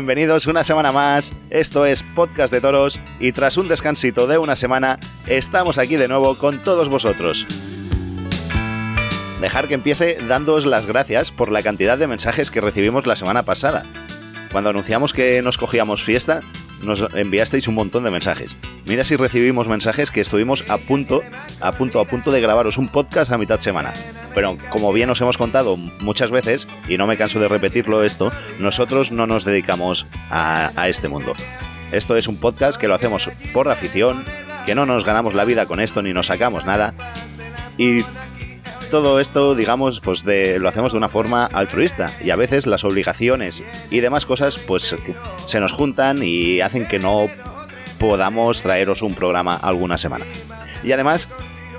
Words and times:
Bienvenidos 0.00 0.46
una 0.46 0.64
semana 0.64 0.92
más. 0.92 1.34
Esto 1.50 1.84
es 1.84 2.02
Podcast 2.02 2.50
de 2.50 2.62
Toros 2.62 2.98
y 3.20 3.32
tras 3.32 3.58
un 3.58 3.68
descansito 3.68 4.26
de 4.26 4.38
una 4.38 4.56
semana, 4.56 4.98
estamos 5.26 5.76
aquí 5.76 5.96
de 5.96 6.08
nuevo 6.08 6.38
con 6.38 6.62
todos 6.62 6.88
vosotros. 6.88 7.46
Dejar 9.42 9.68
que 9.68 9.74
empiece 9.74 10.16
dándoos 10.26 10.64
las 10.64 10.86
gracias 10.86 11.32
por 11.32 11.52
la 11.52 11.62
cantidad 11.62 11.98
de 11.98 12.06
mensajes 12.06 12.50
que 12.50 12.62
recibimos 12.62 13.06
la 13.06 13.14
semana 13.14 13.42
pasada. 13.42 13.84
Cuando 14.50 14.70
anunciamos 14.70 15.12
que 15.12 15.42
nos 15.42 15.58
cogíamos 15.58 16.02
fiesta, 16.02 16.40
nos 16.82 17.06
enviasteis 17.14 17.68
un 17.68 17.74
montón 17.74 18.04
de 18.04 18.10
mensajes. 18.10 18.56
Mira 18.86 19.04
si 19.04 19.16
recibimos 19.16 19.68
mensajes 19.68 20.10
que 20.10 20.20
estuvimos 20.20 20.64
a 20.68 20.78
punto, 20.78 21.22
a 21.60 21.72
punto, 21.72 22.00
a 22.00 22.04
punto 22.06 22.32
de 22.32 22.40
grabaros 22.40 22.78
un 22.78 22.88
podcast 22.88 23.32
a 23.32 23.38
mitad 23.38 23.60
semana. 23.60 23.92
Pero 24.34 24.56
como 24.70 24.92
bien 24.92 25.10
os 25.10 25.20
hemos 25.20 25.38
contado 25.38 25.76
muchas 25.76 26.30
veces, 26.30 26.66
y 26.88 26.96
no 26.96 27.06
me 27.06 27.16
canso 27.16 27.40
de 27.40 27.48
repetirlo 27.48 28.02
esto, 28.04 28.32
nosotros 28.58 29.12
no 29.12 29.26
nos 29.26 29.44
dedicamos 29.44 30.06
a, 30.30 30.72
a 30.76 30.88
este 30.88 31.08
mundo. 31.08 31.32
Esto 31.92 32.16
es 32.16 32.28
un 32.28 32.36
podcast 32.36 32.80
que 32.80 32.88
lo 32.88 32.94
hacemos 32.94 33.30
por 33.52 33.68
afición, 33.68 34.24
que 34.64 34.74
no 34.74 34.86
nos 34.86 35.04
ganamos 35.04 35.34
la 35.34 35.44
vida 35.44 35.66
con 35.66 35.80
esto 35.80 36.02
ni 36.02 36.12
nos 36.12 36.26
sacamos 36.26 36.64
nada. 36.64 36.94
Y 37.76 38.02
todo 38.90 39.20
esto, 39.20 39.54
digamos, 39.54 40.00
pues 40.00 40.24
lo 40.24 40.68
hacemos 40.68 40.92
de 40.92 40.98
una 40.98 41.08
forma 41.08 41.46
altruista 41.46 42.12
y 42.22 42.30
a 42.30 42.36
veces 42.36 42.66
las 42.66 42.84
obligaciones 42.84 43.62
y 43.90 44.00
demás 44.00 44.26
cosas 44.26 44.58
pues 44.58 44.96
se 45.46 45.60
nos 45.60 45.72
juntan 45.72 46.22
y 46.22 46.60
hacen 46.60 46.86
que 46.86 46.98
no 46.98 47.28
podamos 47.98 48.62
traeros 48.62 49.02
un 49.02 49.14
programa 49.14 49.54
alguna 49.54 49.96
semana. 49.96 50.24
Y 50.82 50.92
además, 50.92 51.28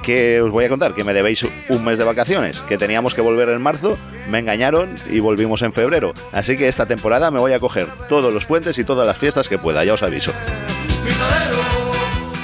que 0.03 0.42
os 0.42 0.52
voy 0.52 0.66
a 0.66 0.70
contar? 0.70 0.94
Que 0.94 1.03
me 1.03 1.14
debéis 1.14 1.45
un 1.70 1.84
mes 1.84 1.98
de 1.98 2.03
vacaciones, 2.03 2.62
que 2.62 2.78
teníamos 2.78 3.14
que 3.14 3.22
volver 3.22 3.50
en 3.50 3.62
marzo, 3.62 3.98
me 4.30 4.40
engañaron 4.40 4.90
y 5.09 5.20
volvimos 5.20 5.62
en 5.62 5.73
febrero. 5.73 6.14
Así 6.31 6.58
que 6.58 6.68
esta 6.68 6.86
temporada 6.86 7.30
me 7.30 7.40
voy 7.40 7.53
a 7.53 7.59
coger 7.59 7.88
todos 8.08 8.34
los 8.34 8.46
puentes 8.46 8.78
y 8.78 8.84
todas 8.84 9.06
las 9.06 9.18
fiestas 9.18 9.50
que 9.50 9.58
pueda, 9.58 9.84
ya 9.84 9.94
os 9.94 10.03
aviso. 10.03 10.31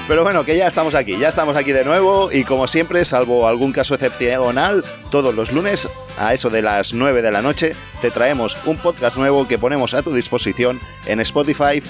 Pero 0.08 0.24
bueno, 0.24 0.46
que 0.46 0.56
ya 0.56 0.68
estamos 0.68 0.96
aquí, 0.96 1.18
ya 1.18 1.28
estamos 1.28 1.58
aquí 1.58 1.74
de 1.74 1.84
nuevo 1.84 2.32
y 2.32 2.46
como 2.46 2.68
siempre, 2.68 3.04
salvo 3.04 3.46
algún 3.46 3.74
caso 3.74 3.94
excepcional, 3.94 4.86
todos 5.12 5.36
los 5.36 5.52
lunes 5.52 5.90
a 6.18 6.34
eso 6.34 6.50
de 6.50 6.62
las 6.62 6.94
9 6.94 7.22
de 7.22 7.32
la 7.32 7.42
noche 7.42 7.74
te 8.02 8.10
traemos 8.10 8.58
un 8.66 8.78
podcast 8.78 9.18
nuevo 9.18 9.48
que 9.48 9.58
ponemos 9.58 9.94
a 9.94 10.02
tu 10.04 10.14
disposición 10.14 10.80
en 11.06 11.20
Spotify, 11.20 11.84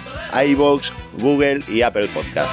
iVoox, 0.48 0.92
Google 1.20 1.59
y 1.68 1.84
Apple 1.84 2.08
Podcast. 2.08 2.50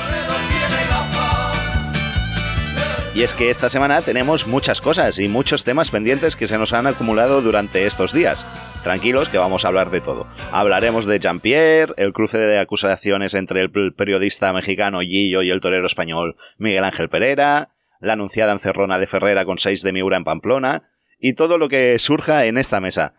Y 3.15 3.23
es 3.23 3.33
que 3.33 3.49
esta 3.49 3.69
semana 3.69 4.03
tenemos 4.03 4.49
muchas 4.49 4.81
cosas 4.81 5.21
y 5.21 5.29
muchos 5.29 5.63
temas 5.63 5.93
pendientes 5.93 6.35
que 6.35 6.49
se 6.49 6.59
nos 6.59 6.73
han 6.73 6.89
acumulado 6.89 7.43
durante 7.43 7.87
estos 7.87 8.13
días. 8.13 8.45
Tranquilos 8.83 9.29
que 9.29 9.39
vamos 9.39 9.65
a 9.65 9.69
hablar 9.69 9.91
de 9.91 10.01
todo. 10.01 10.27
Hablaremos 10.51 11.07
de 11.07 11.21
Jean-Pierre, 11.21 11.95
el 11.97 12.13
cruce 12.13 12.39
de 12.39 12.59
acusaciones 12.59 13.35
entre 13.35 13.61
el 13.61 13.71
periodista 13.95 14.53
mexicano 14.53 15.01
Gillo 15.01 15.43
y 15.43 15.51
el 15.51 15.61
torero 15.61 15.87
español 15.87 16.35
Miguel 16.59 16.83
Ángel 16.83 17.09
Pereira, 17.09 17.71
la 18.01 18.15
anunciada 18.15 18.53
encerrona 18.53 18.99
de 18.99 19.07
Ferrera 19.07 19.45
con 19.45 19.59
6 19.59 19.83
de 19.83 19.93
Miura 19.93 20.17
en 20.17 20.25
Pamplona 20.25 20.91
y 21.21 21.35
todo 21.35 21.57
lo 21.57 21.69
que 21.69 21.97
surja 22.01 22.47
en 22.47 22.59
esta 22.59 22.81
mesa. 22.81 23.15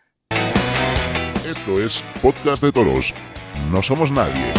Esto 1.49 1.81
es 1.81 2.03
Podcast 2.21 2.61
de 2.61 2.73
Toros. 2.73 3.13
No 3.71 3.81
somos 3.81 4.11
nadie. 4.11 4.51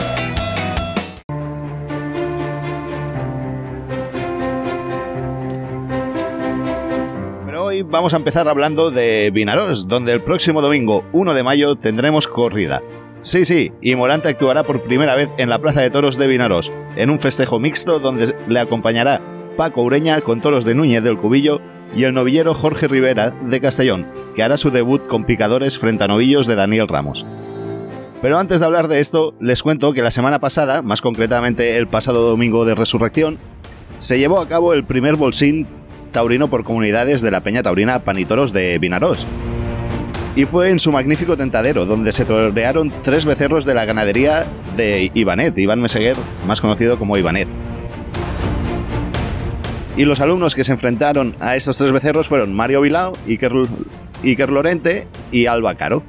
Hoy 7.77 7.83
vamos 7.83 8.15
a 8.15 8.17
empezar 8.17 8.49
hablando 8.49 8.91
de 8.91 9.31
Vinaros, 9.31 9.87
donde 9.87 10.13
el 10.13 10.23
próximo 10.23 10.63
domingo 10.63 11.05
1 11.13 11.35
de 11.35 11.43
mayo 11.43 11.77
tendremos 11.77 12.27
corrida. 12.27 12.83
Sí, 13.21 13.45
sí, 13.45 13.71
y 13.83 13.95
Morante 13.95 14.29
actuará 14.29 14.63
por 14.63 14.83
primera 14.85 15.15
vez 15.15 15.29
en 15.37 15.51
la 15.51 15.59
Plaza 15.59 15.83
de 15.83 15.91
Toros 15.91 16.17
de 16.17 16.27
Vinaros, 16.27 16.73
en 16.97 17.11
un 17.11 17.21
festejo 17.21 17.59
mixto 17.59 17.99
donde 17.99 18.35
le 18.49 18.61
acompañará 18.61 19.21
Paco 19.59 19.83
Ureña 19.83 20.23
con 20.23 20.41
toros 20.41 20.65
de 20.65 20.75
Núñez 20.75 21.03
del 21.03 21.19
Cubillo 21.19 21.61
y 21.95 22.05
el 22.05 22.15
novillero 22.15 22.55
Jorge 22.55 22.89
Rivera 22.89 23.31
de 23.31 23.61
Castellón, 23.61 24.07
que 24.35 24.43
hará 24.43 24.57
su 24.57 24.71
debut 24.71 25.07
con 25.07 25.27
picadores 25.27 25.79
frente 25.79 26.05
a 26.05 26.09
novillos 26.09 26.47
de 26.47 26.55
Daniel 26.55 26.89
Ramos. 26.89 27.27
Pero 28.23 28.39
antes 28.39 28.61
de 28.61 28.67
hablar 28.67 28.89
de 28.89 29.01
esto, 29.01 29.35
les 29.39 29.63
cuento 29.63 29.93
que 29.93 30.03
la 30.03 30.11
semana 30.11 30.39
pasada, 30.39 30.81
más 30.81 31.03
concretamente 31.03 31.77
el 31.77 31.89
pasado 31.89 32.27
domingo 32.27 32.65
de 32.65 32.75
Resurrección, 32.75 33.37
se 33.99 34.19
llevó 34.19 34.41
a 34.41 34.49
cabo 34.49 34.73
el 34.73 34.85
primer 34.85 35.17
bolsín 35.17 35.67
taurino 36.11 36.49
por 36.49 36.65
comunidades 36.65 37.23
de 37.23 37.31
la 37.31 37.41
Peña 37.41 37.63
Taurina 37.63 38.05
Panitoros 38.05 38.53
de 38.53 38.79
Vinarós. 38.79 39.27
Y 40.35 40.45
fue 40.45 40.69
en 40.69 40.79
su 40.79 40.93
magnífico 40.93 41.37
tentadero, 41.37 41.87
donde 41.87 42.13
se 42.13 42.27
torearon 42.27 42.93
tres 43.03 43.25
becerros 43.25 43.65
de 43.65 43.75
la 43.75 43.87
ganadería 43.87 44.47
de 44.77 45.11
Ivanet, 45.15 45.57
Iván 45.57 45.81
Meseguer, 45.81 46.17
más 46.47 46.61
conocido 46.61 46.99
como 46.99 47.17
Ivanet. 47.17 47.49
Y 49.97 50.05
los 50.05 50.21
alumnos 50.21 50.55
que 50.55 50.63
se 50.63 50.73
enfrentaron 50.73 51.35
a 51.41 51.57
estos 51.57 51.79
tres 51.79 51.91
becerros 51.91 52.29
fueron 52.29 52.53
Mario 52.53 52.83
Vilao, 52.83 53.15
Iker, 53.27 53.53
Iker 54.23 54.51
Lorente 54.51 55.09
y 55.33 55.47
Alba 55.47 55.75
Caro. 55.75 56.03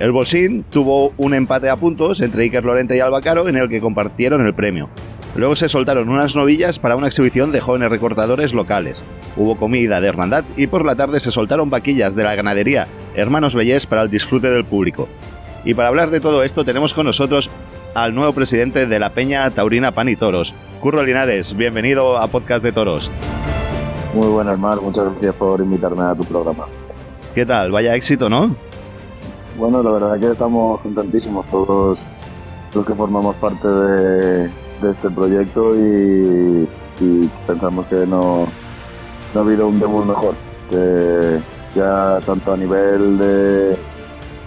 El 0.00 0.10
Bolsín 0.10 0.64
tuvo 0.70 1.12
un 1.18 1.34
empate 1.34 1.70
a 1.70 1.76
puntos 1.76 2.20
entre 2.20 2.42
Iker 2.42 2.64
Lorente 2.64 2.96
y 2.96 3.00
Alba 3.00 3.20
Caro 3.20 3.48
en 3.48 3.56
el 3.56 3.68
que 3.68 3.80
compartieron 3.80 4.44
el 4.44 4.52
premio. 4.52 4.88
Luego 5.36 5.54
se 5.54 5.68
soltaron 5.68 6.08
unas 6.08 6.34
novillas 6.34 6.80
para 6.80 6.96
una 6.96 7.06
exhibición 7.06 7.52
de 7.52 7.60
jóvenes 7.60 7.90
recortadores 7.90 8.54
locales. 8.54 9.04
Hubo 9.36 9.56
comida 9.56 10.00
de 10.00 10.08
hermandad 10.08 10.44
y 10.56 10.66
por 10.66 10.84
la 10.84 10.96
tarde 10.96 11.20
se 11.20 11.30
soltaron 11.30 11.70
vaquillas 11.70 12.16
de 12.16 12.24
la 12.24 12.34
ganadería 12.34 12.88
Hermanos 13.14 13.54
Bellés 13.54 13.86
para 13.86 14.02
el 14.02 14.10
disfrute 14.10 14.50
del 14.50 14.64
público. 14.64 15.08
Y 15.64 15.74
para 15.74 15.88
hablar 15.88 16.10
de 16.10 16.20
todo 16.20 16.42
esto 16.42 16.64
tenemos 16.64 16.92
con 16.92 17.06
nosotros 17.06 17.50
al 17.94 18.16
nuevo 18.16 18.32
presidente 18.32 18.88
de 18.88 18.98
la 18.98 19.14
Peña 19.14 19.48
Taurina 19.50 19.92
Pan 19.92 20.08
y 20.08 20.16
Toros, 20.16 20.54
Curro 20.80 21.04
Linares. 21.04 21.56
Bienvenido 21.56 22.18
a 22.18 22.26
Podcast 22.26 22.64
de 22.64 22.72
Toros. 22.72 23.12
Muy 24.12 24.26
buenas, 24.26 24.58
Mar. 24.58 24.80
Muchas 24.80 25.04
gracias 25.04 25.34
por 25.36 25.60
invitarme 25.60 26.02
a 26.02 26.14
tu 26.14 26.24
programa. 26.24 26.66
¿Qué 27.34 27.46
tal? 27.46 27.70
Vaya 27.70 27.94
éxito, 27.94 28.28
¿no? 28.28 28.56
Bueno, 29.56 29.82
la 29.82 29.90
verdad 29.92 30.18
que 30.18 30.32
estamos 30.32 30.80
contentísimos 30.80 31.46
todos 31.46 31.98
los 32.74 32.84
que 32.84 32.94
formamos 32.94 33.36
parte 33.36 33.68
de, 33.68 34.48
de 34.48 34.90
este 34.90 35.10
proyecto 35.10 35.76
y, 35.76 36.68
y 37.00 37.30
pensamos 37.46 37.86
que 37.86 38.04
no, 38.06 38.46
no, 39.32 39.40
ha 39.40 39.44
habido 39.44 39.68
un 39.68 39.78
debut 39.78 40.04
mejor. 40.04 40.34
Que 40.70 41.38
ya 41.76 42.18
tanto 42.26 42.52
a 42.52 42.56
nivel 42.56 43.18
de, 43.18 43.68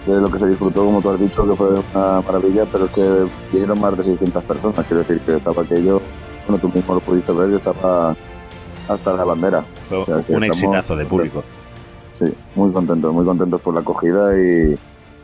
de, 0.06 0.20
lo 0.20 0.30
que 0.30 0.38
se 0.38 0.48
disfrutó, 0.48 0.84
como 0.84 1.00
tú 1.00 1.10
has 1.10 1.20
dicho, 1.20 1.48
que 1.48 1.56
fue 1.56 1.68
una 1.94 2.20
maravilla, 2.20 2.66
pero 2.70 2.84
es 2.84 2.90
que 2.90 3.26
vinieron 3.50 3.80
más 3.80 3.96
de 3.96 4.02
600 4.02 4.44
personas. 4.44 4.86
Quiero 4.86 5.04
decir 5.04 5.20
que 5.20 5.36
estaba 5.36 5.62
aquello, 5.62 6.02
bueno, 6.46 6.60
tú 6.60 6.70
mismo 6.74 6.94
lo 6.94 7.00
pudiste 7.00 7.32
ver, 7.32 7.48
que 7.48 7.56
estaba 7.56 8.14
hasta 8.88 9.12
la 9.14 9.24
bandera. 9.24 9.64
Fue 9.88 9.98
o 9.98 10.04
sea, 10.04 10.22
un 10.28 10.44
exitazo 10.44 10.96
de 10.96 11.06
público. 11.06 11.42
Sí, 12.18 12.26
muy 12.56 12.72
contentos, 12.72 13.14
muy 13.14 13.24
contentos 13.24 13.60
por 13.62 13.72
la 13.72 13.80
acogida 13.80 14.36
y, 14.38 14.76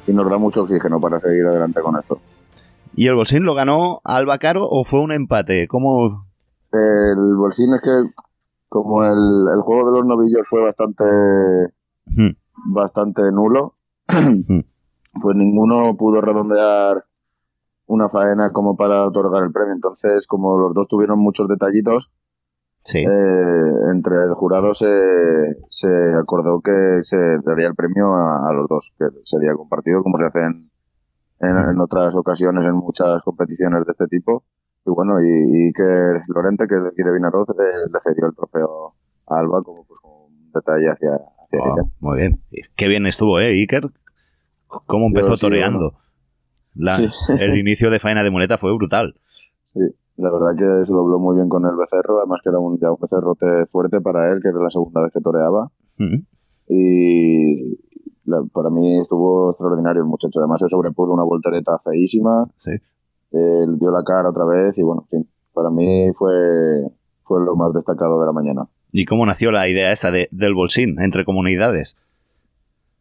y 0.06 0.12
nos 0.12 0.30
da 0.30 0.38
mucho 0.38 0.62
oxígeno 0.62 1.00
para 1.00 1.20
seguir 1.20 1.46
adelante 1.46 1.80
con 1.80 1.98
esto. 1.98 2.18
¿Y 2.96 3.08
el 3.08 3.14
Bolsín 3.14 3.44
lo 3.44 3.54
ganó 3.54 4.00
Alba 4.04 4.38
Caro 4.38 4.68
o 4.68 4.84
fue 4.84 5.00
un 5.00 5.12
empate? 5.12 5.66
¿Cómo? 5.68 6.26
El 6.72 7.36
Bolsín 7.36 7.74
es 7.74 7.80
que, 7.80 7.90
como 8.68 9.04
el, 9.04 9.46
el 9.54 9.60
juego 9.62 9.90
de 9.90 9.98
los 9.98 10.06
novillos 10.06 10.46
fue 10.48 10.62
bastante, 10.62 11.04
hmm. 12.06 12.30
bastante 12.72 13.22
nulo, 13.32 13.74
hmm. 14.08 14.60
pues 15.22 15.36
ninguno 15.36 15.96
pudo 15.96 16.20
redondear 16.20 17.04
una 17.86 18.08
faena 18.08 18.52
como 18.52 18.76
para 18.76 19.04
otorgar 19.04 19.42
el 19.44 19.52
premio. 19.52 19.74
Entonces, 19.74 20.26
como 20.26 20.58
los 20.58 20.74
dos 20.74 20.88
tuvieron 20.88 21.18
muchos 21.18 21.48
detallitos, 21.48 22.12
sí. 22.84 22.98
eh, 22.98 23.70
entre 23.92 24.16
el 24.24 24.34
jurado 24.34 24.72
se, 24.74 24.86
se 25.68 25.88
acordó 26.20 26.60
que 26.60 26.98
se 27.02 27.16
daría 27.44 27.66
el 27.66 27.74
premio 27.74 28.14
a, 28.14 28.48
a 28.48 28.52
los 28.52 28.68
dos, 28.68 28.94
que 28.98 29.06
sería 29.22 29.54
compartido 29.54 30.02
como 30.02 30.18
se 30.18 30.26
hace 30.26 30.40
en 30.40 30.70
en, 31.40 31.56
en, 31.70 31.80
otras 31.80 32.14
ocasiones 32.14 32.64
en 32.64 32.74
muchas 32.74 33.22
competiciones 33.22 33.84
de 33.84 33.90
este 33.90 34.06
tipo. 34.06 34.44
Y 34.86 34.90
bueno, 34.90 35.20
y, 35.22 35.26
y 35.68 35.72
que 35.72 35.82
Lorente, 36.34 36.66
que 36.66 36.76
es 36.76 36.82
de 36.82 36.88
aquí 36.88 37.02
de 37.02 37.12
Vinaroz, 37.12 37.48
le, 37.56 37.64
le, 37.92 38.00
cedió 38.00 38.26
el 38.26 38.34
trofeo 38.34 38.94
a 39.26 39.38
Alba 39.38 39.62
como, 39.62 39.84
pues, 39.84 40.00
como 40.00 40.26
un 40.26 40.52
detalle 40.52 40.90
hacia, 40.90 41.14
hacia 41.14 41.58
oh, 41.60 41.74
ella. 41.74 41.88
Muy 42.00 42.16
bien. 42.18 42.40
Qué 42.76 42.88
bien 42.88 43.06
estuvo, 43.06 43.40
¿eh, 43.40 43.48
Iker? 43.48 43.90
¿Cómo 44.86 45.06
empezó 45.06 45.30
Yo, 45.30 45.36
sí, 45.36 45.46
toreando? 45.46 45.90
bueno. 45.90 45.98
La, 46.76 46.96
Sí. 46.96 47.08
El 47.38 47.56
inicio 47.56 47.90
de 47.90 48.00
faena 48.00 48.24
de 48.24 48.30
muleta 48.30 48.58
fue 48.58 48.74
brutal. 48.74 49.14
Sí, 49.72 49.80
la 50.16 50.30
verdad 50.30 50.56
que 50.56 50.84
se 50.84 50.92
dobló 50.92 51.18
muy 51.18 51.36
bien 51.36 51.48
con 51.48 51.64
el 51.66 51.76
becerro, 51.76 52.18
además 52.18 52.40
que 52.42 52.50
era 52.50 52.58
un, 52.58 52.78
ya 52.78 52.90
un 52.90 52.98
becerrote 53.00 53.66
fuerte 53.66 54.00
para 54.00 54.32
él, 54.32 54.40
que 54.42 54.48
era 54.48 54.58
la 54.60 54.70
segunda 54.70 55.02
vez 55.02 55.12
que 55.12 55.20
toreaba. 55.20 55.70
Y 56.68 57.78
la, 58.24 58.42
para 58.52 58.70
mí 58.70 59.00
estuvo 59.00 59.50
extraordinario 59.50 60.02
el 60.02 60.08
muchacho. 60.08 60.40
Además 60.40 60.60
se 60.60 60.68
sobrepuso 60.68 61.12
una 61.12 61.24
voltereta 61.24 61.78
feísima. 61.78 62.48
Sí. 62.56 62.72
Eh, 63.32 63.66
dio 63.78 63.90
la 63.90 64.04
cara 64.04 64.30
otra 64.30 64.44
vez 64.44 64.78
y 64.78 64.82
bueno, 64.82 65.02
en 65.02 65.08
fin, 65.08 65.30
para 65.52 65.68
mí 65.68 66.12
fue, 66.14 66.32
fue 67.24 67.44
lo 67.44 67.56
más 67.56 67.72
destacado 67.72 68.20
de 68.20 68.26
la 68.26 68.32
mañana. 68.32 68.62
¿Y 68.92 69.06
cómo 69.06 69.26
nació 69.26 69.50
la 69.50 69.68
idea 69.68 69.90
esta 69.90 70.12
de, 70.12 70.28
del 70.30 70.54
bolsín 70.54 71.00
entre 71.00 71.24
comunidades? 71.24 72.00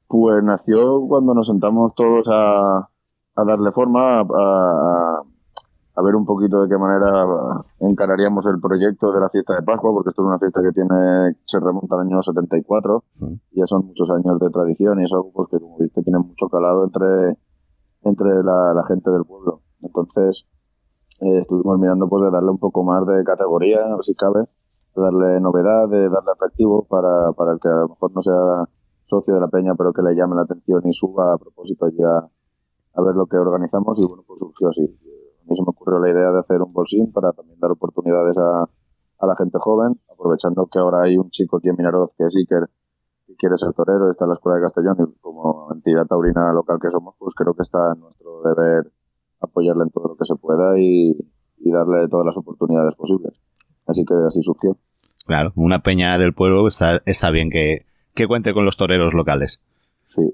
Pues 0.07 0.43
nació 0.43 1.01
cuando 1.07 1.35
nos 1.35 1.47
sentamos 1.47 1.93
todos 1.93 2.27
a, 2.29 2.89
a 3.35 3.43
darle 3.45 3.71
forma, 3.71 4.21
a, 4.21 4.21
a, 4.21 5.21
ver 6.01 6.15
un 6.15 6.25
poquito 6.25 6.61
de 6.61 6.69
qué 6.69 6.77
manera 6.77 7.25
encararíamos 7.79 8.45
el 8.47 8.59
proyecto 8.59 9.11
de 9.11 9.19
la 9.19 9.29
fiesta 9.29 9.53
de 9.53 9.61
Pascua, 9.61 9.91
porque 9.91 10.09
esto 10.09 10.23
es 10.23 10.27
una 10.27 10.39
fiesta 10.39 10.61
que 10.61 10.71
tiene 10.71 11.35
se 11.43 11.59
remonta 11.59 11.95
al 11.95 12.07
año 12.07 12.21
74, 12.21 13.03
y 13.51 13.59
ya 13.59 13.65
son 13.65 13.85
muchos 13.85 14.09
años 14.09 14.39
de 14.39 14.49
tradición 14.49 14.99
y 15.01 15.03
es 15.03 15.13
algo 15.13 15.31
pues, 15.31 15.49
que, 15.49 15.59
como 15.59 15.77
viste, 15.77 16.01
tiene 16.01 16.19
mucho 16.19 16.49
calado 16.49 16.85
entre, 16.85 17.37
entre 18.03 18.43
la, 18.43 18.83
gente 18.87 19.11
del 19.11 19.23
pueblo. 19.23 19.61
Entonces, 19.81 20.47
eh, 21.21 21.39
estuvimos 21.39 21.77
mirando 21.77 22.09
pues 22.09 22.23
de 22.23 22.31
darle 22.31 22.49
un 22.49 22.59
poco 22.59 22.83
más 22.83 23.05
de 23.05 23.23
categoría, 23.23 23.79
si 24.01 24.15
cabe, 24.15 24.41
de 24.95 25.01
darle 25.01 25.39
novedad, 25.41 25.87
de 25.89 26.09
darle 26.09 26.31
atractivo 26.31 26.85
para, 26.85 27.31
para 27.33 27.53
el 27.53 27.59
que 27.59 27.67
a 27.67 27.85
lo 27.85 27.89
mejor 27.89 28.11
no 28.15 28.21
sea 28.21 28.67
socio 29.05 29.35
de 29.35 29.41
la 29.41 29.47
peña, 29.47 29.75
pero 29.75 29.93
que 29.93 30.01
le 30.01 30.15
llame 30.15 30.35
la 30.35 30.41
atención 30.41 30.81
y 30.85 30.93
suba 30.93 31.33
a 31.33 31.37
propósito 31.37 31.87
ya 31.89 32.27
a 32.95 33.01
ver 33.01 33.15
lo 33.15 33.27
que 33.27 33.37
organizamos 33.37 33.99
y 33.99 34.05
bueno, 34.05 34.23
pues 34.25 34.39
surgió 34.39 34.69
así. 34.69 34.87
A 35.43 35.49
mí 35.49 35.55
se 35.55 35.61
me 35.61 35.69
ocurrió 35.69 35.99
la 35.99 36.09
idea 36.09 36.31
de 36.31 36.39
hacer 36.39 36.61
un 36.61 36.71
bolsín 36.71 37.11
para 37.11 37.31
también 37.33 37.59
dar 37.59 37.71
oportunidades 37.71 38.37
a, 38.37 38.63
a 38.63 39.27
la 39.27 39.35
gente 39.35 39.57
joven, 39.59 39.99
aprovechando 40.11 40.67
que 40.67 40.79
ahora 40.79 41.03
hay 41.03 41.17
un 41.17 41.29
chico 41.29 41.57
aquí 41.57 41.69
en 41.69 41.75
Minaroz 41.77 42.13
que 42.17 42.25
es 42.25 42.35
Iker, 42.37 42.69
que 43.27 43.35
quiere 43.35 43.57
ser 43.57 43.73
torero, 43.73 44.09
está 44.09 44.25
en 44.25 44.29
la 44.29 44.35
Escuela 44.35 44.57
de 44.57 44.63
Castellón 44.63 44.97
y 44.99 45.19
como 45.19 45.71
entidad 45.73 46.05
taurina 46.05 46.53
local 46.53 46.77
que 46.81 46.91
somos, 46.91 47.15
pues 47.17 47.33
creo 47.35 47.53
que 47.53 47.61
está 47.61 47.93
en 47.93 47.99
nuestro 47.99 48.41
deber 48.43 48.91
apoyarle 49.41 49.83
en 49.83 49.89
todo 49.89 50.09
lo 50.09 50.15
que 50.15 50.25
se 50.25 50.35
pueda 50.35 50.79
y, 50.79 51.11
y 51.57 51.71
darle 51.71 52.07
todas 52.09 52.25
las 52.25 52.37
oportunidades 52.37 52.95
posibles. 52.95 53.33
Así 53.87 54.05
que 54.05 54.13
así 54.27 54.41
surgió. 54.41 54.77
Claro, 55.25 55.51
una 55.55 55.79
peña 55.83 56.17
del 56.17 56.33
pueblo 56.33 56.67
está, 56.67 57.01
está 57.05 57.31
bien 57.31 57.49
que, 57.49 57.85
que 58.13 58.27
cuente 58.27 58.53
con 58.53 58.65
los 58.65 58.77
toreros 58.77 59.13
locales. 59.13 59.61
Sí. 60.07 60.33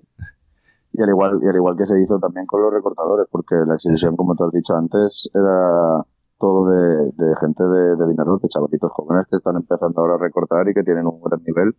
Y 1.00 1.02
al 1.02 1.10
igual, 1.10 1.40
y 1.42 1.48
al 1.48 1.56
igual 1.56 1.78
que 1.78 1.86
se 1.86 1.98
hizo 2.02 2.20
también 2.20 2.46
con 2.46 2.62
los 2.62 2.74
recortadores, 2.74 3.26
porque 3.32 3.56
la 3.66 3.76
exhibición, 3.76 4.18
como 4.18 4.36
te 4.36 4.44
has 4.44 4.52
dicho 4.52 4.76
antes, 4.76 5.30
era 5.34 6.04
todo 6.38 6.70
de, 6.70 7.06
de 7.16 7.36
gente 7.40 7.64
de, 7.64 7.96
de 7.96 8.08
dinero, 8.10 8.38
de 8.38 8.50
chavalitos 8.50 8.92
jóvenes 8.92 9.26
que 9.30 9.38
están 9.38 9.56
empezando 9.56 10.02
ahora 10.02 10.16
a 10.16 10.18
recortar 10.18 10.68
y 10.68 10.74
que 10.74 10.84
tienen 10.84 11.08
un 11.08 11.22
buen 11.22 11.42
nivel, 11.48 11.74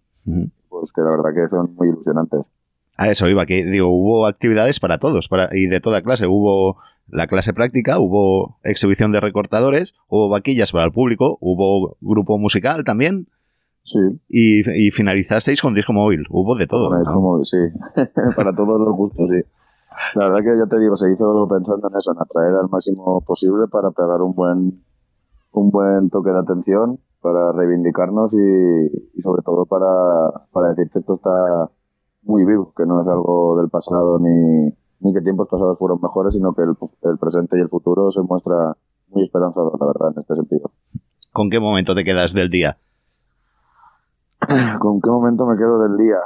pues 0.71 0.91
que 0.93 1.03
la 1.03 1.11
verdad 1.11 1.35
que 1.35 1.51
son 1.51 1.75
muy 1.75 1.89
ilusionantes. 1.89 2.47
A 2.97 3.11
eso 3.11 3.29
iba, 3.29 3.45
que 3.45 3.63
digo, 3.63 3.89
hubo 3.89 4.27
actividades 4.27 4.81
para 4.81 4.97
todos, 4.97 5.29
para, 5.29 5.51
y 5.53 5.67
de 5.67 5.81
toda 5.81 6.01
clase. 6.01 6.27
Hubo 6.27 6.79
la 7.07 7.27
clase 7.27 7.53
práctica, 7.53 7.99
hubo 7.99 8.57
exhibición 8.63 9.13
de 9.13 9.21
recortadores, 9.21 9.93
hubo 10.09 10.31
vaquillas 10.31 10.73
para 10.73 10.87
el 10.87 10.93
público, 10.93 11.37
hubo 11.43 11.99
grupo 12.01 12.39
musical 12.39 12.85
también. 12.85 13.29
Sí. 13.83 13.99
Y, 14.29 14.91
finalizasteis 14.91 15.61
con 15.61 15.75
disco 15.75 15.93
móvil. 15.93 16.25
Hubo 16.31 16.57
de 16.57 16.67
todo. 16.67 16.97
disco 16.97 17.21
móvil, 17.21 17.45
sí. 17.45 17.59
Para 18.37 18.55
todos 18.55 18.81
los 18.81 18.95
gustos, 18.95 19.29
sí. 19.31 19.43
La 20.15 20.29
verdad 20.29 20.39
que 20.39 20.59
ya 20.59 20.67
te 20.67 20.79
digo, 20.79 20.97
se 20.97 21.11
hizo 21.13 21.49
pensando 21.49 21.89
en 21.89 21.97
eso, 21.97 22.13
en 22.13 22.19
atraer 22.19 22.55
al 22.55 22.69
máximo 22.71 23.21
posible 23.23 23.67
para 23.69 23.91
pegar 23.91 24.23
un 24.23 24.35
buen, 24.35 24.83
un 25.53 25.71
buen 25.71 26.11
toque 26.11 26.31
de 26.31 26.39
atención, 26.39 27.01
para 27.21 27.53
reivindicarnos 27.53 28.35
y, 28.35 29.21
sobre 29.21 29.43
todo 29.43 29.67
para, 29.67 30.47
para 30.53 30.69
decir 30.69 30.91
que 30.91 31.01
esto 31.01 31.15
está 31.15 31.71
muy 32.23 32.45
vivo, 32.47 32.73
que 32.77 32.87
no 32.87 33.03
es 33.03 33.09
algo 33.09 33.59
del 33.59 33.69
pasado 33.69 34.19
ni, 34.21 34.73
ni 35.01 35.13
que 35.13 35.21
tiempos 35.21 35.49
pasados 35.49 35.79
fueron 35.79 35.99
mejores, 36.01 36.35
sino 36.35 36.55
que 36.55 36.63
el, 36.63 36.75
el 37.03 37.19
presente 37.19 37.59
y 37.59 37.61
el 37.61 37.69
futuro 37.69 38.11
se 38.11 38.23
muestra 38.23 38.77
muy 39.09 39.25
esperanzador, 39.25 39.79
la 39.81 39.87
verdad, 39.87 40.13
en 40.15 40.21
este 40.21 40.37
sentido. 40.37 40.71
¿Con 41.33 41.51
qué 41.51 41.61
momento 41.61 41.95
te 41.95 42.05
quedas 42.05 42.33
del 42.33 42.51
día? 42.51 42.79
¿Con 44.81 45.01
qué 45.01 45.11
momento 45.11 45.47
me 45.47 45.57
quedo 45.57 45.81
del 45.83 45.97
día? 45.97 46.17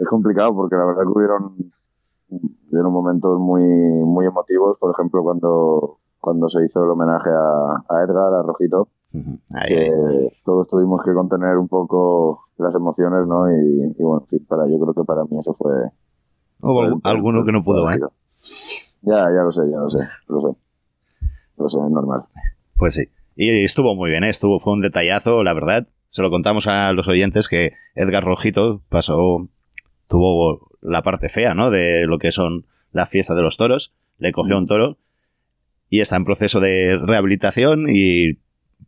es 0.00 0.08
complicado 0.08 0.54
porque 0.54 0.76
la 0.76 0.84
verdad 0.84 1.02
que 1.02 1.18
hubieron, 1.18 1.56
hubieron 2.70 2.92
momentos 2.92 3.38
muy, 3.40 3.62
muy 4.04 4.26
emotivos, 4.26 4.78
por 4.78 4.92
ejemplo, 4.92 5.22
cuando, 5.22 5.98
cuando 6.20 6.48
se 6.48 6.64
hizo 6.64 6.84
el 6.84 6.90
homenaje 6.90 7.30
a, 7.30 8.02
Edgar, 8.04 8.34
a 8.34 8.42
Rojito, 8.42 8.88
que 9.66 9.90
todos 10.44 10.68
tuvimos 10.68 11.02
que 11.04 11.12
contener 11.12 11.58
un 11.58 11.68
poco 11.68 12.44
las 12.58 12.74
emociones, 12.74 13.26
¿no? 13.26 13.50
Y, 13.50 13.94
bueno, 13.98 14.24
para, 14.48 14.66
yo 14.68 14.78
creo 14.78 14.94
que 14.94 15.04
para 15.04 15.24
mí 15.24 15.38
eso 15.38 15.54
fue... 15.54 15.72
Hubo 16.60 17.00
alguno 17.02 17.44
que 17.44 17.52
no 17.52 17.64
pudo, 17.64 17.90
¿eh? 17.90 17.98
Ya, 19.02 19.24
ya 19.34 19.42
lo 19.42 19.50
sé, 19.50 19.68
ya 19.68 19.78
lo 19.78 19.90
sé, 19.90 19.98
lo 20.28 20.40
sé. 20.40 20.48
Lo 21.58 21.68
sé, 21.68 21.78
es 21.78 21.90
normal. 21.90 22.24
Pues 22.76 22.94
sí. 22.94 23.04
Y 23.34 23.64
estuvo 23.64 23.96
muy 23.96 24.10
bien, 24.10 24.24
¿eh? 24.24 24.28
estuvo, 24.28 24.58
fue 24.60 24.74
un 24.74 24.80
detallazo, 24.80 25.42
la 25.42 25.54
verdad 25.54 25.88
se 26.12 26.20
lo 26.20 26.28
contamos 26.28 26.66
a 26.66 26.92
los 26.92 27.08
oyentes 27.08 27.48
que 27.48 27.72
Edgar 27.94 28.22
Rojito 28.22 28.82
pasó, 28.90 29.48
tuvo 30.08 30.68
la 30.82 31.00
parte 31.00 31.30
fea, 31.30 31.54
¿no? 31.54 31.70
De 31.70 32.04
lo 32.06 32.18
que 32.18 32.32
son 32.32 32.66
la 32.92 33.06
fiesta 33.06 33.34
de 33.34 33.40
los 33.40 33.56
toros. 33.56 33.94
Le 34.18 34.30
cogió 34.30 34.58
un 34.58 34.66
toro 34.66 34.98
y 35.88 36.00
está 36.00 36.16
en 36.16 36.26
proceso 36.26 36.60
de 36.60 36.98
rehabilitación 37.02 37.86
y 37.88 38.34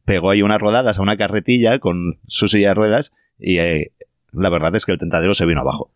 pegó 0.04 0.28
ahí 0.28 0.42
unas 0.42 0.60
rodadas 0.60 0.98
a 0.98 1.02
una 1.02 1.16
carretilla 1.16 1.78
con 1.78 2.18
su 2.26 2.46
silla 2.46 2.68
de 2.68 2.74
ruedas 2.74 3.14
y 3.38 3.56
eh, 3.56 3.92
la 4.32 4.50
verdad 4.50 4.76
es 4.76 4.84
que 4.84 4.92
el 4.92 4.98
tentadero 4.98 5.32
se 5.32 5.46
vino 5.46 5.62
abajo. 5.62 5.88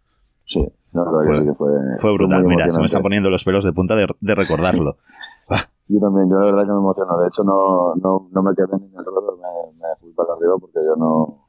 Sí, 0.47 0.67
la 0.95 1.05
verdad 1.05 1.45
que 1.45 1.53
fue, 1.53 1.73
fue 1.99 2.15
brutal. 2.15 2.43
Mira, 2.47 2.71
se 2.71 2.81
me 2.81 2.87
están 2.87 3.03
poniendo 3.03 3.29
los 3.29 3.45
pelos 3.45 3.65
de 3.65 3.75
punta 3.75 3.97
de, 3.97 4.35
recordarlo. 4.35 4.97
yo 5.89 6.01
también, 6.01 6.31
yo 6.31 6.39
la 6.39 6.47
verdad 6.47 6.63
que 6.63 6.73
me 6.73 6.79
emociono. 6.79 7.19
De 7.19 7.29
hecho, 7.29 7.45
no, 7.45 7.95
no, 7.97 8.29
no 8.31 8.43
me 8.43 8.55
quedé 8.55 8.79
ni 8.79 8.87
en 8.87 8.99
el 8.99 9.05
rodeo, 9.05 9.37
me, 9.37 9.73
me 9.77 9.97
fui 10.01 10.13
para 10.13 10.35
arriba 10.35 10.55
porque 10.61 10.81
yo 10.85 10.97
no, 10.97 11.49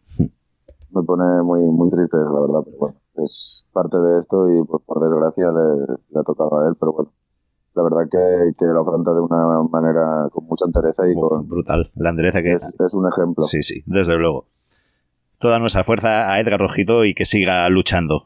me 0.92 1.04
pone 1.04 1.42
muy, 1.44 1.70
muy 1.72 1.90
triste, 1.90 2.18
la 2.18 2.42
verdad, 2.42 2.62
pero 2.66 2.78
bueno, 2.78 2.98
es 3.24 3.66
parte 3.72 3.98
de 3.98 4.20
esto 4.20 4.50
y 4.52 4.64
pues, 4.66 4.84
por 4.86 5.02
desgracia 5.02 5.52
le, 5.52 6.20
ha 6.20 6.24
tocado 6.24 6.60
a 6.60 6.68
él, 6.68 6.76
pero 6.80 6.94
bueno, 6.94 7.12
la 7.76 7.84
verdad 7.84 8.10
que, 8.10 8.52
que 8.58 8.66
lo 8.66 8.82
afronta 8.82 9.14
de 9.14 9.22
una 9.22 9.64
manera 9.64 10.28
con 10.32 10.46
mucha 10.46 10.66
entereza 10.66 11.04
y 11.08 11.14
con... 11.16 11.48
Brutal, 11.48 11.92
la 11.96 12.10
entereza 12.10 12.42
que 12.42 12.54
es, 12.54 12.76
es 12.80 12.94
un 12.94 13.08
ejemplo. 13.08 13.44
Sí, 13.44 13.62
sí, 13.62 13.84
desde 13.86 14.18
luego. 14.18 14.46
Toda 15.40 15.60
nuestra 15.60 15.84
fuerza 15.84 16.34
a 16.34 16.40
Edgar 16.40 16.60
Rojito 16.60 17.06
y 17.06 17.14
que 17.14 17.26
siga 17.26 17.70
luchando. 17.70 18.24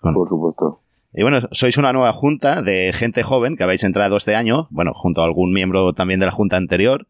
Por 0.00 0.28
supuesto. 0.28 0.80
Y 1.12 1.22
bueno, 1.22 1.40
sois 1.50 1.76
una 1.76 1.92
nueva 1.92 2.12
junta 2.12 2.62
de 2.62 2.92
gente 2.92 3.22
joven 3.22 3.56
que 3.56 3.64
habéis 3.64 3.84
entrado 3.84 4.16
este 4.16 4.36
año, 4.36 4.68
bueno, 4.70 4.92
junto 4.94 5.22
a 5.22 5.24
algún 5.24 5.52
miembro 5.52 5.92
también 5.92 6.20
de 6.20 6.26
la 6.26 6.32
junta 6.32 6.56
anterior, 6.56 7.06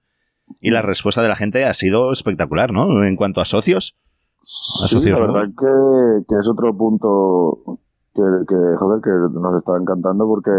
y 0.60 0.70
la 0.70 0.82
respuesta 0.82 1.22
de 1.22 1.28
la 1.28 1.36
gente 1.36 1.64
ha 1.64 1.74
sido 1.74 2.10
espectacular, 2.12 2.72
¿no? 2.72 3.04
En 3.04 3.16
cuanto 3.16 3.40
a 3.40 3.44
socios. 3.44 3.98
Sí, 4.42 5.10
la 5.10 5.20
verdad 5.20 5.44
que, 5.48 6.24
que, 6.26 6.34
es 6.38 6.48
otro 6.48 6.74
punto 6.74 7.78
que, 8.14 8.22
que, 8.48 8.56
joder, 8.78 9.02
que 9.02 9.10
nos 9.38 9.56
está 9.56 9.76
encantando 9.76 10.26
porque 10.26 10.50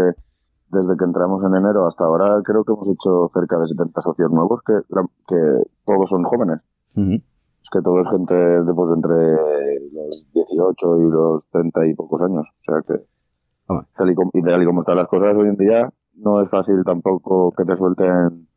desde 0.70 0.96
que 0.96 1.04
entramos 1.04 1.44
en 1.44 1.54
enero 1.54 1.86
hasta 1.86 2.04
ahora 2.04 2.40
creo 2.44 2.64
que 2.64 2.72
hemos 2.72 2.88
hecho 2.88 3.28
cerca 3.34 3.58
de 3.58 3.66
70 3.66 4.00
socios 4.00 4.30
nuevos 4.30 4.60
que, 4.64 4.74
que 5.28 5.36
todos 5.84 6.08
son 6.08 6.22
jóvenes. 6.24 6.60
Es 6.96 7.70
que 7.70 7.80
todo 7.82 8.00
es 8.00 8.10
gente 8.10 8.34
de, 8.34 8.74
pues, 8.74 8.90
entre 8.90 9.14
los 9.92 10.26
18 10.32 10.98
y 10.98 11.10
los 11.10 11.46
30 11.50 11.86
y 11.86 11.94
pocos 11.94 12.22
años. 12.22 12.46
O 12.48 12.64
sea 12.64 12.82
que, 12.82 13.04
tal 13.96 14.10
y, 14.10 14.14
como, 14.14 14.30
y 14.34 14.42
tal 14.42 14.62
y 14.62 14.66
como 14.66 14.80
están 14.80 14.96
las 14.96 15.08
cosas 15.08 15.36
hoy 15.36 15.48
en 15.48 15.56
día, 15.56 15.90
no 16.14 16.40
es 16.40 16.50
fácil 16.50 16.82
tampoco 16.84 17.52
que 17.56 17.64
te 17.64 17.76
suelten 17.76 18.48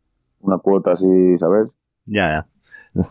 una 0.42 0.58
cuota 0.60 0.92
así, 0.92 1.38
¿sabes? 1.38 1.78
Ya, 2.06 2.30
ya. 2.30 2.48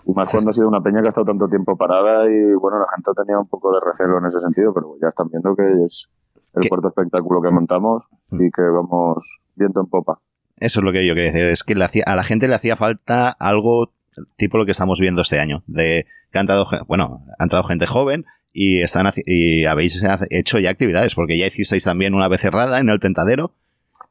Y 0.06 0.12
más 0.12 0.30
cuando 0.30 0.50
ha 0.50 0.52
sido 0.52 0.68
una 0.68 0.80
peña 0.80 1.00
que 1.00 1.06
ha 1.06 1.08
estado 1.08 1.26
tanto 1.26 1.48
tiempo 1.48 1.76
parada 1.76 2.24
y 2.30 2.54
bueno, 2.54 2.78
la 2.78 2.86
gente 2.94 3.10
tenía 3.14 3.38
un 3.38 3.48
poco 3.48 3.72
de 3.74 3.80
recelo 3.84 4.18
en 4.18 4.26
ese 4.26 4.40
sentido, 4.40 4.72
pero 4.72 4.94
ya 5.00 5.08
están 5.08 5.28
viendo 5.28 5.54
que 5.54 5.64
es 5.84 6.10
el 6.54 6.68
cuarto 6.68 6.88
espectáculo 6.88 7.42
que 7.42 7.50
montamos 7.50 8.04
mm. 8.30 8.42
y 8.42 8.50
que 8.50 8.62
vamos 8.62 9.40
viento 9.56 9.80
en 9.80 9.86
popa. 9.86 10.20
Eso 10.56 10.80
es 10.80 10.84
lo 10.84 10.92
que 10.92 11.06
yo 11.06 11.14
quería 11.14 11.32
decir, 11.32 11.48
es 11.48 11.64
que 11.64 11.74
a 12.06 12.16
la 12.16 12.24
gente 12.24 12.48
le 12.48 12.54
hacía 12.54 12.76
falta 12.76 13.28
algo 13.30 13.90
tipo 14.36 14.58
lo 14.58 14.64
que 14.64 14.70
estamos 14.70 15.00
viendo 15.00 15.22
este 15.22 15.40
año, 15.40 15.62
de 15.66 16.06
que 16.30 16.38
ha 16.38 16.40
entrado, 16.40 16.66
bueno, 16.86 17.24
ha 17.38 17.42
entrado 17.42 17.64
gente 17.64 17.86
joven 17.86 18.24
y 18.54 18.80
están 18.80 19.06
y 19.26 19.66
habéis 19.66 20.02
hecho 20.30 20.58
ya 20.58 20.70
actividades, 20.70 21.14
porque 21.14 21.36
ya 21.36 21.46
hicisteis 21.46 21.84
también 21.84 22.14
una 22.14 22.28
vez 22.28 22.40
cerrada 22.40 22.80
en 22.80 22.88
el 22.88 23.00
tentadero. 23.00 23.50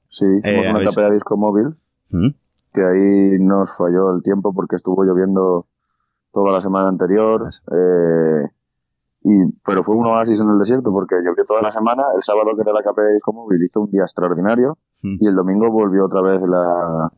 Sí, 0.09 0.25
hicimos 0.37 0.67
eh, 0.67 0.69
una 0.69 0.83
etapa 0.83 1.01
de 1.07 1.13
disco 1.15 1.37
móvil. 1.37 1.75
¿Mm? 2.11 2.29
que 2.73 2.81
ahí 2.81 3.39
nos 3.39 3.77
falló 3.77 4.15
el 4.15 4.23
tiempo 4.23 4.51
porque 4.53 4.75
estuvo 4.75 5.03
lloviendo 5.03 5.67
toda 6.31 6.51
la 6.51 6.59
semana 6.59 6.89
anterior. 6.89 7.49
Eh, 7.71 8.49
y, 9.25 9.51
pero 9.63 9.83
fue 9.83 9.95
un 9.95 10.07
oasis 10.07 10.41
en 10.41 10.49
el 10.49 10.57
desierto 10.57 10.91
porque 10.91 11.15
llovió 11.23 11.45
toda 11.45 11.61
la 11.61 11.71
semana. 11.71 12.03
El 12.15 12.23
sábado, 12.23 12.51
que 12.55 12.61
era 12.61 12.73
la 12.73 12.81
KP 12.81 12.99
de 12.99 13.13
Disco 13.13 13.31
Móvil, 13.31 13.63
hizo 13.63 13.81
un 13.81 13.89
día 13.89 14.01
extraordinario 14.01 14.77
hmm. 15.03 15.17
y 15.19 15.27
el 15.27 15.35
domingo 15.35 15.71
volvió 15.71 16.05
otra 16.05 16.21
vez 16.21 16.41
la, 16.41 17.11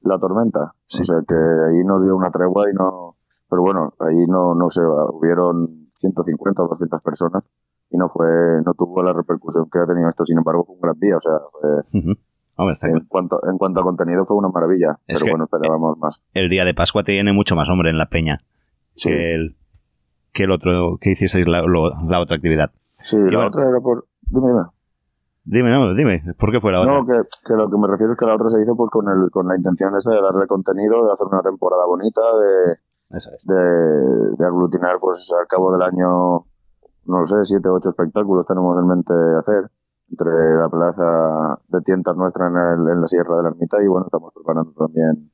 la 0.00 0.18
tormenta. 0.18 0.72
O 0.74 1.04
sea 1.04 1.20
que 1.28 1.34
ahí 1.34 1.84
nos 1.84 2.02
dio 2.02 2.16
una 2.16 2.30
tregua 2.30 2.70
y 2.70 2.74
no. 2.74 3.16
Pero 3.50 3.62
bueno, 3.62 3.92
ahí 4.00 4.26
no, 4.26 4.54
no 4.54 4.70
sé, 4.70 4.80
hubieron 4.82 5.83
150 5.94 6.62
o 6.62 6.68
200 6.68 7.02
personas 7.02 7.44
y 7.90 7.96
no 7.96 8.08
fue 8.08 8.26
no 8.64 8.74
tuvo 8.74 9.02
la 9.02 9.12
repercusión 9.12 9.68
que 9.70 9.78
ha 9.78 9.86
tenido 9.86 10.08
esto. 10.08 10.24
Sin 10.24 10.38
embargo, 10.38 10.64
fue 10.64 10.74
un 10.74 10.80
gran 10.80 10.98
día. 10.98 11.16
O 11.16 11.20
sea, 11.20 11.32
fue, 11.52 12.16
en, 12.56 13.06
cuanto, 13.06 13.40
en 13.48 13.58
cuanto 13.58 13.80
a 13.80 13.82
contenido 13.82 14.24
fue 14.26 14.36
una 14.36 14.48
maravilla, 14.48 14.98
pero 15.06 15.20
bueno, 15.30 15.44
esperábamos 15.44 15.98
más. 15.98 16.22
El 16.34 16.48
día 16.48 16.64
de 16.64 16.74
Pascua 16.74 17.02
tiene 17.02 17.32
mucho 17.32 17.56
más 17.56 17.68
hombre 17.68 17.90
en 17.90 17.98
la 17.98 18.08
peña 18.08 18.40
que, 18.96 19.34
el, 19.34 19.56
que 20.32 20.44
el 20.44 20.50
otro 20.50 20.98
que 21.00 21.10
hicisteis 21.10 21.46
la, 21.48 21.62
otra 22.20 22.36
actividad. 22.36 22.70
Sí, 22.82 23.18
la 23.18 23.46
otra 23.46 23.68
era 23.68 23.80
por... 23.80 24.06
Dime, 24.22 24.48
dime. 24.48 24.62
Dime, 25.46 25.70
no, 25.70 25.94
dime, 25.94 26.22
¿por 26.38 26.52
qué 26.52 26.60
fue 26.60 26.72
la 26.72 26.80
otra? 26.80 26.94
No, 26.94 27.04
que, 27.04 27.12
que 27.44 27.54
lo 27.54 27.68
que 27.68 27.76
me 27.76 27.86
refiero 27.86 28.14
es 28.14 28.18
que 28.18 28.24
la 28.24 28.34
otra 28.34 28.48
se 28.48 28.62
hizo 28.62 28.74
pues 28.76 28.88
con, 28.90 29.04
el, 29.08 29.30
con 29.30 29.46
la 29.46 29.56
intención 29.56 29.94
esa 29.94 30.12
de 30.12 30.22
darle 30.22 30.46
contenido, 30.46 31.04
de 31.04 31.12
hacer 31.12 31.26
una 31.26 31.42
temporada 31.42 31.84
bonita, 31.86 32.22
de, 32.22 32.80
De, 33.44 33.54
de 33.54 34.44
aglutinar 34.46 34.98
pues 35.00 35.32
al 35.38 35.46
cabo 35.46 35.72
del 35.72 35.82
año, 35.82 36.46
no 37.06 37.20
lo 37.20 37.26
sé, 37.26 37.44
siete 37.44 37.68
o 37.68 37.74
ocho 37.74 37.90
espectáculos 37.90 38.46
tenemos 38.46 38.78
en 38.78 38.86
mente 38.88 39.12
hacer 39.38 39.70
entre 40.10 40.30
la 40.58 40.68
plaza 40.68 41.60
de 41.68 41.80
tientas 41.82 42.16
nuestra 42.16 42.48
en, 42.48 42.56
el- 42.56 42.88
en 42.92 43.00
la 43.00 43.06
Sierra 43.06 43.36
de 43.36 43.42
la 43.44 43.48
Ermita 43.50 43.82
y 43.82 43.86
bueno, 43.88 44.06
estamos 44.06 44.32
preparando 44.34 44.72
también, 44.72 45.30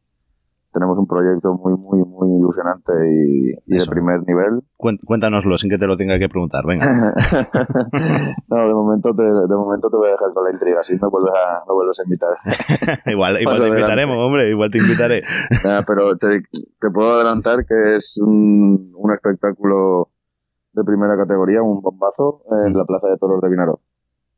tenemos 0.73 0.99
un 0.99 1.07
proyecto 1.07 1.55
muy, 1.55 1.75
muy, 1.77 2.05
muy 2.05 2.37
ilusionante 2.39 2.93
y, 3.09 3.51
y 3.67 3.79
de 3.79 3.87
primer 3.87 4.21
nivel. 4.27 4.63
Cuéntanoslo 4.77 5.57
sin 5.57 5.69
que 5.69 5.79
te 5.79 5.87
lo 5.87 5.97
tenga 5.97 6.19
que 6.19 6.29
preguntar, 6.29 6.65
venga. 6.65 6.87
no, 8.49 8.69
de 8.69 8.75
momento, 8.75 9.15
te, 9.15 9.23
de 9.23 9.57
momento 9.57 9.91
te 9.91 9.97
voy 9.97 10.09
a 10.09 10.13
dejar 10.13 10.33
con 10.33 10.45
la 10.45 10.53
intriga, 10.53 10.83
si 10.83 10.95
me 10.95 11.09
vuelves 11.09 11.33
a, 11.35 11.65
me 11.67 11.75
vuelves 11.75 11.99
a 12.01 12.05
invitar. 12.05 12.31
igual 13.07 13.41
igual 13.41 13.57
te 13.57 13.63
adelante. 13.63 13.81
invitaremos, 13.81 14.17
hombre, 14.19 14.51
igual 14.51 14.71
te 14.71 14.79
invitaré. 14.79 15.23
Pero 15.87 16.17
te, 16.17 16.43
te 16.79 16.91
puedo 16.93 17.15
adelantar 17.15 17.67
que 17.67 17.95
es 17.97 18.21
un, 18.23 18.93
un 18.95 19.13
espectáculo 19.13 20.11
de 20.73 20.85
primera 20.85 21.17
categoría, 21.17 21.63
un 21.63 21.83
bombazo 21.83 22.43
en 22.67 22.75
la 22.75 22.85
Plaza 22.85 23.09
de 23.09 23.17
Toros 23.17 23.41
de 23.43 23.49
Vinaró. 23.49 23.81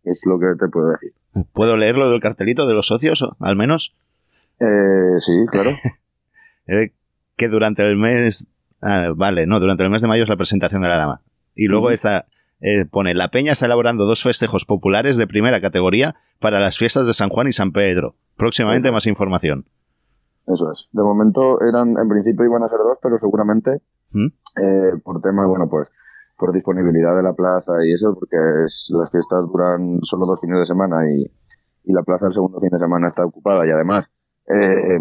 Es 0.03 0.25
lo 0.27 0.39
que 0.39 0.47
te 0.59 0.69
puedo 0.69 0.91
decir. 0.91 1.13
¿Puedo 1.53 1.77
leer 1.77 1.97
lo 1.97 2.11
del 2.11 2.21
cartelito 2.21 2.67
de 2.67 2.75
los 2.75 2.87
socios, 2.87 3.29
al 3.39 3.57
menos? 3.57 3.95
Eh, 4.59 5.19
sí, 5.19 5.33
claro. 5.51 5.71
Eh, 6.67 6.93
que 7.37 7.49
durante 7.49 7.83
el 7.83 7.97
mes... 7.97 8.53
ah, 8.81 9.09
vale, 9.15 9.47
no, 9.47 9.61
durante 9.61 9.83
el 9.85 9.91
mes 9.91 10.03
de 10.03 10.09
mayo 10.09 10.23
es 10.23 10.29
la 10.29 10.37
presentación 10.37 10.83
de 10.83 10.89
la 10.89 10.97
dama. 10.97 11.23
Y 11.55 11.67
luego 11.67 11.87
Ujú. 11.87 11.95
está... 11.95 12.27
eh, 12.61 12.85
pone, 12.91 13.15
la 13.15 13.29
Peña 13.29 13.53
está 13.53 13.67
elaborando 13.67 14.05
dos 14.05 14.23
festejos 14.23 14.65
populares 14.65 15.17
de 15.17 15.27
primera 15.27 15.61
categoría 15.61 16.15
para 16.39 16.61
las 16.61 16.79
fiestas 16.79 17.07
de 17.07 17.15
San 17.15 17.29
Juan 17.29 17.49
y 17.49 17.53
San 17.53 17.73
Pedro. 17.73 18.15
Próximamente 18.37 18.91
más 18.91 19.07
información. 19.07 19.67
Eso 20.47 20.73
es. 20.73 20.89
De 20.93 21.03
momento 21.03 21.61
eran, 21.63 21.97
en 21.99 22.09
principio 22.09 22.45
iban 22.45 22.63
a 22.63 22.69
ser 22.69 22.79
dos, 22.79 22.99
pero 23.03 23.17
seguramente 23.19 23.81
¿Mm? 24.11 24.27
eh, 24.27 24.93
por 25.05 25.21
tema, 25.21 25.47
bueno, 25.47 25.69
pues 25.69 25.93
por 26.37 26.53
disponibilidad 26.53 27.15
de 27.17 27.23
la 27.23 27.35
plaza 27.35 27.73
y 27.87 27.93
eso, 27.93 28.15
porque 28.15 28.37
es, 28.65 28.93
las 28.97 29.11
fiestas 29.11 29.47
duran 29.47 30.01
solo 30.03 30.27
dos 30.27 30.41
fines 30.41 30.59
de 30.59 30.67
semana 30.67 31.09
y, 31.09 31.23
y 31.85 31.93
la 31.93 32.03
plaza 32.03 32.27
el 32.27 32.33
segundo 32.33 32.59
fin 32.59 32.71
de 32.71 32.79
semana 32.79 33.07
está 33.07 33.25
ocupada 33.25 33.65
y 33.67 33.71
además 33.71 34.13
eh, 34.53 34.99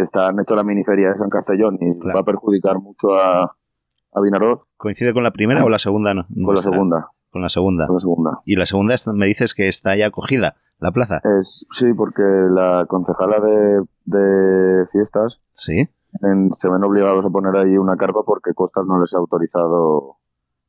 está, 0.00 0.28
han 0.28 0.40
hecho 0.40 0.54
la 0.56 0.62
miniferia 0.64 1.10
de 1.10 1.16
San 1.18 1.30
Castellón 1.30 1.78
y 1.80 1.98
Claro. 1.98 2.16
va 2.16 2.20
a 2.22 2.24
perjudicar 2.24 2.78
mucho 2.78 3.14
a, 3.14 3.44
a 3.44 4.20
Vinaroz 4.22 4.64
¿Coincide 4.76 5.12
con 5.12 5.22
la 5.22 5.30
primera 5.30 5.64
o 5.64 5.68
la 5.68 5.78
segunda? 5.78 6.14
No, 6.14 6.24
con 6.44 6.54
la 6.54 6.60
segunda. 6.60 7.08
Con 7.30 7.42
la 7.42 7.48
segunda. 7.48 7.86
Con 7.86 7.94
la 7.96 8.00
segunda. 8.00 8.40
Y 8.44 8.56
la 8.56 8.66
segunda 8.66 8.94
me 9.14 9.26
dices 9.26 9.54
que 9.54 9.68
está 9.68 9.94
ya 9.96 10.06
acogida, 10.06 10.56
la 10.78 10.90
plaza. 10.92 11.20
Es, 11.38 11.66
sí, 11.70 11.92
porque 11.92 12.22
la 12.22 12.86
concejala 12.88 13.40
de, 13.40 13.82
de 14.06 14.86
fiestas 14.92 15.40
Sí. 15.52 15.88
en- 16.22 16.52
se 16.52 16.70
ven 16.70 16.82
obligados 16.84 17.24
a 17.26 17.30
poner 17.30 17.54
ahí 17.56 17.76
una 17.76 17.96
carpa 17.96 18.20
porque 18.24 18.54
Costas 18.54 18.86
no 18.86 18.98
les 19.00 19.14
ha 19.14 19.18
autorizado 19.18 20.16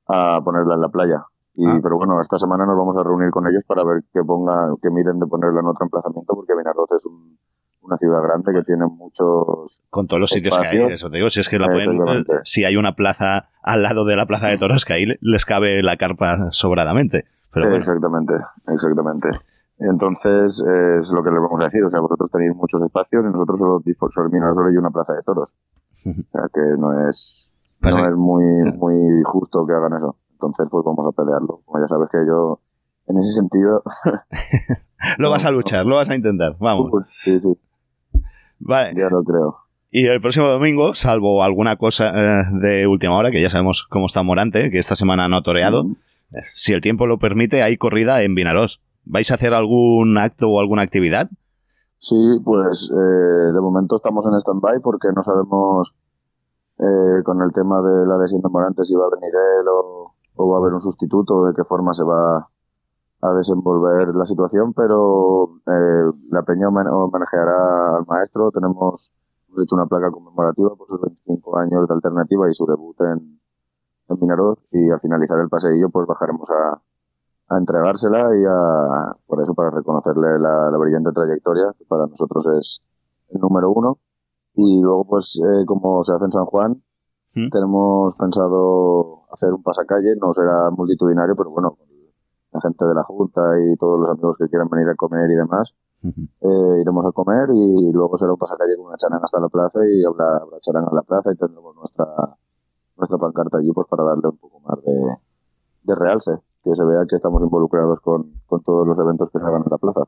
a 0.07 0.41
ponerla 0.43 0.75
en 0.75 0.81
la 0.81 0.89
playa. 0.89 1.25
Y, 1.53 1.65
Ah. 1.65 1.79
Pero 1.81 1.97
bueno, 1.97 2.19
esta 2.21 2.37
semana 2.37 2.65
nos 2.65 2.77
vamos 2.77 2.95
a 2.97 3.03
reunir 3.03 3.31
con 3.31 3.47
ellos 3.47 3.63
para 3.67 3.83
ver 3.83 4.03
que 4.13 4.21
pongan, 4.23 4.75
que 4.81 4.91
miren 4.91 5.19
de 5.19 5.25
ponerla 5.27 5.61
en 5.61 5.67
otro 5.67 5.85
emplazamiento 5.85 6.35
porque 6.35 6.53
Vinaroz 6.55 6.91
es 6.95 7.05
un- 7.05 7.39
una 7.87 7.97
ciudad 7.97 8.21
grande 8.23 8.53
que 8.53 8.63
tiene 8.63 8.85
muchos... 8.85 9.81
Con 9.89 10.07
todos 10.07 10.19
los 10.21 10.29
sitios 10.29 10.57
que 10.57 10.67
hay, 10.67 10.83
eso 10.91 11.09
te 11.09 11.17
digo. 11.17 11.29
Si 11.29 11.39
es 11.39 11.49
que 11.49 11.57
la 11.57 11.67
pueden, 11.67 11.83
Efectivamente. 11.95 12.33
si 12.43 12.63
hay 12.65 12.75
una 12.77 12.93
plaza 12.95 13.49
al 13.63 13.81
lado 13.83 14.05
de 14.05 14.15
la 14.15 14.25
plaza 14.25 14.47
de 14.47 14.57
toros, 14.57 14.85
que 14.85 14.93
ahí 14.93 15.05
le- 15.05 15.17
les 15.21 15.45
cabe 15.45 15.81
la 15.81 15.97
carpa 15.97 16.51
sobradamente. 16.51 17.25
Pero 17.53 17.67
bueno, 17.67 17.79
Exactamente, 17.79 18.33
exactamente. 18.67 19.29
Entonces, 19.79 20.63
eh, 20.67 20.97
es 20.99 21.11
lo 21.11 21.23
que 21.23 21.31
les 21.31 21.39
vamos 21.41 21.59
a 21.61 21.65
decir. 21.65 21.83
O 21.83 21.89
sea, 21.89 21.99
vosotros 21.99 22.29
tenéis 22.31 22.55
muchos 22.55 22.81
espacios 22.81 23.23
y 23.23 23.27
nosotros 23.31 23.57
solo, 23.57 23.81
solo, 24.11 24.67
hay 24.67 24.77
una 24.77 24.89
plaza 24.91 25.13
de 25.13 25.23
toros. 25.23 25.49
O 26.05 26.11
sea, 26.31 26.47
que 26.53 26.61
no 26.79 27.07
es, 27.07 27.53
Pues 27.81 27.95
no 27.95 28.07
es 28.07 28.15
muy, 28.15 28.43
muy 28.73 29.21
justo 29.23 29.65
que 29.67 29.73
hagan 29.73 29.93
eso. 29.97 30.15
Entonces, 30.33 30.67
pues 30.69 30.83
vamos 30.85 31.05
a 31.07 31.11
pelearlo. 31.11 31.61
Como 31.65 31.81
ya 31.81 31.87
sabes 31.87 32.09
que 32.11 32.17
yo, 32.27 32.59
en 33.07 33.17
ese 33.17 33.33
sentido, 33.33 33.83
lo 35.17 35.29
vas 35.29 35.45
a 35.45 35.51
luchar, 35.57 35.85
lo 35.85 35.95
vas 35.97 36.09
a 36.09 36.15
intentar. 36.15 36.55
Vamos. 36.59 36.91
sí, 37.23 37.39
sí, 37.39 37.49
Vale. 38.59 38.93
ya 38.99 39.09
lo 39.09 39.23
creo. 39.23 39.57
Y 39.89 40.05
el 40.05 40.19
próximo 40.21 40.47
domingo, 40.47 40.93
salvo 40.93 41.43
alguna 41.43 41.77
cosa 41.77 42.11
eh, 42.13 42.43
de 42.51 42.87
última 42.87 43.17
hora, 43.17 43.31
que 43.31 43.41
ya 43.41 43.49
sabemos 43.49 43.87
cómo 43.89 44.05
está 44.05 44.21
Morante, 44.21 44.69
que 44.69 44.79
esta 44.79 44.95
semana 44.95 45.27
no 45.29 45.37
ha 45.37 45.43
toreado, 45.43 45.85
eh, 46.31 46.41
si 46.51 46.73
el 46.73 46.81
tiempo 46.81 47.07
lo 47.07 47.17
permite, 47.19 47.63
hay 47.63 47.77
corrida 47.77 48.21
en 48.23 48.35
Vinarós. 48.35 48.81
¿Vais 49.05 49.31
a 49.31 49.35
hacer 49.35 49.53
algún 49.53 50.17
acto 50.17 50.49
o 50.49 50.59
alguna 50.59 50.81
actividad? 50.81 51.29
Sí, 51.97 52.17
pues 52.43 52.91
eh, 52.91 53.53
de 53.53 53.61
momento 53.61 53.95
estamos 53.95 54.25
en 54.25 54.33
stand-by 54.33 54.81
porque 54.81 55.07
no 55.15 55.23
sabemos 55.23 55.93
eh, 56.77 57.23
con 57.23 57.41
el 57.41 57.51
tema 57.53 57.81
de 57.81 58.05
la 58.05 58.17
lesión 58.17 58.41
de 58.41 58.49
Morante 58.49 58.83
si 58.83 58.95
va 58.95 59.05
a 59.05 59.15
venir 59.15 59.31
él 59.33 59.67
o, 59.67 60.13
o 60.35 60.49
va 60.49 60.57
a 60.57 60.59
haber 60.59 60.73
un 60.73 60.81
sustituto, 60.81 61.45
de 61.45 61.53
qué 61.55 61.63
forma 61.63 61.93
se 61.93 62.03
va 62.03 62.49
a 63.21 63.33
desenvolver 63.33 64.13
la 64.15 64.25
situación, 64.25 64.73
pero 64.73 65.59
eh, 65.65 66.11
la 66.29 66.43
Peña 66.43 66.67
homen- 66.69 66.87
homenajeará 66.91 67.97
al 67.97 68.05
maestro. 68.07 68.51
Tenemos 68.51 69.13
hemos 69.49 69.63
hecho 69.63 69.75
una 69.75 69.85
placa 69.87 70.11
conmemorativa 70.11 70.75
por 70.75 70.87
sus 70.87 71.01
25 71.01 71.57
años 71.57 71.87
de 71.87 71.93
alternativa 71.95 72.49
y 72.49 72.53
su 72.53 72.65
debut 72.65 72.99
en, 73.01 73.39
en 74.09 74.19
Vinaroz 74.19 74.59
y 74.71 74.91
al 74.91 74.99
finalizar 74.99 75.39
el 75.39 75.49
paseillo 75.49 75.89
pues 75.89 76.05
bajaremos 76.05 76.49
a, 76.51 76.81
a 77.55 77.57
entregársela 77.57 78.35
y 78.35 78.43
a, 78.45 79.15
por 79.25 79.41
eso 79.41 79.53
para 79.55 79.71
reconocerle 79.71 80.37
la, 80.39 80.69
la 80.69 80.77
brillante 80.77 81.11
trayectoria 81.13 81.73
que 81.77 81.85
para 81.85 82.07
nosotros 82.07 82.45
es 82.59 82.81
el 83.29 83.39
número 83.39 83.71
uno 83.71 83.97
y 84.53 84.81
luego 84.81 85.05
pues 85.05 85.39
eh, 85.43 85.65
como 85.65 86.03
se 86.03 86.13
hace 86.13 86.25
en 86.25 86.31
San 86.31 86.45
Juan 86.45 86.83
¿Mm? 87.33 87.49
tenemos 87.49 88.15
pensado 88.17 89.23
hacer 89.31 89.53
un 89.53 89.63
pasacalle 89.63 90.15
no 90.21 90.33
será 90.33 90.69
multitudinario 90.71 91.35
pero 91.37 91.49
bueno 91.51 91.77
la 92.51 92.61
gente 92.61 92.85
de 92.85 92.93
la 92.93 93.03
junta 93.03 93.41
y 93.59 93.75
todos 93.77 93.99
los 93.99 94.09
amigos 94.09 94.37
que 94.37 94.47
quieran 94.47 94.69
venir 94.69 94.87
a 94.89 94.95
comer 94.95 95.29
y 95.29 95.35
demás 95.35 95.75
eh, 96.03 96.81
iremos 96.81 97.05
a 97.05 97.11
comer 97.11 97.49
y 97.53 97.91
luego 97.91 98.17
será 98.17 98.31
un 98.31 98.37
pasacalle 98.37 98.77
con 98.77 98.87
una 98.87 98.97
charanga 98.97 99.25
hasta 99.25 99.39
la 99.39 99.49
plaza 99.49 99.79
y 99.85 100.05
habrá, 100.05 100.37
habrá 100.37 100.59
charanga 100.59 100.89
en 100.91 100.95
la 100.95 101.01
plaza 101.01 101.31
y 101.33 101.35
tendremos 101.35 101.75
nuestra 101.75 102.05
nuestra 102.97 103.17
pancarta 103.17 103.57
allí 103.57 103.71
pues 103.73 103.87
para 103.89 104.03
darle 104.03 104.29
un 104.29 104.37
poco 104.37 104.59
más 104.61 104.83
de, 104.83 104.93
de 105.83 105.95
realce 105.95 106.31
que 106.63 106.75
se 106.75 106.83
vea 106.85 107.05
que 107.09 107.15
estamos 107.15 107.41
involucrados 107.41 107.99
con, 108.01 108.41
con 108.45 108.61
todos 108.63 108.87
los 108.87 108.97
eventos 108.99 109.29
que 109.31 109.39
se 109.39 109.45
hagan 109.45 109.63
en 109.63 109.71
la 109.71 109.77
plaza. 109.77 110.01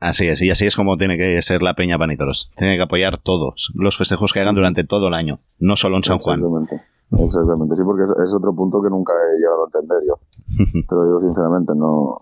Así 0.00 0.26
es, 0.26 0.42
y 0.42 0.50
así 0.50 0.66
es 0.66 0.74
como 0.74 0.96
tiene 0.96 1.16
que 1.16 1.40
ser 1.42 1.62
la 1.62 1.74
Peña 1.74 1.96
Panitoros. 1.96 2.50
Tiene 2.56 2.76
que 2.76 2.82
apoyar 2.82 3.18
todos 3.18 3.72
los 3.76 3.96
festejos 3.96 4.32
que 4.32 4.40
hagan 4.40 4.56
durante 4.56 4.82
todo 4.84 5.06
el 5.08 5.14
año, 5.14 5.38
no 5.60 5.76
solo 5.76 5.96
en 5.96 6.02
San 6.02 6.18
Juan. 6.18 6.40
Exactamente. 6.40 6.91
Exactamente, 7.18 7.76
sí, 7.76 7.82
porque 7.84 8.04
es, 8.04 8.10
es 8.24 8.34
otro 8.34 8.54
punto 8.54 8.80
que 8.82 8.88
nunca 8.90 9.12
he 9.12 9.38
llegado 9.38 9.62
a 9.62 9.66
entender 9.66 9.98
yo. 10.06 10.14
Te 10.88 10.94
lo 10.94 11.04
digo 11.04 11.20
sinceramente, 11.20 11.74
no, 11.74 12.18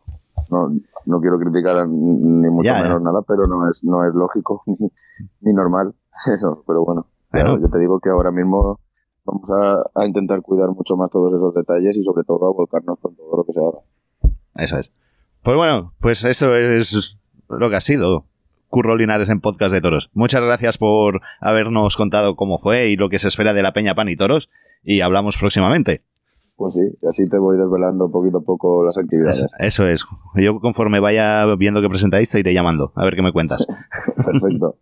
no, 0.50 0.72
no 1.06 1.20
quiero 1.20 1.38
criticar 1.38 1.86
ni 1.88 2.50
mucho 2.50 2.66
Ya, 2.66 2.78
ya. 2.78 2.82
menos 2.82 3.02
nada, 3.02 3.22
pero 3.26 3.46
no 3.46 3.68
es, 3.68 3.84
no 3.84 4.04
es 4.06 4.14
lógico 4.14 4.62
ni, 4.66 4.90
ni 5.40 5.52
normal 5.52 5.94
eso. 6.32 6.62
Pero 6.66 6.84
bueno, 6.84 7.06
yo 7.32 7.68
te 7.70 7.78
digo 7.78 8.00
que 8.00 8.10
ahora 8.10 8.32
mismo 8.32 8.80
vamos 9.24 9.48
a, 9.50 10.00
a 10.00 10.06
intentar 10.06 10.42
cuidar 10.42 10.68
mucho 10.70 10.96
más 10.96 11.10
todos 11.10 11.32
esos 11.32 11.54
detalles 11.54 11.96
y 11.96 12.02
sobre 12.02 12.24
todo 12.24 12.48
a 12.48 12.52
volcarnos 12.52 12.98
con 13.00 13.14
todo 13.14 13.36
lo 13.36 13.44
que 13.44 13.52
se 13.52 13.60
haga. 13.60 13.78
Eso 14.56 14.78
es. 14.78 14.90
Pues 15.42 15.56
bueno, 15.56 15.94
pues 16.00 16.24
eso 16.24 16.54
es 16.56 17.16
lo 17.48 17.70
que 17.70 17.76
ha 17.76 17.80
sido 17.80 18.24
Curro 18.68 18.96
Linares 18.96 19.28
en 19.28 19.40
Podcast 19.40 19.72
de 19.72 19.80
Toros. 19.80 20.10
Muchas 20.14 20.42
gracias 20.42 20.76
por 20.78 21.20
habernos 21.40 21.96
contado 21.96 22.34
cómo 22.36 22.58
fue 22.58 22.88
y 22.88 22.96
lo 22.96 23.08
que 23.08 23.18
se 23.18 23.28
espera 23.28 23.54
de 23.54 23.62
la 23.62 23.72
Peña 23.72 23.94
Pan 23.94 24.08
y 24.08 24.16
Toros. 24.16 24.50
Y 24.82 25.00
hablamos 25.00 25.36
próximamente. 25.38 26.02
Pues 26.56 26.74
sí, 26.74 26.82
así 27.08 27.26
te 27.28 27.38
voy 27.38 27.56
desvelando 27.56 28.10
poquito 28.10 28.38
a 28.38 28.42
poco 28.42 28.84
las 28.84 28.98
actividades. 28.98 29.44
Eso, 29.44 29.48
eso 29.58 29.88
es. 29.88 30.04
Yo 30.36 30.60
conforme 30.60 31.00
vaya 31.00 31.46
viendo 31.56 31.80
que 31.80 31.88
presentáis 31.88 32.30
te 32.30 32.40
iré 32.40 32.52
llamando. 32.52 32.92
A 32.96 33.04
ver 33.04 33.14
qué 33.16 33.22
me 33.22 33.32
cuentas. 33.32 33.66
Perfecto. 34.16 34.76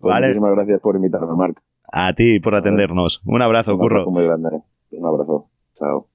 Pues 0.00 0.12
Vale. 0.12 0.26
Muchísimas 0.28 0.50
gracias 0.52 0.80
por 0.80 0.96
invitarme, 0.96 1.34
Marc. 1.34 1.62
A 1.90 2.12
ti 2.14 2.40
por 2.40 2.54
atendernos. 2.54 3.22
Un 3.24 3.40
abrazo, 3.40 3.72
Un 3.74 3.78
Curro. 3.80 4.00
abrazo 4.02 4.10
muy 4.10 4.24
grande. 4.26 4.62
Un 4.90 5.06
abrazo. 5.06 5.48
Chao. 5.74 6.08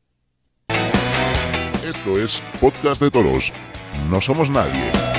Esto 1.88 2.20
es 2.20 2.42
Podcast 2.62 3.02
de 3.02 3.10
Toros. 3.10 3.52
No 4.12 4.22
somos 4.22 4.50
nadie. 4.52 5.19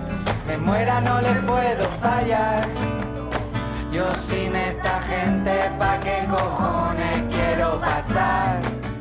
Muera, 0.57 1.01
no 1.01 1.21
les 1.21 1.37
puedo 1.39 1.89
fallar. 2.01 2.67
Yo 3.91 4.09
sin 4.11 4.55
esta 4.55 5.01
gente, 5.01 5.51
¿pa' 5.77 5.99
qué 5.99 6.25
cojones 6.29 7.23
quiero 7.29 7.79
pasar? 7.79 8.59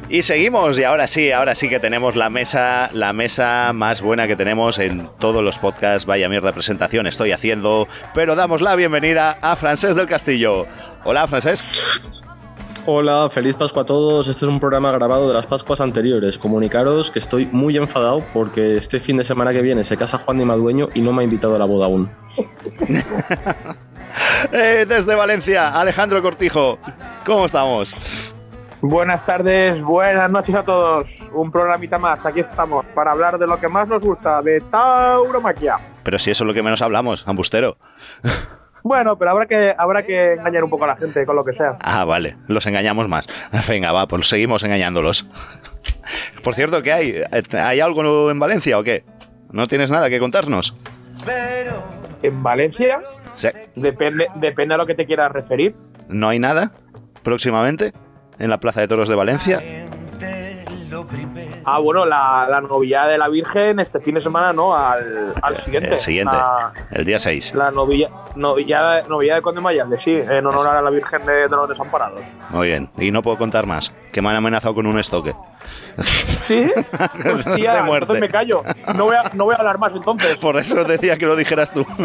Y 0.08 0.22
seguimos, 0.22 0.76
y 0.76 0.82
ahora 0.82 1.06
sí, 1.06 1.30
ahora 1.30 1.54
sí 1.54 1.68
que 1.68 1.78
tenemos 1.78 2.16
la 2.16 2.30
mesa, 2.30 2.90
la 2.92 3.12
mesa 3.12 3.72
más 3.72 4.02
buena 4.02 4.26
que 4.26 4.34
tenemos 4.34 4.80
en 4.80 5.08
todos 5.20 5.44
los 5.44 5.60
podcasts. 5.60 6.04
Vaya 6.04 6.28
mierda 6.28 6.50
presentación 6.50 7.06
estoy 7.06 7.30
haciendo, 7.30 7.86
pero 8.12 8.34
damos 8.34 8.60
la 8.60 8.74
bienvenida 8.74 9.38
a 9.40 9.54
Francés 9.54 9.94
del 9.94 10.08
Castillo. 10.08 10.66
Hola, 11.04 11.28
Francés. 11.28 11.62
Hola, 12.86 13.28
feliz 13.30 13.56
Pascua 13.56 13.82
a 13.82 13.84
todos. 13.84 14.26
Este 14.26 14.46
es 14.46 14.50
un 14.50 14.58
programa 14.58 14.90
grabado 14.90 15.28
de 15.28 15.34
las 15.34 15.46
Pascuas 15.46 15.82
anteriores. 15.82 16.38
Comunicaros 16.38 17.10
que 17.10 17.18
estoy 17.18 17.46
muy 17.52 17.76
enfadado 17.76 18.24
porque 18.32 18.78
este 18.78 18.98
fin 18.98 19.18
de 19.18 19.24
semana 19.24 19.52
que 19.52 19.60
viene 19.60 19.84
se 19.84 19.98
casa 19.98 20.16
Juan 20.16 20.38
de 20.38 20.46
Madueño 20.46 20.88
y 20.94 21.02
no 21.02 21.12
me 21.12 21.20
ha 21.20 21.24
invitado 21.24 21.56
a 21.56 21.58
la 21.58 21.66
boda 21.66 21.86
aún. 21.86 22.10
Eh, 24.52 24.86
desde 24.88 25.14
Valencia, 25.14 25.68
Alejandro 25.68 26.20
Cortijo. 26.20 26.78
¿Cómo 27.24 27.46
estamos? 27.46 27.94
Buenas 28.80 29.24
tardes, 29.24 29.80
buenas 29.82 30.30
noches 30.30 30.54
a 30.54 30.62
todos. 30.64 31.08
Un 31.32 31.52
programita 31.52 31.98
más, 31.98 32.26
aquí 32.26 32.40
estamos 32.40 32.84
para 32.86 33.12
hablar 33.12 33.38
de 33.38 33.46
lo 33.46 33.60
que 33.60 33.68
más 33.68 33.86
nos 33.86 34.02
gusta, 34.02 34.42
de 34.42 34.60
tauromaquia. 34.62 35.76
Pero 36.02 36.18
si 36.18 36.30
eso 36.32 36.42
es 36.42 36.48
lo 36.48 36.54
que 36.54 36.62
menos 36.62 36.82
hablamos, 36.82 37.22
ambustero. 37.26 37.76
Bueno, 38.82 39.16
pero 39.16 39.30
habrá 39.32 39.46
que, 39.46 39.74
habrá 39.76 40.02
que 40.02 40.32
engañar 40.34 40.64
un 40.64 40.70
poco 40.70 40.84
a 40.84 40.88
la 40.88 40.96
gente 40.96 41.24
con 41.26 41.36
lo 41.36 41.44
que 41.44 41.52
sea. 41.52 41.76
Ah, 41.80 42.04
vale, 42.04 42.36
los 42.48 42.66
engañamos 42.66 43.08
más. 43.08 43.26
Venga, 43.68 43.92
va, 43.92 44.06
pues 44.06 44.28
seguimos 44.28 44.62
engañándolos. 44.64 45.26
Por 46.42 46.54
cierto, 46.54 46.82
¿qué 46.82 46.92
hay? 46.92 47.14
¿Hay 47.52 47.80
algo 47.80 48.30
en 48.30 48.38
Valencia 48.38 48.78
o 48.78 48.82
qué? 48.82 49.04
¿No 49.52 49.66
tienes 49.66 49.90
nada 49.90 50.08
que 50.08 50.18
contarnos? 50.18 50.74
En 52.22 52.42
Valencia, 52.42 53.00
Sí. 53.34 53.48
depende, 53.76 54.26
depende 54.36 54.74
a 54.74 54.76
lo 54.76 54.86
que 54.86 54.94
te 54.94 55.06
quieras 55.06 55.32
referir. 55.32 55.74
¿No 56.08 56.28
hay 56.28 56.38
nada 56.38 56.72
próximamente 57.22 57.92
en 58.38 58.50
la 58.50 58.58
Plaza 58.58 58.80
de 58.80 58.88
Toros 58.88 59.08
de 59.08 59.14
Valencia? 59.14 59.60
Ah, 61.64 61.78
bueno, 61.78 62.04
la, 62.06 62.46
la 62.48 62.60
novillada 62.60 63.08
de 63.08 63.18
la 63.18 63.28
Virgen 63.28 63.80
este 63.80 64.00
fin 64.00 64.14
de 64.14 64.20
semana, 64.20 64.52
¿no? 64.52 64.74
Al, 64.74 65.32
al 65.42 65.56
siguiente. 65.62 65.94
El 65.94 66.00
siguiente, 66.00 66.36
el 66.90 67.04
día 67.04 67.18
6. 67.18 67.54
la 67.54 67.70
novilla, 67.70 68.08
novillada, 68.34 69.02
novillada 69.08 69.36
de 69.36 69.42
Conde 69.42 69.60
Mayalde, 69.60 69.98
sí, 69.98 70.12
en 70.12 70.46
honor 70.46 70.68
a 70.68 70.80
la 70.80 70.90
Virgen 70.90 71.24
de, 71.26 71.32
de 71.32 71.48
los 71.48 71.68
Desamparados. 71.68 72.20
Muy 72.50 72.68
bien. 72.68 72.88
Y 72.98 73.10
no 73.10 73.22
puedo 73.22 73.36
contar 73.36 73.66
más, 73.66 73.92
que 74.12 74.22
me 74.22 74.30
han 74.30 74.36
amenazado 74.36 74.74
con 74.74 74.86
un 74.86 74.98
estoque. 74.98 75.34
¿Sí? 76.44 76.56
De 77.22 77.30
Hostia, 77.32 77.82
muerte. 77.82 78.04
entonces 78.04 78.20
me 78.20 78.28
callo. 78.30 78.62
No 78.94 79.04
voy, 79.04 79.16
a, 79.16 79.30
no 79.34 79.44
voy 79.44 79.54
a 79.54 79.58
hablar 79.58 79.78
más 79.78 79.92
entonces. 79.92 80.36
Por 80.38 80.56
eso 80.56 80.82
decía 80.84 81.16
que 81.18 81.26
lo 81.26 81.36
dijeras 81.36 81.72
tú. 81.72 81.84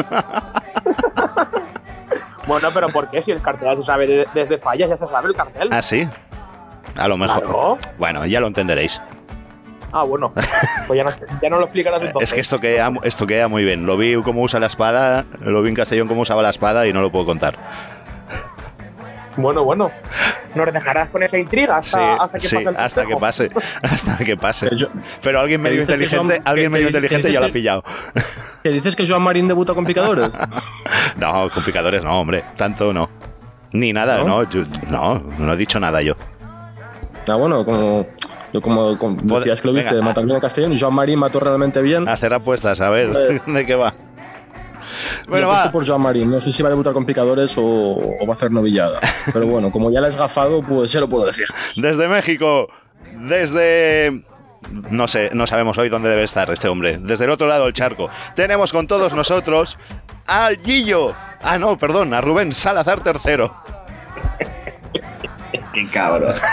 Bueno, 2.47 2.69
pero 2.73 2.87
¿por 2.89 3.09
qué? 3.09 3.23
Si 3.23 3.31
el 3.31 3.41
cartel 3.41 3.75
se 3.77 3.83
sabe 3.83 4.05
de- 4.05 4.27
desde 4.35 4.59
fallas, 4.59 4.87
ya 4.89 4.97
se 4.97 5.07
sabe 5.07 5.29
el 5.29 5.33
cartel. 5.35 5.69
¿Ah, 5.71 5.81
sí? 5.81 6.07
A 6.95 7.07
lo 7.07 7.17
mejor. 7.17 7.41
Claro. 7.41 7.77
Bueno, 7.97 8.23
ya 8.27 8.39
lo 8.39 8.45
entenderéis. 8.45 9.01
Ah, 9.97 10.03
bueno. 10.03 10.33
Pues 10.87 10.97
ya 10.97 11.03
no, 11.05 11.11
ya 11.41 11.49
no 11.49 11.57
lo 11.57 11.63
explicarás 11.63 12.01
entonces. 12.03 12.29
Es 12.29 12.33
que 12.33 12.41
esto 12.41 12.59
queda, 12.59 12.91
esto 13.03 13.25
queda 13.25 13.47
muy 13.47 13.63
bien. 13.63 13.85
Lo 13.85 13.95
vi 13.95 14.15
cómo 14.21 14.41
usa 14.41 14.59
la 14.59 14.65
espada, 14.67 15.23
lo 15.39 15.61
vi 15.61 15.69
en 15.69 15.75
Castellón 15.75 16.07
cómo 16.09 16.21
usaba 16.21 16.41
la 16.41 16.49
espada 16.49 16.85
y 16.85 16.91
no 16.91 16.99
lo 17.01 17.09
puedo 17.11 17.25
contar. 17.25 17.55
Bueno, 19.37 19.63
bueno. 19.63 19.91
Nos 20.53 20.71
dejarás 20.73 21.09
con 21.09 21.21
esa 21.21 21.37
intriga 21.37 21.83
Sí, 21.83 21.97
hasta, 21.99 22.39
que 22.39 22.47
sí, 22.47 22.55
pase 22.55 22.69
el 22.69 22.77
hasta 22.77 23.05
que 23.05 23.15
pase. 23.17 23.51
Hasta 23.83 24.17
que 24.17 24.37
pase. 24.37 24.69
Yo- 24.77 24.87
Pero 25.21 25.41
alguien 25.41 25.61
medio 25.61 25.81
inteligente, 25.81 26.35
son- 26.37 26.41
alguien 26.45 26.67
que- 26.67 26.69
medio 26.69 26.87
inteligente 26.87 27.31
ya 27.31 27.41
lo 27.41 27.47
ha 27.47 27.49
pillado. 27.49 27.83
¿Que 28.63 28.69
dices 28.69 28.95
que 28.95 29.05
Joan 29.05 29.21
Marín 29.21 29.47
debuta 29.49 29.73
con 29.73 29.85
picadores? 29.85 30.29
No, 31.17 31.49
con 31.53 31.63
picadores 31.63 32.03
no, 32.03 32.19
hombre. 32.21 32.43
Tanto 32.57 32.93
no. 32.93 33.09
Ni 33.73 33.91
nada, 33.91 34.19
no. 34.19 34.43
¿No? 34.43 34.49
yo- 34.49 34.63
no, 34.89 35.21
no 35.37 35.53
he 35.53 35.57
dicho 35.57 35.79
nada 35.79 36.01
yo. 36.01 36.15
Ah, 37.29 37.35
bueno, 37.35 37.65
como, 37.65 38.05
yo 38.55 38.61
como, 38.61 38.95
decías 39.39 39.59
que 39.59 39.67
lo 39.67 39.73
viste 39.73 39.89
venga, 39.89 39.95
de 39.95 40.01
ah. 40.01 40.05
matar 40.05 40.23
bien 40.23 40.35
en 40.35 40.41
Castellón 40.41 40.73
y 40.73 40.79
Joan 40.79 40.93
Marín 40.93 41.19
mató 41.19 41.41
realmente 41.41 41.81
bien. 41.81 42.07
Hacer 42.07 42.33
apuestas, 42.33 42.79
a 42.79 42.89
ver 42.89 43.11
Eh. 43.15 43.41
de 43.51 43.65
qué 43.65 43.75
va. 43.75 43.93
Bueno, 45.27 45.49
va. 45.49 45.69
por 45.71 45.85
Joan 45.85 46.01
Marín. 46.01 46.31
No 46.31 46.39
sé 46.39 46.53
si 46.53 46.63
va 46.63 46.69
a 46.69 46.71
debutar 46.71 46.93
con 46.93 47.05
picadores 47.05 47.57
o, 47.57 47.63
o 47.63 48.25
va 48.25 48.33
a 48.33 48.37
hacer 48.37 48.51
novillada. 48.51 49.01
Pero 49.33 49.47
bueno, 49.47 49.71
como 49.71 49.91
ya 49.91 49.99
la 49.99 50.07
has 50.07 50.15
gafado, 50.15 50.61
pues 50.61 50.91
ya 50.91 51.01
lo 51.01 51.09
puedo 51.09 51.25
decir. 51.25 51.47
Desde 51.75 52.07
México, 52.07 52.69
desde... 53.19 54.23
No 54.89 55.07
sé, 55.07 55.29
no 55.33 55.45
sabemos 55.45 55.77
hoy 55.77 55.89
dónde 55.89 56.09
debe 56.09 56.23
estar 56.23 56.49
este 56.49 56.69
hombre. 56.69 56.97
Desde 56.97 57.25
el 57.25 57.31
otro 57.31 57.47
lado 57.47 57.65
del 57.65 57.73
charco. 57.73 58.09
Tenemos 58.35 58.71
con 58.71 58.87
todos 58.87 59.13
nosotros 59.13 59.77
al 60.27 60.57
Gillo. 60.57 61.13
Ah, 61.43 61.57
no, 61.59 61.77
perdón, 61.77 62.13
a 62.13 62.21
Rubén 62.21 62.53
Salazar 62.53 63.01
III. 63.05 63.51
Qué 65.73 65.87
cabrón. 65.89 66.35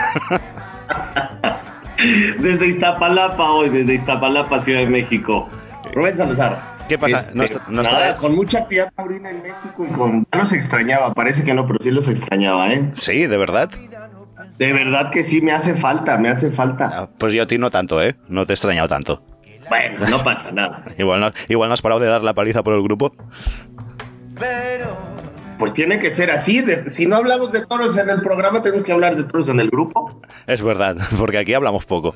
desde 2.38 2.66
Iztapalapa 2.66 3.50
hoy, 3.50 3.68
desde 3.70 3.94
Iztapalapa, 3.94 4.60
Ciudad 4.60 4.80
de 4.80 4.86
México. 4.86 5.48
Rubén 5.94 6.16
Salazar. 6.16 6.60
¿Qué 6.88 6.98
pasa? 6.98 7.18
Este, 7.18 7.34
No 7.34 7.44
está- 7.44 7.62
no 7.68 7.82
nada, 7.82 8.08
está- 8.10 8.20
Con 8.20 8.34
mucha 8.34 8.58
actividad 8.58 8.92
taurina 8.94 9.30
en 9.30 9.42
México 9.42 9.86
y 9.88 9.92
con... 9.94 10.26
Ya 10.32 10.38
los 10.40 10.52
extrañaba, 10.52 11.14
parece 11.14 11.44
que 11.44 11.54
no, 11.54 11.66
pero 11.66 11.78
sí 11.80 11.90
los 11.90 12.08
extrañaba, 12.08 12.72
¿eh? 12.72 12.90
Sí, 12.94 13.26
de 13.26 13.36
verdad. 13.36 13.70
De 14.58 14.72
verdad 14.72 15.10
que 15.10 15.22
sí, 15.22 15.40
me 15.40 15.52
hace 15.52 15.74
falta, 15.74 16.18
me 16.18 16.28
hace 16.28 16.50
falta. 16.50 16.90
Ah, 16.92 17.08
Pues 17.18 17.32
yo 17.32 17.42
a 17.44 17.46
ti 17.46 17.56
no 17.58 17.70
tanto, 17.70 18.02
¿eh? 18.02 18.16
No 18.28 18.44
te 18.44 18.52
he 18.52 18.54
extrañado 18.54 18.88
tanto. 18.88 19.22
Bueno, 19.68 20.06
no 20.08 20.18
pasa 20.22 20.50
nada. 20.52 20.82
Igual 20.98 21.20
no, 21.20 21.32
igual 21.48 21.68
no 21.70 21.74
has 21.74 21.80
parado 21.82 22.00
de 22.00 22.08
dar 22.08 22.22
la 22.22 22.34
paliza 22.34 22.62
por 22.62 22.74
el 22.74 22.82
grupo. 22.82 23.14
Pues 25.58 25.72
tiene 25.74 25.98
que 25.98 26.10
ser 26.10 26.30
así. 26.30 26.60
de- 26.60 26.90
si 26.90 27.06
no 27.06 27.16
hablamos 27.16 27.52
de 27.52 27.64
toros 27.66 27.96
en 27.96 28.08
el 28.10 28.20
programa, 28.22 28.62
tenemos 28.62 28.84
que 28.84 28.92
hablar 28.92 29.16
de 29.16 29.24
toros 29.24 29.48
en 29.48 29.60
el 29.60 29.68
grupo. 29.70 30.20
Es 30.46 30.62
verdad, 30.62 30.96
porque 31.18 31.38
aquí 31.38 31.54
hablamos 31.54 31.84
poco. 31.86 32.14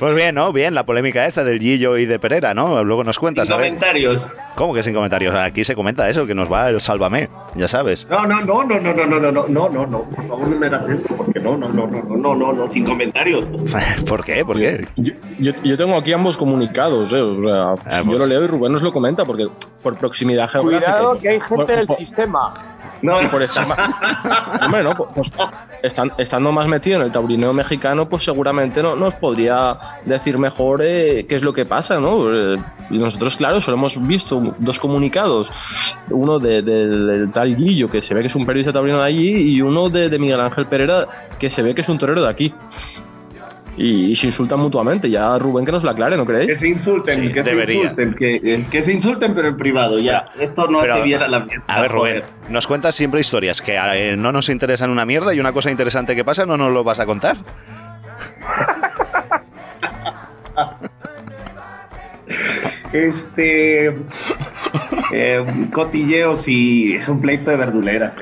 Pues 0.00 0.16
bien, 0.16 0.34
¿no? 0.34 0.50
Bien, 0.50 0.74
la 0.74 0.84
polémica 0.86 1.26
esta 1.26 1.44
del 1.44 1.60
Gillo 1.60 1.98
y 1.98 2.06
de 2.06 2.18
Pereira, 2.18 2.54
¿no? 2.54 2.82
Luego 2.82 3.04
nos 3.04 3.16
Sin 3.16 3.20
cuentas, 3.20 3.50
a 3.50 3.56
ver. 3.58 3.66
comentarios. 3.66 4.26
¿Cómo 4.54 4.72
que 4.72 4.82
sin 4.82 4.94
comentarios? 4.94 5.34
Aquí 5.34 5.62
se 5.62 5.74
comenta 5.74 6.08
eso, 6.08 6.26
que 6.26 6.34
nos 6.34 6.50
va 6.50 6.70
el 6.70 6.80
sálvame, 6.80 7.28
ya 7.54 7.68
sabes. 7.68 8.08
No, 8.08 8.24
no, 8.26 8.40
no, 8.40 8.64
no, 8.64 8.80
no, 8.80 8.94
no, 8.94 9.06
no, 9.06 9.20
no, 9.20 9.30
no, 9.30 9.46
no, 9.48 9.68
no, 9.68 9.86
no, 9.86 9.98
por 10.04 10.26
favor 10.26 10.48
no 10.48 10.56
me 10.56 10.66
hagas 10.68 10.88
esto, 10.88 11.14
porque 11.16 11.38
no, 11.40 11.58
no, 11.58 11.68
no, 11.68 11.86
no, 11.86 12.02
no, 12.02 12.16
no, 12.16 12.34
no, 12.34 12.52
no, 12.54 12.66
sin 12.68 12.84
comentarios. 12.86 13.44
¿Por 14.08 14.24
qué? 14.24 14.42
¿Por 14.42 14.58
qué? 14.58 14.86
Yo, 14.96 15.12
yo- 15.38 15.52
yo 15.62 15.76
tengo 15.76 15.94
aquí 15.96 16.14
ambos 16.14 16.38
comunicados, 16.38 17.12
¿eh? 17.12 17.20
O 17.20 17.42
sea, 17.42 17.74
Ah, 17.84 17.98
yo 17.98 18.06
pues. 18.06 18.18
lo 18.20 18.26
leo 18.26 18.42
y 18.42 18.46
Rubén 18.46 18.72
nos 18.72 18.80
lo 18.82 18.92
comenta 18.94 19.26
porque 19.26 19.48
por 19.82 19.96
proximidad 19.98 20.48
geográfica. 20.48 20.92
Cuidado 20.92 21.18
que 21.20 21.28
hay 21.28 21.38
por- 21.40 21.58
gente 21.58 21.76
del 21.76 21.86
por- 21.86 21.98
sistema. 21.98 22.54
No, 23.02 23.22
y 23.22 23.26
por 23.28 23.42
estar 23.42 23.66
más- 23.66 23.78
Hombre, 24.64 24.82
no, 24.82 24.94
pues 24.94 25.30
estan- 25.82 26.12
estando 26.18 26.52
más 26.52 26.68
metido 26.68 26.96
en 26.96 27.02
el 27.02 27.10
taurineo 27.12 27.52
mexicano, 27.52 28.08
pues 28.08 28.24
seguramente 28.24 28.82
no 28.82 28.94
nos 28.96 29.14
podría 29.14 29.78
decir 30.04 30.36
mejor 30.38 30.82
eh, 30.84 31.24
qué 31.28 31.36
es 31.36 31.42
lo 31.42 31.52
que 31.52 31.64
pasa, 31.64 31.98
¿no? 31.98 32.32
Eh, 32.34 32.56
y 32.90 32.98
nosotros, 32.98 33.36
claro, 33.36 33.60
solo 33.60 33.76
hemos 33.76 34.04
visto 34.06 34.54
dos 34.58 34.78
comunicados, 34.78 35.50
uno 36.10 36.38
de- 36.38 36.62
del 36.62 37.06
del 37.06 37.32
tal 37.32 37.54
Guillo, 37.56 37.88
que 37.88 38.02
se 38.02 38.12
ve 38.14 38.20
que 38.20 38.26
es 38.26 38.34
un 38.36 38.44
periodista 38.44 38.72
taurino 38.72 38.98
de 38.98 39.04
allí, 39.04 39.30
y 39.54 39.62
uno 39.62 39.88
de, 39.88 40.08
de 40.10 40.18
Miguel 40.18 40.40
Ángel 40.40 40.66
Pereira, 40.66 41.06
que 41.38 41.48
se 41.50 41.62
ve 41.62 41.74
que 41.74 41.80
es 41.80 41.88
un 41.88 41.98
torero 41.98 42.22
de 42.22 42.28
aquí. 42.28 42.52
Y, 43.76 44.10
y 44.12 44.16
se 44.16 44.26
insultan 44.26 44.58
mutuamente, 44.60 45.08
ya 45.08 45.38
Rubén 45.38 45.64
que 45.64 45.72
nos 45.72 45.84
lo 45.84 45.90
aclare, 45.90 46.16
¿no 46.16 46.26
que 46.26 46.32
creéis? 46.34 46.58
se 46.58 46.68
insulten, 46.68 47.20
Sí, 47.28 47.32
que 47.32 47.42
debería. 47.42 47.66
se 47.66 47.82
insulten, 48.02 48.14
que, 48.14 48.34
eh, 48.42 48.64
que 48.70 48.82
se 48.82 48.92
insulten, 48.92 49.34
pero 49.34 49.48
en 49.48 49.56
privado, 49.56 49.98
ya. 49.98 50.26
Esto 50.38 50.66
no 50.68 50.80
Pero, 50.80 50.96
se 50.96 51.02
viera 51.02 51.28
la 51.28 51.46
fiesta. 51.46 51.72
A 51.74 51.80
ver, 51.80 51.90
Rubén, 51.90 52.20
joder. 52.20 52.24
nos 52.50 52.66
cuentas 52.66 52.94
siempre 52.94 53.20
historias 53.20 53.62
que 53.62 53.76
eh, 53.76 54.16
no 54.16 54.32
nos 54.32 54.48
interesan 54.50 54.90
una 54.90 55.06
mierda 55.06 55.32
y 55.32 55.40
una 55.40 55.52
cosa 55.52 55.70
interesante 55.70 56.14
que 56.14 56.24
pasa 56.24 56.44
no 56.44 56.56
nos 56.56 56.72
lo 56.72 56.84
vas 56.84 56.98
a 56.98 57.06
contar. 57.06 57.38
Este. 62.92 63.86
eh, 65.12 65.44
cotilleos 65.72 66.48
y 66.48 66.94
es 66.94 67.08
un 67.08 67.20
pleito 67.20 67.50
de 67.50 67.56
verduleras. 67.56 68.16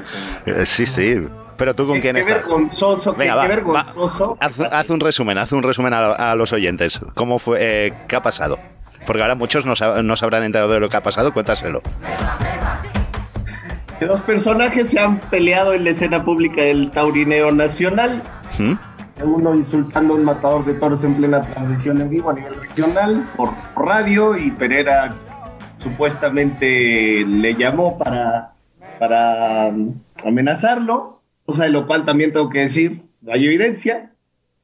Eh, 0.47 0.65
Sí, 0.67 0.85
sí. 0.87 1.23
Pero 1.59 1.75
tú 1.75 1.87
con 1.87 2.01
quién 2.01 2.15
qué 2.15 2.23
estás? 2.23 2.37
vergonzoso, 2.37 3.13
Venga, 3.15 3.33
qué 3.33 3.37
va, 3.39 3.47
vergonzoso. 3.49 4.39
Haz, 4.41 4.59
haz 4.61 4.89
un 4.91 5.01
resumen, 5.01 5.37
haz 5.39 5.53
un 5.53 5.63
resumen 5.63 5.93
a, 5.93 6.13
a 6.13 6.35
los 6.37 6.53
oyentes. 6.55 7.01
¿Cómo 7.15 7.39
fue? 7.39 7.59
eh, 7.61 7.93
¿Qué 8.07 8.17
ha 8.17 8.23
pasado? 8.23 8.59
Porque 9.07 9.21
ahora 9.23 9.35
muchos 9.35 9.67
no, 9.67 9.75
sa- 9.77 10.03
no 10.03 10.17
se 10.17 10.25
habrán 10.25 10.45
enterado 10.45 10.73
de 10.73 10.81
lo 10.81 10.89
que 10.89 10.97
ha 10.97 11.03
pasado. 11.03 11.33
Cuéntaselo. 11.33 11.83
Que 13.99 14.07
dos 14.07 14.21
personajes 14.23 14.91
se 14.91 15.01
han 15.01 15.19
peleado 15.19 15.73
en 15.75 15.83
la 15.85 15.91
escena 15.91 16.25
pública 16.25 16.63
del 16.63 16.91
Taurineo 16.93 17.51
Nacional. 17.51 18.23
¿Mm? 18.59 18.75
Uno 19.25 19.53
insultando 19.55 20.15
a 20.15 20.17
un 20.17 20.25
matador 20.25 20.65
de 20.65 20.75
toros 20.75 21.03
en 21.03 21.15
plena 21.17 21.43
transmisión 21.43 22.01
en 22.01 22.09
vivo 22.09 22.31
a 22.31 22.35
nivel 22.35 22.55
regional 22.55 23.27
por 23.37 23.51
radio 23.75 24.37
y 24.37 24.53
Pereira 24.53 25.13
supuestamente 25.79 27.25
le 27.27 27.55
llamó 27.57 27.99
para, 27.99 28.53
para 29.01 29.69
um, 29.69 29.95
amenazarlo, 30.25 31.18
cosa 31.49 31.65
de 31.65 31.71
lo 31.71 31.87
cual 31.87 32.05
también 32.05 32.33
tengo 32.33 32.51
que 32.51 32.61
decir, 32.61 33.03
no 33.23 33.33
hay 33.33 33.45
evidencia. 33.47 34.13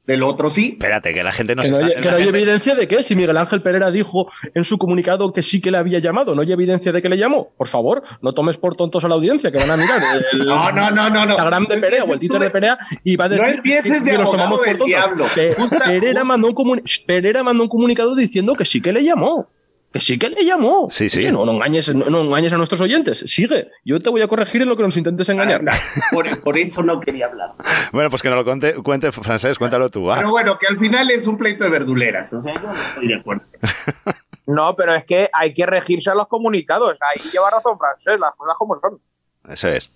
del 0.06 0.22
otro 0.22 0.50
sí. 0.50 0.72
Espérate, 0.72 1.14
que 1.14 1.24
la 1.24 1.32
gente 1.32 1.54
no 1.54 1.62
Que 1.62 1.68
se 1.68 1.72
no, 1.72 1.78
hay, 1.78 1.88
está... 1.88 2.00
que 2.02 2.10
no 2.10 2.16
hay 2.16 2.24
gente- 2.24 2.38
evidencia 2.38 2.74
de 2.74 2.86
qué. 2.86 3.02
Si 3.02 3.16
Miguel 3.16 3.38
Ángel 3.38 3.62
Pereira 3.62 3.90
dijo 3.90 4.30
en 4.54 4.62
su 4.66 4.76
comunicado 4.76 5.32
que 5.32 5.42
sí 5.42 5.62
que 5.62 5.70
le 5.70 5.78
había 5.78 5.98
llamado, 5.98 6.34
no 6.34 6.42
hay 6.42 6.52
evidencia 6.52 6.92
de 6.92 7.00
que 7.00 7.08
le 7.08 7.16
llamó. 7.16 7.54
Por 7.56 7.68
favor, 7.68 8.02
no 8.20 8.32
tomes 8.34 8.58
por 8.58 8.76
tontos 8.76 9.02
a 9.06 9.08
la 9.08 9.14
audiencia, 9.14 9.50
que 9.50 9.56
van 9.56 9.70
a 9.70 9.78
mirar 9.78 10.02
el 10.32 10.38
No, 10.46 10.70
no, 10.72 10.90
no, 10.90 11.08
no, 11.08 11.24
no. 11.24 11.30
Instagram 11.32 11.64
de 11.68 11.78
Perea 11.78 12.04
o 12.04 12.12
el 12.12 12.18
Twitter 12.20 12.38
de 12.38 12.50
Perea 12.50 12.76
y 13.02 13.16
va 13.16 13.24
a 13.24 13.28
No 13.30 13.36
decir 13.36 13.54
empieces 13.56 14.02
que 14.02 14.10
de 14.10 14.18
nos 14.18 14.26
abogado 14.28 14.32
tomamos 14.50 14.58
por 14.58 14.66
tontos. 14.68 14.86
diablo. 14.86 15.26
Pe- 15.34 15.54
Justa- 15.54 15.78
Pereira, 15.86 16.20
justa- 16.20 16.24
mandó 16.24 16.48
un 16.48 16.82
Pereira 17.06 17.42
mandó 17.42 17.62
un 17.62 17.68
comunicado 17.70 18.14
diciendo 18.14 18.52
que 18.56 18.66
sí 18.66 18.82
que 18.82 18.92
le 18.92 19.02
llamó. 19.02 19.48
Que 19.94 20.00
sí 20.00 20.18
que 20.18 20.28
le 20.28 20.44
llamó. 20.44 20.88
Sí, 20.90 21.09
sí. 21.09 21.20
Oye, 21.20 21.30
no, 21.30 21.46
no 21.46 21.52
engañes, 21.52 21.94
no, 21.94 22.11
no 22.11 22.22
engañes 22.22 22.52
a 22.52 22.57
nuestros 22.57 22.80
oyentes. 22.80 23.20
Sigue. 23.20 23.70
Yo 23.85 24.00
te 24.00 24.11
voy 24.11 24.22
a 24.22 24.26
corregir 24.26 24.61
en 24.62 24.68
lo 24.68 24.76
que 24.76 24.83
nos 24.83 24.96
intentes 24.96 25.28
engañar. 25.28 25.62
Por, 26.11 26.40
por 26.42 26.59
eso 26.59 26.83
no 26.83 26.98
quería 27.00 27.26
hablar. 27.26 27.52
Bueno, 27.92 28.11
pues 28.11 28.20
que 28.20 28.28
no 28.28 28.35
lo 28.35 28.44
cuente, 28.44 28.74
cuente 28.74 29.12
francés, 29.12 29.57
cuéntalo 29.57 29.88
tú. 29.90 30.02
va. 30.04 30.16
Pero 30.16 30.30
bueno, 30.33 30.59
que 30.59 30.66
al 30.66 30.76
final 30.78 31.12
es 31.12 31.28
un 31.28 31.38
pleito 31.38 31.62
de 31.62 31.70
verduleras. 31.70 32.33
O 32.33 32.42
sea, 32.42 32.54
yo 32.54 32.61
no 32.61 32.74
estoy 32.74 33.07
de 33.09 33.14
acuerdo. 33.14 33.44
No, 34.46 34.76
pero 34.76 34.94
es 34.94 35.07
que 35.07 35.30
hay 35.33 35.54
que 35.54 35.64
regirse 35.64 36.11
a 36.11 36.14
los 36.14 36.28
comunicados. 36.28 36.98
Ahí 37.00 37.30
lleva 37.33 37.48
razón 37.48 37.78
Francés, 37.78 38.20
las 38.20 38.35
cosas 38.37 38.54
como 38.59 38.78
son. 38.78 39.00
Eso 39.48 39.68
es. 39.68 39.90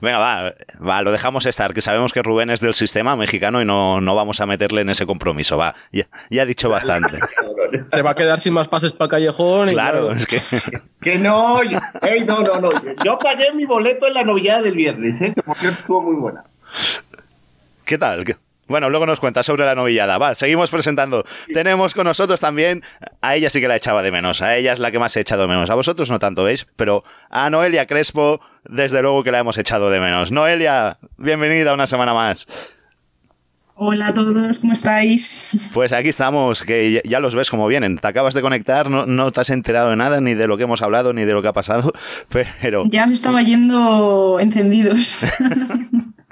Venga, 0.00 0.18
va, 0.18 0.54
va, 0.86 1.02
lo 1.02 1.12
dejamos 1.12 1.46
estar, 1.46 1.72
que 1.74 1.80
sabemos 1.82 2.12
que 2.12 2.22
Rubén 2.22 2.50
es 2.50 2.60
del 2.60 2.74
sistema 2.74 3.16
mexicano 3.16 3.60
y 3.62 3.64
no, 3.64 4.00
no 4.00 4.14
vamos 4.14 4.40
a 4.40 4.46
meterle 4.46 4.82
en 4.82 4.90
ese 4.90 5.06
compromiso, 5.06 5.56
va. 5.56 5.74
Ya, 5.92 6.06
ya 6.30 6.42
ha 6.42 6.46
dicho 6.46 6.68
bastante. 6.68 7.18
Se 7.92 8.02
va 8.02 8.10
a 8.10 8.14
quedar 8.14 8.40
sin 8.40 8.52
más 8.52 8.68
pases 8.68 8.92
para 8.92 9.08
Callejón. 9.08 9.68
y 9.70 9.72
Claro, 9.72 10.12
es 10.12 10.26
que... 10.26 10.40
Que 11.00 11.18
no, 11.18 11.62
yo- 11.64 11.78
ey, 12.02 12.20
no, 12.24 12.40
no, 12.42 12.60
no. 12.60 12.70
Yo 13.04 13.18
pagué 13.18 13.52
mi 13.52 13.66
boleto 13.66 14.06
en 14.06 14.14
la 14.14 14.24
novillada 14.24 14.62
del 14.62 14.74
viernes, 14.74 15.20
¿eh? 15.20 15.32
que 15.34 15.42
por 15.42 15.56
cierto 15.56 15.80
estuvo 15.80 16.00
muy 16.02 16.16
buena. 16.16 16.44
¿Qué 17.84 17.98
tal? 17.98 18.24
¿Qué- 18.24 18.36
Bueno, 18.66 18.88
luego 18.88 19.04
nos 19.04 19.20
cuenta 19.20 19.42
sobre 19.42 19.64
la 19.66 19.74
novillada. 19.74 20.16
Va, 20.16 20.34
seguimos 20.34 20.70
presentando. 20.70 21.24
Tenemos 21.52 21.92
con 21.92 22.04
nosotros 22.06 22.40
también, 22.40 22.82
a 23.20 23.34
ella 23.36 23.50
sí 23.50 23.60
que 23.60 23.68
la 23.68 23.76
echaba 23.76 24.02
de 24.02 24.10
menos, 24.10 24.40
a 24.40 24.56
ella 24.56 24.72
es 24.72 24.78
la 24.78 24.90
que 24.90 24.98
más 24.98 25.14
he 25.16 25.20
echado 25.20 25.42
de 25.42 25.48
menos. 25.48 25.68
A 25.68 25.74
vosotros 25.74 26.10
no 26.10 26.18
tanto, 26.18 26.44
¿veis? 26.44 26.66
Pero 26.76 27.04
a 27.28 27.50
Noelia 27.50 27.86
Crespo, 27.86 28.40
desde 28.68 29.02
luego 29.02 29.22
que 29.22 29.30
la 29.30 29.38
hemos 29.38 29.58
echado 29.58 29.90
de 29.90 30.00
menos. 30.00 30.30
Noelia, 30.30 30.98
bienvenida 31.16 31.74
una 31.74 31.86
semana 31.86 32.14
más. 32.14 32.46
Hola 33.76 34.08
a 34.08 34.14
todos, 34.14 34.58
¿cómo 34.60 34.72
estáis? 34.72 35.68
Pues 35.74 35.92
aquí 35.92 36.08
estamos, 36.08 36.62
que 36.62 37.02
ya- 37.04 37.18
los 37.18 37.34
ves 37.34 37.50
como 37.50 37.66
vienen. 37.66 37.98
Te 37.98 38.06
acabas 38.06 38.32
de 38.32 38.40
conectar, 38.40 38.88
no, 38.88 39.04
no 39.04 39.32
te 39.32 39.40
has 39.40 39.50
enterado 39.50 39.90
de 39.90 39.96
nada, 39.96 40.20
ni 40.20 40.34
de 40.34 40.46
lo 40.46 40.56
que 40.56 40.62
hemos 40.62 40.80
hablado, 40.80 41.12
ni 41.12 41.24
de 41.24 41.32
lo 41.32 41.42
que 41.42 41.48
ha 41.48 41.52
pasado, 41.52 41.92
pero 42.62 42.84
Ya 42.86 43.04
os 43.06 43.10
estaba 43.12 43.42
yendo 43.42 44.38
encendidos. 44.38 45.24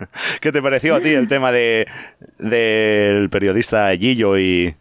¿qué 0.41 0.53
te 0.53 0.63
pareció 0.63 0.95
a 0.95 1.01
ti 1.01 1.09
el 1.09 1.27
tema 1.29 1.51
de 1.53 1.87
del 2.39 3.29
periodista 3.31 3.91
Gillo 3.97 4.39
y, 4.39 4.75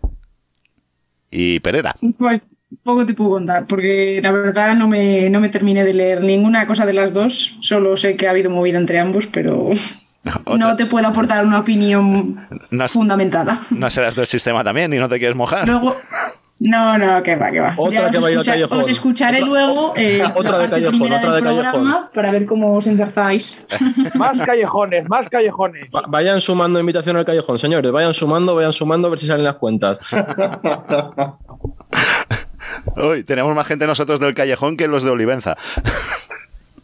y 1.32 1.60
Pereira? 1.62 1.96
Pues 2.18 2.42
poco 2.84 3.06
te 3.06 3.14
puedo 3.14 3.32
contar, 3.32 3.66
porque 3.68 4.20
la 4.24 4.32
verdad 4.32 4.76
no 4.76 4.88
me, 4.88 5.30
no 5.30 5.40
me 5.40 5.50
terminé 5.50 5.84
de 5.84 5.94
leer 5.94 6.22
ninguna 6.24 6.66
cosa 6.68 6.86
de 6.86 6.94
las 6.94 7.14
dos. 7.14 7.58
Solo 7.62 7.98
sé 7.98 8.16
que 8.16 8.28
ha 8.28 8.32
habido 8.32 8.50
movida 8.50 8.78
entre 8.78 9.00
ambos, 9.00 9.28
pero 9.28 9.70
Otra- 10.46 10.58
no 10.58 10.76
te 10.76 10.86
puedo 10.86 11.08
aportar 11.08 11.46
una 11.46 11.60
opinión 11.60 12.40
No, 12.72 12.88
fundamentada. 12.88 13.58
no 13.72 13.90
serás 13.90 14.16
del 14.16 14.28
sistema 14.28 14.64
también 14.64 14.94
y 14.94 14.98
no 14.98 15.10
te 15.10 15.18
quieres 15.20 15.36
mojar. 15.36 15.68
Luego. 15.68 15.96
No, 16.64 16.96
no, 16.96 17.24
que 17.24 17.36
va, 17.36 17.50
que 17.50 17.60
va. 17.60 17.74
Otra 17.76 18.02
Ya 18.04 18.10
que 18.12 18.18
os, 18.20 18.24
al 18.26 18.32
escucha- 18.34 18.52
callejón. 18.52 18.80
os 18.80 18.88
escucharé 18.90 19.38
Otra- 19.42 19.48
luego 19.48 19.94
eh, 19.98 20.22
otra 20.36 20.52
la 20.52 20.58
de 20.60 20.64
parte 20.68 20.70
callejón, 20.70 20.92
primera 21.00 21.18
otra 21.18 21.32
del 21.34 21.44
de 21.44 21.50
callejón. 21.50 21.72
programa 21.72 22.10
para 22.14 22.32
ver 22.32 22.46
cómo 22.46 22.76
os 22.76 22.86
engarzáis. 22.86 23.66
Más 24.14 24.40
callejones, 24.42 25.10
más 25.10 25.28
callejones. 25.28 25.88
Va- 25.96 26.04
Vayan 26.08 26.40
sumando 26.40 26.80
invitación 26.80 27.18
al 27.18 27.26
callejón, 27.26 27.58
señores. 27.58 27.92
Vayan 27.92 28.14
sumando, 28.14 28.54
vayan 28.54 28.74
sumando 28.74 29.08
a 29.08 29.10
ver 29.10 29.18
si 29.20 29.26
salen 29.26 29.44
las 29.46 29.56
cuentas. 29.56 30.00
Hoy 32.96 33.24
tenemos 33.24 33.56
más 33.56 33.68
gente 33.68 33.88
nosotros 33.88 34.20
del 34.20 34.34
callejón 34.34 34.78
que 34.78 34.88
los 34.88 35.04
de 35.04 35.10
Olivenza. 35.10 35.58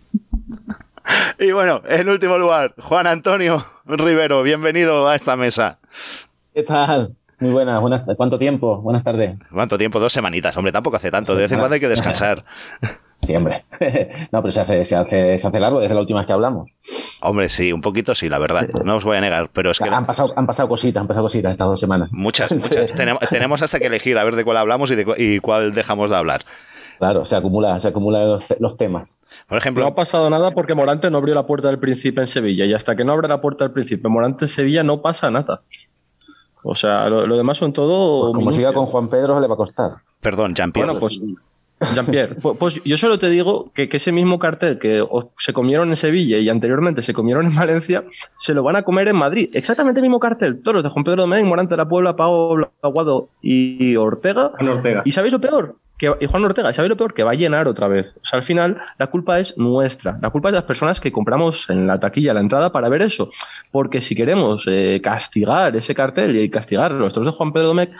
y 1.40 1.52
bueno, 1.52 1.82
en 1.88 2.10
último 2.10 2.38
lugar, 2.38 2.74
Juan 2.80 3.08
Antonio 3.08 3.66
Rivero, 3.86 4.44
bienvenido 4.44 5.08
a 5.08 5.16
esta 5.16 5.36
mesa. 5.36 5.80
¿Qué 6.54 6.64
tal? 6.64 7.16
Muy 7.40 7.52
buenas, 7.52 7.80
buenas, 7.82 8.04
¿cuánto 8.18 8.38
tiempo? 8.38 8.82
Buenas 8.82 9.04
tardes. 9.04 9.40
¿Cuánto 9.52 9.78
tiempo? 9.78 10.00
Dos 10.00 10.12
semanitas, 10.12 10.58
hombre, 10.58 10.72
tampoco 10.72 10.98
hace 10.98 11.12
tanto. 11.12 11.36
De 11.36 11.42
vez 11.42 11.52
en 11.52 11.60
cuando 11.60 11.76
hay 11.76 11.80
que 11.80 11.88
descansar. 11.88 12.44
Sí, 13.28 13.36
hombre. 13.36 13.66
no, 14.32 14.42
pero 14.42 14.52
se 14.52 14.62
hace, 14.62 14.86
se, 14.86 14.96
hace, 14.96 15.38
se 15.38 15.48
hace 15.48 15.60
largo 15.60 15.80
desde 15.82 15.94
la 15.94 16.00
última 16.02 16.20
vez 16.22 16.28
que 16.28 16.34
hablamos. 16.34 16.70
Hombre, 17.22 17.50
sí, 17.50 17.72
un 17.74 17.82
poquito 17.82 18.16
sí, 18.16 18.30
la 18.30 18.40
verdad. 18.40 18.68
No 18.84 18.96
os 18.96 19.04
voy 19.04 19.18
a 19.18 19.22
negar, 19.22 19.50
pero 19.52 19.70
es 19.72 19.80
que 19.80 19.90
Han 19.90 20.06
pasado, 20.06 20.34
han 20.36 20.48
pasado 20.48 20.70
cositas, 20.70 21.02
han 21.02 21.08
pasado 21.08 21.26
cositas 21.26 21.52
estas 21.52 21.68
dos 21.68 21.80
semanas. 21.80 22.10
muchas, 22.12 22.52
muchas. 22.56 22.90
Tenemos, 22.96 23.22
tenemos 23.30 23.62
hasta 23.62 23.80
que 23.80 23.88
elegir 23.88 24.18
a 24.18 24.24
ver 24.24 24.36
de 24.36 24.44
cuál 24.46 24.58
hablamos 24.58 24.90
y, 24.92 24.96
de 24.96 25.06
y 25.18 25.40
cuál 25.40 25.74
dejamos 25.74 26.10
de 26.10 26.16
hablar. 26.16 26.46
Claro, 27.00 27.26
se 27.26 27.36
acumula, 27.36 27.80
se 27.80 27.90
acumulan 27.90 28.28
los, 28.28 28.54
los 28.60 28.76
temas. 28.76 29.20
Por 29.48 29.56
No 29.56 29.58
ejemplo, 29.60 29.86
ha 29.86 29.94
pasado 29.94 30.30
nada 30.32 30.50
porque 30.52 30.74
Morante 30.74 31.12
no 31.12 31.20
abrió 31.20 31.36
la 31.36 31.46
puerta 31.46 31.68
del 31.68 31.78
príncipe 31.78 32.22
en 32.22 32.28
Sevilla. 32.28 32.66
Y 32.66 32.74
hasta 32.74 32.96
que 32.96 33.06
no 33.06 33.12
abre 33.14 33.28
la 33.28 33.40
puerta 33.40 33.66
del 33.66 33.72
príncipe 33.74 34.10
Morante 34.10 34.46
en 34.46 34.50
Sevilla 34.50 34.82
no 34.84 35.02
pasa 35.04 35.30
nada. 35.30 35.62
O 36.64 36.74
sea, 36.74 37.08
lo, 37.08 37.28
lo 37.28 37.38
demás 37.38 37.58
son 37.58 37.72
todo. 37.72 38.22
Pues 38.22 38.34
como 38.34 38.40
minucias. 38.50 38.70
siga 38.70 38.74
con 38.74 38.88
Juan 38.88 39.10
Pedro, 39.10 39.40
le 39.40 39.48
va 39.48 39.54
a 39.54 39.58
costar. 39.58 39.92
perdón, 40.22 40.56
Jean-Pierre. 40.56 40.88
Bueno, 40.88 41.00
pues 41.00 41.22
Jean-Pierre, 41.94 42.38
pu- 42.38 42.58
pues 42.58 42.82
yo 42.84 42.98
solo 42.98 43.20
te 43.20 43.30
digo 43.30 43.72
que, 43.74 43.88
que 43.88 43.98
ese 43.98 44.12
mismo 44.12 44.40
cartel 44.40 44.80
que 44.80 45.04
se 45.38 45.54
comieron 45.54 45.90
en 45.90 45.96
Sevilla 45.96 46.38
y 46.38 46.50
anteriormente 46.50 47.02
se 47.02 47.14
comieron 47.14 47.46
en 47.46 47.56
Valencia, 47.56 48.04
se 48.38 48.54
lo 48.54 48.64
van 48.64 48.76
a 48.76 48.82
comer 48.82 49.08
en 49.08 49.16
Madrid. 49.16 49.50
Exactamente 49.54 50.00
el 50.00 50.04
mismo 50.04 50.20
cartel. 50.20 50.62
Todos 50.62 50.76
los 50.76 50.84
de 50.84 50.90
Juan 50.90 51.04
Pedro 51.04 51.22
Domecq, 51.24 51.46
Morante 51.46 51.74
de 51.74 51.78
la 51.78 51.88
Puebla, 51.88 52.16
Pablo 52.16 52.72
Aguado 52.82 53.30
y 53.42 53.96
Ortega. 53.96 54.54
Juan 54.58 54.70
Ortega. 54.70 55.02
¿Y 55.06 55.12
sabéis 55.12 55.34
lo 55.34 55.40
peor? 55.42 55.76
Que, 56.00 56.14
y 56.20 56.28
Juan 56.28 56.46
Ortega, 56.46 56.70
¿y 56.70 56.74
¿sabéis 56.76 56.90
lo 56.92 56.98
peor? 56.98 57.14
Que 57.16 57.24
va 57.24 57.32
a 57.32 57.36
llenar 57.36 57.68
otra 57.68 57.88
vez. 57.88 58.16
O 58.22 58.26
sea, 58.26 58.38
al 58.38 58.44
final, 58.44 58.78
la 59.00 59.08
culpa 59.08 59.40
es 59.40 59.58
nuestra. 59.58 60.20
La 60.22 60.30
culpa 60.30 60.50
es 60.50 60.54
de 60.54 60.58
las 60.60 60.66
personas 60.66 61.02
que 61.02 61.12
compramos 61.12 61.70
en 61.72 61.88
la 61.88 62.00
taquilla 62.00 62.36
la 62.36 62.40
entrada 62.40 62.72
para 62.72 62.88
ver 62.88 63.02
eso. 63.02 63.30
Porque 63.72 64.00
si 64.02 64.14
queremos 64.14 64.66
eh, 64.68 65.00
castigar 65.04 65.76
ese 65.76 65.96
cartel 65.96 66.38
y 66.40 66.50
castigar 66.50 66.92
los 66.92 67.14
toros 67.14 67.26
de 67.28 67.32
Juan 67.36 67.52
Pedro 67.52 67.68
Domecq, 67.70 67.92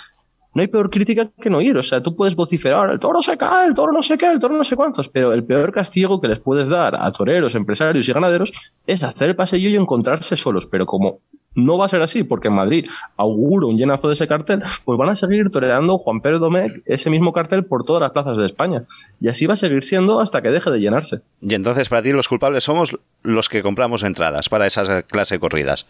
no 0.58 0.62
hay 0.62 0.68
peor 0.70 0.90
crítica 0.90 1.30
que 1.40 1.52
no 1.52 1.62
ir. 1.62 1.78
O 1.78 1.84
sea, 1.84 2.02
tú 2.02 2.16
puedes 2.16 2.36
vociferar, 2.36 2.90
el 2.90 2.98
toro 2.98 3.22
se 3.22 3.38
cae, 3.38 3.68
el 3.68 3.76
toro 3.76 3.94
no 3.94 4.02
sé 4.02 4.18
qué, 4.18 4.26
el 4.26 4.40
toro 4.40 4.58
no 4.58 4.64
sé 4.64 4.76
cuántos, 4.76 5.08
pero 5.08 5.32
el 5.32 5.44
peor 5.44 5.72
castigo 5.72 6.20
que 6.20 6.28
les 6.28 6.40
puedes 6.40 6.68
dar 6.68 6.96
a 7.00 7.12
toreros, 7.12 7.54
empresarios 7.54 8.10
y 8.10 8.12
ganaderos 8.12 8.52
es 8.88 9.04
hacer 9.04 9.30
el 9.30 9.36
paseillo 9.36 9.70
y 9.70 9.76
encontrarse 9.76 10.36
solos. 10.36 10.66
Pero 10.66 10.88
como 10.88 11.20
no 11.54 11.78
va 11.78 11.86
a 11.86 11.90
ser 11.90 12.02
así, 12.02 12.24
porque 12.24 12.48
en 12.48 12.56
Madrid 12.56 12.88
auguro 13.18 13.68
un 13.68 13.78
llenazo 13.78 14.08
de 14.08 14.16
ese 14.16 14.28
cartel, 14.28 14.64
pues 14.84 14.98
van 14.98 15.10
a 15.10 15.16
seguir 15.16 15.52
toreando 15.52 16.00
Juan 16.00 16.22
Pedro 16.22 16.40
Domecq 16.40 16.82
ese 16.88 17.12
mismo 17.12 17.34
cartel 17.34 17.64
por 17.64 17.84
todas 17.84 18.02
las 18.02 18.12
plazas 18.12 18.38
de 18.38 18.48
España. 18.48 18.86
Y 19.22 19.28
así 19.28 19.46
va 19.46 19.54
a 19.54 19.58
seguir 19.58 19.84
siendo 19.84 20.20
hasta 20.22 20.42
que 20.42 20.50
deje 20.50 20.72
de 20.72 20.80
llenarse. 20.80 21.22
Y 21.40 21.54
entonces 21.54 21.88
para 21.88 22.02
ti 22.02 22.14
los 22.14 22.28
culpables 22.28 22.64
somos 22.64 22.98
los 23.22 23.48
que 23.48 23.62
compramos 23.62 24.02
entradas 24.02 24.50
para 24.50 24.66
esas 24.66 25.04
clase 25.04 25.36
de 25.36 25.40
corridas. 25.40 25.86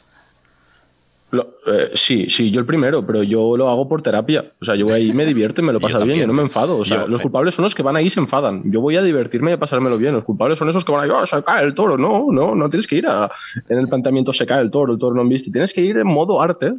Lo- 1.30 1.56
eh, 1.68 1.92
sí, 1.94 2.30
sí, 2.30 2.52
yo 2.52 2.62
el 2.62 2.66
primero, 2.66 3.06
pero 3.06 3.22
yo 3.22 3.58
lo 3.58 3.70
hago 3.70 3.90
por 3.90 4.02
terapia. 4.02 4.54
O 4.62 4.66
sea, 4.66 4.76
yo 4.76 4.86
voy 4.86 4.94
ahí, 4.94 5.12
me 5.12 5.26
divierto 5.26 5.60
y 5.60 5.66
me 5.66 5.74
lo 5.74 5.80
Yo 5.82 5.88
paso 5.88 5.98
bien, 5.98 6.08
también. 6.08 6.20
yo 6.22 6.28
no 6.28 6.34
me 6.34 6.42
enfado. 6.44 6.78
O 6.78 6.86
sea, 6.86 7.02
Yo- 7.02 7.08
los 7.10 7.20
culpables 7.20 7.54
son 7.56 7.64
los 7.64 7.76
que 7.76 7.84
van 7.84 7.98
ahí 7.98 8.06
y 8.06 8.10
se 8.10 8.22
enfadan. 8.22 8.62
Yo 8.72 8.80
voy 8.80 8.96
a 8.96 9.02
divertirme 9.02 9.52
y 9.52 9.54
a 9.56 9.60
pasármelo 9.60 9.98
bien. 9.98 10.14
Los 10.14 10.24
culpables 10.24 10.58
son 10.58 10.70
esos 10.70 10.86
que 10.86 10.92
van 10.94 11.04
ahí, 11.04 11.10
"Ah, 11.14 11.26
se 11.26 11.44
cae 11.44 11.66
el 11.66 11.74
toro. 11.74 11.98
No, 11.98 12.28
no, 12.32 12.56
no 12.56 12.70
tienes 12.70 12.88
que 12.88 12.96
ir 12.96 13.08
a, 13.08 13.30
en 13.68 13.78
el 13.78 13.88
planteamiento 13.90 14.32
se 14.32 14.46
cae 14.46 14.62
el 14.62 14.72
toro, 14.72 14.94
el 14.94 15.00
toro 15.00 15.16
no 15.22 15.28
viste. 15.28 15.52
Tienes 15.52 15.74
que 15.74 15.82
ir 15.82 15.98
en 15.98 16.08
modo 16.08 16.42
arte, 16.42 16.74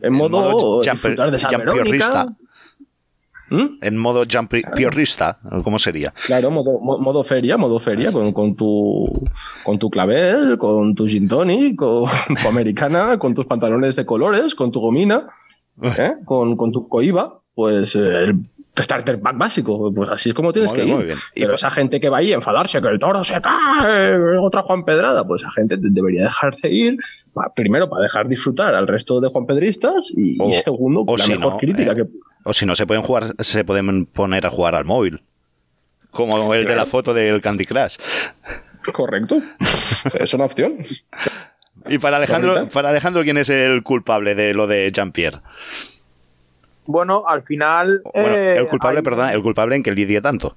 en, 0.00 0.12
modo, 0.14 0.80
disfrutar 0.82 1.30
de 1.32 1.36
esa. 1.38 1.48
Verónica. 1.74 2.26
¿Mm? 3.52 3.78
En 3.82 3.98
modo 3.98 4.24
jumpiorista, 4.24 5.38
¿cómo 5.62 5.78
sería? 5.78 6.14
Claro, 6.26 6.50
modo, 6.50 6.80
mo- 6.80 6.96
modo 6.98 7.22
feria, 7.22 7.58
modo 7.58 7.78
feria, 7.78 8.10
con, 8.10 8.32
con 8.32 8.54
tu 8.56 9.06
con 9.62 9.78
tu 9.78 9.90
clavel, 9.90 10.56
con 10.56 10.94
tu 10.94 11.06
gin 11.06 11.28
tonic, 11.28 11.76
con 11.76 12.08
tu 12.42 12.48
americana, 12.48 13.18
con 13.18 13.34
tus 13.34 13.44
pantalones 13.44 13.94
de 13.96 14.06
colores, 14.06 14.54
con 14.54 14.72
tu 14.72 14.80
gomina, 14.80 15.28
¿eh? 15.82 16.14
con, 16.24 16.56
con 16.56 16.72
tu 16.72 16.88
coiba, 16.88 17.40
pues 17.54 17.94
eh, 17.94 18.32
starter 18.78 19.20
pack 19.20 19.36
básico, 19.36 19.92
pues 19.94 20.08
así 20.10 20.30
es 20.30 20.34
como 20.34 20.52
tienes 20.52 20.70
Muy 20.72 20.80
que 20.80 20.84
bien, 20.86 21.00
ir. 21.00 21.06
bien. 21.06 21.18
Y 21.34 21.40
Pero 21.40 21.50
pa- 21.50 21.54
esa 21.56 21.70
gente 21.70 22.00
que 22.00 22.08
va 22.08 22.18
ahí 22.18 22.32
a 22.32 22.36
enfadarse, 22.36 22.80
que 22.80 22.88
el 22.88 22.98
toro 22.98 23.22
se 23.22 23.40
cae, 23.40 24.16
otra 24.38 24.62
Juan 24.62 24.84
Pedrada, 24.84 25.26
pues 25.26 25.42
esa 25.42 25.50
gente 25.52 25.76
te- 25.76 25.90
debería 25.90 26.22
dejar 26.24 26.56
de 26.56 26.70
ir, 26.72 26.96
pa- 27.34 27.52
primero 27.54 27.88
para 27.90 28.02
dejar 28.02 28.28
disfrutar 28.28 28.74
al 28.74 28.86
resto 28.88 29.20
de 29.20 29.28
Juan 29.28 29.44
Pedristas 29.46 30.10
y, 30.16 30.38
segundo, 30.64 31.04
o 31.06 31.16
la 31.16 31.24
si 31.24 31.32
mejor 31.32 31.52
no, 31.52 31.58
crítica 31.58 31.92
eh, 31.92 31.96
que... 31.96 32.04
O 32.44 32.52
si 32.52 32.64
no 32.66 32.74
se 32.74 32.86
pueden 32.86 33.02
jugar, 33.02 33.34
se 33.40 33.64
pueden 33.64 34.06
poner 34.06 34.46
a 34.46 34.50
jugar 34.50 34.74
al 34.74 34.84
móvil. 34.84 35.22
Como 36.10 36.52
el 36.54 36.64
de 36.66 36.74
la 36.76 36.86
foto 36.86 37.12
del 37.14 37.40
Candy 37.40 37.64
Crush. 37.66 37.96
Correcto. 38.92 39.40
es 40.18 40.32
una 40.34 40.44
opción. 40.46 40.76
Y 41.88 41.98
para 41.98 42.18
Alejandro, 42.18 42.68
para 42.68 42.90
Alejandro, 42.90 43.24
¿quién 43.24 43.38
es 43.38 43.48
el 43.48 43.82
culpable 43.82 44.34
de 44.36 44.54
lo 44.54 44.66
de 44.68 44.92
Jean-Pierre? 44.92 45.40
Bueno, 46.86 47.22
al 47.26 47.42
final. 47.42 48.02
Bueno, 48.12 48.28
eh, 48.36 48.54
el 48.58 48.68
culpable, 48.68 48.98
hay- 48.98 49.04
perdona, 49.04 49.32
el 49.32 49.42
culpable 49.42 49.76
en 49.76 49.82
que 49.82 49.92
lidie 49.92 50.20
tanto. 50.20 50.56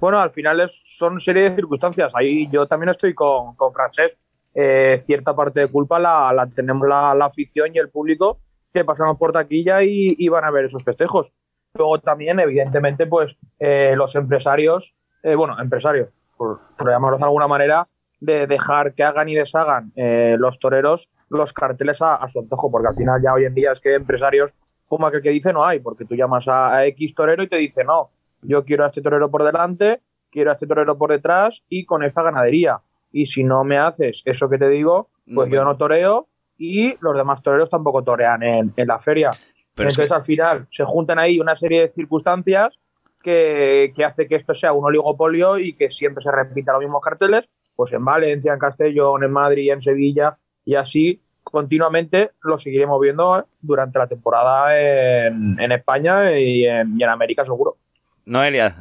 Bueno, 0.00 0.18
al 0.18 0.30
final 0.30 0.60
es, 0.60 0.82
son 0.98 1.20
serie 1.20 1.50
de 1.50 1.54
circunstancias. 1.56 2.12
Ahí 2.14 2.48
yo 2.50 2.66
también 2.66 2.88
estoy 2.90 3.14
con, 3.14 3.54
con 3.56 3.72
Francés. 3.72 4.12
eh, 4.54 5.02
cierta 5.06 5.34
parte 5.36 5.60
de 5.60 5.68
culpa 5.68 5.98
la, 6.00 6.32
la 6.32 6.46
tenemos 6.46 6.88
la, 6.88 7.14
la, 7.14 7.26
afición 7.26 7.70
y 7.72 7.78
el 7.78 7.88
público 7.88 8.38
que 8.72 8.84
pasamos 8.84 9.16
por 9.16 9.30
taquilla 9.30 9.82
y, 9.84 10.16
y, 10.18 10.28
van 10.28 10.44
a 10.44 10.50
ver 10.50 10.64
esos 10.64 10.82
festejos. 10.82 11.30
Luego 11.74 12.00
también, 12.00 12.40
evidentemente, 12.40 13.06
pues 13.06 13.36
eh, 13.60 13.94
los 13.96 14.14
empresarios, 14.16 14.92
eh, 15.22 15.36
bueno, 15.36 15.56
empresarios, 15.60 16.08
por, 16.36 16.58
por, 16.76 16.88
llamarlos 16.90 17.20
de 17.20 17.26
alguna 17.26 17.46
manera, 17.46 17.86
de 18.18 18.46
dejar 18.48 18.94
que 18.94 19.04
hagan 19.04 19.28
y 19.28 19.34
deshagan 19.36 19.92
eh, 19.94 20.36
los 20.38 20.58
toreros 20.58 21.08
los 21.28 21.52
carteles 21.52 22.02
a, 22.02 22.16
a, 22.16 22.28
su 22.28 22.40
antojo, 22.40 22.72
porque 22.72 22.88
al 22.88 22.96
final 22.96 23.22
ya 23.22 23.32
hoy 23.32 23.44
en 23.44 23.54
día 23.54 23.70
es 23.70 23.78
que 23.80 23.94
empresarios 23.94 24.50
como 24.90 25.06
aquel 25.06 25.22
que 25.22 25.30
dice 25.30 25.52
no 25.52 25.64
hay, 25.64 25.78
porque 25.78 26.04
tú 26.04 26.16
llamas 26.16 26.48
a, 26.48 26.74
a 26.74 26.86
X 26.86 27.14
torero 27.14 27.44
y 27.44 27.48
te 27.48 27.56
dice 27.56 27.84
no, 27.84 28.10
yo 28.42 28.64
quiero 28.64 28.84
a 28.84 28.88
este 28.88 29.00
torero 29.00 29.30
por 29.30 29.44
delante, 29.44 30.00
quiero 30.32 30.50
a 30.50 30.54
este 30.54 30.66
torero 30.66 30.98
por 30.98 31.12
detrás 31.12 31.62
y 31.68 31.84
con 31.84 32.02
esta 32.02 32.22
ganadería. 32.24 32.80
Y 33.12 33.26
si 33.26 33.44
no 33.44 33.62
me 33.62 33.78
haces 33.78 34.22
eso 34.24 34.50
que 34.50 34.58
te 34.58 34.68
digo, 34.68 35.08
pues 35.32 35.48
no, 35.48 35.54
yo 35.54 35.64
no 35.64 35.76
toreo 35.76 36.26
y 36.58 36.96
los 37.00 37.16
demás 37.16 37.40
toreros 37.40 37.70
tampoco 37.70 38.02
torean 38.02 38.42
en, 38.42 38.72
en 38.76 38.88
la 38.88 38.98
feria. 38.98 39.30
Pero 39.76 39.90
Entonces, 39.90 40.06
es 40.06 40.08
que... 40.08 40.14
al 40.14 40.24
final, 40.24 40.66
se 40.72 40.84
juntan 40.84 41.20
ahí 41.20 41.38
una 41.38 41.54
serie 41.54 41.82
de 41.82 41.92
circunstancias 41.92 42.76
que, 43.22 43.92
que, 43.94 44.04
hace 44.04 44.26
que 44.26 44.34
esto 44.34 44.56
sea 44.56 44.72
un 44.72 44.84
oligopolio 44.84 45.56
y 45.56 45.74
que 45.74 45.88
siempre 45.88 46.24
se 46.24 46.32
repitan 46.32 46.72
los 46.74 46.82
mismos 46.82 47.02
carteles, 47.02 47.48
pues 47.76 47.92
en 47.92 48.04
Valencia, 48.04 48.52
en 48.52 48.58
Castellón, 48.58 49.22
en 49.22 49.30
Madrid, 49.30 49.70
en 49.70 49.82
Sevilla, 49.82 50.36
y 50.64 50.74
así 50.74 51.20
continuamente 51.50 52.30
lo 52.42 52.58
seguiremos 52.58 53.00
viendo 53.00 53.46
durante 53.60 53.98
la 53.98 54.06
temporada 54.06 54.78
en, 54.78 55.60
en 55.60 55.72
España 55.72 56.38
y 56.38 56.66
en, 56.66 56.98
y 56.98 57.02
en 57.02 57.08
América 57.08 57.44
seguro. 57.44 57.76
Noelia, 58.24 58.76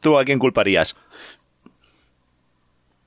¿tú 0.00 0.18
a 0.18 0.24
quién 0.24 0.38
culparías? 0.38 0.96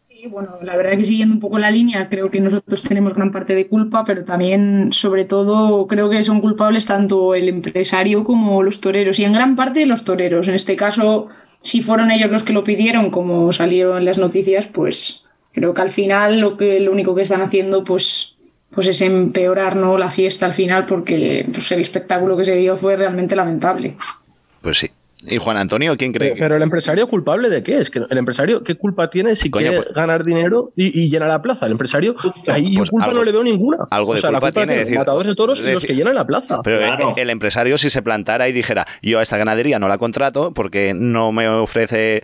Sí, 0.08 0.28
bueno, 0.28 0.60
la 0.62 0.76
verdad 0.76 0.98
que 0.98 1.04
siguiendo 1.04 1.34
un 1.34 1.40
poco 1.40 1.58
la 1.58 1.72
línea, 1.72 2.08
creo 2.08 2.30
que 2.30 2.40
nosotros 2.40 2.84
tenemos 2.84 3.16
gran 3.16 3.32
parte 3.32 3.56
de 3.56 3.68
culpa, 3.68 4.04
pero 4.06 4.24
también, 4.24 4.90
sobre 4.92 5.26
todo, 5.26 5.88
creo 5.88 6.10
que 6.12 6.24
son 6.24 6.42
culpables 6.42 6.86
tanto 6.86 7.34
el 7.34 7.50
empresario 7.50 8.24
como 8.24 8.62
los 8.62 8.82
toreros, 8.82 9.18
y 9.18 9.24
en 9.24 9.34
gran 9.34 9.56
parte 9.56 9.88
los 9.88 10.04
toreros. 10.04 10.48
En 10.48 10.54
este 10.54 10.76
caso, 10.76 11.30
si 11.62 11.82
fueron 11.82 12.12
ellos 12.12 12.30
los 12.30 12.44
que 12.44 12.54
lo 12.54 12.64
pidieron, 12.64 13.10
como 13.10 13.52
salieron 13.52 13.98
en 13.98 14.06
las 14.06 14.20
noticias, 14.20 14.68
pues 14.68 15.28
creo 15.54 15.74
que 15.74 15.82
al 15.82 15.90
final 15.90 16.40
lo, 16.40 16.58
que, 16.58 16.80
lo 16.80 16.92
único 16.92 17.16
que 17.16 17.24
están 17.24 17.42
haciendo, 17.42 17.84
pues 17.84 18.40
pues 18.74 18.88
es 18.88 19.02
empeorar 19.02 19.76
¿no? 19.76 19.98
la 19.98 20.10
fiesta 20.10 20.46
al 20.46 20.54
final 20.54 20.86
porque 20.86 21.46
pues, 21.52 21.72
el 21.72 21.82
espectáculo 21.82 22.38
que 22.38 22.46
se 22.46 22.56
dio 22.56 22.76
fue 22.76 22.96
realmente 22.96 23.36
lamentable. 23.36 23.96
Pues 24.62 24.78
sí. 24.80 24.90
¿Y 25.28 25.38
Juan 25.38 25.58
Antonio, 25.58 25.96
quién 25.98 26.14
cree? 26.14 26.30
Pero, 26.30 26.40
pero, 26.40 26.56
el 26.56 26.64
empresario 26.64 27.08
culpable 27.08 27.50
de 27.50 27.62
qué? 27.62 27.78
Es 27.78 27.92
que 27.92 28.02
el 28.10 28.18
empresario, 28.18 28.64
¿qué 28.64 28.76
culpa 28.76 29.10
tiene 29.10 29.36
si 29.36 29.52
Coño, 29.52 29.68
quiere 29.68 29.84
pues, 29.84 29.94
ganar 29.94 30.24
dinero 30.24 30.72
y, 30.76 31.00
y, 31.00 31.12
llena 31.12 31.28
la 31.28 31.42
plaza? 31.44 31.68
El 31.68 31.74
empresario, 31.74 32.16
ahí 32.48 32.76
pues 32.76 32.90
culpa 32.90 33.06
algo, 33.06 33.20
no 33.20 33.24
le 33.24 33.32
veo 33.32 33.44
ninguna. 33.44 33.78
Algo 33.92 34.14
de 34.14 34.18
o 34.18 34.22
sea, 34.22 34.32
culpa, 34.32 34.48
la 34.48 34.52
culpa 34.52 34.62
tiene, 34.62 34.74
tiene 34.74 34.84
decir, 34.86 34.98
matadores 34.98 35.28
de 35.28 35.36
toros 35.36 35.60
y 35.60 35.72
los 35.72 35.86
que 35.86 35.96
llenan 35.96 36.16
la 36.16 36.26
plaza. 36.26 36.62
Pero 36.64 36.80
claro. 36.80 37.14
el, 37.16 37.22
el, 37.22 37.30
empresario, 37.30 37.78
si 37.78 37.92
se 37.92 38.02
plantara 38.02 38.50
y 38.50 38.52
dijera, 38.52 38.88
yo 39.04 39.20
a 39.20 39.22
esta 39.22 39.38
ganadería 39.38 39.78
no 39.78 39.88
la 39.88 40.00
contrato 40.00 40.56
porque 40.56 40.96
no 40.96 41.32
me 41.32 41.48
ofrece 41.48 42.24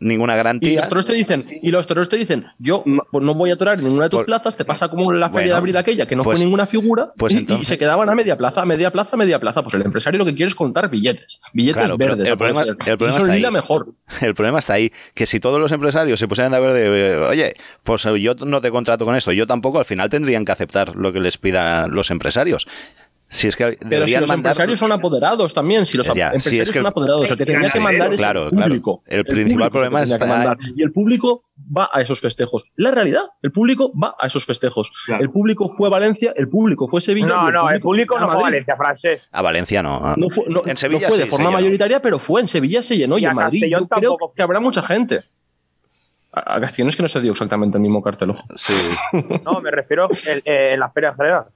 ninguna 0.00 0.36
garantía. 0.36 0.72
Y 0.72 0.76
los 0.76 0.88
toros 0.88 1.06
te 1.06 1.14
dicen, 1.14 1.46
y 1.62 1.70
los 1.70 1.86
toros 1.86 2.08
te 2.08 2.16
dicen, 2.16 2.46
yo 2.58 2.84
pues 3.10 3.24
no 3.24 3.34
voy 3.34 3.50
a 3.50 3.56
torar 3.56 3.82
ninguna 3.82 4.04
de 4.04 4.10
tus 4.10 4.18
por, 4.20 4.26
plazas, 4.26 4.56
te 4.56 4.64
pasa 4.64 4.88
como 4.88 5.12
la 5.12 5.26
feria 5.28 5.32
bueno, 5.32 5.48
de 5.48 5.56
abril 5.58 5.76
aquella, 5.76 6.06
que 6.06 6.16
no 6.16 6.24
pues, 6.24 6.38
fue 6.38 6.44
ninguna 6.44 6.66
figura, 6.66 7.12
pues 7.16 7.32
y, 7.32 7.38
entonces, 7.38 7.66
y, 7.66 7.68
se 7.68 7.78
quedaban 7.78 8.08
a 8.08 8.14
media 8.14 8.36
plaza, 8.36 8.62
a 8.62 8.64
media 8.64 8.90
plaza, 8.90 9.10
a 9.14 9.16
media 9.16 9.38
plaza. 9.38 9.62
Pues 9.62 9.74
el 9.74 9.82
empresario 9.82 10.18
lo 10.18 10.24
que 10.24 10.34
quiere 10.34 10.48
es 10.48 10.54
contar 10.54 10.90
billetes, 10.90 11.40
billetes 11.52 11.82
claro, 11.82 11.96
verdes. 11.96 12.28
El 12.28 12.36
problema, 12.36 12.62
el 12.62 12.98
problema 12.98 13.18
está 13.18 13.32
ahí. 13.32 13.52
mejor. 13.52 13.88
El 14.20 14.34
problema 14.34 14.58
está 14.58 14.74
ahí, 14.74 14.92
que 15.14 15.26
si 15.26 15.40
todos 15.40 15.60
los 15.60 15.72
empresarios 15.72 16.18
se 16.18 16.26
pusieran 16.28 16.52
de 16.52 16.60
verde, 16.60 17.16
oye, 17.18 17.54
pues 17.82 18.02
yo 18.20 18.34
no 18.34 18.60
te 18.60 18.70
contrato 18.70 19.04
con 19.04 19.14
esto, 19.14 19.32
yo 19.32 19.46
tampoco, 19.46 19.78
al 19.78 19.84
final 19.84 20.08
tendrían 20.10 20.44
que 20.44 20.52
aceptar 20.52 20.96
lo 20.96 21.12
que 21.12 21.20
les 21.20 21.38
pidan 21.38 21.90
los 21.90 22.10
empresarios. 22.10 22.66
Si 23.30 23.46
es 23.46 23.56
que 23.56 23.78
Pero 23.88 24.06
si 24.06 24.14
los 24.14 24.22
mandar... 24.22 24.52
empresarios 24.52 24.78
son 24.78 24.90
apoderados 24.90 25.52
también, 25.52 25.84
si 25.84 25.98
los 25.98 26.06
ya, 26.06 26.12
empresarios 26.28 26.44
si 26.44 26.60
es 26.60 26.70
que 26.70 26.78
son 26.78 26.86
apoderados, 26.86 27.30
el 27.30 27.36
que 27.36 27.44
tenía 27.44 27.70
que 27.70 27.78
mandar 27.78 28.12
es 28.12 28.18
claro, 28.18 28.44
el 28.44 28.50
público. 28.50 29.02
Claro. 29.04 29.20
El, 29.20 29.24
principal 29.26 29.70
público 29.70 29.70
problema 29.70 30.02
es 30.02 30.10
está... 30.10 30.56
Y 30.74 30.82
el 30.82 30.92
público 30.92 31.44
va 31.76 31.90
a 31.92 32.00
esos 32.00 32.20
festejos. 32.20 32.64
La 32.76 32.90
realidad, 32.90 33.24
el 33.42 33.52
público 33.52 33.92
va 33.92 34.16
a 34.18 34.28
esos 34.28 34.46
festejos. 34.46 34.90
Claro. 35.04 35.22
El 35.22 35.30
público 35.30 35.68
fue 35.68 35.88
a 35.88 35.90
Valencia, 35.90 36.32
el 36.36 36.48
público 36.48 36.88
fue 36.88 36.98
a 36.98 37.00
Sevilla. 37.02 37.26
No, 37.26 37.48
el 37.48 37.54
no, 37.54 37.70
el 37.70 37.80
público 37.80 38.18
no 38.18 38.28
fue 38.28 38.36
a 38.36 38.42
Valencia, 38.42 38.76
francés. 38.76 39.28
A 39.30 39.42
Valencia 39.42 39.82
no. 39.82 40.14
no, 40.16 40.30
fue, 40.30 40.44
no 40.48 40.62
en 40.64 40.76
Sevilla 40.78 41.08
no 41.08 41.08
fue 41.08 41.18
de 41.18 41.24
sí, 41.24 41.30
forma 41.30 41.50
mayoritaria, 41.50 42.00
pero 42.00 42.18
fue 42.18 42.40
en 42.40 42.48
Sevilla 42.48 42.82
se 42.82 42.96
llenó 42.96 43.18
y, 43.18 43.22
y 43.22 43.26
en 43.26 43.34
Madrid. 43.34 43.64
Yo 43.70 43.86
creo 43.88 44.16
que 44.34 44.42
habrá 44.42 44.60
mucha 44.60 44.80
gente. 44.80 45.22
A 46.32 46.60
Castellón 46.60 46.88
es 46.88 46.96
que 46.96 47.02
no 47.02 47.08
se 47.08 47.20
dio 47.20 47.32
exactamente 47.32 47.76
el 47.76 47.82
mismo 47.82 48.02
cartel. 48.02 48.32
Sí. 48.54 48.72
no, 49.44 49.60
me 49.60 49.70
refiero 49.70 50.08
en, 50.26 50.42
en 50.44 50.80
la 50.80 50.88
feria 50.90 51.14
general 51.14 51.46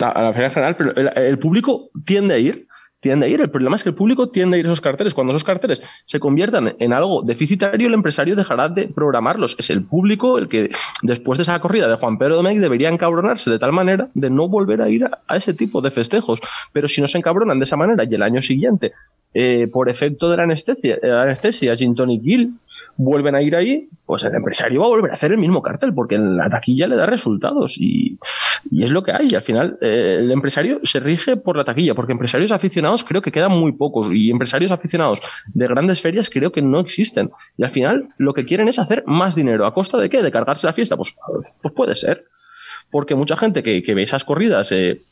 a 0.00 0.22
la 0.22 0.32
feria 0.32 0.50
general, 0.50 0.76
pero 0.76 0.94
el, 0.94 1.38
público 1.38 1.90
tiende 2.04 2.34
a 2.34 2.38
ir, 2.38 2.66
tiende 3.00 3.26
a 3.26 3.28
ir. 3.28 3.40
El 3.40 3.50
problema 3.50 3.76
es 3.76 3.82
que 3.82 3.90
el 3.90 3.94
público 3.94 4.28
tiende 4.30 4.56
a 4.56 4.60
ir 4.60 4.66
a 4.66 4.68
esos 4.68 4.80
carteles. 4.80 5.14
Cuando 5.14 5.32
esos 5.32 5.44
carteles 5.44 5.82
se 6.04 6.18
conviertan 6.18 6.74
en 6.78 6.92
algo 6.92 7.22
deficitario, 7.22 7.86
el 7.86 7.94
empresario 7.94 8.34
dejará 8.34 8.68
de 8.68 8.88
programarlos. 8.88 9.56
Es 9.58 9.70
el 9.70 9.84
público 9.84 10.38
el 10.38 10.48
que, 10.48 10.70
después 11.02 11.38
de 11.38 11.42
esa 11.42 11.60
corrida 11.60 11.88
de 11.88 11.96
Juan 11.96 12.18
Pedro 12.18 12.36
Domecq, 12.36 12.58
debería 12.58 12.88
encabronarse 12.88 13.50
de 13.50 13.58
tal 13.58 13.72
manera 13.72 14.08
de 14.14 14.30
no 14.30 14.48
volver 14.48 14.82
a 14.82 14.88
ir 14.88 15.04
a, 15.04 15.36
ese 15.36 15.54
tipo 15.54 15.80
de 15.80 15.90
festejos. 15.90 16.40
Pero 16.72 16.88
si 16.88 17.00
no 17.00 17.08
se 17.08 17.18
encabronan 17.18 17.58
de 17.58 17.64
esa 17.64 17.76
manera 17.76 18.04
y 18.04 18.14
el 18.14 18.22
año 18.22 18.42
siguiente, 18.42 18.92
eh, 19.32 19.68
por 19.72 19.88
efecto 19.88 20.30
de 20.30 20.36
la 20.36 20.42
anestesia, 20.44 20.98
la 21.02 21.22
anestesia, 21.22 21.76
Gin 21.76 21.94
Tonic 21.94 22.22
Gill, 22.22 22.54
vuelven 22.96 23.34
a 23.34 23.42
ir 23.42 23.56
ahí, 23.56 23.88
pues 24.06 24.22
el 24.24 24.34
empresario 24.34 24.80
va 24.80 24.86
a 24.86 24.90
volver 24.90 25.10
a 25.10 25.14
hacer 25.14 25.32
el 25.32 25.38
mismo 25.38 25.62
cartel 25.62 25.92
porque 25.94 26.18
la 26.18 26.48
taquilla 26.48 26.86
le 26.86 26.96
da 26.96 27.06
resultados 27.06 27.76
y, 27.78 28.18
y 28.70 28.84
es 28.84 28.90
lo 28.90 29.02
que 29.02 29.12
hay. 29.12 29.28
Y 29.30 29.34
al 29.34 29.42
final 29.42 29.78
eh, 29.80 30.18
el 30.20 30.30
empresario 30.30 30.80
se 30.82 31.00
rige 31.00 31.36
por 31.36 31.56
la 31.56 31.64
taquilla 31.64 31.94
porque 31.94 32.12
empresarios 32.12 32.52
aficionados 32.52 33.04
creo 33.04 33.22
que 33.22 33.32
quedan 33.32 33.52
muy 33.52 33.72
pocos 33.72 34.12
y 34.12 34.30
empresarios 34.30 34.70
aficionados 34.70 35.20
de 35.52 35.66
grandes 35.66 36.00
ferias 36.00 36.30
creo 36.30 36.52
que 36.52 36.62
no 36.62 36.80
existen. 36.80 37.30
Y 37.56 37.64
al 37.64 37.70
final 37.70 38.08
lo 38.18 38.34
que 38.34 38.44
quieren 38.44 38.68
es 38.68 38.78
hacer 38.78 39.04
más 39.06 39.34
dinero. 39.34 39.66
¿A 39.66 39.74
costa 39.74 39.98
de 39.98 40.08
qué? 40.08 40.22
¿De 40.22 40.30
cargarse 40.30 40.66
la 40.66 40.72
fiesta? 40.72 40.96
Pues, 40.96 41.14
pues 41.62 41.74
puede 41.74 41.96
ser. 41.96 42.26
Porque 42.90 43.14
mucha 43.14 43.36
gente 43.36 43.62
que, 43.62 43.82
que 43.82 43.94
ve 43.94 44.02
esas 44.02 44.24
corridas 44.24 44.70
eh, 44.72 45.02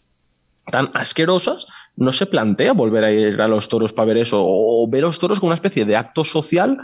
tan 0.70 0.88
asquerosas, 0.94 1.66
no 1.96 2.12
se 2.12 2.26
plantea 2.26 2.72
volver 2.72 3.04
a 3.04 3.12
ir 3.12 3.40
a 3.40 3.48
los 3.48 3.68
toros 3.68 3.92
para 3.92 4.06
ver 4.06 4.16
eso, 4.18 4.38
o 4.40 4.88
ver 4.88 5.02
los 5.02 5.18
toros 5.18 5.40
como 5.40 5.48
una 5.48 5.56
especie 5.56 5.84
de 5.84 5.96
acto 5.96 6.24
social, 6.24 6.78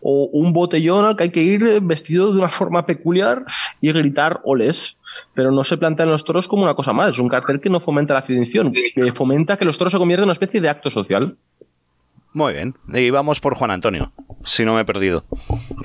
o 0.00 0.30
un 0.32 0.52
botellón 0.52 1.04
al 1.04 1.16
que 1.16 1.24
hay 1.24 1.30
que 1.30 1.42
ir 1.42 1.80
vestido 1.82 2.32
de 2.32 2.38
una 2.38 2.48
forma 2.48 2.86
peculiar 2.86 3.44
y 3.80 3.92
gritar 3.92 4.40
oles. 4.44 4.96
Pero 5.34 5.52
no 5.52 5.62
se 5.62 5.76
plantean 5.76 6.10
los 6.10 6.24
toros 6.24 6.48
como 6.48 6.64
una 6.64 6.74
cosa 6.74 6.92
más, 6.92 7.10
es 7.10 7.18
un 7.18 7.28
cartel 7.28 7.60
que 7.60 7.70
no 7.70 7.78
fomenta 7.78 8.14
la 8.14 8.20
afición, 8.20 8.72
que 8.72 9.12
fomenta 9.12 9.56
que 9.56 9.64
los 9.64 9.78
toros 9.78 9.92
se 9.92 9.98
conviertan 9.98 10.24
en 10.24 10.28
una 10.28 10.32
especie 10.32 10.60
de 10.60 10.68
acto 10.68 10.90
social. 10.90 11.36
Muy 12.32 12.52
bien. 12.52 12.74
Y 12.92 13.10
vamos 13.10 13.38
por 13.38 13.54
Juan 13.54 13.70
Antonio, 13.70 14.10
si 14.44 14.64
no 14.64 14.74
me 14.74 14.80
he 14.80 14.84
perdido. 14.84 15.22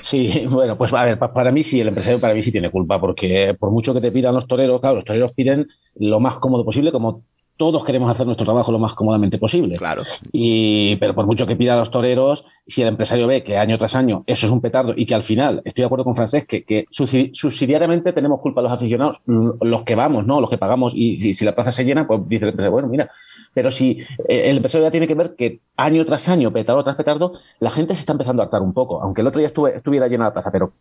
Sí, 0.01 0.45
bueno, 0.49 0.77
pues 0.77 0.91
a 0.93 1.03
ver, 1.03 1.19
para 1.19 1.51
mí 1.51 1.61
sí, 1.61 1.79
el 1.79 1.89
empresario 1.89 2.19
para 2.19 2.33
mí 2.33 2.41
sí 2.41 2.51
tiene 2.51 2.71
culpa, 2.71 2.99
porque 2.99 3.55
por 3.59 3.69
mucho 3.69 3.93
que 3.93 4.01
te 4.01 4.11
pidan 4.11 4.33
los 4.33 4.47
toreros, 4.47 4.81
claro, 4.81 4.95
los 4.95 5.05
toreros 5.05 5.33
piden 5.33 5.67
lo 5.95 6.19
más 6.19 6.39
cómodo 6.39 6.65
posible, 6.65 6.91
como 6.91 7.23
todos 7.59 7.83
queremos 7.83 8.09
hacer 8.09 8.25
nuestro 8.25 8.45
trabajo 8.45 8.71
lo 8.71 8.79
más 8.79 8.95
cómodamente 8.95 9.37
posible. 9.37 9.75
Claro. 9.75 10.01
Y, 10.31 10.95
pero 10.95 11.13
por 11.13 11.25
mucho 11.25 11.45
que 11.45 11.57
pida 11.57 11.73
a 11.73 11.75
los 11.75 11.91
toreros, 11.91 12.45
si 12.65 12.83
el 12.83 12.87
empresario 12.87 13.27
ve 13.27 13.43
que 13.43 13.57
año 13.57 13.77
tras 13.77 13.97
año 13.97 14.23
eso 14.27 14.45
es 14.45 14.51
un 14.53 14.61
petardo 14.61 14.93
y 14.95 15.05
que 15.05 15.13
al 15.13 15.23
final, 15.23 15.61
estoy 15.65 15.81
de 15.81 15.87
acuerdo 15.87 16.05
con 16.05 16.15
Francés, 16.15 16.45
que, 16.45 16.63
que 16.63 16.85
subsidiariamente 16.89 18.13
tenemos 18.13 18.39
culpa 18.39 18.61
los 18.61 18.71
aficionados, 18.71 19.19
los 19.25 19.83
que 19.83 19.95
vamos, 19.95 20.25
¿no? 20.25 20.39
Los 20.39 20.49
que 20.49 20.57
pagamos, 20.57 20.93
y 20.95 21.17
si, 21.17 21.33
si 21.33 21.43
la 21.43 21.53
plaza 21.53 21.73
se 21.73 21.83
llena, 21.83 22.07
pues 22.07 22.21
dice 22.29 22.45
el 22.45 22.51
empresario, 22.51 22.71
bueno, 22.71 22.87
mira, 22.87 23.09
pero 23.53 23.71
si 23.71 23.97
eh, 24.29 24.43
el 24.45 24.55
empresario 24.55 24.87
ya 24.87 24.91
tiene 24.91 25.07
que 25.07 25.15
ver 25.15 25.35
que 25.35 25.59
año 25.75 26.05
tras 26.05 26.29
año, 26.29 26.53
petardo 26.53 26.81
tras 26.85 26.95
petardo, 26.95 27.33
la 27.59 27.71
gente 27.71 27.93
se 27.93 27.99
está 27.99 28.13
empezando 28.13 28.41
a 28.41 28.45
hartar 28.45 28.61
un 28.61 28.71
poco, 28.71 29.03
aunque 29.03 29.19
el 29.19 29.27
otro 29.27 29.39
día 29.39 29.47
estuve, 29.47 29.75
estuviera 29.75 30.07
llena 30.07 30.23
la 30.23 30.33
plaza, 30.33 30.49
pero 30.49 30.71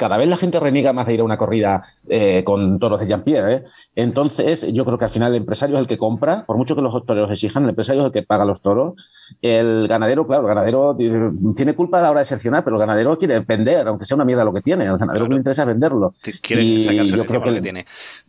cada 0.00 0.16
vez 0.16 0.28
la 0.28 0.36
gente 0.36 0.58
reniega 0.58 0.92
más 0.92 1.06
de 1.06 1.14
ir 1.14 1.20
a 1.20 1.24
una 1.24 1.36
corrida 1.36 1.82
eh, 2.08 2.42
con 2.44 2.78
toros 2.78 3.00
de 3.00 3.06
Jean-Pierre. 3.06 3.54
¿eh? 3.54 3.64
Entonces, 3.94 4.66
yo 4.72 4.84
creo 4.84 4.98
que 4.98 5.04
al 5.04 5.10
final 5.10 5.32
el 5.32 5.38
empresario 5.42 5.76
es 5.76 5.80
el 5.80 5.86
que 5.86 5.98
compra, 5.98 6.44
por 6.46 6.56
mucho 6.56 6.74
que 6.74 6.82
los 6.82 7.04
toreros 7.04 7.30
exijan, 7.30 7.64
el 7.64 7.70
empresario 7.70 8.02
es 8.02 8.06
el 8.06 8.12
que 8.12 8.22
paga 8.22 8.44
los 8.44 8.62
toros. 8.62 8.94
El 9.42 9.86
ganadero, 9.88 10.26
claro, 10.26 10.42
el 10.42 10.48
ganadero 10.48 10.96
tiene 10.96 11.74
culpa 11.74 11.98
a 11.98 12.02
la 12.02 12.10
hora 12.10 12.20
de 12.20 12.26
seleccionar, 12.26 12.64
pero 12.64 12.76
el 12.76 12.80
ganadero 12.80 13.18
quiere 13.18 13.40
vender, 13.40 13.86
aunque 13.88 14.04
sea 14.04 14.14
una 14.14 14.24
mierda 14.24 14.44
lo 14.44 14.54
que 14.54 14.62
tiene. 14.62 14.84
El 14.84 14.96
ganadero 14.96 15.12
claro. 15.12 15.24
que 15.26 15.34
le 15.34 15.38
interesa 15.38 15.62
es 15.62 15.68
venderlo. 15.68 16.14
Quiere 16.42 16.62
y 16.62 17.06
yo 17.06 17.24
creo 17.26 17.42
que, 17.42 17.54
que 17.54 17.60
tiene. 17.60 17.86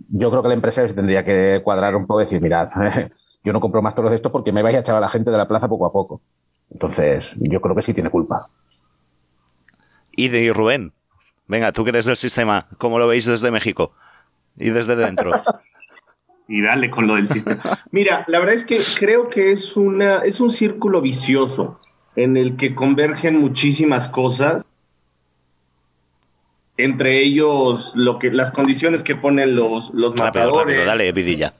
yo 0.10 0.30
creo 0.30 0.42
que 0.42 0.48
el 0.48 0.54
empresario 0.54 0.90
se 0.90 0.96
tendría 0.96 1.24
que 1.24 1.62
cuadrar 1.64 1.96
un 1.96 2.06
poco 2.06 2.22
y 2.22 2.26
decir, 2.26 2.42
mirad, 2.42 2.70
yo 3.44 3.54
no 3.54 3.60
compro 3.60 3.82
más 3.82 3.96
toros 3.96 4.12
de 4.12 4.16
esto 4.16 4.32
porque 4.32 4.52
me 4.52 4.62
vais 4.62 4.76
a 4.76 4.80
echar 4.80 4.96
a 4.96 5.00
la 5.00 5.10
gente 5.10 5.32
de 5.32 5.38
la 5.38 5.48
plaza 5.48 5.68
poco 5.68 5.86
a 5.86 5.92
poco. 5.92 6.22
Entonces, 6.70 7.36
yo 7.40 7.62
creo 7.62 7.76
que 7.76 7.82
sí 7.82 7.94
tiene 7.94 8.10
culpa. 8.10 8.50
Y 10.14 10.30
de 10.30 10.52
Rubén, 10.54 10.94
Venga, 11.52 11.74
tú 11.74 11.84
que 11.84 11.90
eres 11.90 12.06
del 12.06 12.16
sistema, 12.16 12.66
¿cómo 12.78 12.98
lo 12.98 13.10
veis 13.10 13.26
desde 13.26 13.52
México? 13.52 13.92
Y 14.56 14.70
desde 14.70 14.96
dentro. 14.96 15.34
y 16.48 16.62
dale 16.62 16.90
con 16.90 17.08
lo 17.08 17.16
del 17.16 17.28
sistema. 17.28 17.62
Mira, 17.92 18.24
la 18.28 18.40
verdad 18.40 18.56
es 18.56 18.64
que 18.64 18.80
creo 18.98 19.28
que 19.30 19.52
es, 19.52 19.76
una, 19.76 20.20
es 20.20 20.40
un 20.40 20.50
círculo 20.50 21.02
vicioso 21.02 21.82
en 22.16 22.38
el 22.38 22.56
que 22.56 22.74
convergen 22.74 23.38
muchísimas 23.38 24.08
cosas. 24.08 24.66
entre 26.78 27.20
ellos 27.20 27.92
lo 27.96 28.18
que 28.18 28.32
las 28.32 28.52
condiciones 28.52 29.04
que 29.04 29.16
ponen 29.18 29.54
los, 29.54 29.94
los 29.94 30.16
Rápido, 30.16 30.24
matadores. 30.46 30.78
rápido, 30.78 30.86
dale 30.86 31.12
vidilla. 31.12 31.54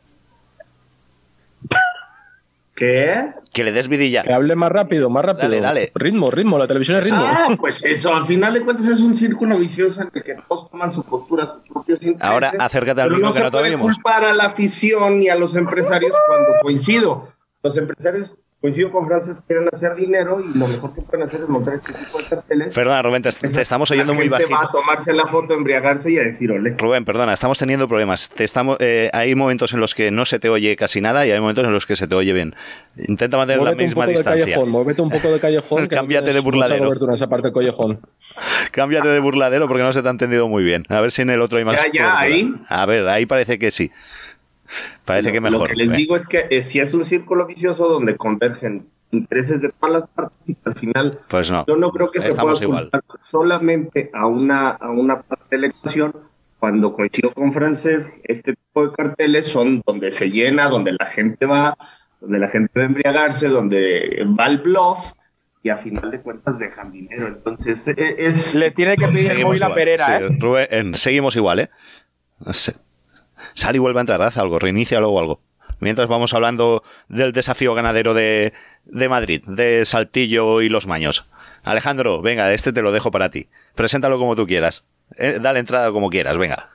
¿Qué? 2.82 3.32
Que 3.54 3.64
le 3.64 3.72
des 3.72 3.88
vidilla. 3.88 4.24
Que 4.24 4.34
hable 4.34 4.56
más 4.56 4.72
rápido, 4.72 5.12
más 5.12 5.24
rápido. 5.24 5.50
Dale, 5.50 5.62
dale. 5.62 5.92
Ritmo, 5.94 6.32
ritmo, 6.32 6.58
la 6.58 6.66
televisión 6.66 6.98
es 6.98 7.04
ritmo. 7.04 7.22
Ah, 7.24 7.50
pues 7.60 7.84
eso, 7.84 8.12
al 8.12 8.26
final 8.26 8.56
de 8.56 8.62
cuentas 8.62 8.88
es 8.88 9.02
un 9.02 9.14
círculo 9.14 9.56
vicioso 9.60 10.02
en 10.02 10.10
el 10.12 10.24
que 10.24 10.34
todos 10.34 10.72
toman 10.72 10.92
su 10.92 11.04
postura, 11.04 11.46
sus 11.46 11.62
propios 11.72 12.02
intereses. 12.02 12.24
Ahora 12.24 12.52
acércate 12.58 13.02
al 13.02 13.10
pero 13.10 13.20
no 13.20 13.34
que 13.34 13.38
se 13.38 13.44
no 13.44 13.52
puede 13.52 13.78
culpar 13.78 14.24
a 14.24 14.34
la 14.34 14.46
afición 14.46 15.20
ni 15.20 15.30
a 15.30 15.36
los 15.36 15.56
empresarios 15.56 16.12
cuando 16.28 16.54
coincido. 16.64 17.28
Los 17.62 17.78
empresarios, 17.78 18.34
coincido 18.62 18.92
con 18.92 19.08
Frances, 19.08 19.42
quieren 19.48 19.68
hacer 19.74 19.96
dinero 19.96 20.40
y 20.40 20.56
lo 20.58 20.68
mejor 20.68 20.94
que 20.94 21.02
pueden 21.02 21.26
hacer 21.26 21.42
es 21.42 21.50
montar 21.50 21.74
este 21.74 21.94
tipo 21.94 22.20
de 22.20 22.24
carteles. 22.26 22.74
Perdona, 22.76 23.02
Rubén, 23.02 23.24
te, 23.24 23.30
te 23.32 23.62
estamos 23.62 23.90
oyendo 23.90 24.14
la 24.14 24.20
muy 24.20 24.30
bajito. 24.30 24.52
va 24.52 24.66
a 24.66 24.72
tomarse 24.72 25.14
la 25.14 25.26
foto, 25.26 25.56
embriagarse 25.56 26.12
y 26.12 26.20
a 26.20 26.22
decir 26.24 26.52
ole. 26.52 26.76
Rubén, 26.78 27.04
perdona, 27.04 27.34
estamos 27.34 27.58
teniendo 27.58 27.88
problemas. 27.88 28.30
Te 28.30 28.44
estamos, 28.44 28.78
eh, 28.80 29.10
hay 29.14 29.34
momentos 29.34 29.74
en 29.74 29.80
los 29.80 29.96
que 29.96 30.12
no 30.12 30.26
se 30.26 30.38
te 30.40 30.50
oye 30.50 30.76
casi 30.76 31.02
nada 31.02 31.26
y 31.26 31.32
hay 31.32 31.40
momentos 31.40 31.66
en 31.66 31.72
los 31.74 31.86
que 31.88 31.96
se 31.96 32.08
te 32.08 32.14
oye 32.14 32.34
bien. 32.34 32.56
Intenta 33.08 33.38
mantener 33.38 33.62
Muévete 33.62 33.78
la 33.80 33.84
un 33.84 33.90
misma 33.90 34.06
de 34.06 34.12
distancia. 34.14 34.46
callejón, 34.46 34.70
muévete 34.70 35.02
un 35.02 35.10
poco 35.10 35.32
de 35.32 35.40
callejón. 35.40 35.78
que 35.88 35.96
no 35.96 36.02
Cámbiate 36.02 36.26
tienes 36.26 36.36
de 36.36 36.42
burladero. 36.42 36.86
cobertura 36.86 37.12
en 37.14 37.16
esa 37.16 37.28
parte 37.30 37.48
del 37.48 37.54
callejón. 37.56 38.00
Cámbiate 38.72 39.08
de 39.08 39.20
burladero 39.20 39.68
porque 39.68 39.82
no 39.84 39.92
se 39.92 40.02
te 40.04 40.08
ha 40.08 40.12
entendido 40.12 40.48
muy 40.48 40.64
bien. 40.64 40.86
A 40.90 41.02
ver 41.02 41.12
si 41.12 41.24
en 41.24 41.32
el 41.32 41.42
otro 41.42 41.58
hay 41.58 41.66
más. 41.66 41.82
Ya, 41.86 41.92
ya, 41.92 42.20
ahí. 42.20 42.54
A 42.70 42.86
ver, 42.86 43.08
ahí 43.10 43.26
parece 43.26 43.58
que 43.58 43.72
sí. 43.72 43.92
Parece 45.06 45.28
Lo- 45.30 45.34
que 45.34 45.42
mejor. 45.42 45.60
Lo 45.62 45.68
que 45.68 45.76
les 45.76 45.92
Eh, 45.94 45.98
digo 45.98 46.16
es 46.16 46.28
que 46.28 46.48
eh, 46.50 46.62
si 46.62 46.80
es 46.80 46.94
un 46.94 47.04
círculo 47.06 47.46
vicioso 47.46 47.88
donde 47.88 48.16
convergen 48.18 48.88
intereses 49.12 49.62
de 49.62 49.70
todas 49.70 50.02
las 50.02 50.10
partes 50.10 50.38
y 50.48 50.56
al 50.64 50.76
final 50.76 51.20
Pues 51.28 51.52
no. 51.52 51.66
yo 51.68 51.76
no 51.76 51.92
creo 51.92 52.10
que 52.12 52.22
se 52.22 52.34
pueda 52.34 52.56
solamente 53.22 54.10
a 54.14 54.26
una, 54.28 54.70
a 54.70 54.90
una 54.90 55.22
parte 55.22 55.44
de 55.56 55.58
la 55.60 55.68
ecuación 55.68 56.14
cuando 56.60 56.94
coincido 56.94 57.32
con 57.34 57.52
Francés, 57.54 58.08
este 58.24 58.54
tipo 58.54 58.88
de 58.88 58.94
carteles 58.96 59.48
son 59.48 59.82
donde 59.86 60.12
se 60.12 60.30
llena, 60.30 60.68
donde 60.70 60.94
la 60.98 61.06
gente 61.08 61.46
va, 61.48 61.76
donde 62.20 62.38
la 62.40 62.48
gente 62.48 62.70
va 62.78 62.84
a 62.84 62.86
embriagarse, 62.86 63.48
donde 63.50 64.24
va 64.40 64.46
el 64.46 64.60
bluff 64.60 65.12
y 65.64 65.70
a 65.70 65.78
final 65.78 66.12
de 66.12 66.22
cuentas 66.22 66.60
dejan 66.60 66.92
dinero. 66.92 67.28
Entonces 67.28 67.88
eh, 67.88 68.16
es... 68.20 68.54
Le 68.56 68.70
tiene 68.72 68.96
que 68.96 69.08
pedir 69.08 69.26
el 69.26 69.32
Seguimos 69.32 69.50
móvil 69.50 69.64
a 69.64 69.66
igual. 69.66 69.76
Perera, 69.76 70.06
Sí, 70.06 70.12
¿eh? 70.24 70.38
Rubén, 70.40 70.94
seguimos 70.96 71.36
igual, 71.36 71.60
¿eh? 71.62 71.70
Sí. 72.52 72.72
Sal 73.54 73.76
y 73.76 73.80
vuelve 73.80 74.00
a 74.00 74.02
entrar, 74.02 74.22
haz 74.22 74.38
algo, 74.38 74.60
reinícialo 74.60 75.10
o 75.10 75.20
algo. 75.20 75.40
Mientras 75.80 76.08
vamos 76.08 76.34
hablando 76.34 76.84
del 77.08 77.32
desafío 77.32 77.74
ganadero 77.74 78.14
de, 78.14 78.54
de 78.86 79.10
Madrid, 79.10 79.44
de 79.48 79.84
Saltillo 79.86 80.62
y 80.62 80.70
los 80.70 80.86
Maños. 80.88 81.28
Alejandro, 81.64 82.22
venga, 82.22 82.54
este 82.54 82.72
te 82.74 82.82
lo 82.82 82.92
dejo 82.92 83.12
para 83.12 83.30
ti. 83.30 83.48
Preséntalo 83.76 84.18
como 84.20 84.36
tú 84.36 84.46
quieras. 84.46 84.86
Eh, 85.18 85.40
dale 85.42 85.60
entrada 85.60 85.92
como 85.92 86.10
quieras, 86.10 86.38
venga. 86.38 86.70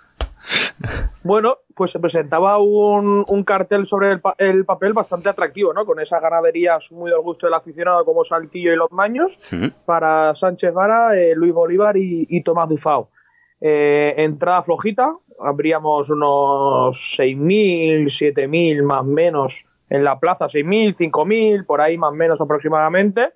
Bueno, 1.23 1.59
pues 1.75 1.91
se 1.91 1.99
presentaba 1.99 2.59
un, 2.59 3.25
un 3.27 3.45
cartel 3.45 3.87
sobre 3.87 4.13
el, 4.13 4.21
pa- 4.21 4.35
el 4.39 4.65
papel 4.65 4.93
bastante 4.93 5.29
atractivo, 5.29 5.73
¿no? 5.73 5.85
Con 5.87 5.99
esas 6.01 6.21
ganaderías 6.23 6.91
muy 6.93 7.11
al 7.11 7.21
gusto 7.21 7.47
del 7.47 7.55
aficionado 7.55 8.05
como 8.05 8.25
Saltillo 8.25 8.73
y 8.73 8.77
Los 8.77 8.93
Maños, 8.93 9.39
para 9.87 10.35
Sánchez 10.37 10.73
Vara, 10.73 11.17
eh, 11.19 11.35
Luis 11.35 11.53
Bolívar 11.53 11.97
y, 11.97 12.27
y 12.29 12.43
Tomás 12.43 12.69
Dufao. 12.69 13.11
Eh, 13.61 14.15
entrada 14.19 14.63
flojita, 14.63 15.15
habríamos 15.41 16.11
unos 16.11 16.97
6.000, 17.19 18.07
7.000 18.07 18.83
más 18.83 19.05
menos 19.05 19.65
en 19.89 20.05
la 20.05 20.19
plaza, 20.19 20.47
6.000, 20.47 20.97
5.000, 21.11 21.67
por 21.67 21.81
ahí 21.81 21.97
más 21.99 22.11
o 22.11 22.15
menos 22.15 22.41
aproximadamente. 22.41 23.31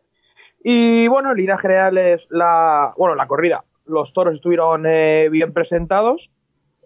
Y 0.62 1.08
bueno, 1.08 1.30
en 1.30 1.36
líneas 1.38 1.60
generales, 1.60 2.26
la, 2.28 2.92
bueno, 2.96 3.14
la 3.14 3.26
corrida, 3.26 3.64
los 3.86 4.12
toros 4.12 4.34
estuvieron 4.34 4.84
eh, 4.86 5.28
bien 5.30 5.52
presentados. 5.52 6.30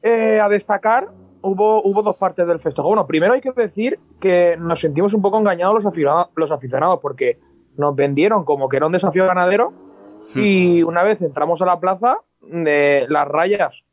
Eh, 0.03 0.39
a 0.39 0.49
destacar, 0.49 1.09
hubo, 1.41 1.83
hubo 1.83 2.03
dos 2.03 2.17
partes 2.17 2.47
del 2.47 2.61
festejo. 2.61 2.89
Bueno, 2.89 3.07
primero 3.07 3.33
hay 3.33 3.41
que 3.41 3.53
decir 3.53 3.99
que 4.21 4.57
nos 4.59 4.81
sentimos 4.81 5.15
un 5.15 5.23
poco 5.23 5.39
engañados 5.39 5.75
los 5.77 5.87
aficionados, 5.87 6.29
los 6.37 6.51
aficionados 6.51 7.01
porque 7.01 7.39
nos 7.77 7.97
vendieron 7.97 8.45
como 8.45 8.69
que 8.69 8.77
era 8.77 8.87
un 8.87 8.93
desafío 8.93 9.27
ganadero 9.27 9.73
y 10.35 10.83
una 10.83 11.03
vez 11.03 11.21
entramos 11.21 11.61
a 11.63 11.67
la 11.67 11.81
plaza, 11.81 12.19
eh, 12.43 13.07
las 13.09 13.29
rayas 13.29 13.85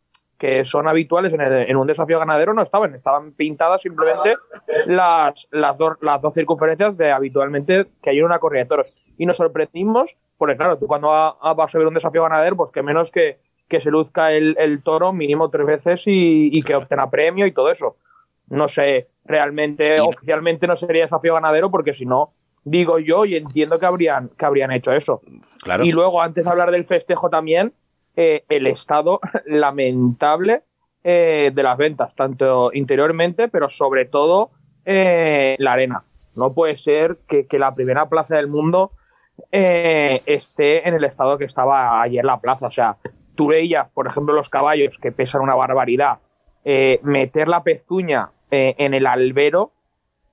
que 0.42 0.66
son 0.66 0.88
habituales 0.88 1.32
en, 1.34 1.42
el- 1.42 1.70
en 1.70 1.78
un 1.78 1.86
desafío 1.86 2.18
ganadero 2.18 2.56
no 2.56 2.64
estaban, 2.64 2.96
estaban 2.96 3.32
pintadas 3.34 3.84
simplemente 3.84 4.38
las, 4.88 5.48
las, 5.52 5.78
dos, 5.78 5.98
las 6.02 6.20
dos 6.20 6.34
circunferencias 6.34 6.98
de 6.98 7.12
habitualmente 7.12 7.86
que 8.02 8.10
hay 8.10 8.18
en 8.18 8.26
una 8.26 8.40
corrida 8.40 8.64
de 8.64 8.70
toros. 8.70 8.88
Y 9.20 9.28
nos 9.28 9.38
sorprendimos, 9.38 10.16
porque 10.40 10.58
claro, 10.58 10.80
tú 10.80 10.88
cuando 10.88 11.10
va- 11.10 11.36
vas 11.54 11.76
a 11.76 11.78
ver 11.78 11.86
un 11.86 11.94
desafío 11.94 12.24
ganadero, 12.24 12.56
pues 12.56 12.72
que 12.72 12.82
menos 12.82 13.12
que, 13.12 13.38
que 13.70 13.80
se 13.80 13.92
luzca 13.92 14.32
el, 14.32 14.56
el 14.58 14.82
toro 14.82 15.14
mínimo 15.14 15.52
tres 15.52 15.68
veces 15.68 16.04
y, 16.08 16.50
y 16.58 16.64
que 16.64 16.74
obtenga 16.74 17.08
premio 17.12 17.46
y 17.46 17.52
todo 17.52 17.70
eso. 17.70 17.98
No 18.50 18.68
sé, 18.68 19.10
realmente, 19.26 19.98
Y- 19.98 20.00
oficialmente 20.00 20.66
no 20.66 20.76
sería 20.76 21.04
desafío 21.04 21.36
ganadero, 21.36 21.70
porque 21.70 21.94
si 21.94 22.08
no, 22.08 22.34
digo 22.64 22.98
yo 22.98 23.26
y 23.26 23.36
entiendo 23.36 23.78
que 23.78 23.86
habrían, 23.86 24.30
que 24.38 24.46
habrían 24.46 24.72
hecho 24.72 24.92
eso. 24.92 25.22
Claro. 25.62 25.84
Y 25.84 25.92
luego, 25.92 26.20
antes 26.20 26.44
de 26.46 26.50
hablar 26.50 26.72
del 26.72 26.86
festejo 26.86 27.30
también, 27.30 27.74
eh, 28.16 28.44
el 28.50 28.68
estado 28.68 29.20
lamentable 29.46 30.64
eh, 31.04 31.50
de 31.52 31.64
las 31.64 31.78
ventas, 31.80 32.14
tanto 32.14 32.70
interiormente, 32.72 33.48
pero 33.48 33.70
sobre 33.70 34.06
todo 34.06 34.52
eh, 34.86 35.56
la 35.58 35.74
arena. 35.74 36.04
No 36.36 36.54
puede 36.54 36.76
ser 36.76 37.18
que, 37.28 37.48
que 37.48 37.58
la 37.58 37.74
primera 37.74 38.08
plaza 38.08 38.36
del 38.36 38.48
mundo 38.48 38.92
eh, 39.52 40.22
esté 40.28 40.88
en 40.88 40.94
el 40.94 41.04
estado 41.04 41.40
que 41.40 41.46
estaba 41.46 42.04
ayer 42.04 42.24
la 42.24 42.40
plaza. 42.40 42.68
O 42.68 42.72
sea, 42.72 42.98
tú 43.34 43.48
veías, 43.48 43.90
por 43.90 44.06
ejemplo, 44.06 44.36
los 44.36 44.50
caballos 44.50 45.00
que 45.00 45.12
pesan 45.12 45.42
una 45.42 45.56
barbaridad, 45.56 46.20
meter 47.02 47.48
la 47.48 47.64
pezuña 47.64 48.30
en 48.52 48.94
el 48.94 49.08
albero 49.08 49.72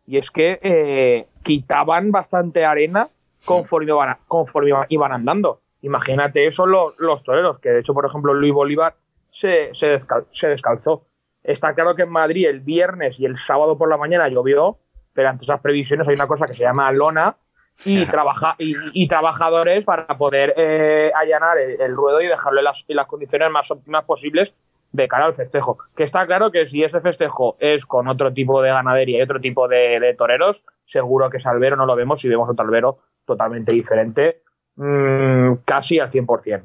y 0.06 0.18
es 0.18 0.30
que 0.30 1.26
quitaban 1.42 2.12
bastante 2.12 2.66
arena 2.66 3.08
conforme 3.46 3.92
iban, 3.92 4.18
conforme 4.26 4.70
iban 4.90 5.12
andando. 5.12 5.62
Imagínate 5.82 6.46
eso 6.46 6.66
los, 6.66 6.98
los 6.98 7.22
toreros, 7.22 7.58
que 7.60 7.70
de 7.70 7.80
hecho, 7.80 7.94
por 7.94 8.04
ejemplo, 8.06 8.34
Luis 8.34 8.52
Bolívar 8.52 8.94
se, 9.30 9.72
se, 9.74 9.98
descal- 9.98 10.26
se 10.32 10.48
descalzó. 10.48 11.04
Está 11.44 11.72
claro 11.74 11.94
que 11.94 12.02
en 12.02 12.10
Madrid 12.10 12.46
el 12.48 12.60
viernes 12.60 13.18
y 13.20 13.24
el 13.26 13.38
sábado 13.38 13.78
por 13.78 13.88
la 13.88 13.96
mañana 13.96 14.28
llovió, 14.28 14.78
pero 15.14 15.28
ante 15.28 15.44
esas 15.44 15.60
previsiones 15.60 16.06
hay 16.08 16.14
una 16.14 16.26
cosa 16.26 16.46
que 16.46 16.54
se 16.54 16.62
llama 16.64 16.90
lona 16.92 17.36
y, 17.84 18.04
trabaja, 18.10 18.56
y, 18.58 18.74
y 18.92 19.06
trabajadores 19.08 19.84
para 19.84 20.06
poder 20.18 20.54
eh, 20.56 21.12
allanar 21.14 21.58
el, 21.58 21.80
el 21.80 21.94
ruedo 21.94 22.20
y 22.20 22.26
dejarlo 22.26 22.58
en 22.60 22.64
las, 22.64 22.84
en 22.88 22.96
las 22.96 23.06
condiciones 23.06 23.50
más 23.50 23.70
óptimas 23.70 24.04
posibles 24.04 24.52
de 24.90 25.06
cara 25.06 25.26
al 25.26 25.34
festejo. 25.34 25.78
Que 25.94 26.02
está 26.02 26.26
claro 26.26 26.50
que 26.50 26.66
si 26.66 26.82
ese 26.82 27.00
festejo 27.00 27.56
es 27.60 27.86
con 27.86 28.08
otro 28.08 28.32
tipo 28.32 28.60
de 28.62 28.70
ganadería 28.70 29.18
y 29.18 29.22
otro 29.22 29.38
tipo 29.40 29.68
de, 29.68 30.00
de 30.00 30.14
toreros, 30.14 30.64
seguro 30.86 31.30
que 31.30 31.36
ese 31.36 31.48
albero 31.48 31.76
no 31.76 31.86
lo 31.86 31.94
vemos 31.94 32.24
y 32.24 32.28
vemos 32.28 32.48
otro 32.48 32.64
albero 32.64 32.98
totalmente 33.26 33.72
diferente, 33.72 34.40
mm, 34.78 35.58
casi 35.64 35.98
al 35.98 36.10
100%. 36.10 36.62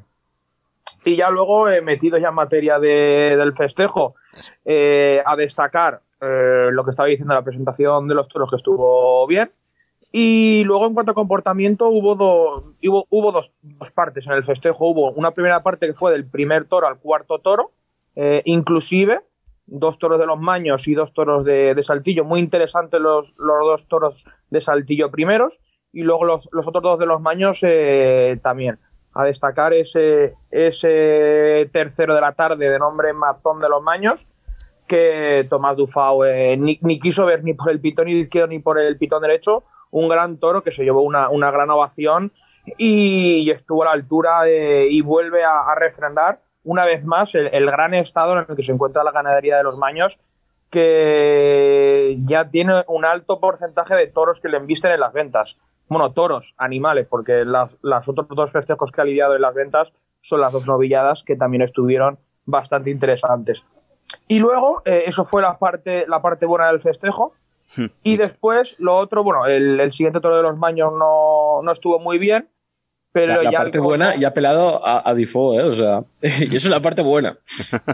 Y 1.04 1.16
ya 1.16 1.28
luego, 1.30 1.68
eh, 1.68 1.82
metidos 1.82 2.20
ya 2.20 2.28
en 2.28 2.34
materia 2.34 2.78
de- 2.78 3.36
del 3.36 3.52
festejo, 3.54 4.14
eh, 4.64 5.22
a 5.24 5.36
destacar 5.36 6.00
eh, 6.20 6.68
lo 6.72 6.84
que 6.84 6.90
estaba 6.90 7.08
diciendo 7.08 7.34
la 7.34 7.42
presentación 7.44 8.08
de 8.08 8.14
los 8.14 8.28
toros 8.28 8.48
que 8.48 8.56
estuvo 8.56 9.26
bien. 9.26 9.50
Y 10.10 10.62
luego 10.64 10.86
en 10.86 10.94
cuanto 10.94 11.10
a 11.10 11.14
comportamiento 11.14 11.88
hubo, 11.88 12.14
do- 12.14 12.72
hubo, 12.82 13.06
hubo 13.10 13.32
dos, 13.32 13.52
dos 13.60 13.90
partes 13.90 14.26
en 14.26 14.32
el 14.32 14.44
festejo. 14.44 14.86
Hubo 14.88 15.10
una 15.10 15.32
primera 15.32 15.62
parte 15.62 15.86
que 15.86 15.92
fue 15.92 16.12
del 16.12 16.24
primer 16.24 16.64
toro 16.66 16.86
al 16.86 16.98
cuarto 16.98 17.40
toro, 17.40 17.72
eh, 18.16 18.40
inclusive 18.46 19.20
dos 19.66 19.98
toros 19.98 20.18
de 20.18 20.26
los 20.26 20.38
Maños 20.40 20.86
y 20.88 20.94
dos 20.94 21.12
toros 21.12 21.44
de, 21.44 21.74
de 21.74 21.82
Saltillo. 21.82 22.24
Muy 22.24 22.40
interesantes 22.40 22.98
los, 23.00 23.34
los 23.36 23.58
dos 23.66 23.86
toros 23.88 24.24
de 24.50 24.60
Saltillo 24.62 25.10
primeros 25.10 25.58
y 25.94 26.02
luego 26.02 26.24
los, 26.24 26.48
los 26.52 26.66
otros 26.66 26.82
dos 26.82 26.98
de 26.98 27.06
los 27.06 27.20
Maños 27.20 27.60
eh, 27.62 28.38
también. 28.42 28.78
A 29.14 29.24
destacar 29.24 29.72
ese, 29.72 30.34
ese 30.50 31.70
tercero 31.72 32.14
de 32.14 32.20
la 32.20 32.32
tarde 32.32 32.68
de 32.68 32.78
nombre 32.78 33.12
Matón 33.12 33.60
de 33.60 33.68
los 33.68 33.82
Maños 33.82 34.26
que 34.88 35.46
Tomás 35.48 35.76
Dufao 35.76 36.24
eh, 36.24 36.56
ni, 36.58 36.78
ni 36.82 36.98
quiso 36.98 37.24
ver 37.24 37.42
ni 37.44 37.54
por 37.54 37.70
el 37.70 37.80
pitón 37.80 38.08
izquierdo 38.08 38.48
ni 38.48 38.58
por 38.58 38.78
el 38.78 38.98
pitón 38.98 39.22
derecho. 39.22 39.62
Un 39.90 40.08
gran 40.08 40.38
toro 40.38 40.62
que 40.62 40.72
se 40.72 40.82
llevó 40.82 41.02
una, 41.02 41.30
una 41.30 41.50
gran 41.50 41.70
ovación 41.70 42.32
y, 42.76 43.36
y 43.46 43.50
estuvo 43.50 43.82
a 43.82 43.86
la 43.86 43.92
altura 43.92 44.42
de- 44.42 44.88
y 44.90 45.00
vuelve 45.00 45.44
a, 45.44 45.60
a 45.60 45.74
refrendar 45.76 46.40
una 46.64 46.84
vez 46.84 47.04
más 47.04 47.34
el, 47.34 47.46
el 47.52 47.66
gran 47.70 47.94
estado 47.94 48.32
en 48.32 48.46
el 48.48 48.56
que 48.56 48.62
se 48.64 48.72
encuentra 48.72 49.04
la 49.04 49.12
ganadería 49.12 49.56
de 49.58 49.62
los 49.62 49.78
Maños, 49.78 50.18
que 50.74 52.18
ya 52.24 52.50
tiene 52.50 52.82
un 52.88 53.04
alto 53.04 53.38
porcentaje 53.38 53.94
de 53.94 54.08
toros 54.08 54.40
que 54.40 54.48
le 54.48 54.56
embisten 54.56 54.90
en 54.90 54.98
las 54.98 55.12
ventas. 55.12 55.56
Bueno, 55.88 56.10
toros, 56.10 56.52
animales, 56.58 57.06
porque 57.08 57.44
las, 57.44 57.70
las 57.80 58.08
otros 58.08 58.26
dos 58.28 58.50
festejos 58.50 58.90
que 58.90 59.00
ha 59.00 59.04
lidiado 59.04 59.36
en 59.36 59.42
las 59.42 59.54
ventas 59.54 59.92
son 60.20 60.40
las 60.40 60.52
dos 60.52 60.66
novilladas 60.66 61.22
que 61.22 61.36
también 61.36 61.62
estuvieron 61.62 62.18
bastante 62.44 62.90
interesantes. 62.90 63.62
Y 64.26 64.40
luego, 64.40 64.82
eh, 64.84 65.04
eso 65.06 65.24
fue 65.24 65.42
la 65.42 65.58
parte, 65.58 66.06
la 66.08 66.20
parte 66.20 66.44
buena 66.44 66.66
del 66.66 66.80
festejo. 66.80 67.34
Y 68.02 68.16
después, 68.16 68.74
lo 68.78 68.96
otro, 68.96 69.22
bueno, 69.22 69.46
el, 69.46 69.78
el 69.78 69.92
siguiente 69.92 70.20
toro 70.20 70.36
de 70.36 70.42
los 70.42 70.58
Maños 70.58 70.92
no, 70.92 71.62
no 71.62 71.72
estuvo 71.72 71.98
muy 72.00 72.18
bien, 72.18 72.48
Pero 73.14 73.36
la, 73.36 73.42
la 73.44 73.50
ya 73.52 73.58
parte 73.58 73.78
buena 73.78 74.16
y 74.16 74.24
ha 74.24 74.34
pelado 74.34 74.84
a, 74.84 75.08
a 75.08 75.14
Defoe, 75.14 75.58
¿eh? 75.58 75.62
O 75.62 75.72
sea, 75.72 76.02
y 76.20 76.48
eso 76.48 76.66
es 76.66 76.70
la 76.70 76.80
parte 76.80 77.00
buena. 77.00 77.38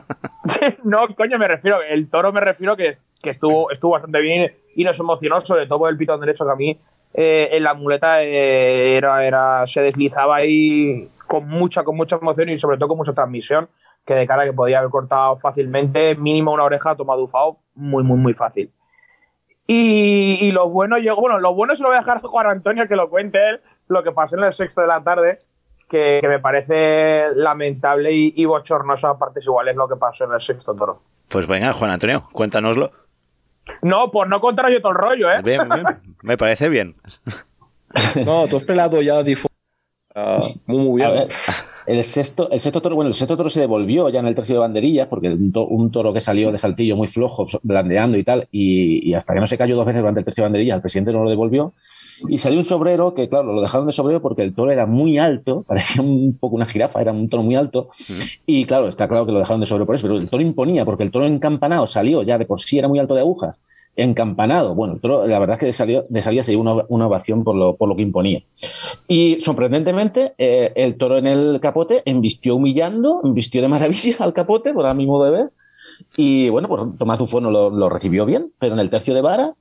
no, 0.83 1.15
coño, 1.15 1.39
me 1.39 1.47
refiero, 1.47 1.83
el 1.83 2.09
toro 2.09 2.33
me 2.33 2.41
refiero 2.41 2.75
que, 2.75 2.97
que 3.23 3.29
estuvo, 3.29 3.71
estuvo 3.71 3.93
bastante 3.93 4.19
bien 4.23 4.51
y 4.75 4.83
nos 4.83 4.99
emocionó, 4.99 5.39
sobre 5.43 5.67
todo 5.67 5.81
por 5.81 5.91
el 5.91 5.99
pitón 5.99 6.21
derecho 6.21 6.47
que 6.47 6.53
a 6.53 6.57
mí 6.57 6.81
eh, 7.13 7.51
en 7.53 7.65
la 7.65 7.75
muleta 7.75 8.23
eh, 8.23 8.97
era, 8.97 9.23
era, 9.27 9.67
se 9.67 9.83
deslizaba 9.83 10.37
ahí 10.37 11.11
con 11.27 11.47
mucha, 11.47 11.85
con 11.85 11.97
mucha 11.97 12.17
emoción 12.17 12.49
y 12.49 12.57
sobre 12.57 12.79
todo 12.79 12.89
con 12.89 12.97
mucha 12.97 13.13
transmisión, 13.13 13.69
que 14.07 14.15
de 14.15 14.27
cara 14.27 14.47
que 14.47 14.55
podía 14.55 14.79
haber 14.79 14.91
cortado 14.91 15.37
fácilmente, 15.37 16.15
mínimo 16.15 16.55
una 16.55 16.65
oreja 16.65 16.97
tomado 16.97 17.25
Ufao, 17.25 17.59
muy, 17.75 18.03
muy, 18.05 18.17
muy 18.17 18.33
fácil. 18.33 18.71
Y, 19.67 20.39
y 20.41 20.51
lo 20.51 20.71
bueno 20.71 20.97
llegó, 20.97 21.21
bueno, 21.21 21.39
lo 21.39 21.55
bueno 21.55 21.77
se 21.77 21.83
lo 21.83 21.91
voy 21.91 21.97
a 21.97 22.01
dejar 22.01 22.17
a 22.17 22.21
Juan 22.21 22.47
Antonio 22.47 22.89
que 22.89 22.97
lo 22.97 23.11
cuente 23.11 23.39
él, 23.51 23.61
lo 23.91 24.03
que 24.03 24.13
pasó 24.13 24.37
en 24.37 24.45
el 24.45 24.53
sexto 24.53 24.81
de 24.81 24.87
la 24.87 25.03
tarde, 25.03 25.41
que, 25.89 26.19
que 26.21 26.29
me 26.29 26.39
parece 26.39 27.35
lamentable 27.35 28.13
y, 28.13 28.33
y 28.37 28.45
bochornoso 28.45 29.09
a 29.09 29.19
partes 29.19 29.45
iguales 29.45 29.77
lo 29.77 29.89
que 29.89 29.97
pasó 29.97 30.25
en 30.25 30.33
el 30.33 30.41
sexto 30.41 30.75
toro. 30.75 31.03
Pues 31.29 31.47
venga, 31.47 31.73
Juan 31.73 31.91
Antonio, 31.91 32.27
cuéntanoslo. 32.33 32.93
No, 33.83 34.11
por 34.11 34.29
no 34.29 34.41
contaros 34.41 34.73
yo 34.73 34.81
todo 34.81 34.93
el 34.93 34.99
rollo, 34.99 35.31
¿eh? 35.31 35.43
Bien, 35.43 35.69
bien, 35.69 35.85
me 36.23 36.37
parece 36.37 36.69
bien. 36.69 36.97
No, 38.25 38.47
tú 38.47 38.57
has 38.57 38.65
pelado 38.65 39.03
ya 39.03 39.15
a 39.15 39.23
Defoe. 39.25 39.51
Ah, 40.15 40.39
muy, 40.67 40.79
muy 40.79 41.03
A 41.03 41.11
bien. 41.11 41.29
El 41.99 42.05
sexto, 42.05 42.51
el 42.51 42.61
sexto 42.61 42.81
toro, 42.81 42.95
bueno, 42.97 43.09
el 43.09 43.15
sexto 43.15 43.37
toro 43.37 43.51
se 43.51 43.61
devolvió 43.61 44.09
ya 44.09 44.21
en 44.21 44.27
el 44.27 44.35
tercio 44.35 44.55
de 44.55 44.61
banderillas, 44.61 45.09
porque 45.09 45.29
un, 45.29 45.53
to- 45.53 45.67
un 45.67 45.91
toro 45.91 46.13
que 46.13 46.21
salió 46.21 46.53
de 46.53 46.59
saltillo 46.59 46.97
muy 46.97 47.07
flojo, 47.07 47.47
blandeando 47.63 48.17
y 48.19 48.25
tal, 48.25 48.49
y, 48.53 49.09
y 49.09 49.15
hasta 49.15 49.35
que 49.35 49.41
no 49.41 49.47
se 49.47 49.59
cayó 49.59 49.77
dos 49.77 49.87
veces 49.87 50.01
durante 50.03 50.21
el 50.21 50.25
tercio 50.25 50.43
de 50.43 50.47
banderillas, 50.47 50.77
el 50.77 50.83
presidente 50.83 51.13
no 51.13 51.25
lo 51.25 51.31
devolvió. 51.31 51.73
Y 52.29 52.37
salió 52.37 52.59
un 52.59 52.67
sobrero 52.67 53.15
que, 53.15 53.31
claro, 53.31 53.53
lo 53.55 53.63
dejaron 53.63 53.87
de 53.87 53.95
sobrero 53.95 54.21
porque 54.21 54.43
el 54.43 54.55
toro 54.55 54.71
era 54.71 54.85
muy 54.87 55.17
alto, 55.19 55.63
parecía 55.67 56.03
un 56.03 56.37
poco 56.39 56.57
una 56.57 56.67
jirafa, 56.67 57.01
era 57.01 57.13
un 57.13 57.29
toro 57.29 57.43
muy 57.43 57.55
alto. 57.57 57.89
Y 58.47 58.65
claro, 58.67 58.89
está 58.89 59.09
claro 59.09 59.25
que 59.27 59.33
lo 59.33 59.39
dejaron 59.39 59.61
de 59.61 59.67
sobrero 59.67 59.87
por 59.87 59.95
eso, 59.95 60.03
pero 60.07 60.19
el 60.19 60.29
toro 60.29 60.43
imponía, 60.43 60.85
porque 60.85 61.03
el 61.03 61.11
toro 61.11 61.25
encampanado 61.27 61.87
salió 61.87 62.23
ya 62.23 62.37
de 62.39 62.45
por 62.45 62.61
sí, 62.61 62.79
era 62.79 62.89
muy 62.89 62.99
alto 62.99 63.15
de 63.15 63.21
agujas. 63.21 63.59
Encampanado, 63.97 64.75
bueno, 64.75 64.99
la 65.27 65.39
verdad 65.39 65.55
es 65.55 65.61
que 65.61 65.67
de, 65.67 65.73
salió, 65.73 66.07
de 66.09 66.23
salida 66.23 66.45
se 66.45 66.53
dio 66.53 66.61
una, 66.61 67.07
ovación 67.07 67.45
por 67.45 67.57
lo, 67.57 67.77
por 67.77 67.89
lo 67.89 67.97
que 67.97 68.03
imponía. 68.03 68.43
Y 69.09 69.41
sorprendentemente, 69.41 70.33
eh, 70.39 70.73
el 70.77 70.97
toro 70.97 71.19
en 71.19 71.27
el 71.27 71.61
capote 71.61 72.03
embistió 72.07 72.57
humillando, 72.57 73.21
embistió 73.25 73.61
de 73.61 73.69
maravilla 73.69 74.17
al 74.21 74.33
capote, 74.33 74.73
por 74.73 74.87
a 74.87 74.95
mi 74.95 75.07
modo 75.07 75.25
de 75.25 75.31
ver. 75.31 75.51
Y 76.17 76.49
bueno, 76.49 76.69
pues 76.69 76.81
Tomás 76.99 77.19
Zufono 77.19 77.51
lo, 77.51 77.69
lo 77.69 77.89
recibió 77.89 78.25
bien, 78.25 78.53
pero 78.59 78.75
en 78.75 78.81
el 78.81 78.91
tercio 78.91 79.13
de 79.13 79.21
vara, 79.21 79.55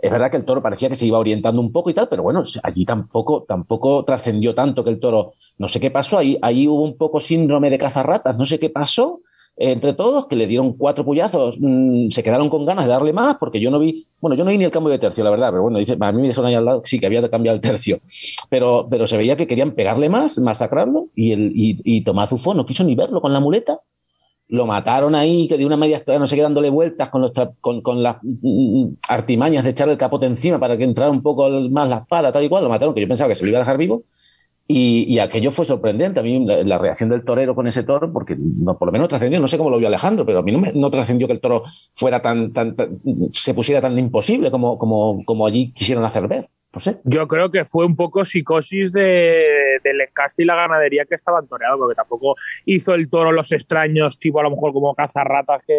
es 0.00 0.10
verdad 0.10 0.30
que 0.30 0.36
el 0.36 0.44
toro 0.44 0.62
parecía 0.62 0.88
que 0.88 0.96
se 0.96 1.06
iba 1.06 1.18
orientando 1.18 1.60
un 1.60 1.72
poco 1.72 1.88
y 1.88 1.94
tal, 1.94 2.08
pero 2.08 2.22
bueno, 2.24 2.42
allí 2.62 2.84
tampoco, 2.84 3.44
tampoco 3.44 4.04
trascendió 4.04 4.54
tanto 4.54 4.82
que 4.82 4.90
el 4.90 4.98
toro, 4.98 5.34
no 5.58 5.68
sé 5.68 5.78
qué 5.78 5.90
pasó, 5.90 6.18
ahí, 6.18 6.36
ahí 6.42 6.66
hubo 6.66 6.82
un 6.82 6.96
poco 6.96 7.20
síndrome 7.20 7.70
de 7.70 7.78
cazarratas, 7.78 8.36
no 8.36 8.44
sé 8.44 8.58
qué 8.58 8.70
pasó 8.70 9.20
entre 9.56 9.92
todos, 9.92 10.26
que 10.26 10.36
le 10.36 10.46
dieron 10.46 10.72
cuatro 10.72 11.04
puyazos, 11.04 11.56
mm, 11.60 12.08
se 12.08 12.22
quedaron 12.22 12.48
con 12.48 12.64
ganas 12.64 12.86
de 12.86 12.90
darle 12.90 13.12
más, 13.12 13.36
porque 13.36 13.60
yo 13.60 13.70
no 13.70 13.78
vi, 13.78 14.06
bueno, 14.20 14.34
yo 14.34 14.44
no 14.44 14.50
vi 14.50 14.58
ni 14.58 14.64
el 14.64 14.70
cambio 14.70 14.90
de 14.90 14.98
tercio, 14.98 15.22
la 15.22 15.30
verdad, 15.30 15.50
pero 15.50 15.62
bueno, 15.62 15.78
dice, 15.78 15.96
a 15.98 16.12
mí 16.12 16.22
me 16.22 16.28
dijeron 16.28 16.46
ahí 16.46 16.54
al 16.54 16.64
lado 16.64 16.82
sí, 16.84 16.98
que 16.98 17.06
había 17.06 17.28
cambiado 17.30 17.56
el 17.56 17.60
tercio, 17.60 18.00
pero, 18.48 18.86
pero 18.90 19.06
se 19.06 19.16
veía 19.16 19.36
que 19.36 19.46
querían 19.46 19.72
pegarle 19.72 20.08
más, 20.08 20.38
masacrarlo, 20.38 21.08
y, 21.14 21.32
el, 21.32 21.52
y, 21.54 21.80
y 21.84 22.02
Tomás 22.02 22.30
Zufó 22.30 22.54
no 22.54 22.66
quiso 22.66 22.82
ni 22.84 22.94
verlo 22.94 23.20
con 23.20 23.32
la 23.32 23.40
muleta, 23.40 23.80
lo 24.48 24.66
mataron 24.66 25.14
ahí, 25.14 25.48
que 25.48 25.56
dio 25.56 25.66
una 25.66 25.78
media 25.78 26.02
no 26.06 26.26
sé 26.26 26.36
qué, 26.36 26.42
dándole 26.42 26.68
vueltas 26.68 27.08
con, 27.08 27.22
los 27.22 27.32
con, 27.60 27.80
con 27.80 28.02
las 28.02 28.16
mm, 28.22 28.86
artimañas 29.08 29.64
de 29.64 29.70
echarle 29.70 29.94
el 29.94 29.98
capote 29.98 30.26
encima 30.26 30.60
para 30.60 30.76
que 30.76 30.84
entrara 30.84 31.10
un 31.10 31.22
poco 31.22 31.48
más 31.70 31.88
la 31.88 31.98
espada, 31.98 32.32
tal 32.32 32.44
y 32.44 32.50
cual, 32.50 32.62
lo 32.62 32.68
mataron, 32.68 32.94
que 32.94 33.00
yo 33.00 33.08
pensaba 33.08 33.28
que 33.28 33.34
se 33.34 33.44
lo 33.44 33.48
iba 33.48 33.58
a 33.58 33.62
dejar 33.62 33.78
vivo. 33.78 34.04
Y, 34.74 35.04
y 35.06 35.18
aquello 35.18 35.50
fue 35.50 35.66
sorprendente. 35.66 36.20
A 36.20 36.22
mí 36.22 36.44
la, 36.46 36.62
la 36.62 36.78
reacción 36.78 37.10
del 37.10 37.24
torero 37.24 37.54
con 37.54 37.66
ese 37.66 37.82
toro, 37.82 38.10
porque 38.10 38.36
no, 38.38 38.78
por 38.78 38.86
lo 38.88 38.92
menos 38.92 39.08
trascendió, 39.08 39.38
no 39.38 39.46
sé 39.48 39.58
cómo 39.58 39.68
lo 39.68 39.78
vio 39.78 39.88
Alejandro, 39.88 40.24
pero 40.24 40.38
a 40.38 40.42
mí 40.42 40.50
no, 40.52 40.58
me- 40.60 40.72
no 40.72 40.90
trascendió 40.90 41.26
que 41.26 41.34
el 41.34 41.40
toro 41.40 41.62
fuera 41.92 42.22
tan, 42.22 42.52
tan, 42.54 42.74
tan- 42.74 42.94
se 42.94 43.52
pusiera 43.54 43.82
tan 43.82 43.98
imposible 43.98 44.50
como, 44.50 44.78
como, 44.78 45.22
como 45.26 45.46
allí 45.46 45.72
quisieron 45.72 46.04
hacer 46.04 46.26
ver. 46.26 46.48
No 46.74 46.80
sé. 46.80 47.00
Yo 47.04 47.28
creo 47.28 47.50
que 47.50 47.66
fue 47.66 47.84
un 47.84 47.96
poco 47.96 48.24
psicosis 48.24 48.92
de, 48.92 49.44
del 49.84 50.00
encaste 50.00 50.42
y 50.42 50.46
la 50.46 50.54
ganadería 50.56 51.04
que 51.04 51.16
estaban 51.16 51.46
toreados, 51.46 51.78
porque 51.78 51.94
tampoco 51.94 52.36
hizo 52.64 52.94
el 52.94 53.10
toro 53.10 53.30
los 53.30 53.52
extraños, 53.52 54.18
tipo 54.18 54.40
a 54.40 54.42
lo 54.42 54.50
mejor 54.50 54.72
como 54.72 54.94
cazarratas 54.94 55.60
que, 55.66 55.74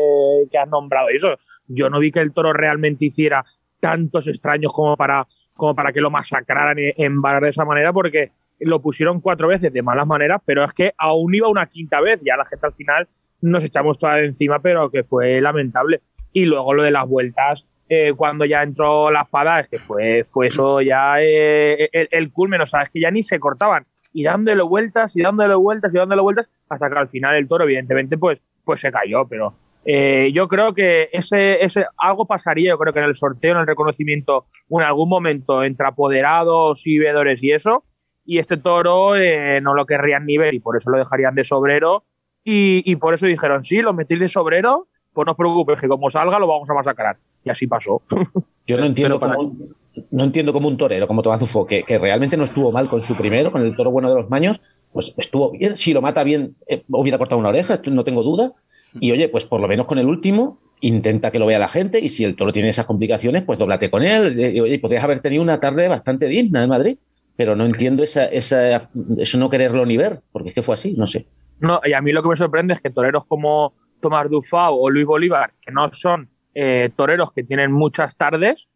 que 0.52 0.58
has 0.60 0.70
nombrado. 0.70 1.10
Eso, 1.10 1.30
yo 1.66 1.90
no 1.90 1.98
vi 2.00 2.12
que 2.12 2.20
el 2.20 2.32
toro 2.32 2.54
realmente 2.54 3.06
hiciera 3.06 3.44
tantos 3.80 4.28
extraños 4.28 4.72
como 4.72 4.96
para, 4.96 5.26
como 5.56 5.74
para 5.74 5.92
que 5.92 6.00
lo 6.00 6.12
masacraran 6.12 6.78
en, 6.78 6.94
en 6.98 7.22
de 7.42 7.50
esa 7.50 7.66
manera, 7.66 7.92
porque 7.92 8.32
lo 8.66 8.82
pusieron 8.82 9.22
cuatro 9.22 9.48
veces 9.48 9.72
de 9.72 9.82
malas 9.82 10.08
maneras, 10.08 10.42
pero 10.46 10.64
es 10.64 10.74
que 10.74 10.94
aún 10.98 11.34
iba 11.36 11.48
una 11.48 11.68
quinta 11.68 12.02
vez, 12.02 12.20
ya 12.24 12.38
la 12.38 12.46
gente 12.46 12.66
al 12.66 12.74
final 12.74 13.08
nos 13.42 13.64
echamos 13.64 14.00
toda 14.00 14.20
encima, 14.20 14.60
pero 14.60 14.90
que 14.90 15.04
fue 15.04 15.42
lamentable. 15.42 16.02
Y 16.32 16.46
luego 16.46 16.74
lo 16.74 16.84
de 16.84 16.92
las 16.92 17.08
vueltas, 17.08 17.66
eh, 17.90 18.14
cuando 18.16 18.46
ya 18.46 18.64
entró 18.64 19.12
la 19.12 19.26
fada, 19.26 19.60
es 19.60 19.68
que 19.68 19.78
fue, 19.78 20.24
fue 20.24 20.48
eso 20.48 20.82
ya 20.82 21.22
eh, 21.22 21.90
el, 21.92 22.08
el 22.12 22.32
culmen, 22.32 22.62
o 22.62 22.66
sea, 22.66 22.84
es 22.84 22.90
que 22.90 23.02
ya 23.02 23.12
ni 23.12 23.22
se 23.22 23.40
cortaban, 23.40 23.86
y 24.14 24.24
dándole 24.24 24.64
vueltas, 24.64 25.16
y 25.16 25.22
dándole 25.22 25.56
vueltas, 25.56 25.94
y 25.94 25.98
dándole 25.98 26.22
vueltas, 26.22 26.50
hasta 26.70 26.90
que 26.90 26.98
al 26.98 27.10
final 27.10 27.36
el 27.36 27.48
toro, 27.48 27.66
evidentemente, 27.66 28.18
pues, 28.18 28.40
pues 28.64 28.80
se 28.80 28.92
cayó, 28.92 29.28
pero 29.28 29.54
eh, 29.86 30.32
yo 30.34 30.48
creo 30.48 30.74
que 30.74 31.10
ese, 31.12 31.64
ese 31.64 31.86
algo 31.98 32.26
pasaría, 32.26 32.70
yo 32.70 32.78
creo 32.78 32.94
que 32.94 33.00
en 33.00 33.06
el 33.06 33.16
sorteo, 33.16 33.52
en 33.52 33.60
el 33.60 33.68
reconocimiento, 33.68 34.46
en 34.70 34.82
algún 34.82 35.10
momento 35.10 35.64
entre 35.64 35.88
apoderados 35.88 36.86
y 36.86 36.98
veedores 36.98 37.44
y 37.44 37.52
eso, 37.52 37.84
y 38.26 38.40
este 38.40 38.58
toro 38.58 39.16
eh, 39.16 39.60
no 39.62 39.74
lo 39.74 39.86
querrían 39.86 40.26
ni 40.26 40.38
ver 40.38 40.54
y 40.54 40.60
por 40.60 40.78
eso 40.78 40.90
lo 40.90 40.98
dejarían 40.98 41.36
de 41.36 41.44
sobrero 41.44 42.04
y, 42.44 42.90
y 42.90 42.96
por 42.98 43.14
eso 43.14 43.26
dijeron, 43.26 43.64
sí, 43.64 43.78
lo 43.78 43.94
metís 43.94 44.20
de 44.20 44.30
sobrero, 44.30 44.88
pues 45.14 45.26
no 45.26 45.32
os 45.34 45.38
preocupéis, 45.38 45.80
que 45.80 45.88
como 45.88 46.10
salga 46.10 46.40
lo 46.40 46.48
vamos 46.48 46.70
a 46.70 46.74
masacrar. 46.74 47.18
Y 47.44 47.50
así 47.50 47.68
pasó. 47.68 48.02
Yo 48.68 48.78
no 48.78 48.86
entiendo, 48.86 49.20
para- 49.20 49.36
cómo, 49.36 49.50
un- 49.50 49.76
no 50.12 50.24
entiendo 50.24 50.54
cómo 50.54 50.68
un 50.70 50.78
torero 50.78 51.08
como 51.08 51.22
Tomás 51.22 51.40
Zufó, 51.42 51.66
que, 51.66 51.84
que 51.84 52.00
realmente 52.00 52.38
no 52.38 52.46
estuvo 52.46 52.72
mal 52.72 52.88
con 52.90 53.02
su 53.02 53.16
primero, 53.16 53.52
con 53.52 53.62
el 53.62 53.76
toro 53.76 53.92
bueno 53.92 54.10
de 54.10 54.16
los 54.16 54.30
maños, 54.30 54.60
pues 54.92 55.14
estuvo 55.18 55.52
bien. 55.52 55.76
Si 55.78 55.94
lo 55.94 56.02
mata 56.02 56.24
bien, 56.24 56.56
eh, 56.68 56.84
hubiera 56.90 57.18
cortado 57.18 57.40
una 57.40 57.50
oreja, 57.50 57.76
esto 57.76 57.92
no 57.92 58.04
tengo 58.04 58.24
duda. 58.24 58.54
Y 59.00 59.12
oye, 59.12 59.28
pues 59.30 59.46
por 59.46 59.60
lo 59.60 59.68
menos 59.68 59.86
con 59.86 59.98
el 59.98 60.06
último, 60.08 60.60
intenta 60.80 61.32
que 61.32 61.40
lo 61.40 61.46
vea 61.46 61.60
la 61.60 61.68
gente. 61.68 62.00
Y 62.00 62.10
si 62.10 62.24
el 62.24 62.36
toro 62.36 62.54
tiene 62.54 62.70
esas 62.70 62.86
complicaciones, 62.86 63.44
pues 63.44 63.58
doblate 63.60 63.90
con 63.90 64.04
él. 64.04 64.40
Eh, 64.40 64.62
oye, 64.62 64.80
podrías 64.80 65.04
haber 65.04 65.20
tenido 65.20 65.42
una 65.44 65.60
tarde 65.60 65.88
bastante 65.88 66.28
digna 66.28 66.64
en 66.64 66.70
Madrid. 66.70 66.98
Pero 67.36 67.56
no 67.56 67.66
entiendo 67.66 68.04
esa, 68.04 68.26
esa, 68.26 68.90
eso 69.18 69.38
no 69.38 69.50
quererlo 69.50 69.86
ni 69.86 69.98
ver, 69.98 70.22
porque 70.32 70.50
es 70.50 70.56
que 70.56 70.62
fue 70.62 70.76
así, 70.76 70.94
no 70.94 71.08
sé. 71.08 71.28
No, 71.60 71.82
y 71.84 71.94
a 71.94 72.02
mí 72.02 72.12
lo 72.12 72.22
que 72.22 72.30
me 72.30 72.36
sorprende 72.36 72.74
es 72.74 72.82
que 72.82 72.90
toreros 72.90 73.26
como 73.26 73.74
Tomás 74.02 74.30
Dufau 74.30 74.76
o 74.76 74.90
Luis 74.90 75.06
Bolívar, 75.06 75.54
que 75.62 75.72
no 75.72 75.92
son 75.94 76.30
eh, 76.54 76.92
toreros 76.96 77.32
que 77.34 77.44
tienen 77.44 77.72
muchas 77.72 78.16
tardes, 78.16 78.68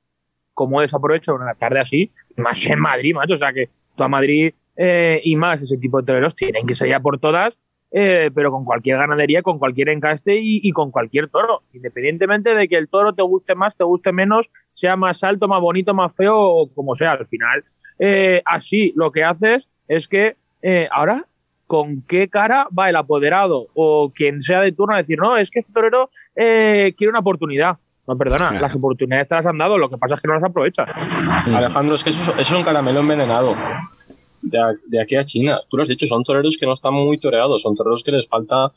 como 0.54 0.82
desaprovecho 0.82 1.36
una 1.36 1.54
tarde 1.54 1.80
así, 1.80 2.12
más 2.36 2.66
en 2.66 2.80
Madrid, 2.80 3.14
macho. 3.14 3.36
O 3.36 3.38
sea 3.38 3.54
que 3.54 3.70
tú 3.96 4.04
a 4.04 4.08
Madrid 4.08 4.54
eh, 4.76 5.22
y 5.24 5.36
más 5.36 5.62
ese 5.62 5.78
tipo 5.78 6.00
de 6.00 6.08
toreros 6.08 6.36
tienen 6.36 6.66
que 6.66 6.74
ya 6.74 7.00
por 7.00 7.20
todas, 7.20 7.58
eh, 7.92 8.32
pero 8.34 8.52
con 8.52 8.66
cualquier 8.66 8.98
ganadería, 8.98 9.42
con 9.42 9.60
cualquier 9.60 9.90
encaste 9.90 10.36
y, 10.36 10.62
y 10.64 10.72
con 10.72 10.92
cualquier 10.92 11.30
toro. 11.30 11.62
Independientemente 11.74 12.56
de 12.56 12.68
que 12.68 12.78
el 12.78 12.90
toro 12.90 13.14
te 13.14 13.22
guste 13.22 13.54
más, 13.54 13.76
te 13.76 13.84
guste 13.84 14.12
menos, 14.12 14.50
sea 14.74 14.96
más 14.96 15.24
alto, 15.24 15.48
más 15.48 15.62
bonito, 15.62 15.94
más 15.94 16.16
feo 16.16 16.38
o 16.38 16.74
como 16.74 16.96
sea. 16.96 17.12
Al 17.14 17.28
final, 17.28 17.64
eh, 18.00 18.42
así 18.46 18.94
lo 18.96 19.12
que 19.12 19.24
haces 19.24 19.68
es 19.88 20.08
que 20.08 20.36
eh, 20.62 20.88
ahora 20.92 21.26
con 21.66 22.02
qué 22.08 22.30
cara 22.30 22.68
va 22.78 22.90
el 22.90 22.96
apoderado 22.96 23.68
o 23.74 24.12
quien 24.16 24.42
sea 24.42 24.62
de 24.62 24.72
turno 24.72 24.96
a 24.96 25.00
decir, 25.00 25.20
no, 25.20 25.38
es 25.38 25.52
que 25.52 25.60
este 25.60 25.74
torero 25.74 26.10
eh, 26.36 26.94
quiere 26.98 27.10
una 27.10 27.20
oportunidad. 27.20 27.78
No, 28.08 28.18
perdona, 28.18 28.52
las 28.54 28.74
oportunidades 28.74 29.28
te 29.28 29.36
las 29.36 29.46
han 29.46 29.58
dado, 29.58 29.78
lo 29.78 29.90
que 29.90 29.98
pasa 29.98 30.16
es 30.16 30.22
que 30.22 30.30
no 30.30 30.36
las 30.36 30.44
aprovechas. 30.44 30.90
Alejandro, 31.54 31.96
es 31.96 32.06
que 32.06 32.12
eso, 32.12 32.32
eso 32.32 32.40
es 32.40 32.54
un 32.54 32.64
caramelo 32.64 33.02
envenenado. 33.02 33.54
De, 34.42 34.60
de 34.86 35.02
aquí 35.02 35.18
a 35.18 35.26
China. 35.26 35.60
Tú 35.68 35.76
lo 35.76 35.84
has 35.84 35.90
dicho, 35.90 36.08
son 36.08 36.24
toreros 36.24 36.58
que 36.58 36.66
no 36.66 36.72
están 36.72 36.94
muy 36.94 37.18
toreados, 37.18 37.62
son 37.62 37.76
toreros 37.76 38.02
que 38.04 38.14
les 38.14 38.28
falta 38.30 38.72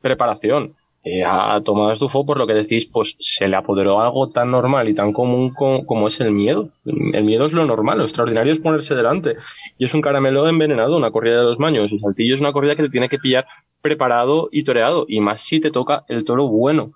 preparación. 0.00 0.74
Eh, 1.04 1.22
a 1.24 1.60
Tomás 1.64 2.00
Dufo, 2.00 2.26
por 2.26 2.36
lo 2.38 2.46
que 2.46 2.54
decís, 2.54 2.84
pues 2.86 3.16
se 3.18 3.48
le 3.48 3.56
apoderó 3.56 4.00
algo 4.00 4.28
tan 4.30 4.50
normal 4.50 4.88
y 4.88 4.94
tan 4.94 5.12
común 5.12 5.54
co- 5.54 5.86
como 5.86 6.08
es 6.08 6.20
el 6.20 6.32
miedo. 6.32 6.70
El 6.84 7.24
miedo 7.24 7.46
es 7.46 7.52
lo 7.52 7.64
normal, 7.64 7.98
lo 7.98 8.04
extraordinario 8.04 8.52
es 8.52 8.58
ponerse 8.60 8.94
delante. 8.94 9.36
Y 9.78 9.84
es 9.86 9.94
un 9.94 10.02
caramelo 10.02 10.48
envenenado, 10.48 10.96
una 10.96 11.10
corrida 11.10 11.38
de 11.38 11.44
los 11.44 11.58
maños. 11.58 11.92
El 11.92 12.00
saltillo 12.00 12.34
es 12.34 12.40
una 12.40 12.52
corrida 12.52 12.76
que 12.76 12.82
te 12.82 12.90
tiene 12.90 13.08
que 13.08 13.18
pillar 13.18 13.46
preparado 13.80 14.48
y 14.52 14.64
toreado. 14.64 15.06
Y 15.08 15.20
más 15.20 15.40
si 15.40 15.60
te 15.60 15.70
toca 15.70 16.04
el 16.08 16.24
toro 16.24 16.48
bueno. 16.48 16.92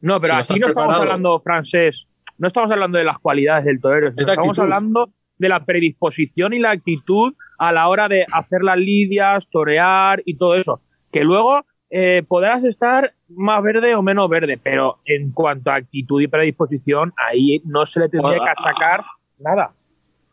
No, 0.00 0.20
pero 0.20 0.42
Si 0.44 0.52
aquí 0.54 0.60
no 0.60 0.68
estamos 0.68 0.94
hablando, 0.96 1.40
francés, 1.40 2.06
no 2.38 2.46
estamos 2.48 2.70
hablando 2.70 2.96
de 2.98 3.04
las 3.04 3.18
cualidades 3.18 3.64
del 3.66 3.80
torero, 3.80 4.08
estamos 4.16 4.38
actitud. 4.38 4.62
hablando 4.62 5.10
de 5.36 5.48
la 5.48 5.64
predisposición 5.66 6.52
y 6.54 6.58
la 6.60 6.70
actitud 6.70 7.34
a 7.58 7.72
la 7.72 7.88
hora 7.88 8.08
de 8.08 8.24
hacer 8.32 8.62
las 8.62 8.78
lidias, 8.78 9.48
torear 9.50 10.22
y 10.24 10.36
todo 10.36 10.54
eso. 10.54 10.80
Que 11.12 11.24
luego 11.24 11.60
eh, 11.90 12.22
podrás 12.26 12.62
estar 12.64 13.12
más 13.28 13.62
verde 13.62 13.94
o 13.96 14.02
menos 14.02 14.30
verde, 14.30 14.58
pero 14.62 14.98
en 15.04 15.32
cuanto 15.32 15.70
a 15.70 15.76
actitud 15.76 16.20
y 16.20 16.28
predisposición, 16.28 17.12
ahí 17.28 17.60
no 17.64 17.84
se 17.84 18.00
le 18.00 18.08
tendría 18.08 18.38
que 18.38 18.50
achacar 18.50 19.04
nada. 19.38 19.72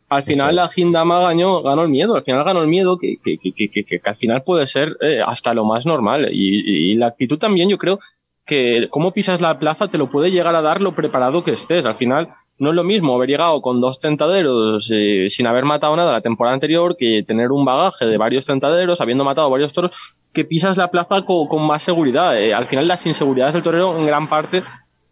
al 0.09 0.23
final 0.23 0.55
la 0.55 0.67
Gindama 0.67 1.19
ganó, 1.19 1.63
ganó 1.63 1.83
el 1.83 1.89
miedo, 1.89 2.15
al 2.15 2.23
final 2.23 2.43
ganó 2.43 2.61
el 2.61 2.67
miedo 2.67 2.99
que, 2.99 3.17
que, 3.23 3.37
que, 3.39 3.69
que, 3.71 3.83
que 3.83 3.99
al 4.03 4.15
final 4.15 4.43
puede 4.43 4.67
ser 4.67 4.97
eh, 5.01 5.21
hasta 5.25 5.55
lo 5.55 5.65
más 5.65 5.87
normal. 5.87 6.29
Y, 6.31 6.91
y, 6.91 6.95
la 6.95 7.07
actitud 7.07 7.39
también 7.39 7.69
yo 7.69 7.79
creo 7.79 7.99
que 8.45 8.87
cómo 8.91 9.11
pisas 9.11 9.41
la 9.41 9.57
plaza 9.57 9.89
te 9.89 9.97
lo 9.97 10.09
puede 10.09 10.31
llegar 10.31 10.55
a 10.55 10.61
dar 10.61 10.79
lo 10.79 10.93
preparado 10.93 11.43
que 11.43 11.51
estés. 11.51 11.85
Al 11.85 11.97
final 11.97 12.29
no 12.59 12.69
es 12.69 12.75
lo 12.75 12.83
mismo 12.83 13.15
haber 13.15 13.29
llegado 13.29 13.61
con 13.61 13.81
dos 13.81 13.99
tentaderos 13.99 14.89
eh, 14.91 15.27
sin 15.29 15.47
haber 15.47 15.65
matado 15.65 15.95
nada 15.95 16.13
la 16.13 16.21
temporada 16.21 16.53
anterior 16.53 16.97
que 16.97 17.23
tener 17.23 17.51
un 17.51 17.65
bagaje 17.65 18.05
de 18.05 18.17
varios 18.17 18.45
tentaderos, 18.45 19.01
habiendo 19.01 19.23
matado 19.23 19.49
varios 19.49 19.73
toros, 19.73 20.19
que 20.33 20.45
pisas 20.45 20.77
la 20.77 20.89
plaza 20.89 21.23
con, 21.23 21.47
con 21.47 21.65
más 21.65 21.83
seguridad. 21.83 22.39
Eh, 22.39 22.53
al 22.53 22.67
final 22.67 22.87
las 22.87 23.05
inseguridades 23.05 23.53
del 23.53 23.63
torero 23.63 23.97
en 23.97 24.05
gran 24.05 24.27
parte 24.27 24.63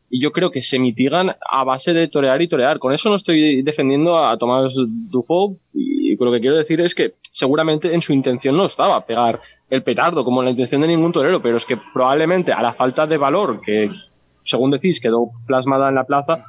y 0.10 0.22
yo 0.22 0.32
creo 0.32 0.52
que 0.52 0.62
se 0.62 0.80
mitigan 0.80 1.36
a 1.52 1.64
base 1.64 1.94
de 1.94 2.08
torear 2.08 2.42
y 2.42 2.48
torear. 2.48 2.80
Con 2.80 2.94
eso 2.94 3.10
no 3.10 3.16
estoy 3.16 3.62
defendiendo 3.64 4.18
a 4.18 4.38
Tomás 4.38 4.76
Dufo 4.78 5.58
y 5.74 5.96
lo 6.24 6.32
que 6.32 6.40
quiero 6.40 6.56
decir 6.56 6.80
es 6.82 6.96
que 6.96 7.14
seguramente 7.32 7.94
en 7.94 8.02
su 8.02 8.14
intención 8.14 8.56
no 8.56 8.66
estaba 8.66 9.06
pegar 9.06 9.42
el 9.70 9.84
petardo 9.84 10.24
como 10.24 10.42
en 10.42 10.46
la 10.46 10.52
intención 10.52 10.82
de 10.82 10.88
ningún 10.88 11.12
torero, 11.12 11.42
pero 11.42 11.58
es 11.58 11.66
que 11.66 11.78
probablemente 11.94 12.54
a 12.54 12.62
la 12.62 12.74
falta 12.74 13.06
de 13.06 13.18
valor 13.18 13.62
que, 13.62 13.90
según 14.44 14.72
decís, 14.72 15.00
quedó 15.00 15.32
plasmada 15.46 15.90
en 15.90 15.96
la 15.96 16.06
plaza, 16.06 16.46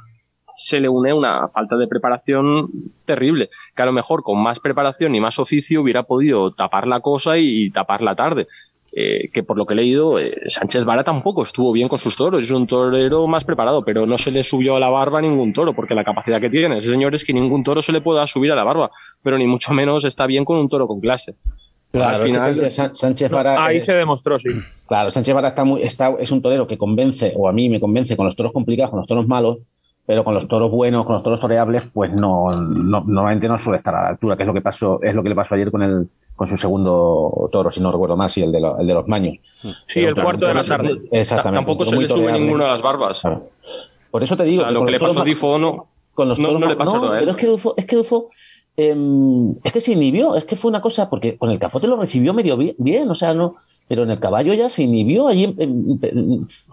se 0.57 0.79
le 0.81 0.89
une 0.89 1.13
una 1.13 1.47
falta 1.47 1.77
de 1.77 1.87
preparación 1.87 2.69
terrible, 3.05 3.49
que 3.75 3.83
a 3.83 3.85
lo 3.85 3.93
mejor 3.93 4.23
con 4.23 4.41
más 4.41 4.59
preparación 4.59 5.13
y 5.13 5.19
más 5.19 5.37
oficio 5.37 5.81
hubiera 5.81 6.03
podido 6.03 6.51
tapar 6.51 6.87
la 6.87 6.99
cosa 6.99 7.37
y 7.37 7.69
tapar 7.69 8.01
la 8.01 8.15
tarde. 8.15 8.47
Eh, 8.91 9.29
que 9.31 9.43
por 9.43 9.57
lo 9.57 9.67
que 9.67 9.73
he 9.73 9.77
leído, 9.77 10.17
eh, 10.17 10.33
Sánchez 10.47 10.83
Vara 10.85 11.03
tampoco 11.03 11.43
estuvo 11.43 11.71
bien 11.71 11.87
con 11.87 11.99
sus 11.99 12.15
toros, 12.15 12.41
es 12.41 12.49
un 12.49 12.65
torero 12.65 13.27
más 13.27 13.43
preparado, 13.43 13.83
pero 13.83 14.07
no 14.07 14.17
se 14.17 14.31
le 14.31 14.43
subió 14.43 14.77
a 14.77 14.79
la 14.79 14.89
barba 14.89 15.21
ningún 15.21 15.53
toro, 15.53 15.73
porque 15.73 15.93
la 15.93 16.03
capacidad 16.03 16.41
que 16.41 16.49
tiene 16.49 16.77
ese 16.77 16.89
señor 16.89 17.13
es 17.13 17.23
que 17.23 17.33
ningún 17.33 17.63
toro 17.63 17.83
se 17.83 17.91
le 17.91 18.01
pueda 18.01 18.25
subir 18.25 18.51
a 18.51 18.55
la 18.55 18.63
barba, 18.63 18.89
pero 19.21 19.37
ni 19.37 19.45
mucho 19.45 19.73
menos 19.73 20.05
está 20.05 20.25
bien 20.25 20.45
con 20.45 20.57
un 20.57 20.69
toro 20.69 20.87
con 20.87 20.99
clase. 20.99 21.35
Claro, 21.91 22.17
Al 22.17 22.23
final, 22.23 22.57
Sánchez, 22.57 22.97
Sánchez 22.97 23.29
Vara, 23.29 23.63
ahí 23.63 23.77
eh, 23.77 23.85
se 23.85 23.93
demostró, 23.93 24.39
sí. 24.39 24.49
Claro, 24.87 25.11
Sánchez 25.11 25.35
Vara 25.35 25.49
está 25.49 25.63
muy, 25.63 25.83
está, 25.83 26.15
es 26.19 26.31
un 26.31 26.41
torero 26.41 26.65
que 26.65 26.79
convence, 26.79 27.33
o 27.35 27.47
a 27.47 27.53
mí 27.53 27.69
me 27.69 27.79
convence 27.79 28.17
con 28.17 28.25
los 28.25 28.35
toros 28.35 28.51
complicados, 28.51 28.89
con 28.89 28.99
los 28.99 29.07
toros 29.07 29.27
malos, 29.27 29.59
pero 30.07 30.23
con 30.23 30.33
los 30.33 30.47
toros 30.47 30.71
buenos, 30.71 31.05
con 31.05 31.15
los 31.15 31.23
toros 31.23 31.39
toreables, 31.39 31.83
pues 31.93 32.11
no, 32.13 32.49
no, 32.49 33.03
normalmente 33.05 33.47
no 33.47 33.59
suele 33.59 33.77
estar 33.77 33.93
a 33.93 34.03
la 34.03 34.09
altura, 34.09 34.37
que 34.37 34.43
es 34.43 34.47
lo 34.47 34.53
que 34.53 34.61
pasó, 34.61 34.99
es 35.03 35.13
lo 35.13 35.21
que 35.21 35.29
le 35.29 35.35
pasó 35.35 35.53
ayer 35.53 35.69
con 35.69 35.83
el 35.83 36.07
con 36.35 36.47
su 36.47 36.55
segundo 36.55 37.49
toro, 37.51 37.71
si 37.71 37.81
no 37.81 37.91
recuerdo 37.91 38.15
mal, 38.15 38.29
sí, 38.29 38.43
el 38.43 38.51
de, 38.51 38.61
lo, 38.61 38.79
el 38.79 38.85
de 38.85 38.93
los 38.93 39.07
maños. 39.07 39.37
Sí, 39.87 40.01
el 40.01 40.13
cuarto 40.13 40.45
de 40.45 40.53
la 40.53 40.63
tarde. 40.63 41.01
Exactamente. 41.11 41.65
Tampoco 41.65 41.85
se 41.85 41.97
le 41.97 42.07
sube 42.07 42.31
ninguno 42.31 42.63
a 42.63 42.67
las 42.67 42.81
barbas. 42.81 43.21
Claro. 43.21 43.49
Por 44.11 44.23
eso 44.23 44.37
te 44.37 44.43
digo. 44.43 44.61
O 44.61 44.65
sea, 44.65 44.71
lo 44.71 44.85
que 44.85 44.91
le 44.91 44.99
pasó 44.99 45.19
a 45.19 45.23
Difo 45.23 45.57
no. 45.57 45.87
Con 46.13 46.29
los 46.29 46.39
no, 46.39 46.47
toros 46.47 46.61
no 46.61 46.67
le 46.67 46.75
pasó 46.75 46.97
no, 46.99 47.11
a 47.11 47.19
él. 47.19 47.25
Pero 47.25 47.31
es 47.31 47.37
que 47.37 47.47
Dufo, 47.47 47.73
es 47.75 47.85
que 47.85 47.95
Dufo 47.95 48.29
eh, 48.77 48.95
es 49.63 49.73
que 49.73 49.81
se 49.81 49.93
inhibió, 49.93 50.35
es 50.35 50.45
que 50.45 50.55
fue 50.55 50.69
una 50.69 50.81
cosa, 50.81 51.09
porque 51.09 51.37
con 51.37 51.49
el 51.49 51.57
capote 51.57 51.87
lo 51.87 51.97
recibió 51.97 52.33
medio 52.35 52.55
bien, 52.55 52.75
bien 52.77 53.09
o 53.09 53.15
sea, 53.15 53.33
no, 53.33 53.55
pero 53.87 54.03
en 54.03 54.11
el 54.11 54.19
caballo 54.19 54.53
ya 54.53 54.69
se 54.69 54.83
inhibió, 54.83 55.27
allí, 55.27 55.55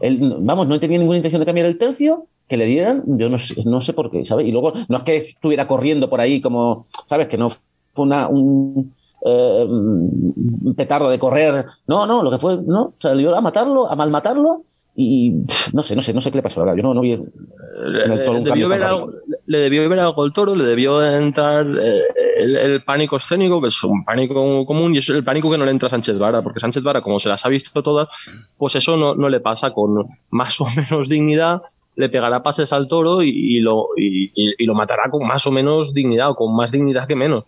él, 0.00 0.36
vamos, 0.40 0.66
no 0.66 0.78
tenía 0.78 0.98
ninguna 0.98 1.16
intención 1.16 1.40
de 1.40 1.46
cambiar 1.46 1.66
el 1.66 1.78
tercio, 1.78 2.26
que 2.48 2.56
le 2.56 2.66
dieran, 2.66 3.02
yo 3.06 3.28
no 3.28 3.38
sé, 3.38 3.54
no 3.64 3.80
sé 3.80 3.92
por 3.92 4.10
qué, 4.10 4.24
¿sabes? 4.24 4.46
Y 4.46 4.52
luego, 4.52 4.72
no 4.88 4.98
es 4.98 5.02
que 5.02 5.16
estuviera 5.16 5.66
corriendo 5.66 6.10
por 6.10 6.20
ahí 6.20 6.40
como, 6.40 6.86
¿sabes? 7.06 7.28
Que 7.28 7.38
no 7.38 7.48
fue 7.50 8.04
una, 8.04 8.28
un, 8.28 8.92
eh, 9.24 9.64
un 9.66 10.74
petardo 10.76 11.08
de 11.08 11.18
correr, 11.18 11.64
no, 11.86 12.06
no, 12.06 12.22
lo 12.22 12.30
que 12.30 12.38
fue, 12.38 12.58
no, 12.66 12.94
salió 12.98 13.34
a 13.34 13.40
matarlo, 13.40 13.90
a 13.90 13.96
malmatarlo, 13.96 14.64
y 14.96 15.32
no 15.72 15.82
sé, 15.82 15.96
no 15.96 16.02
sé, 16.02 16.14
no 16.14 16.20
sé 16.20 16.30
qué 16.30 16.38
le 16.38 16.42
pasó, 16.42 16.60
la 16.60 16.66
verdad. 16.66 16.76
Yo 16.76 16.82
no, 16.84 16.94
no 16.94 17.00
vi 17.00 17.12
en 17.12 18.12
el 18.12 18.24
toro 18.24 18.38
un 18.38 18.44
le, 18.44 18.50
debió 18.50 18.68
ver 18.68 18.84
algo, 18.84 19.10
le 19.46 19.58
debió 19.58 19.88
ver 19.88 19.98
algo 19.98 20.24
el 20.24 20.32
toro, 20.32 20.54
le 20.54 20.64
debió 20.64 21.04
entrar 21.04 21.66
eh, 21.66 22.00
el, 22.38 22.56
el, 22.56 22.82
pánico 22.84 23.16
escénico, 23.16 23.60
que 23.60 23.68
es 23.68 23.82
un 23.82 24.04
pánico 24.04 24.64
común, 24.64 24.94
y 24.94 24.98
es 24.98 25.08
el 25.08 25.24
pánico 25.24 25.50
que 25.50 25.58
no 25.58 25.64
le 25.64 25.72
entra 25.72 25.88
a 25.88 25.90
Sánchez 25.90 26.18
Vara, 26.18 26.42
porque 26.42 26.60
Sánchez 26.60 26.84
Vara, 26.84 27.00
como 27.00 27.18
se 27.18 27.28
las 27.28 27.44
ha 27.44 27.48
visto 27.48 27.82
todas, 27.82 28.08
pues 28.56 28.76
eso 28.76 28.96
no, 28.96 29.16
no 29.16 29.28
le 29.28 29.40
pasa 29.40 29.72
con 29.72 30.06
más 30.30 30.60
o 30.60 30.66
menos 30.76 31.08
dignidad, 31.08 31.62
le 31.96 32.08
pegará 32.08 32.42
pases 32.42 32.72
al 32.72 32.88
toro 32.88 33.22
y, 33.22 33.60
lo, 33.60 33.88
y, 33.96 34.64
lo 34.64 34.74
matará 34.74 35.10
con 35.10 35.26
más 35.26 35.46
o 35.46 35.50
menos 35.50 35.94
dignidad, 35.94 36.30
o 36.30 36.34
con 36.34 36.54
más 36.54 36.72
dignidad 36.72 37.06
que 37.06 37.16
menos 37.16 37.44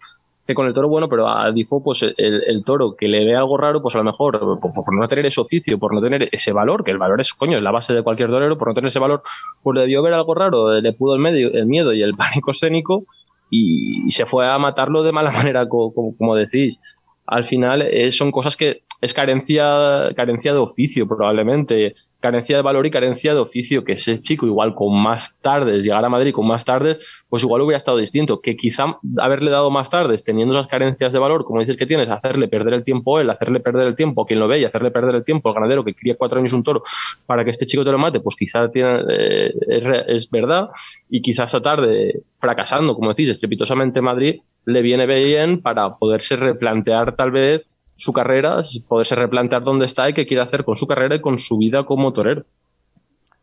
que 0.47 0.55
con 0.55 0.68
el 0.68 0.74
toro 0.74 0.88
bueno, 0.88 1.09
pero 1.09 1.28
a 1.28 1.51
Difo, 1.51 1.82
pues 1.82 2.03
el, 2.03 2.62
toro 2.64 2.94
que 2.94 3.09
le 3.09 3.24
ve 3.24 3.34
algo 3.34 3.57
raro, 3.57 3.82
pues 3.82 3.97
a 3.97 3.99
lo 3.99 4.05
mejor 4.05 4.61
por, 4.61 4.94
no 4.94 5.09
tener 5.09 5.26
ese 5.26 5.40
oficio, 5.40 5.76
por 5.78 5.92
no 5.92 6.01
tener 6.01 6.28
ese 6.30 6.53
valor, 6.53 6.84
que 6.84 6.92
el 6.92 6.99
valor 6.99 7.20
es, 7.20 7.34
coño, 7.34 7.57
es 7.57 7.64
la 7.64 7.72
base 7.72 7.92
de 7.92 8.03
cualquier 8.03 8.30
torero, 8.30 8.57
por 8.57 8.68
no 8.68 8.74
tener 8.74 8.86
ese 8.86 9.01
valor, 9.01 9.22
pues 9.64 9.76
debió 9.80 10.03
ver 10.03 10.14
algo 10.14 10.34
raro, 10.36 10.80
le 10.80 10.92
pudo 10.92 11.16
el, 11.16 11.20
medio, 11.20 11.53
el 11.53 11.66
miedo 11.66 11.92
y 11.92 12.03
el 12.03 12.14
pánico 12.16 12.53
escénico 12.53 13.07
y, 13.51 14.09
se 14.11 14.24
fue 14.24 14.49
a 14.49 14.57
matarlo 14.59 15.03
de 15.03 15.11
mala 15.11 15.32
manera, 15.32 15.68
como, 15.68 15.92
como, 15.92 16.16
como 16.16 16.36
decís. 16.36 16.78
Al 17.26 17.42
final 17.42 17.82
eh, 17.82 18.12
son 18.12 18.30
cosas 18.30 18.57
que 18.57 18.82
es 19.01 19.12
carencia, 19.12 20.12
carencia 20.14 20.53
de 20.53 20.59
oficio 20.59 21.09
probablemente 21.09 21.97
carencia 22.27 22.57
de 22.57 22.62
valor 22.62 22.87
y 22.87 22.91
carencia 22.91 23.35
de 23.35 23.41
oficio, 23.41 23.85
que 23.85 23.93
ese 23.93 24.20
chico 24.20 24.47
igual 24.47 24.74
con 24.74 25.01
más 25.01 25.35
tardes, 25.41 25.85
llegar 25.85 26.05
a 26.05 26.09
Madrid 26.09 26.33
con 26.33 26.47
más 26.47 26.64
tardes, 26.64 26.99
pues 27.29 27.43
igual 27.43 27.62
hubiera 27.62 27.79
estado 27.79 27.99
distinto, 27.99 28.41
que 28.41 28.57
quizá 28.57 28.99
haberle 29.18 29.51
dado 29.51 29.70
más 29.70 29.89
tardes, 29.91 30.24
teniendo 30.24 30.55
esas 30.55 30.66
carencias 30.66 31.12
de 31.12 31.18
valor, 31.18 31.45
como 31.45 31.61
dices 31.61 31.77
que 31.77 31.87
tienes, 31.87 32.09
hacerle 32.09 32.49
perder 32.49 32.74
el 32.74 32.83
tiempo 32.85 33.20
él, 33.20 33.31
hacerle 33.31 33.61
perder 33.61 33.87
el 33.87 33.95
tiempo 33.95 34.22
a 34.22 34.27
quien 34.27 34.41
lo 34.41 34.49
ve 34.49 34.59
y 34.59 34.64
hacerle 34.64 34.91
perder 34.91 35.14
el 35.14 35.24
tiempo 35.24 35.49
al 35.49 35.55
ganadero 35.55 35.85
que 35.85 35.95
cría 35.95 36.16
cuatro 36.16 36.41
años 36.41 36.53
un 36.53 36.62
toro 36.62 36.83
para 37.27 37.45
que 37.45 37.51
este 37.51 37.64
chico 37.66 37.85
te 37.85 37.93
lo 37.93 37.99
mate, 37.99 38.20
pues 38.20 38.37
quizá 38.37 38.68
tiene, 38.70 39.03
eh, 39.09 39.53
es, 39.68 40.05
es, 40.09 40.31
verdad. 40.31 40.70
Y 41.09 41.22
quizá 41.22 41.45
esta 41.45 41.62
tarde 41.62 42.22
fracasando, 42.39 42.95
como 42.95 43.11
decís, 43.11 43.29
estrepitosamente 43.29 44.01
Madrid, 44.01 44.41
le 44.64 44.83
viene 44.83 45.07
bien 45.07 45.62
para 45.62 45.97
poderse 45.97 46.37
replantear 46.37 47.14
tal 47.14 47.31
vez 47.31 47.66
su 47.97 48.12
carrera, 48.12 48.61
poderse 48.88 49.14
replantear 49.14 49.62
dónde 49.62 49.86
está 49.86 50.09
y 50.09 50.12
qué 50.12 50.26
quiere 50.26 50.42
hacer 50.42 50.64
con 50.64 50.76
su 50.76 50.86
carrera 50.86 51.16
y 51.16 51.20
con 51.20 51.38
su 51.38 51.59
vida 51.59 51.84
como 51.84 52.12
torero. 52.12 52.44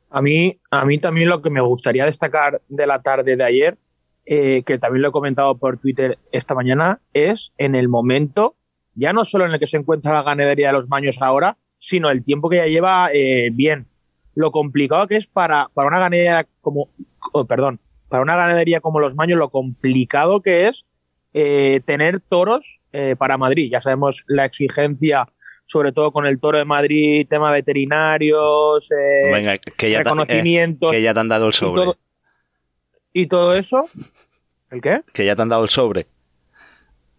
A 0.09 0.21
mí, 0.21 0.59
a 0.69 0.85
mí 0.85 0.99
también 0.99 1.29
lo 1.29 1.41
que 1.41 1.49
me 1.49 1.61
gustaría 1.61 2.05
destacar 2.05 2.61
de 2.69 2.85
la 2.87 3.01
tarde 3.01 3.35
de 3.35 3.43
ayer, 3.43 3.77
eh, 4.25 4.61
que 4.63 4.77
también 4.77 5.01
lo 5.01 5.09
he 5.09 5.11
comentado 5.11 5.57
por 5.57 5.79
Twitter 5.79 6.19
esta 6.31 6.53
mañana, 6.53 6.99
es 7.13 7.51
en 7.57 7.73
el 7.73 7.89
momento, 7.89 8.55
ya 8.93 9.11
no 9.11 9.25
solo 9.25 9.45
en 9.45 9.51
el 9.53 9.59
que 9.59 9.67
se 9.67 9.77
encuentra 9.77 10.13
la 10.13 10.21
ganadería 10.21 10.67
de 10.67 10.73
los 10.73 10.87
Maños 10.87 11.17
ahora, 11.19 11.57
sino 11.79 12.11
el 12.11 12.23
tiempo 12.23 12.47
que 12.47 12.57
ya 12.57 12.67
lleva 12.67 13.09
eh, 13.11 13.49
bien. 13.51 13.87
Lo 14.35 14.51
complicado 14.51 15.07
que 15.07 15.17
es 15.17 15.25
para, 15.25 15.69
para 15.73 15.87
una 15.87 15.99
ganadería 15.99 16.45
como, 16.61 16.89
oh, 17.33 17.45
perdón, 17.45 17.79
para 18.07 18.21
una 18.21 18.35
ganadería 18.35 18.81
como 18.81 18.99
los 18.99 19.15
Maños, 19.15 19.39
lo 19.39 19.49
complicado 19.49 20.41
que 20.41 20.67
es 20.67 20.85
eh, 21.33 21.81
tener 21.85 22.19
toros 22.19 22.79
eh, 22.91 23.15
para 23.17 23.37
Madrid. 23.37 23.69
Ya 23.71 23.81
sabemos 23.81 24.23
la 24.27 24.45
exigencia, 24.45 25.27
sobre 25.65 25.91
todo 25.91 26.11
con 26.11 26.25
el 26.25 26.39
toro 26.39 26.59
de 26.59 26.65
Madrid, 26.65 27.25
tema 27.27 27.51
veterinarios, 27.51 28.87
eh, 28.91 29.31
Venga, 29.31 29.57
que 29.57 29.91
ya 29.91 29.99
reconocimientos. 29.99 30.91
Te, 30.91 30.97
eh, 30.97 30.99
que 30.99 31.03
ya 31.03 31.13
te 31.13 31.19
han 31.19 31.29
dado 31.29 31.47
el 31.47 31.53
sobre. 31.53 31.81
Y 31.81 31.85
todo, 31.85 31.97
y 33.13 33.27
todo, 33.27 33.53
eso. 33.53 33.89
¿El 34.69 34.81
qué? 34.81 35.01
Que 35.11 35.25
ya 35.25 35.35
te 35.35 35.41
han 35.41 35.49
dado 35.49 35.63
el 35.63 35.69
sobre. 35.69 36.05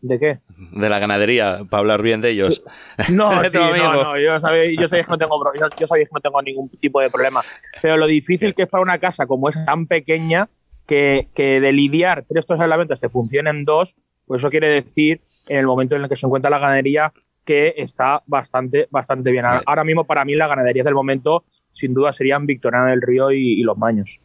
¿De 0.01 0.19
qué? 0.19 0.39
De 0.49 0.89
la 0.89 0.99
ganadería, 0.99 1.63
para 1.69 1.81
hablar 1.81 2.03
bien 2.03 2.21
de 2.21 2.31
ellos. 2.31 2.63
No, 3.09 3.33
sí, 3.51 3.57
no, 3.57 3.95
no, 3.95 4.19
yo 4.19 4.39
sabía 4.39 4.65
que 4.67 5.07
no 5.09 5.19
tengo 5.19 5.53
yo, 5.55 5.69
que 5.71 5.87
no 6.13 6.21
tengo 6.21 6.43
ningún 6.43 6.69
tipo 6.69 7.01
de 7.01 7.11
problema. 7.11 7.43
Pero 7.81 7.97
lo 7.97 8.07
difícil 8.07 8.55
que 8.55 8.65
es 8.65 8.69
para 8.69 8.83
una 8.83 8.99
casa 8.99 9.27
como 9.27 9.49
es 9.49 9.57
tan 9.65 9.87
pequeña 9.87 10.49
que, 10.87 11.29
que 11.35 11.61
de 11.61 11.73
lidiar 11.73 12.25
tres 12.29 12.47
toros 12.47 12.63
a 12.63 12.67
la 12.67 12.77
venta 12.77 12.97
se 12.97 13.09
funcionen 13.09 13.65
dos, 13.65 13.95
pues 14.27 14.41
eso 14.41 14.51
quiere 14.51 14.69
decir 14.69 15.21
en 15.49 15.59
el 15.59 15.67
momento 15.67 15.97
en 15.97 16.03
el 16.03 16.09
que 16.09 16.17
se 16.17 16.27
encuentra 16.27 16.51
la 16.51 16.59
ganadería 16.59 17.13
que 17.45 17.75
está 17.77 18.23
bastante, 18.27 18.89
bastante 18.91 19.31
bien. 19.31 19.45
Ahora 19.67 19.85
mismo 19.85 20.05
para 20.05 20.25
mí 20.25 20.35
las 20.35 20.49
ganaderías 20.49 20.85
del 20.85 20.95
momento 20.95 21.45
sin 21.73 21.93
duda 21.93 22.13
serían 22.13 22.47
Victoriana 22.47 22.91
del 22.91 23.03
Río 23.03 23.31
y, 23.33 23.61
y 23.61 23.63
Los 23.63 23.77
Maños. 23.77 24.21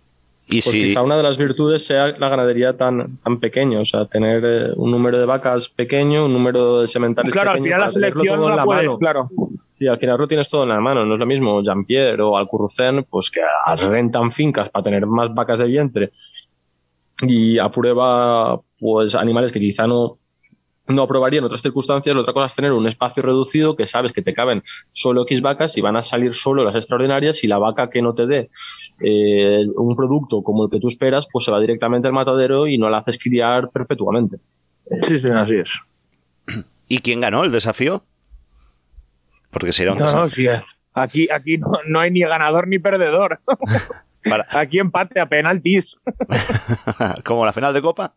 Y 0.47 0.61
pues 0.61 0.65
si... 0.65 0.83
quizá 0.85 1.03
una 1.03 1.15
de 1.17 1.23
las 1.23 1.37
virtudes 1.37 1.85
sea 1.85 2.17
la 2.17 2.29
ganadería 2.29 2.75
tan, 2.75 3.17
tan 3.17 3.39
pequeña, 3.39 3.79
o 3.79 3.85
sea, 3.85 4.05
tener 4.05 4.43
eh, 4.43 4.71
un 4.75 4.89
número 4.89 5.19
de 5.19 5.25
vacas 5.25 5.69
pequeño, 5.69 6.25
un 6.25 6.33
número 6.33 6.81
de 6.81 6.87
sementales 6.87 7.33
claro, 7.33 7.53
pequeño. 7.53 7.67
Claro, 7.67 7.83
al 7.83 7.91
final 7.91 8.03
la 8.03 8.13
selección 8.13 8.39
no 8.39 8.49
la, 8.49 8.55
la 8.55 8.63
puede, 8.63 8.83
mano. 8.83 8.97
claro. 8.97 9.29
Y 9.77 9.87
al 9.87 9.99
final 9.99 10.17
lo 10.17 10.27
tienes 10.27 10.49
todo 10.49 10.63
en 10.63 10.69
la 10.69 10.79
mano, 10.79 11.05
no 11.05 11.13
es 11.13 11.19
lo 11.19 11.25
mismo 11.25 11.63
Jean-Pierre 11.63 12.21
o 12.21 12.35
Alcurrucén, 12.35 13.05
pues 13.09 13.29
que 13.31 13.41
rentan 13.77 14.31
fincas 14.31 14.69
para 14.69 14.83
tener 14.83 15.05
más 15.05 15.33
vacas 15.33 15.59
de 15.59 15.67
vientre 15.67 16.11
y 17.21 17.57
aprueba 17.57 18.61
pues 18.79 19.15
animales 19.15 19.51
que 19.51 19.59
quizá 19.59 19.87
no 19.87 20.19
no 20.89 21.03
aprobaría 21.03 21.37
en 21.37 21.45
otras 21.45 21.61
circunstancias, 21.61 22.15
la 22.15 22.21
otra 22.21 22.33
cosa 22.33 22.47
es 22.47 22.55
tener 22.55 22.71
un 22.71 22.87
espacio 22.87 23.21
reducido 23.21 23.75
que 23.75 23.85
sabes 23.85 24.11
que 24.11 24.23
te 24.23 24.33
caben 24.33 24.63
solo 24.91 25.21
X 25.23 25.41
vacas 25.41 25.77
y 25.77 25.81
van 25.81 25.95
a 25.95 26.01
salir 26.01 26.33
solo 26.33 26.63
las 26.63 26.75
extraordinarias 26.75 27.43
y 27.43 27.47
la 27.47 27.59
vaca 27.59 27.89
que 27.91 28.01
no 28.01 28.15
te 28.15 28.25
dé 28.25 28.49
eh, 28.99 29.67
un 29.75 29.95
producto 29.95 30.41
como 30.41 30.65
el 30.65 30.71
que 30.71 30.79
tú 30.79 30.87
esperas, 30.87 31.27
pues 31.31 31.45
se 31.45 31.51
va 31.51 31.59
directamente 31.59 32.07
al 32.07 32.13
matadero 32.13 32.67
y 32.67 32.79
no 32.79 32.89
la 32.89 32.99
haces 32.99 33.19
criar 33.19 33.69
perpetuamente. 33.69 34.37
Sí, 35.07 35.19
sí, 35.19 35.31
así 35.31 35.55
es. 35.55 35.69
¿Y 36.87 36.99
quién 36.99 37.21
ganó 37.21 37.43
el 37.43 37.51
desafío? 37.51 38.03
Porque 39.51 39.71
sería 39.71 39.93
un 39.93 39.99
no, 39.99 40.05
desafío. 40.05 40.53
No, 40.53 40.59
sí, 40.59 40.63
aquí, 40.93 41.27
aquí 41.31 41.57
no, 41.59 41.71
no, 41.85 41.99
hay 41.99 42.09
ni 42.09 42.21
ganador 42.21 42.67
ni 42.67 42.79
perdedor. 42.79 43.39
Para... 44.29 44.45
Aquí 44.59 44.79
empate 44.79 45.19
a 45.19 45.25
penaltis. 45.27 45.97
¿Como 47.25 47.45
la 47.45 47.53
final 47.53 47.73
de 47.73 47.81
Copa? 47.81 48.13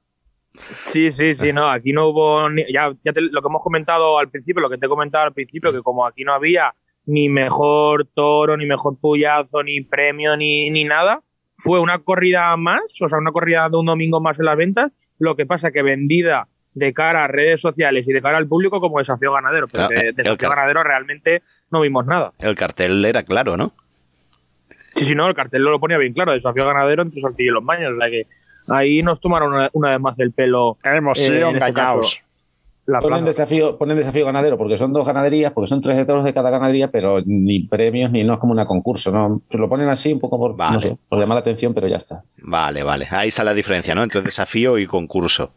Sí, 0.89 1.11
sí, 1.13 1.35
sí, 1.35 1.51
no, 1.53 1.71
aquí 1.71 1.93
no 1.95 2.09
hubo, 2.09 2.51
ni- 2.51 2.71
ya, 2.71 2.93
ya 3.05 3.13
te- 3.15 3.23
lo 3.23 3.41
que 3.41 3.49
hemos 3.49 3.63
comentado 3.63 4.19
al 4.19 4.29
principio, 4.29 4.61
lo 4.61 4.69
que 4.69 4.77
te 4.77 4.85
he 4.85 4.89
comentado 4.89 5.25
al 5.25 5.33
principio, 5.33 5.73
que 5.73 5.81
como 5.81 6.05
aquí 6.07 6.25
no 6.25 6.35
había 6.35 6.75
ni 7.07 7.31
mejor 7.31 8.07
toro, 8.15 8.57
ni 8.59 8.67
mejor 8.67 8.99
puyazo, 9.01 9.63
ni 9.63 9.81
premio, 9.81 10.37
ni, 10.37 10.69
ni 10.71 10.85
nada, 10.85 11.23
fue 11.57 11.81
una 11.81 12.01
corrida 12.01 12.55
más, 12.59 12.83
o 13.01 13.09
sea, 13.09 13.17
una 13.19 13.33
corrida 13.33 13.67
de 13.71 13.77
un 13.79 13.87
domingo 13.87 14.21
más 14.21 14.39
en 14.39 14.45
las 14.45 14.57
ventas, 14.59 14.93
lo 15.19 15.37
que 15.37 15.47
pasa 15.47 15.71
que 15.71 15.81
vendida 15.83 16.49
de 16.75 16.93
cara 16.93 17.25
a 17.25 17.29
redes 17.29 17.61
sociales 17.61 18.07
y 18.07 18.13
de 18.13 18.21
cara 18.21 18.37
al 18.37 18.47
público 18.47 18.79
como 18.81 18.99
desafío 18.99 19.33
ganadero, 19.33 19.69
pero 19.69 19.89
Claro, 19.89 20.01
de 20.03 20.09
el 20.11 20.15
desafío 20.15 20.49
ganadero 20.51 20.83
realmente 20.83 21.43
no 21.71 21.81
vimos 21.81 22.05
nada. 22.07 22.33
El 22.39 22.55
cartel 22.57 23.03
era 23.07 23.23
claro, 23.23 23.57
¿no? 23.57 23.73
Sí, 25.03 25.09
sí, 25.09 25.15
no, 25.15 25.29
el 25.29 25.35
cartel 25.35 25.63
lo 25.63 25.79
ponía 25.81 25.99
bien 25.99 26.13
claro, 26.13 26.33
desafío 26.33 26.67
ganadero 26.67 27.03
entre 27.03 27.21
Saltillo 27.21 27.51
y 27.51 27.55
los 27.55 27.65
baños, 27.65 27.93
o 27.95 27.99
sea 27.99 28.11
que 28.11 28.27
ahí 28.69 29.03
nos 29.03 29.21
tomaron 29.21 29.53
una, 29.53 29.71
una 29.73 29.91
vez 29.91 30.01
más 30.01 30.19
el 30.19 30.33
pelo. 30.33 30.79
Hemos 30.85 31.19
eh, 31.19 31.23
sido 31.23 31.49
en 31.51 31.57
este 31.57 31.69
engañados. 31.69 32.23
La 32.85 32.99
Ponen 32.99 33.25
desafío, 33.25 33.79
ponen 33.79 33.97
desafío 33.97 34.27
ganadero 34.27 34.59
porque 34.59 34.77
son 34.77 34.93
dos 34.93 35.07
ganaderías, 35.07 35.53
porque 35.53 35.69
son 35.69 35.81
tres 35.81 35.97
de 35.97 36.05
toros 36.05 36.25
de 36.25 36.35
cada 36.35 36.51
ganadería, 36.51 36.91
pero 36.91 37.21
ni 37.25 37.61
premios 37.61 38.11
ni 38.11 38.25
no 38.25 38.35
es 38.35 38.41
como 38.41 38.53
una 38.53 38.67
concurso, 38.67 39.13
¿no? 39.13 39.41
Se 39.53 39.57
lo 39.57 39.69
ponen 39.69 39.89
así 39.89 40.13
un 40.13 40.19
poco 40.19 40.37
por, 40.37 40.57
Vale. 40.57 40.75
no 40.75 40.81
sé, 40.81 40.97
por 41.09 41.21
llamar 41.21 41.37
la 41.37 41.41
atención, 41.43 41.75
pero 41.75 41.87
ya 41.87 41.99
está. 41.99 42.25
Vale, 42.39 42.83
vale. 42.83 43.07
Ahí 43.11 43.29
está 43.29 43.45
la 43.45 43.55
diferencia, 43.55 43.95
¿no? 43.95 44.03
Entre 44.03 44.21
desafío 44.21 44.79
y 44.79 44.87
concurso. 44.89 45.53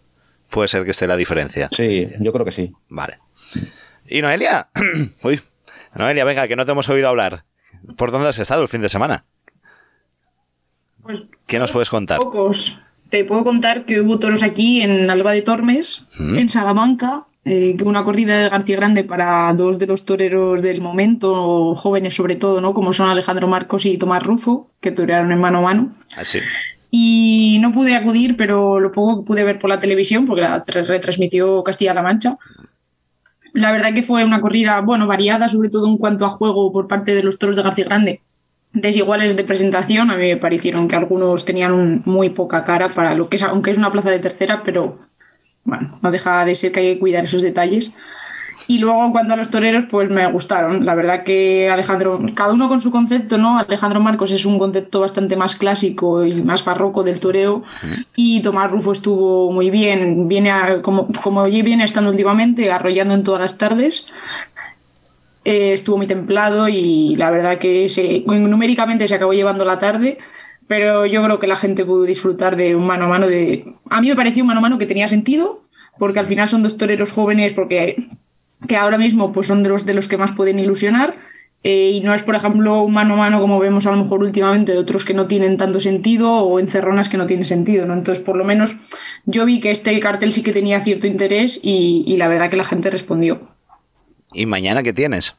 Puede 0.52 0.68
ser 0.68 0.86
que 0.86 0.92
esté 0.92 1.08
la 1.08 1.18
diferencia. 1.18 1.68
Sí, 1.72 2.08
yo 2.20 2.32
creo 2.32 2.46
que 2.46 2.52
sí. 2.52 2.72
Vale. 2.90 3.18
¿Y 4.08 4.22
Noelia? 4.22 4.70
Uy. 5.24 5.42
Noelia, 5.96 6.26
venga, 6.26 6.48
que 6.48 6.56
no 6.56 6.64
te 6.66 6.74
hemos 6.74 6.88
oído 6.90 7.08
hablar. 7.08 7.46
¿Por 7.98 8.12
dónde 8.12 8.30
has 8.30 8.38
estado 8.38 8.62
el 8.62 8.68
fin 8.68 8.82
de 8.82 8.90
semana? 8.90 9.26
Pues 11.06 11.20
¿Qué 11.46 11.60
nos 11.60 11.72
puedes 11.72 11.90
contar? 11.90 12.18
pocos. 12.20 12.78
Te 13.10 13.24
puedo 13.24 13.44
contar 13.44 13.86
que 13.86 14.02
hubo 14.02 14.18
toros 14.20 14.42
aquí 14.44 14.82
en 14.82 15.10
Alba 15.10 15.32
de 15.32 15.42
Tormes, 15.44 16.10
Mm. 16.18 16.38
en 16.38 16.50
Salamanca, 16.50 17.26
eh, 17.46 17.78
una 17.86 18.04
corrida 18.04 18.40
de 18.40 18.50
García 18.50 18.76
Grande 18.78 19.04
para 19.04 19.54
dos 19.54 19.78
de 19.78 19.86
los 19.86 20.04
toreros 20.04 20.62
del 20.64 20.82
momento, 20.82 21.76
jóvenes 21.76 22.16
sobre 22.16 22.36
todo, 22.36 22.60
¿no? 22.62 22.74
Como 22.74 22.92
son 22.94 23.08
Alejandro 23.10 23.48
Marcos 23.48 23.86
y 23.86 23.98
Tomás 24.00 24.24
Rufo, 24.24 24.72
que 24.82 24.92
torearon 24.92 25.32
en 25.32 25.40
mano 25.40 25.60
a 25.60 25.62
mano. 25.62 25.90
Así. 26.18 26.40
Y 26.90 27.58
no 27.62 27.72
pude 27.72 27.96
acudir, 27.96 28.36
pero 28.36 28.80
lo 28.80 28.92
poco 28.92 29.22
que 29.22 29.28
pude 29.28 29.44
ver 29.44 29.60
por 29.60 29.70
la 29.70 29.78
televisión, 29.80 30.26
porque 30.26 30.42
la 30.42 30.64
tra- 30.66 30.86
retransmitió 30.86 31.64
Castilla-La 31.64 32.02
Mancha. 32.02 32.38
La 33.54 33.72
verdad 33.72 33.94
que 33.94 34.02
fue 34.04 34.24
una 34.26 34.42
corrida, 34.42 34.82
bueno, 34.82 35.06
variada, 35.08 35.48
sobre 35.48 35.70
todo 35.70 35.88
en 35.88 35.98
cuanto 35.98 36.26
a 36.26 36.30
juego 36.30 36.72
por 36.72 36.88
parte 36.88 37.14
de 37.14 37.22
los 37.24 37.38
toros 37.38 37.56
de 37.56 37.62
García 37.64 37.86
Grande. 37.86 38.22
Desiguales 38.76 39.36
de 39.36 39.44
presentación, 39.44 40.12
a 40.12 40.16
mí 40.18 40.28
me 40.28 40.38
parecieron 40.38 40.88
que 40.88 40.96
algunos 40.96 41.46
tenían 41.46 41.72
un- 41.74 42.02
muy 42.06 42.30
poca 42.30 42.64
cara 42.66 42.90
para 42.90 43.16
lo 43.16 43.30
que 43.30 43.38
es, 43.38 43.44
aunque 43.44 43.72
es 43.72 43.78
una 43.78 43.90
plaza 43.92 44.12
de 44.12 44.20
tercera, 44.20 44.62
pero 44.64 45.00
bueno, 45.64 45.98
no 46.02 46.12
deja 46.12 46.46
de 46.46 46.54
ser 46.56 46.72
que 46.72 46.80
hay 46.82 46.94
que 46.94 47.00
cuidar 47.00 47.24
esos 47.24 47.42
detalles. 47.42 47.94
Y 48.68 48.80
luego 48.80 49.06
en 49.06 49.12
cuanto 49.12 49.34
a 49.34 49.38
los 49.38 49.50
toreros, 49.50 49.86
pues 49.90 50.10
me 50.10 50.26
gustaron. 50.32 50.86
La 50.86 50.96
verdad 50.96 51.24
que 51.24 51.70
Alejandro, 51.70 52.20
cada 52.34 52.52
uno 52.54 52.68
con 52.68 52.82
su 52.82 52.90
concepto, 52.92 53.38
¿no? 53.38 53.60
Alejandro 53.60 54.00
Marcos 54.00 54.32
es 54.32 54.44
un 54.46 54.58
concepto 54.58 55.02
bastante 55.02 55.36
más 55.36 55.56
clásico 55.56 56.26
y 56.26 56.42
más 56.42 56.66
barroco 56.66 57.04
del 57.04 57.20
toreo. 57.20 57.64
Y 58.16 58.42
Tomás 58.42 58.72
Rufo 58.72 58.92
estuvo 58.92 59.52
muy 59.52 59.70
bien, 59.70 60.28
viene 60.28 60.50
a- 60.52 60.82
como, 60.82 61.08
como 61.24 61.44
viene 61.46 61.84
estando 61.84 62.10
últimamente, 62.10 62.72
arrollando 62.72 63.14
en 63.14 63.24
todas 63.24 63.42
las 63.42 63.58
tardes. 63.58 64.08
Eh, 65.46 65.74
estuvo 65.74 65.98
muy 65.98 66.08
templado 66.08 66.68
y 66.68 67.16
la 67.18 67.30
verdad 67.30 67.60
que 67.60 67.88
numéricamente 68.26 69.08
se 69.08 69.14
acabó 69.14 69.32
llevando 69.32 69.64
la 69.64 69.78
tarde, 69.78 70.18
pero 70.68 71.06
yo 71.06 71.24
creo 71.24 71.38
que 71.40 71.46
la 71.46 71.56
gente 71.56 71.86
pudo 71.86 72.04
disfrutar 72.04 72.56
de 72.56 72.76
un 72.76 72.88
mano 72.88 73.06
a 73.06 73.08
mano 73.08 73.28
de... 73.28 73.76
A 73.92 74.02
mí 74.02 74.10
me 74.10 74.16
pareció 74.16 74.42
un 74.42 74.48
mano 74.48 74.60
a 74.60 74.62
mano 74.62 74.80
que 74.80 74.88
tenía 74.88 75.08
sentido, 75.08 75.62
porque 76.00 76.20
al 76.20 76.26
final 76.26 76.50
son 76.50 76.64
dos 76.64 76.78
toreros 76.78 77.12
jóvenes, 77.12 77.54
porque 77.54 77.96
que 78.68 78.76
ahora 78.76 78.98
mismo 78.98 79.32
pues 79.32 79.46
son 79.48 79.62
de 79.62 79.70
los, 79.70 79.86
de 79.86 79.94
los 79.94 80.08
que 80.08 80.18
más 80.18 80.32
pueden 80.32 80.58
ilusionar. 80.58 81.16
eh, 81.64 81.92
y 81.96 82.02
no 82.02 82.14
es, 82.14 82.24
por 82.24 82.36
ejemplo, 82.36 82.82
un 82.84 82.94
mano 82.94 83.14
a 83.16 83.18
mano 83.18 83.40
como 83.42 83.60
vemos 83.60 83.86
a 83.88 83.92
lo 83.92 83.98
mejor 83.98 84.22
últimamente 84.24 84.72
de 84.72 84.78
otros 84.80 85.06
que 85.06 85.14
no 85.14 85.28
tienen 85.28 85.58
tanto 85.58 85.80
sentido 85.80 86.32
o 86.34 86.60
encerronas 86.60 87.10
que 87.10 87.18
no 87.18 87.26
tienen 87.28 87.46
sentido, 87.46 87.86
¿no? 87.86 87.94
Entonces, 87.94 88.24
por 88.24 88.36
lo 88.36 88.46
menos 88.46 88.76
yo 89.26 89.46
vi 89.46 89.60
que 89.60 89.72
este 89.72 90.00
cartel 90.00 90.32
sí 90.34 90.44
que 90.44 90.54
tenía 90.54 90.80
cierto 90.82 91.08
interés 91.08 91.60
y, 91.64 92.04
y 92.08 92.18
la 92.18 92.28
verdad 92.28 92.50
que 92.50 92.58
la 92.58 92.64
gente 92.64 92.90
respondió. 92.92 93.55
¿Y 94.36 94.46
mañana 94.46 94.84
qué 94.84 94.94
tienes? 94.94 95.36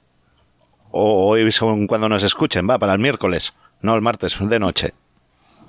O 0.91 1.29
hoy 1.29 1.53
según 1.53 1.87
cuando 1.87 2.09
nos 2.09 2.23
escuchen, 2.23 2.69
va, 2.69 2.79
para 2.79 2.95
el 2.95 2.99
miércoles. 2.99 3.53
No, 3.83 3.95
el 3.95 4.01
martes, 4.01 4.37
de 4.41 4.59
noche. 4.59 4.95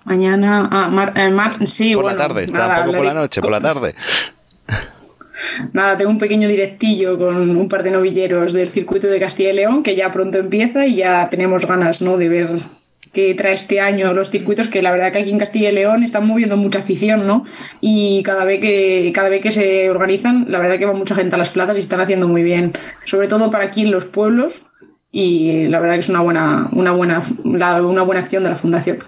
Mañana, 0.06 0.70
ah, 0.72 0.88
mar- 0.90 1.14
eh, 1.18 1.30
mar- 1.30 1.68
sí, 1.68 1.94
Por 1.94 2.04
bueno, 2.06 2.18
la 2.18 2.28
tarde, 2.28 2.48
nada, 2.48 2.76
tampoco 2.78 2.98
por 2.98 3.06
la 3.06 3.14
noche, 3.14 3.42
por 3.42 3.52
la 3.52 3.60
tarde. 3.62 3.96
Nada, 5.74 5.96
tengo 5.98 6.10
un 6.10 6.18
pequeño 6.18 6.48
directillo 6.48 7.18
con 7.20 7.56
un 7.56 7.70
par 7.70 7.84
de 7.84 7.92
novilleros 7.92 8.54
del 8.54 8.70
circuito 8.70 9.06
de 9.08 9.20
Castilla 9.20 9.52
y 9.52 9.54
León 9.54 9.84
que 9.84 9.96
ya 9.96 10.10
pronto 10.12 10.40
empieza 10.40 10.88
y 10.88 10.96
ya 10.96 11.30
tenemos 11.30 11.66
ganas, 11.68 12.02
¿no? 12.02 12.18
De 12.18 12.28
ver 12.28 12.50
qué 13.14 13.34
trae 13.36 13.54
este 13.54 13.80
año 13.80 14.14
los 14.14 14.30
circuitos, 14.30 14.68
que 14.68 14.82
la 14.82 14.92
verdad 14.92 15.12
que 15.12 15.20
aquí 15.20 15.30
en 15.32 15.40
Castilla 15.40 15.70
y 15.70 15.74
León 15.74 16.04
están 16.04 16.26
moviendo 16.28 16.58
mucha 16.58 16.80
afición, 16.80 17.26
¿no? 17.28 17.46
Y 17.82 18.22
cada 18.24 18.46
vez 18.46 18.60
que, 18.60 19.12
cada 19.14 19.30
vez 19.30 19.42
que 19.42 19.52
se 19.52 19.90
organizan, 19.90 20.46
la 20.50 20.60
verdad 20.60 20.78
que 20.78 20.86
va 20.86 20.94
mucha 20.94 21.16
gente 21.16 21.36
a 21.36 21.38
las 21.38 21.50
plazas 21.50 21.76
y 21.76 21.80
están 21.80 22.02
haciendo 22.02 22.28
muy 22.28 22.44
bien, 22.44 22.74
sobre 23.06 23.28
todo 23.28 23.50
para 23.52 23.66
aquí 23.66 23.82
en 23.84 23.92
los 23.92 24.06
pueblos. 24.06 24.62
Y 25.12 25.68
la 25.68 25.80
verdad 25.80 25.96
que 25.96 26.02
es 26.02 26.10
una 26.10 26.22
buena, 26.22 26.68
una 26.74 26.92
buena, 26.92 27.22
la- 27.46 27.82
una 27.82 28.02
buena 28.04 28.22
acción 28.22 28.44
de 28.44 28.50
la 28.50 28.56
fundación. 28.56 29.00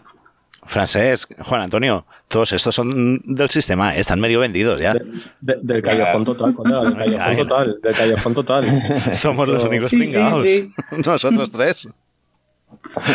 Francés, 0.66 1.28
Juan 1.40 1.62
Antonio, 1.62 2.06
todos 2.28 2.52
estos 2.54 2.76
son 2.76 3.22
del 3.26 3.50
sistema, 3.50 3.96
están 3.96 4.20
medio 4.20 4.40
vendidos 4.40 4.80
ya. 4.80 4.94
De- 5.42 5.58
del 5.62 5.82
callejón 5.82 6.24
total, 6.26 6.54
colega, 6.54 6.84
del 6.84 6.96
callejón 6.96 7.38
total, 7.48 7.80
del 7.82 7.96
callejón 7.96 8.34
total. 8.36 8.82
Somos 9.14 9.48
los 9.48 9.64
únicos 9.64 9.88
Sí, 9.90 10.04
sí, 10.04 10.22
sí. 10.44 10.74
Nosotros 11.06 11.52
tres. 11.52 11.88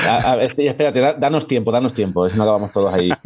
A, 0.09 0.33
a 0.33 0.37
ver, 0.37 0.55
espérate, 0.59 1.01
da- 1.01 1.15
danos 1.15 1.47
tiempo, 1.47 1.73
danos 1.73 1.93
tiempo, 1.95 2.29
si 2.29 2.37
no 2.37 2.43
acabamos 2.45 2.73
todos 2.73 2.93
ahí. 2.95 3.11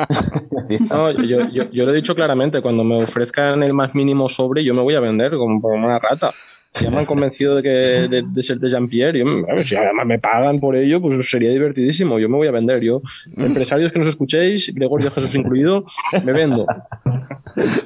No, 0.91 1.11
yo, 1.13 1.49
yo, 1.49 1.71
yo 1.71 1.87
lo 1.87 1.93
he 1.93 1.97
dicho 1.97 2.15
claramente, 2.15 2.61
cuando 2.61 2.85
me 2.85 3.03
ofrezcan 3.03 3.63
el 3.63 3.73
más 3.73 3.95
mínimo 3.95 4.29
sobre, 4.29 4.63
yo 4.65 4.75
me 4.75 4.83
voy 4.83 4.95
a 4.95 5.01
vender 5.01 5.33
como, 5.33 5.63
como 5.63 5.87
una 5.87 5.99
rata. 5.99 6.35
Si 6.75 6.85
ya 6.85 6.91
me 6.91 6.99
han 6.99 7.07
convencido 7.07 7.57
de, 7.57 7.63
que, 7.63 7.69
de, 7.71 8.23
de 8.31 8.43
ser 8.43 8.59
de 8.59 8.69
Jean-Pierre, 8.69 9.25
si 9.65 9.75
además 9.77 10.05
me 10.07 10.19
pagan 10.19 10.61
por 10.61 10.77
ello, 10.77 11.01
pues 11.01 11.31
sería 11.31 11.49
divertidísimo. 11.51 12.19
Yo 12.19 12.29
me 12.29 12.37
voy 12.37 12.47
a 12.49 12.51
vender. 12.51 12.83
Yo, 12.83 13.01
empresarios 13.39 13.91
que 13.91 13.99
nos 13.99 14.09
escuchéis, 14.09 14.71
Gregorio 14.75 15.11
Jesús 15.11 15.35
incluido, 15.35 15.87
me 16.23 16.33
vendo. 16.35 16.67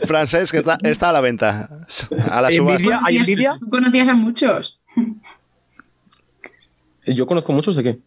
Francés, 0.04 0.50
que 0.50 0.58
está, 0.58 0.76
está 0.82 1.10
a 1.10 1.12
la 1.12 1.20
venta. 1.20 1.68
A 2.28 2.40
la 2.40 2.48
¿Hay 2.48 2.56
subasta. 2.56 2.82
envidia? 2.82 3.00
¿Hay 3.04 3.14
Conocías- 3.18 3.28
envidia? 3.28 3.56
¿Tú 3.60 3.70
conocías 3.70 4.08
a 4.08 4.14
muchos 4.14 4.80
Yo 7.06 7.26
conozco 7.26 7.52
muchos 7.52 7.76
de 7.76 7.82
qué. 7.84 7.98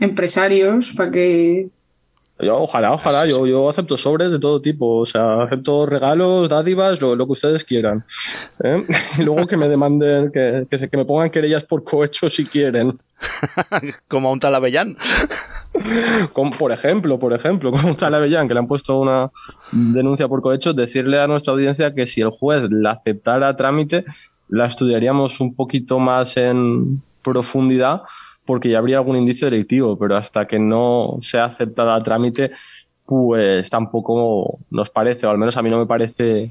Empresarios 0.00 0.92
para 0.96 1.10
que 1.10 1.68
Yo, 2.40 2.62
ojalá, 2.62 2.92
ojalá, 2.92 3.26
yo, 3.26 3.46
yo 3.46 3.68
acepto 3.68 3.96
sobres 3.96 4.30
de 4.30 4.38
todo 4.40 4.60
tipo, 4.60 4.96
o 4.98 5.06
sea, 5.06 5.42
acepto 5.42 5.86
regalos, 5.86 6.48
dádivas, 6.48 7.00
lo, 7.00 7.14
lo 7.14 7.26
que 7.26 7.32
ustedes 7.32 7.62
quieran. 7.64 8.04
¿eh? 8.62 8.84
Y 9.18 9.22
luego 9.22 9.46
que 9.46 9.56
me 9.56 9.68
demanden, 9.68 10.32
que, 10.32 10.66
que, 10.68 10.78
se- 10.78 10.88
que 10.88 10.96
me 10.96 11.04
pongan 11.04 11.30
querellas 11.30 11.64
por 11.64 11.84
cohecho 11.84 12.28
si 12.28 12.44
quieren. 12.44 12.98
Como 14.08 14.28
a 14.28 14.32
un 14.32 14.40
tal 14.40 14.54
Avellán. 14.56 14.96
Como, 16.32 16.50
por 16.56 16.70
ejemplo, 16.72 17.18
por 17.18 17.32
ejemplo, 17.32 17.72
como 17.72 17.88
un 17.88 17.96
tal 17.96 18.14
Avellán, 18.14 18.46
que 18.46 18.54
le 18.54 18.60
han 18.60 18.68
puesto 18.68 19.00
una 19.00 19.30
denuncia 19.72 20.28
por 20.28 20.40
cohecho, 20.40 20.72
decirle 20.72 21.18
a 21.20 21.26
nuestra 21.26 21.52
audiencia 21.52 21.92
que 21.94 22.06
si 22.06 22.20
el 22.20 22.30
juez 22.30 22.62
la 22.70 22.92
aceptara 22.92 23.48
a 23.48 23.56
trámite, 23.56 24.04
la 24.48 24.66
estudiaríamos 24.66 25.40
un 25.40 25.54
poquito 25.56 25.98
más 25.98 26.36
en 26.36 27.02
profundidad, 27.22 28.02
porque 28.44 28.68
ya 28.68 28.78
habría 28.78 28.98
algún 28.98 29.16
indicio 29.16 29.50
delictivo, 29.50 29.98
pero 29.98 30.16
hasta 30.16 30.46
que 30.46 30.58
no 30.58 31.16
sea 31.20 31.46
aceptada 31.46 31.94
a 31.94 32.02
trámite, 32.02 32.50
pues 33.06 33.70
tampoco 33.70 34.58
nos 34.70 34.90
parece, 34.90 35.26
o 35.26 35.30
al 35.30 35.38
menos 35.38 35.56
a 35.56 35.62
mí 35.62 35.70
no 35.70 35.78
me 35.78 35.86
parece 35.86 36.50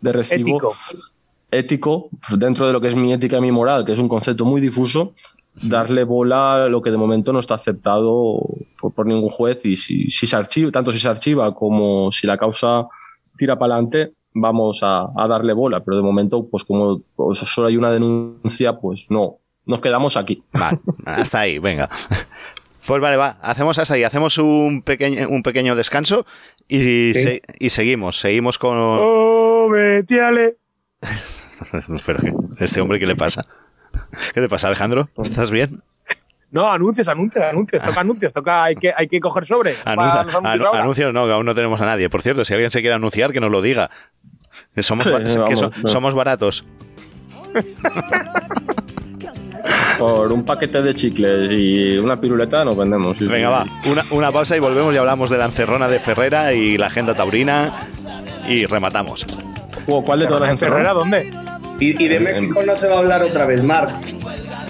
de 0.00 0.12
recibo 0.12 0.56
Ético. 0.56 0.74
ético, 1.50 2.08
pues 2.26 2.38
dentro 2.38 2.66
de 2.66 2.72
lo 2.72 2.80
que 2.80 2.88
es 2.88 2.96
mi 2.96 3.12
ética 3.12 3.38
y 3.38 3.40
mi 3.40 3.52
moral, 3.52 3.84
que 3.84 3.92
es 3.92 3.98
un 3.98 4.08
concepto 4.08 4.44
muy 4.44 4.60
difuso, 4.60 5.14
darle 5.62 6.04
bola 6.04 6.64
a 6.64 6.68
lo 6.68 6.82
que 6.82 6.90
de 6.90 6.98
momento 6.98 7.32
no 7.32 7.40
está 7.40 7.54
aceptado 7.54 8.40
por, 8.78 8.92
por 8.92 9.06
ningún 9.06 9.30
juez 9.30 9.64
y 9.64 9.76
si, 9.76 10.10
si 10.10 10.26
se 10.26 10.36
archiva, 10.36 10.70
tanto 10.70 10.92
si 10.92 10.98
se 10.98 11.08
archiva 11.08 11.54
como 11.54 12.12
si 12.12 12.26
la 12.26 12.36
causa 12.36 12.86
tira 13.38 13.58
para 13.58 13.74
adelante, 13.74 14.12
vamos 14.34 14.80
a, 14.82 15.08
a 15.16 15.28
darle 15.28 15.54
bola, 15.54 15.82
pero 15.82 15.96
de 15.96 16.02
momento, 16.02 16.46
pues 16.46 16.64
como 16.64 17.00
pues, 17.14 17.38
solo 17.38 17.68
hay 17.68 17.76
una 17.76 17.90
denuncia, 17.90 18.78
pues 18.78 19.06
no, 19.08 19.38
nos 19.66 19.80
quedamos 19.80 20.16
aquí. 20.16 20.42
Vale, 20.52 20.78
hasta 21.04 21.40
ahí, 21.40 21.58
venga. 21.58 21.88
Pues 22.86 23.00
vale, 23.02 23.16
va, 23.16 23.36
hacemos 23.42 23.78
hasta 23.78 23.94
ahí, 23.94 24.04
hacemos 24.04 24.38
un 24.38 24.82
pequeño, 24.82 25.28
un 25.28 25.42
pequeño 25.42 25.74
descanso 25.74 26.24
y, 26.68 27.12
se- 27.14 27.42
y 27.58 27.70
seguimos, 27.70 28.20
seguimos 28.20 28.58
con... 28.58 28.76
¡Oh, 28.78 29.68
Betiale! 29.68 30.56
Pero. 32.06 32.20
¿este 32.60 32.80
hombre 32.80 32.98
qué 33.00 33.06
le 33.06 33.16
pasa? 33.16 33.42
¿Qué 34.34 34.40
te 34.40 34.48
pasa, 34.48 34.68
Alejandro? 34.68 35.08
¿Estás 35.22 35.50
bien? 35.50 35.82
No, 36.52 36.70
anuncios, 36.70 37.08
anuncios, 37.08 37.44
anuncios. 37.44 37.82
Toca 37.82 38.00
anuncios, 38.00 38.32
toca, 38.32 38.62
hay 38.64 38.76
que, 38.76 38.92
hay 38.96 39.08
que 39.08 39.18
coger 39.20 39.46
sobre. 39.46 39.74
Anuncia- 39.84 40.20
anuncios 40.20 40.42
anu- 40.44 40.66
ahora. 40.66 40.80
anuncios 40.82 41.12
no, 41.12 41.26
que 41.26 41.32
aún 41.32 41.44
no 41.46 41.54
tenemos 41.56 41.80
a 41.80 41.86
nadie. 41.86 42.08
Por 42.08 42.22
cierto, 42.22 42.44
si 42.44 42.54
alguien 42.54 42.70
se 42.70 42.80
quiere 42.82 42.94
anunciar, 42.94 43.32
que 43.32 43.40
nos 43.40 43.50
lo 43.50 43.62
diga. 43.62 43.90
Somos, 44.78 45.04
Sí, 45.26 45.34
que 45.34 45.38
vamos, 45.38 45.58
so- 45.58 45.70
no. 45.82 45.88
somos 45.88 46.14
baratos. 46.14 46.64
Por 49.98 50.32
un 50.32 50.44
paquete 50.44 50.82
de 50.82 50.94
chicles 50.94 51.50
y 51.50 51.96
una 51.98 52.20
piruleta 52.20 52.64
nos 52.64 52.76
vendemos. 52.76 53.16
sí, 53.18 53.26
Venga, 53.26 53.64
sí. 53.64 53.70
va, 53.88 53.92
una, 53.92 54.04
una 54.10 54.32
pausa 54.32 54.56
y 54.56 54.60
volvemos 54.60 54.94
y 54.94 54.98
hablamos 54.98 55.30
de 55.30 55.38
la 55.38 55.46
encerrona 55.46 55.88
de 55.88 55.98
Ferrera 55.98 56.52
y 56.52 56.76
la 56.76 56.86
agenda 56.88 57.14
taurina 57.14 57.72
y 58.48 58.66
rematamos. 58.66 59.26
¿Cuál 59.86 60.20
de 60.20 60.26
todas 60.26 60.48
las 60.48 60.58
¿Ferrera 60.58 60.90
encerradas? 60.92 60.94
dónde? 60.94 61.32
Y, 61.78 62.02
y 62.04 62.08
de 62.08 62.20
México 62.20 62.62
no 62.64 62.76
se 62.76 62.88
va 62.88 62.96
a 62.96 62.98
hablar 62.98 63.22
otra 63.22 63.46
vez, 63.46 63.62
Marc. 63.62 63.90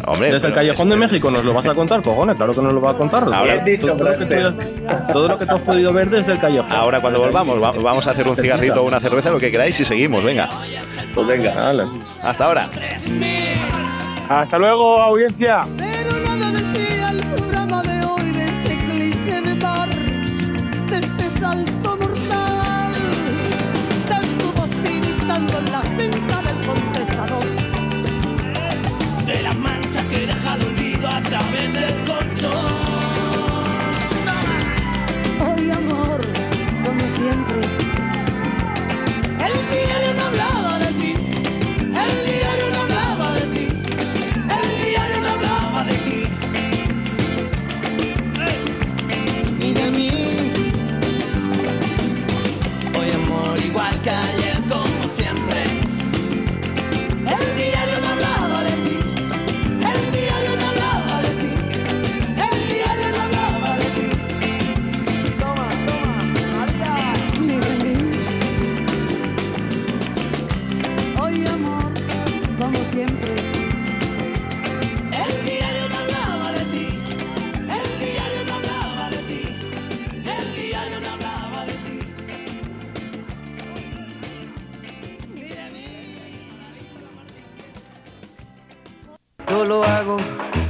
Hombre, 0.09 0.31
Desde 0.33 0.47
el 0.49 0.55
Callejón 0.55 0.89
de 0.89 0.97
México 0.97 1.31
nos 1.33 1.45
lo 1.45 1.53
vas 1.53 1.67
a 1.67 1.75
contar, 1.75 2.01
cojones, 2.01 2.37
claro 2.37 2.55
que 2.55 2.61
nos 2.63 2.73
lo 2.73 2.81
vas 2.81 2.95
a 2.95 2.99
contar. 2.99 3.25
Ahora- 3.25 3.57
dicho, 3.65 3.89
todo, 3.89 4.05
lo 4.05 4.19
que 4.19 4.25
tú 4.27 4.35
has- 4.89 5.07
todo 5.13 5.29
lo 5.29 5.39
que 5.39 5.47
tú 5.47 5.55
has 5.57 5.61
podido 5.63 5.93
ver 5.93 6.11
desde 6.11 6.33
el 6.33 6.39
Callejón. 6.39 6.71
Ahora 6.71 7.01
cuando 7.01 7.21
volvamos 7.21 7.61
va- 7.61 7.73
vamos 7.73 8.07
a 8.07 8.11
hacer 8.13 8.29
un 8.29 8.37
cigarrito 8.37 8.83
o 8.83 8.87
una 8.87 9.01
cerveza, 9.01 9.31
lo 9.31 9.41
que 9.41 9.51
queráis 9.51 9.79
y 9.81 9.85
seguimos, 9.85 10.23
venga. 10.23 10.49
Pues 11.15 11.27
venga. 11.27 11.75
Hasta 12.23 12.45
ahora. 12.45 12.69
Hasta 14.29 14.59
luego, 14.59 15.01
audiencia. 15.01 15.61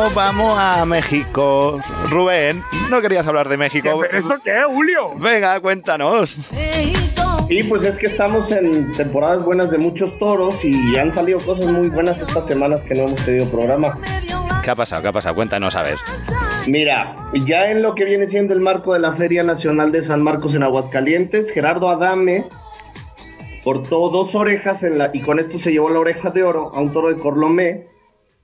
nos 0.00 0.14
vamos 0.14 0.56
a 0.58 0.86
México. 0.86 1.78
Rubén, 2.08 2.62
no 2.88 3.02
querías 3.02 3.26
hablar 3.26 3.50
de 3.50 3.58
México. 3.58 4.00
¿Pero 4.00 4.18
eso 4.18 4.40
qué, 4.42 4.52
Julio? 4.66 5.14
Venga, 5.16 5.60
cuéntanos. 5.60 6.36
Y 7.50 7.62
pues 7.64 7.84
es 7.84 7.98
que 7.98 8.06
estamos 8.06 8.50
en 8.50 8.94
temporadas 8.94 9.44
buenas 9.44 9.70
de 9.70 9.76
muchos 9.76 10.18
toros 10.18 10.64
y 10.64 10.96
han 10.96 11.12
salido 11.12 11.38
cosas 11.40 11.66
muy 11.66 11.88
buenas 11.88 12.18
estas 12.18 12.46
semanas 12.46 12.82
que 12.82 12.94
no 12.94 13.08
hemos 13.08 13.22
tenido 13.26 13.44
programa. 13.50 13.98
¿Qué 14.64 14.70
ha 14.70 14.74
pasado? 14.74 15.02
¿Qué 15.02 15.08
ha 15.08 15.12
pasado? 15.12 15.34
Cuéntanos, 15.34 15.76
a 15.76 15.82
ver. 15.82 15.96
Mira, 16.66 17.14
ya 17.46 17.70
en 17.70 17.82
lo 17.82 17.94
que 17.94 18.06
viene 18.06 18.26
siendo 18.26 18.54
el 18.54 18.60
marco 18.60 18.94
de 18.94 19.00
la 19.00 19.12
Feria 19.16 19.42
Nacional 19.42 19.92
de 19.92 20.02
San 20.02 20.22
Marcos 20.22 20.54
en 20.54 20.62
Aguascalientes, 20.62 21.50
Gerardo 21.50 21.90
Adame 21.90 22.46
cortó 23.64 24.08
dos 24.08 24.34
orejas 24.34 24.82
en 24.82 24.96
la, 24.96 25.10
y 25.12 25.20
con 25.20 25.38
esto 25.38 25.58
se 25.58 25.72
llevó 25.72 25.90
la 25.90 25.98
oreja 25.98 26.30
de 26.30 26.42
oro 26.42 26.74
a 26.74 26.80
un 26.80 26.90
toro 26.90 27.10
de 27.10 27.16
Corlomé, 27.16 27.86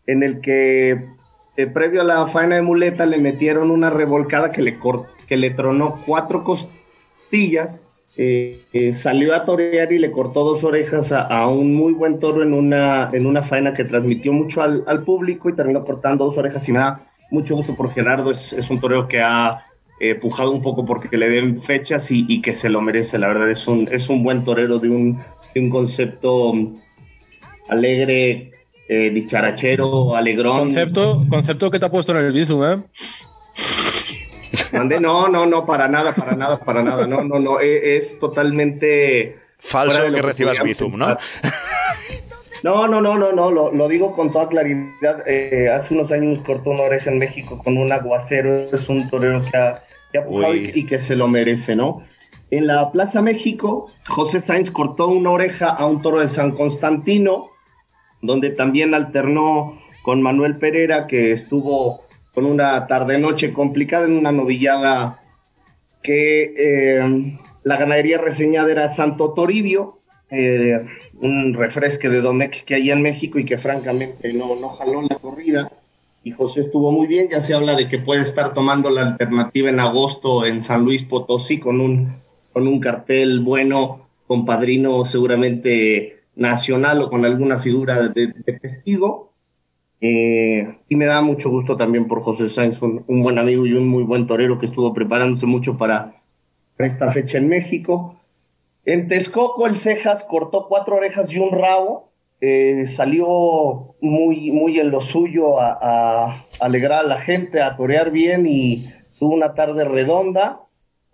en 0.07 0.23
el 0.23 0.43
que 0.43 1.16
eh, 1.57 1.67
previo 1.67 2.03
a 2.03 2.05
la 2.05 2.27
faena 2.27 2.57
de 2.57 2.63
muleta 2.63 3.07
le 3.07 3.19
metieron 3.19 3.71
una 3.71 3.91
revolcada 3.91 4.53
que 4.53 4.63
le, 4.63 4.79
que 5.27 5.37
le 5.37 5.51
tronó 5.51 6.01
cuatro 6.07 6.45
costillas. 6.45 7.83
eh, 8.19 8.63
eh, 8.73 8.95
salió 8.95 9.35
a 9.35 9.45
torear 9.45 9.93
y 9.93 9.99
le 9.99 10.11
cortó 10.11 10.43
dos 10.43 10.65
orejas 10.65 11.13
a, 11.13 11.49
un 11.49 11.75
muy 11.75 11.93
buen 11.93 12.19
toro 12.19 12.43
en 12.43 12.55
una, 12.55 13.11
en 13.13 13.27
una 13.27 13.43
faena 13.43 13.75
que 13.75 13.85
transmitió 13.85 14.33
mucho 14.33 14.63
al, 14.63 15.05
público 15.05 15.51
y 15.51 15.55
terminó 15.55 15.85
cortando 15.85 16.25
dos 16.25 16.39
orejas 16.39 16.67
y 16.69 16.73
me 16.73 16.79
da 16.79 17.07
mucho 17.31 17.57
gusto 17.57 17.77
por 17.77 17.93
Gerardo, 17.93 18.31
es, 18.31 18.53
es 18.55 18.71
un 18.71 18.81
torero 18.81 19.07
que 19.09 19.21
ha 19.21 19.67
eh, 19.99 20.15
pujado 20.15 20.53
un 20.53 20.61
poco 20.61 20.85
porque 20.85 21.17
le 21.17 21.29
den 21.29 21.63
fechas 21.63 22.11
y, 22.11 22.27
y 22.29 22.43
que 22.43 22.55
se 22.55 22.69
lo 22.69 22.83
merece, 22.83 23.19
la 23.19 23.29
verdad 23.29 23.51
es 23.51 23.67
un, 23.67 23.89
es 23.91 24.11
un 24.11 24.23
buen 24.23 24.45
torero 24.45 24.79
de 24.79 24.91
un, 24.91 25.19
de 25.55 25.61
un 25.61 25.71
concepto 25.71 26.53
mm, 26.53 26.77
alegre, 27.69 28.53
eh, 28.89 29.11
dicharachero, 29.11 30.17
alegrón. 30.17 30.59
Concepto, 30.59 31.25
concepto 31.29 31.71
que 31.71 31.79
te 31.79 31.87
ha 31.87 31.91
puesto 31.91 32.13
en 32.13 32.25
el 32.25 32.33
Bizum, 32.33 32.65
¿eh? 32.65 32.83
Mande, 34.73 35.01
no, 35.01 35.29
no, 35.29 35.47
no, 35.47 35.67
para 35.67 35.89
nada, 35.89 36.15
para 36.15 36.37
nada, 36.37 36.59
para 36.61 36.83
nada, 36.83 37.07
no, 37.07 37.25
no, 37.25 37.39
no, 37.39 37.61
e- 37.61 37.97
es, 37.97 38.19
totalmente 38.19 39.39
Falso 39.59 40.09
lo 40.09 40.15
que 40.15 40.23
recibas 40.23 40.63
Bizum, 40.63 40.97
¿no? 40.97 41.17
No, 42.63 42.89
no, 42.89 43.01
no, 43.01 43.17
no, 43.19 43.33
no, 43.33 43.51
lo, 43.51 43.71
lo 43.71 43.89
digo 43.89 44.13
con 44.13 44.33
toda 44.33 44.49
claridad. 44.49 45.23
Eh, 45.27 45.71
hace 45.73 45.95
unos 45.95 46.11
años 46.11 46.41
cortó 46.45 46.71
una 46.71 46.83
oreja 46.83 47.11
en 47.11 47.19
México 47.19 47.61
con 47.63 47.77
un 47.77 47.93
aguacero. 47.93 48.73
Es 48.73 48.89
un 48.89 49.09
torero 49.09 49.43
que 49.43 49.57
ha, 49.57 49.83
que 50.11 50.19
ha 50.19 50.25
pujado 50.25 50.55
y, 50.55 50.73
y 50.75 50.87
que 50.87 50.99
se 50.99 51.15
lo 51.15 51.29
merece, 51.29 51.77
¿no? 51.77 52.03
En 52.51 52.67
la 52.67 52.91
Plaza 52.93 53.23
México, 53.23 53.91
José 54.09 54.41
Sainz 54.41 54.71
cortó 54.71 55.09
una 55.09 55.31
oreja 55.31 55.69
a 55.69 55.87
un 55.87 56.01
toro 56.01 56.21
de 56.21 56.29
San 56.29 56.53
Constantino, 56.53 57.51
donde 58.27 58.51
también 58.51 58.95
alternó 58.95 59.79
con 60.03 60.23
Manuel 60.23 60.57
Pereira, 60.57 61.07
que 61.07 61.33
estuvo 61.33 62.05
con 62.35 62.45
una 62.45 62.87
tarde-noche 62.87 63.53
complicada 63.53 64.07
en 64.07 64.13
una 64.13 64.31
novillada 64.31 65.21
que 66.03 66.55
eh, 66.57 67.39
la 67.65 67.77
ganadería 67.77 68.19
reseñada 68.19 68.71
era 68.71 68.89
Santo 68.89 69.33
Toribio, 69.33 69.99
eh, 70.31 70.85
un 71.21 71.55
refresque 71.55 72.09
de 72.09 72.21
Domecq 72.21 72.65
que 72.65 72.75
hay 72.75 72.91
en 72.91 73.03
México 73.03 73.39
y 73.39 73.45
que 73.45 73.59
francamente 73.59 74.33
no, 74.33 74.55
no 74.57 74.69
jaló 74.71 75.03
la 75.03 75.17
corrida. 75.17 75.71
Y 76.23 76.33
José 76.33 76.61
estuvo 76.61 76.93
muy 76.93 77.07
bien, 77.07 77.29
ya 77.31 77.41
se 77.41 77.55
habla 77.55 77.75
de 77.75 77.89
que 77.89 77.99
puede 77.99 78.23
estar 78.23 78.53
tomando 78.53 78.91
la 78.91 79.03
alternativa 79.03 79.69
en 79.69 79.81
agosto 79.81 80.45
en 80.45 80.63
San 80.63 80.85
Luis 80.85 81.03
Potosí 81.05 81.59
con 81.59 81.81
un, 81.81 82.17
con 82.53 82.67
un 82.69 82.81
cartel 82.81 83.41
bueno, 83.41 84.09
con 84.27 84.45
padrino 84.45 85.05
seguramente 85.05 86.17
nacional 86.37 87.03
o 87.03 87.11
con 87.11 87.25
alguna 87.25 87.59
figura 87.59 88.09
de, 88.09 88.29
testigo. 88.61 89.33
Eh, 90.01 90.79
y 90.89 90.97
me 90.97 91.07
da 91.07 91.23
mucho 91.23 91.51
gusto 91.51 91.77
también 91.77 92.07
por 92.07 92.21
José 92.21 92.51
Sáenz, 92.51 92.81
un, 92.83 93.05
buen 93.23 93.39
amigo 93.39 93.67
y 93.67 93.73
un 93.73 93.89
muy 93.89 94.05
buen 94.05 94.27
torero 94.27 94.59
que 94.59 94.67
estuvo 94.67 94.93
preparándose 94.93 95.47
mucho 95.47 95.79
para, 95.79 96.23
para 96.77 96.87
esta 96.87 97.11
fecha 97.11 97.39
en 97.39 97.49
México. 97.49 98.21
En 98.85 99.09
Texcoco, 99.09 99.67
el 99.67 99.77
Cejas 99.77 100.23
cortó 100.25 100.67
cuatro 100.69 100.97
orejas 100.97 101.33
y 101.33 101.39
un 101.39 101.51
rabo. 101.51 102.13
eh, 102.43 102.87
salió 102.87 103.97
muy, 104.03 104.53
muy 104.53 104.79
en 104.79 104.91
lo 104.91 105.01
suyo 105.01 105.59
a, 105.59 105.79
a 105.81 106.47
alegrar 106.61 107.05
a 107.05 107.09
la 107.09 107.19
gente, 107.19 107.63
a 107.63 107.77
torear 107.77 108.11
bien 108.11 108.47
y 108.47 108.87
tuvo 109.19 109.35
una 109.35 109.55
tarde 109.55 109.87
redonda 109.87 110.61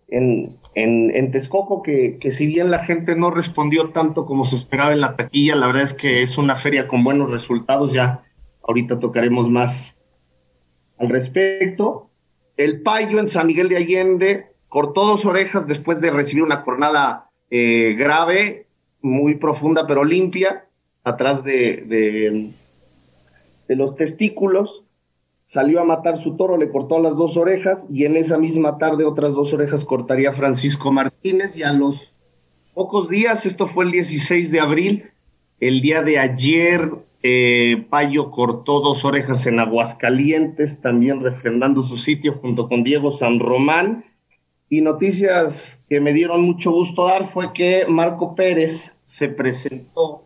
en, 0.08 0.58
en, 0.74 1.10
en 1.14 1.30
Texcoco 1.30 1.82
que, 1.82 2.18
que 2.18 2.30
si 2.30 2.46
bien 2.46 2.70
la 2.70 2.82
gente 2.82 3.16
no 3.16 3.30
respondió 3.30 3.90
tanto 3.90 4.24
como 4.24 4.44
se 4.44 4.56
esperaba 4.56 4.92
en 4.92 5.00
la 5.00 5.16
taquilla, 5.16 5.54
la 5.54 5.66
verdad 5.66 5.82
es 5.82 5.94
que 5.94 6.22
es 6.22 6.38
una 6.38 6.56
feria 6.56 6.88
con 6.88 7.04
buenos 7.04 7.30
resultados. 7.30 7.92
Ya 7.92 8.24
ahorita 8.62 8.98
tocaremos 8.98 9.50
más 9.50 9.98
al 10.98 11.08
respecto. 11.08 12.10
El 12.56 12.82
Payo 12.82 13.18
en 13.18 13.28
San 13.28 13.46
Miguel 13.46 13.68
de 13.68 13.76
Allende 13.76 14.46
cortó 14.68 15.06
dos 15.06 15.24
orejas 15.26 15.66
después 15.66 16.00
de 16.00 16.10
recibir 16.10 16.42
una 16.42 16.62
cornada 16.62 17.30
eh, 17.50 17.94
grave, 17.98 18.66
muy 19.02 19.34
profunda 19.34 19.86
pero 19.86 20.04
limpia, 20.04 20.66
atrás 21.04 21.44
de, 21.44 21.84
de, 21.86 22.52
de 23.68 23.76
los 23.76 23.94
testículos. 23.96 24.84
Salió 25.52 25.82
a 25.82 25.84
matar 25.84 26.16
su 26.16 26.34
toro, 26.34 26.56
le 26.56 26.70
cortó 26.70 26.98
las 26.98 27.14
dos 27.14 27.36
orejas 27.36 27.86
y 27.90 28.06
en 28.06 28.16
esa 28.16 28.38
misma 28.38 28.78
tarde 28.78 29.04
otras 29.04 29.34
dos 29.34 29.52
orejas 29.52 29.84
cortaría 29.84 30.32
Francisco 30.32 30.90
Martínez 30.90 31.58
y 31.58 31.62
a 31.62 31.74
los 31.74 32.14
pocos 32.72 33.10
días, 33.10 33.44
esto 33.44 33.66
fue 33.66 33.84
el 33.84 33.90
16 33.90 34.50
de 34.50 34.60
abril, 34.60 35.10
el 35.60 35.82
día 35.82 36.00
de 36.00 36.18
ayer 36.18 36.90
eh, 37.22 37.84
Payo 37.90 38.30
cortó 38.30 38.80
dos 38.80 39.04
orejas 39.04 39.46
en 39.46 39.60
Aguascalientes, 39.60 40.80
también 40.80 41.20
refrendando 41.20 41.82
su 41.82 41.98
sitio 41.98 42.32
junto 42.40 42.66
con 42.66 42.82
Diego 42.82 43.10
San 43.10 43.38
Román. 43.38 44.06
Y 44.70 44.80
noticias 44.80 45.84
que 45.86 46.00
me 46.00 46.14
dieron 46.14 46.46
mucho 46.46 46.70
gusto 46.70 47.04
dar 47.04 47.26
fue 47.26 47.52
que 47.52 47.84
Marco 47.86 48.34
Pérez 48.34 48.96
se 49.02 49.28
presentó 49.28 50.24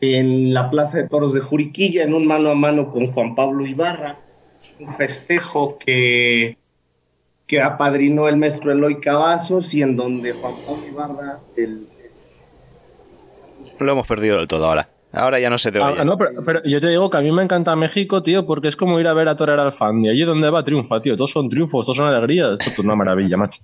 en 0.00 0.52
la 0.52 0.68
Plaza 0.68 0.98
de 0.98 1.08
Toros 1.08 1.32
de 1.32 1.42
Juriquilla 1.42 2.02
en 2.02 2.12
un 2.12 2.26
mano 2.26 2.50
a 2.50 2.56
mano 2.56 2.90
con 2.90 3.06
Juan 3.12 3.36
Pablo 3.36 3.64
Ibarra, 3.64 4.18
un 4.78 4.94
festejo 4.94 5.78
que, 5.78 6.56
que 7.46 7.60
apadrinó 7.62 8.28
el 8.28 8.36
maestro 8.36 8.72
Eloy 8.72 9.00
Cavazos 9.00 9.74
y 9.74 9.82
en 9.82 9.96
donde 9.96 10.32
Juan 10.32 10.54
Pablo 10.66 10.86
Ibarra, 10.86 11.38
el, 11.56 11.86
Lo 13.80 13.92
hemos 13.92 14.06
perdido 14.06 14.38
del 14.38 14.48
todo 14.48 14.66
ahora. 14.66 14.88
Ahora 15.10 15.40
ya 15.40 15.48
no 15.48 15.56
se 15.56 15.72
te 15.72 15.80
oye. 15.80 15.96
Ah, 16.00 16.04
no, 16.04 16.18
pero, 16.18 16.44
pero 16.44 16.62
yo 16.64 16.80
te 16.82 16.88
digo 16.88 17.08
que 17.08 17.16
a 17.16 17.20
mí 17.22 17.32
me 17.32 17.42
encanta 17.42 17.74
México, 17.76 18.22
tío, 18.22 18.44
porque 18.46 18.68
es 18.68 18.76
como 18.76 19.00
ir 19.00 19.06
a 19.08 19.14
ver 19.14 19.28
a 19.28 19.36
torear 19.36 19.58
al 19.58 19.72
fan. 19.72 20.04
Y 20.04 20.10
allí 20.10 20.22
donde 20.22 20.50
va 20.50 20.62
triunfa, 20.64 21.00
tío. 21.00 21.16
Todos 21.16 21.30
son 21.32 21.48
triunfos, 21.48 21.86
todos 21.86 21.96
son 21.96 22.06
alegrías. 22.14 22.50
Esto 22.60 22.70
es 22.70 22.78
una 22.80 22.94
maravilla, 22.94 23.38
macho. 23.38 23.62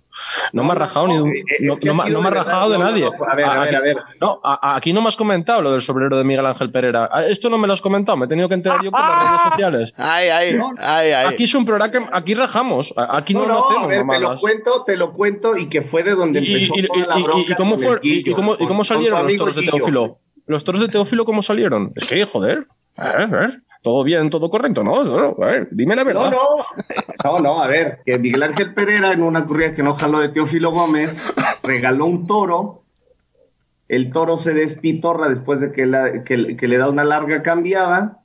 No, 0.54 0.64
me 0.64 0.72
has 0.72 0.78
rajado 0.78 1.06
ni 1.08 1.16
de 1.16 1.22
un- 1.22 1.36
eh, 1.36 1.44
no, 1.60 1.74
no 1.82 2.02
ha 2.02 2.04
me- 2.06 2.10
no 2.12 2.20
has 2.20 2.30
rajado 2.34 2.70
de 2.70 2.78
no, 2.78 2.84
nadie. 2.84 3.02
no, 3.04 3.10
a 3.28 3.34
ver, 3.34 3.44
a 3.44 3.58
ver, 3.60 3.66
Aquí- 3.68 3.74
a 3.74 3.80
ver. 3.80 3.96
No, 4.22 4.40
a- 4.42 4.74
aquí 4.76 4.92
no 4.94 5.02
me 5.02 5.08
has 5.08 5.16
comentado 5.18 5.60
lo 5.60 5.70
del 5.72 5.82
sombrero 5.82 6.16
de 6.16 6.24
Miguel 6.24 6.46
Ángel 6.46 6.70
Pereira. 6.70 7.10
Ah, 7.12 7.24
Esto 7.24 7.50
no 7.50 7.58
me 7.58 7.66
lo 7.66 7.74
has 7.74 7.82
comentado, 7.82 8.16
me 8.16 8.24
he 8.24 8.28
tenido 8.28 8.48
que 8.48 8.54
enterar 8.54 8.82
yo 8.82 8.90
por 8.90 9.00
las 9.00 9.18
redes 9.28 9.40
sociales. 9.52 9.94
Ay, 9.98 10.28
ay, 10.30 10.56
ay, 10.78 11.10
ay. 11.12 11.26
Aquí 11.26 11.44
es 11.44 11.54
un 11.54 11.66
programa 11.66 11.92
que 11.92 11.98
aquí 12.10 12.34
rajamos. 12.34 12.94
Aquí 12.96 13.34
no, 13.34 13.40
No, 13.42 13.46
lo 13.48 13.54
no, 13.54 13.64
hacemos 13.68 13.84
a 13.84 13.86
ver, 13.88 14.06
te 14.08 14.18
lo 14.20 14.36
cuento, 14.38 14.84
te 14.86 14.96
lo 14.96 15.12
cuento 15.12 15.56
y 15.58 15.68
que 15.68 15.82
fue 15.82 16.02
de 16.02 16.12
donde 16.14 16.38
empezó 16.38 16.74
y- 16.74 16.80
y- 16.80 16.86
toda 16.86 17.06
la 17.06 17.18
y- 17.18 17.20
y- 17.20 17.24
bronca 17.24 17.52
y 17.52 17.54
cómo 17.54 17.76
fue- 17.76 18.00
y- 18.02 18.24
salieron 18.84 19.24
los 19.24 19.36
toros 19.36 19.54
de 19.56 19.60
Guillo. 19.60 19.72
Teófilo? 19.76 20.18
¿Los 20.46 20.64
toros 20.64 20.80
de 20.80 20.88
Teófilo 20.88 21.24
cómo 21.24 21.42
salieron? 21.42 21.92
Es 21.96 22.06
que, 22.08 22.24
joder, 22.24 22.66
a 22.96 23.12
ver, 23.12 23.20
a 23.22 23.26
ver, 23.26 23.62
todo 23.82 24.04
bien, 24.04 24.30
todo 24.30 24.50
correcto, 24.50 24.82
¿no? 24.84 25.04
No, 25.04 25.36
A 25.44 25.46
ver, 25.46 25.68
dime 25.70 25.96
la 25.96 26.04
verdad. 26.04 26.30
No, 26.30 26.30
no, 26.30 26.64
no, 27.24 27.38
no, 27.40 27.62
a 27.62 27.66
ver, 27.66 28.00
que 28.04 28.18
Miguel 28.18 28.42
Ángel 28.42 28.74
Pereira 28.74 29.12
en 29.12 29.22
una 29.22 29.44
corrida 29.44 29.74
que 29.74 29.82
no 29.82 29.94
jaló 29.94 30.18
de 30.18 30.28
Teófilo 30.30 30.70
Gómez 30.70 31.22
regaló 31.62 32.06
un 32.06 32.26
toro, 32.26 32.82
el 33.88 34.10
toro 34.10 34.36
se 34.36 34.54
despitorra 34.54 35.28
después 35.28 35.60
de 35.60 35.72
que, 35.72 35.86
la- 35.86 36.24
que- 36.24 36.56
que 36.56 36.68
le 36.68 36.78
da 36.78 36.88
una 36.88 37.04
larga 37.04 37.42
cambiada 37.42 38.20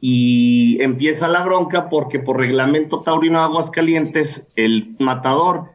y 0.00 0.80
empieza 0.82 1.28
la 1.28 1.42
bronca 1.42 1.88
porque 1.90 2.20
por 2.20 2.38
reglamento 2.38 3.02
taurino 3.02 3.38
de 3.40 3.44
Aguascalientes 3.44 4.46
el 4.56 4.96
matador 4.98 5.70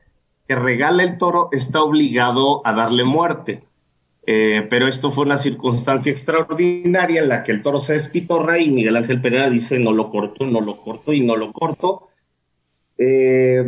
que 0.48 0.56
regala 0.56 1.04
el 1.04 1.18
toro 1.18 1.50
está 1.52 1.84
obligado 1.84 2.66
a 2.66 2.74
darle 2.74 3.04
muerte. 3.04 3.65
Eh, 4.28 4.66
pero 4.72 4.88
esto 4.88 5.12
fue 5.12 5.26
una 5.26 5.38
circunstancia 5.38 6.12
extraordinaria 6.12 7.22
en 7.22 7.30
la 7.30 7.44
que 7.44 7.52
el 7.52 7.62
toro 7.62 7.80
se 7.80 7.94
despitorra 7.94 8.58
y 8.60 8.72
Miguel 8.72 8.96
Ángel 8.98 9.22
Pereira 9.22 9.50
dice 9.52 9.78
no 9.78 9.92
lo 9.92 10.10
corto, 10.10 10.46
no 10.48 10.62
lo 10.62 10.78
corto 10.78 11.14
y 11.14 11.22
no 11.22 11.36
lo 11.36 11.52
corto. 11.54 12.10
Eh, 12.98 13.64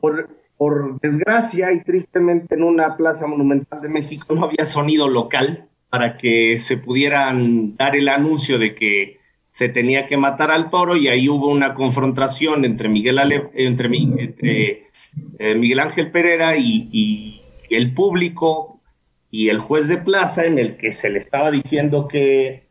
por, 0.00 0.28
por 0.56 1.00
desgracia 1.00 1.72
y 1.72 1.82
tristemente 1.82 2.54
en 2.54 2.62
una 2.62 2.96
plaza 2.96 3.26
monumental 3.26 3.80
de 3.80 3.88
México 3.88 4.34
no 4.34 4.44
había 4.44 4.64
sonido 4.64 5.08
local 5.08 5.68
para 5.88 6.18
que 6.18 6.58
se 6.58 6.76
pudieran 6.76 7.76
dar 7.76 7.96
el 7.96 8.08
anuncio 8.08 8.58
de 8.58 8.74
que 8.76 9.18
se 9.48 9.68
tenía 9.68 10.06
que 10.06 10.16
matar 10.16 10.52
al 10.52 10.70
toro 10.70 10.94
y 10.96 11.08
ahí 11.08 11.28
hubo 11.28 11.48
una 11.48 11.74
confrontación 11.74 12.64
entre 12.64 12.88
Miguel, 12.88 13.18
Ale- 13.18 13.50
entre, 13.54 13.88
eh, 14.42 15.54
Miguel 15.56 15.80
Ángel 15.80 16.12
Pereira 16.12 16.56
y 16.56 17.40
el 17.70 17.92
público 17.92 18.79
y 19.30 19.48
el 19.48 19.58
juez 19.58 19.88
de 19.88 19.98
plaza 19.98 20.44
en 20.44 20.58
el 20.58 20.76
que 20.76 20.92
se 20.92 21.10
le 21.10 21.18
estaba 21.18 21.50
diciendo 21.50 22.08
que, 22.08 22.68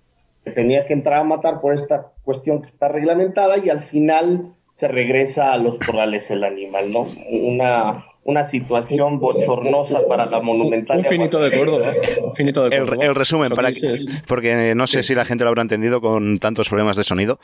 tenía 0.55 0.87
que 0.87 0.93
entrar 0.93 1.19
a 1.19 1.23
matar 1.23 1.61
por 1.61 1.73
esta 1.73 2.11
cuestión 2.23 2.61
que 2.61 2.65
está 2.65 2.87
reglamentada 2.87 3.59
y 3.63 3.69
al 3.69 3.83
final 3.83 4.55
se 4.73 4.87
regresa 4.87 5.53
a 5.53 5.57
los 5.57 5.77
corrales 5.77 6.31
el 6.31 6.43
animal, 6.43 6.91
¿no? 6.91 7.05
Una, 7.29 8.05
una 8.23 8.43
situación 8.43 9.19
bochornosa 9.19 10.01
para 10.07 10.25
la 10.27 10.39
monumental. 10.41 10.99
Un 10.99 11.05
finito 11.05 11.39
de 11.41 11.57
Córdoba. 11.57 11.93
Un 12.23 12.35
finito 12.35 12.67
de 12.69 12.75
El, 12.75 12.83
Córdoba. 12.85 13.05
el 13.05 13.15
resumen, 13.15 13.49
para 13.51 13.71
que 13.71 13.95
porque 14.27 14.73
no 14.75 14.85
sé 14.87 15.03
si 15.03 15.15
la 15.15 15.25
gente 15.25 15.43
lo 15.43 15.49
habrá 15.49 15.61
entendido 15.63 15.99
con 16.01 16.37
tantos 16.39 16.69
problemas 16.69 16.97
de 16.97 17.03
sonido. 17.03 17.39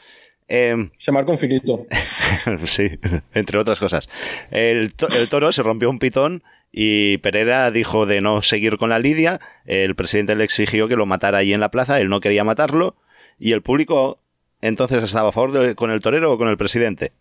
Eh, 0.47 0.89
Se 0.97 1.11
marca 1.11 1.31
un 1.31 1.39
finito. 1.39 1.87
sí, 2.65 2.99
entre 3.33 3.57
otras 3.57 3.79
cosas. 3.79 4.09
El, 4.51 4.93
to- 4.93 5.07
el 5.07 5.27
toro 5.29 5.51
se 5.51 5.63
rompió 5.63 5.89
un 5.89 5.97
pitón 5.99 6.43
y 6.71 7.17
Pereira 7.19 7.71
dijo 7.71 8.05
de 8.05 8.21
no 8.21 8.41
seguir 8.43 8.77
con 8.77 8.89
la 8.89 8.99
lidia. 8.99 9.39
El 9.65 9.95
presidente 9.95 10.35
le 10.35 10.43
exigió 10.43 10.87
que 10.87 10.95
lo 10.97 11.05
matara 11.07 11.39
ahí 11.39 11.53
en 11.53 11.61
la 11.61 11.71
plaza. 11.71 11.99
Él 11.99 12.09
no 12.09 12.19
quería 12.19 12.43
matarlo. 12.43 12.95
Y 13.39 13.53
el 13.53 13.61
público 13.63 14.19
entonces 14.61 15.01
estaba 15.03 15.29
a 15.29 15.31
favor 15.31 15.51
de- 15.51 15.73
con 15.75 15.89
el 15.89 16.01
torero 16.01 16.31
o 16.33 16.37
con 16.37 16.47
el 16.47 16.57
presidente. 16.57 17.11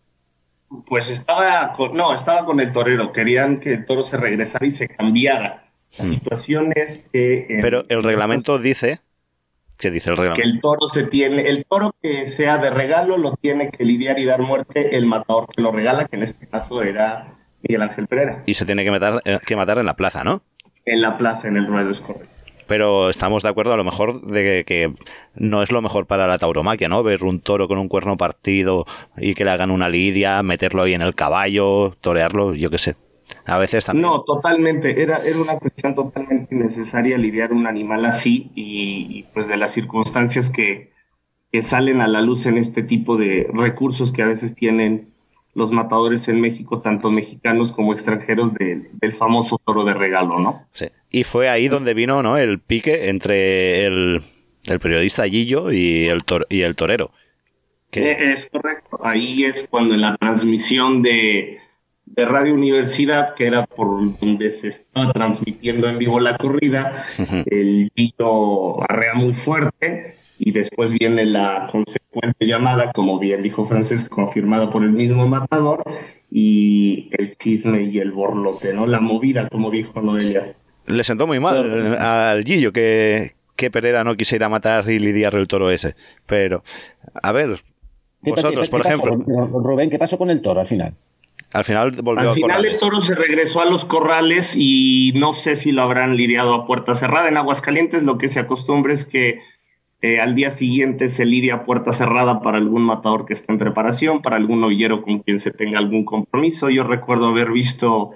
Pues 0.87 1.09
estaba 1.09 1.73
con, 1.73 1.95
no, 1.95 2.13
estaba 2.13 2.45
con 2.45 2.59
el 2.59 2.71
torero. 2.71 3.11
Querían 3.11 3.59
que 3.59 3.73
el 3.73 3.85
toro 3.85 4.03
se 4.03 4.17
regresara 4.17 4.65
y 4.65 4.71
se 4.71 4.87
cambiara. 4.87 5.65
La 5.97 6.05
situación 6.05 6.73
es 6.75 6.99
que. 7.11 7.37
eh, 7.49 7.57
Pero 7.61 7.85
el 7.89 8.03
reglamento 8.03 8.57
dice. 8.59 8.99
¿Qué 9.77 9.91
dice 9.91 10.09
el 10.09 10.15
que 10.15 10.21
reglamento? 10.21 10.47
el 10.49 10.61
toro 10.61 10.87
se 10.87 11.03
tiene, 11.03 11.49
el 11.49 11.65
toro 11.65 11.93
que 12.01 12.27
sea 12.27 12.57
de 12.57 12.69
regalo 12.69 13.17
lo 13.17 13.35
tiene 13.35 13.71
que 13.71 13.83
lidiar 13.83 14.17
y 14.19 14.25
dar 14.25 14.41
muerte 14.41 14.95
el 14.95 15.05
matador 15.05 15.47
que 15.53 15.61
lo 15.61 15.73
regala, 15.73 16.05
que 16.07 16.15
en 16.15 16.23
este 16.23 16.47
caso 16.47 16.81
era 16.81 17.33
Miguel 17.61 17.81
Ángel 17.81 18.07
Pereira, 18.07 18.43
Y 18.45 18.53
se 18.53 18.65
tiene 18.65 18.85
que 18.85 18.91
matar, 18.91 19.21
eh, 19.25 19.37
que 19.45 19.55
matar 19.57 19.77
en 19.79 19.85
la 19.85 19.95
plaza, 19.97 20.23
¿no? 20.23 20.41
en 20.85 21.01
la 21.01 21.17
plaza, 21.17 21.47
en 21.49 21.57
el 21.57 21.67
ruedo 21.67 21.91
es 21.91 21.99
correcto. 21.99 22.29
Pero 22.67 23.09
estamos 23.09 23.43
de 23.43 23.49
acuerdo 23.49 23.73
a 23.73 23.77
lo 23.77 23.83
mejor 23.83 24.21
de 24.21 24.63
que, 24.65 24.93
no 25.35 25.61
es 25.61 25.71
lo 25.71 25.81
mejor 25.81 26.05
para 26.05 26.27
la 26.27 26.37
tauromaquia, 26.37 26.87
¿no? 26.87 27.03
Ver 27.03 27.23
un 27.23 27.39
toro 27.39 27.67
con 27.67 27.77
un 27.77 27.87
cuerno 27.87 28.17
partido 28.17 28.85
y 29.17 29.35
que 29.35 29.45
le 29.45 29.51
hagan 29.51 29.71
una 29.71 29.89
lidia, 29.89 30.41
meterlo 30.43 30.83
ahí 30.83 30.93
en 30.93 31.01
el 31.01 31.15
caballo, 31.15 31.95
torearlo, 32.01 32.55
yo 32.55 32.69
qué 32.69 32.77
sé. 32.77 32.95
A 33.45 33.57
veces 33.57 33.85
también. 33.85 34.03
No, 34.03 34.23
totalmente, 34.23 35.01
era, 35.01 35.17
era 35.17 35.39
una 35.39 35.57
cuestión 35.57 35.93
totalmente 35.93 36.55
innecesaria 36.55 37.17
lidiar 37.17 37.53
un 37.53 37.67
animal 37.67 38.05
así 38.05 38.51
y, 38.55 39.07
y, 39.09 39.23
pues 39.33 39.47
de 39.47 39.57
las 39.57 39.71
circunstancias 39.71 40.49
que, 40.49 40.91
que 41.51 41.61
salen 41.61 42.01
a 42.01 42.07
la 42.07 42.21
luz 42.21 42.45
en 42.45 42.57
este 42.57 42.83
tipo 42.83 43.17
de 43.17 43.47
recursos 43.53 44.11
que 44.11 44.23
a 44.23 44.27
veces 44.27 44.55
tienen 44.55 45.14
los 45.55 45.71
matadores 45.71 46.27
en 46.27 46.39
México, 46.41 46.81
tanto 46.81 47.09
mexicanos 47.09 47.71
como 47.71 47.93
extranjeros, 47.93 48.53
de- 48.53 48.89
del 48.91 49.13
famoso 49.13 49.59
toro 49.65 49.83
de 49.85 49.93
regalo, 49.93 50.37
¿no? 50.39 50.67
Sí. 50.73 50.87
Y 51.09 51.23
fue 51.23 51.49
ahí 51.49 51.67
donde 51.69 51.93
vino, 51.93 52.21
¿no? 52.21 52.37
El 52.37 52.59
pique 52.59 53.09
entre 53.09 53.85
el, 53.85 54.21
el 54.65 54.79
periodista 54.79 55.27
Gillo 55.27 55.71
y 55.71 56.07
el, 56.07 56.23
tor- 56.25 56.45
y 56.49 56.61
el 56.61 56.75
torero. 56.75 57.11
Que- 57.89 58.11
Eh, 58.11 58.33
Es 58.33 58.47
correcto. 58.51 58.99
Ahí 59.03 59.45
es 59.45 59.65
cuando 59.69 59.93
en 59.95 60.01
la 60.01 60.17
transmisión 60.17 61.01
de, 61.01 61.59
de 62.05 62.25
Radio 62.25 62.53
Universidad, 62.53 63.33
que 63.33 63.47
era 63.47 63.65
por 63.65 64.19
donde 64.19 64.51
se 64.51 64.67
estaba 64.67 65.13
transmitiendo 65.13 65.87
en 65.87 65.97
vivo 65.97 66.19
la 66.19 66.37
corrida, 66.37 67.05
el 67.45 67.89
Guillo 67.95 68.83
arrea 68.89 69.13
muy 69.13 69.33
fuerte 69.33 70.15
y 70.37 70.51
después 70.51 70.91
viene 70.91 71.25
la 71.25 71.67
consecuente 71.71 72.45
llamada, 72.45 72.91
como 72.91 73.19
bien 73.19 73.41
dijo 73.43 73.65
Francés, 73.65 74.09
confirmada 74.09 74.69
por 74.69 74.83
el 74.83 74.91
mismo 74.91 75.27
matador, 75.27 75.83
y 76.31 77.09
el 77.11 77.37
chisme 77.37 77.83
y 77.83 77.99
el 77.99 78.11
borlote, 78.11 78.73
¿no? 78.73 78.85
La 78.87 78.99
movida, 78.99 79.47
como 79.49 79.71
dijo 79.71 80.01
Noelia. 80.01 80.53
Le 80.87 81.03
sentó 81.03 81.25
muy 81.27 81.39
mal 81.39 81.95
al 81.97 82.43
Gillo 82.43 82.71
que, 82.73 83.33
que 83.55 83.71
Pereira 83.71 84.03
no 84.03 84.15
quisiera 84.15 84.49
matar 84.49 84.89
y 84.89 84.99
lidiar 84.99 85.35
el 85.35 85.47
toro 85.47 85.71
ese. 85.71 85.95
Pero, 86.25 86.63
a 87.21 87.31
ver, 87.31 87.63
¿Qué- 88.23 88.31
vosotros, 88.31 88.67
qué- 88.67 88.71
por 88.71 88.81
qué 88.81 88.89
ejemplo, 88.89 89.15
Rubén, 89.61 89.89
¿qué 89.89 89.97
pasó 89.97 90.17
con 90.17 90.29
el 90.29 90.41
toro 90.41 90.59
al 90.61 90.67
final? 90.67 90.93
al 91.53 91.63
final 91.63 91.91
volvió 92.01 92.29
Al 92.31 92.35
final 92.35 92.65
el 92.65 92.77
toro 92.77 92.99
se 92.99 93.15
regresó 93.15 93.61
a 93.61 93.65
los 93.65 93.85
corrales 93.85 94.55
y 94.57 95.13
no 95.15 95.31
sé 95.33 95.55
si 95.55 95.71
lo 95.71 95.83
habrán 95.83 96.17
lidiado 96.17 96.53
a 96.53 96.65
puerta 96.67 96.95
cerrada. 96.95 97.29
En 97.29 97.37
Aguascalientes 97.37 98.03
lo 98.03 98.17
que 98.17 98.27
se 98.27 98.41
acostumbra 98.41 98.91
es 98.91 99.05
que 99.05 99.39
eh, 100.01 100.19
al 100.19 100.35
día 100.35 100.51
siguiente 100.51 101.09
se 101.09 101.25
lidia 101.25 101.55
a 101.55 101.65
puerta 101.65 101.91
cerrada 101.93 102.41
para 102.41 102.57
algún 102.57 102.83
matador 102.83 103.25
que 103.25 103.33
esté 103.33 103.51
en 103.51 103.59
preparación, 103.59 104.21
para 104.21 104.35
algún 104.37 104.61
novillero 104.61 105.01
con 105.01 105.19
quien 105.19 105.39
se 105.39 105.51
tenga 105.51 105.79
algún 105.79 106.05
compromiso. 106.05 106.69
Yo 106.69 106.83
recuerdo 106.83 107.27
haber 107.27 107.51
visto 107.51 108.11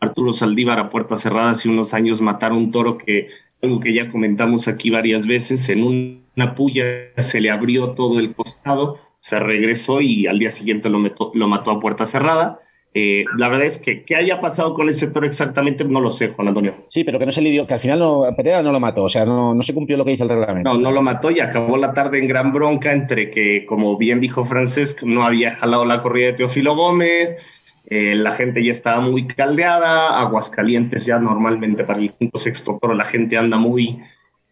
a 0.00 0.06
Arturo 0.06 0.32
Saldívar 0.32 0.78
a 0.78 0.90
puerta 0.90 1.16
cerrada 1.16 1.50
hace 1.50 1.68
unos 1.68 1.94
años 1.94 2.20
matar 2.20 2.52
un 2.52 2.70
toro 2.70 2.98
que, 2.98 3.28
algo 3.62 3.80
que 3.80 3.92
ya 3.94 4.10
comentamos 4.10 4.68
aquí 4.68 4.90
varias 4.90 5.26
veces, 5.26 5.68
en 5.68 5.84
un- 5.84 6.22
una 6.36 6.54
puya 6.54 6.84
se 7.18 7.40
le 7.40 7.50
abrió 7.50 7.90
todo 7.90 8.18
el 8.18 8.34
costado, 8.34 8.98
se 9.20 9.38
regresó 9.38 10.00
y 10.00 10.26
al 10.26 10.38
día 10.38 10.50
siguiente 10.50 10.88
lo, 10.88 10.98
meto- 10.98 11.30
lo 11.34 11.46
mató 11.48 11.70
a 11.70 11.80
puerta 11.80 12.06
cerrada. 12.06 12.60
Eh, 12.94 13.24
la 13.38 13.48
verdad 13.48 13.64
es 13.64 13.78
que 13.78 14.04
qué 14.04 14.16
haya 14.16 14.38
pasado 14.38 14.74
con 14.74 14.86
el 14.86 14.92
sector 14.94 15.24
exactamente 15.24 15.82
no 15.84 16.00
lo 16.00 16.12
sé, 16.12 16.28
Juan 16.28 16.48
Antonio. 16.48 16.74
Sí, 16.88 17.04
pero 17.04 17.18
que 17.18 17.24
no 17.24 17.32
se 17.32 17.40
lidió, 17.40 17.66
que 17.66 17.72
al 17.72 17.80
final 17.80 17.98
no, 17.98 18.24
Pereira 18.36 18.62
no 18.62 18.70
lo 18.70 18.80
mató, 18.80 19.04
o 19.04 19.08
sea, 19.08 19.24
no, 19.24 19.54
no 19.54 19.62
se 19.62 19.72
cumplió 19.72 19.96
lo 19.96 20.04
que 20.04 20.10
dice 20.10 20.24
el 20.24 20.28
reglamento. 20.28 20.72
No, 20.72 20.78
no 20.78 20.90
lo 20.90 21.00
mató 21.00 21.30
y 21.30 21.40
acabó 21.40 21.78
la 21.78 21.94
tarde 21.94 22.18
en 22.18 22.28
gran 22.28 22.52
bronca 22.52 22.92
entre 22.92 23.30
que, 23.30 23.64
como 23.64 23.96
bien 23.96 24.20
dijo 24.20 24.44
Francesc, 24.44 25.02
no 25.04 25.24
había 25.24 25.52
jalado 25.52 25.86
la 25.86 26.02
corrida 26.02 26.26
de 26.26 26.32
Teófilo 26.34 26.76
Gómez, 26.76 27.38
eh, 27.86 28.14
la 28.14 28.32
gente 28.32 28.62
ya 28.62 28.72
estaba 28.72 29.00
muy 29.00 29.26
caldeada, 29.26 30.20
Aguascalientes 30.20 31.06
ya 31.06 31.18
normalmente 31.18 31.84
para 31.84 31.98
el 31.98 32.12
quinto 32.12 32.38
sexto 32.38 32.78
toro 32.80 32.94
la 32.94 33.04
gente 33.04 33.38
anda 33.38 33.56
muy 33.56 34.02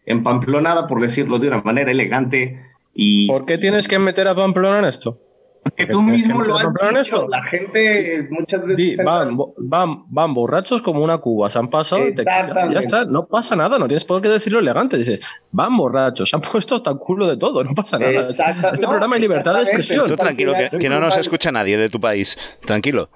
empamplonada, 0.05 0.87
por 0.87 0.99
decirlo 0.99 1.37
de 1.37 1.47
una 1.47 1.61
manera 1.61 1.91
elegante. 1.91 2.59
Y 2.93 3.27
¿Por 3.27 3.45
qué 3.45 3.57
tienes 3.57 3.87
que 3.87 3.99
meter 3.99 4.27
a 4.27 4.35
Pamplona 4.35 4.79
en 4.79 4.85
esto? 4.85 5.19
Porque 5.63 5.85
tú 5.85 6.01
mismo 6.01 6.41
lo 6.41 6.55
has 6.55 6.73
dicho, 7.03 7.27
la 7.27 7.41
gente 7.43 8.27
muchas 8.31 8.65
veces... 8.65 8.77
Sí, 8.77 8.95
van, 9.03 9.37
van, 9.57 10.03
van 10.07 10.33
borrachos 10.33 10.81
como 10.81 11.03
una 11.03 11.19
cuba, 11.19 11.49
se 11.51 11.59
han 11.59 11.69
pasado, 11.69 12.01
te- 12.03 12.15
ya, 12.15 12.21
Exactamente. 12.21 12.73
ya 12.73 12.79
está, 12.81 13.05
no 13.05 13.27
pasa 13.27 13.55
nada, 13.55 13.77
no 13.77 13.87
tienes 13.87 14.03
por 14.03 14.21
qué 14.21 14.29
decirlo 14.29 14.57
elegante, 14.59 14.97
dices, 14.97 15.19
van 15.51 15.77
borrachos, 15.77 16.29
se 16.31 16.35
han 16.35 16.41
puesto 16.51 16.75
hasta 16.75 16.89
el 16.89 16.97
culo 16.97 17.27
de 17.27 17.37
todo, 17.37 17.63
no 17.63 17.75
pasa 17.75 17.99
nada. 17.99 18.27
Este 18.29 18.43
no, 18.81 18.89
programa 18.89 19.15
hay 19.15 19.21
libertad 19.21 19.53
de 19.53 19.61
expresión. 19.63 20.07
Tú 20.07 20.17
tranquilo, 20.17 20.53
que, 20.53 20.77
que 20.79 20.89
no 20.89 20.99
nos 20.99 21.15
escucha 21.17 21.51
nadie 21.51 21.77
de 21.77 21.89
tu 21.89 21.99
país. 22.01 22.37
Tranquilo. 22.65 23.09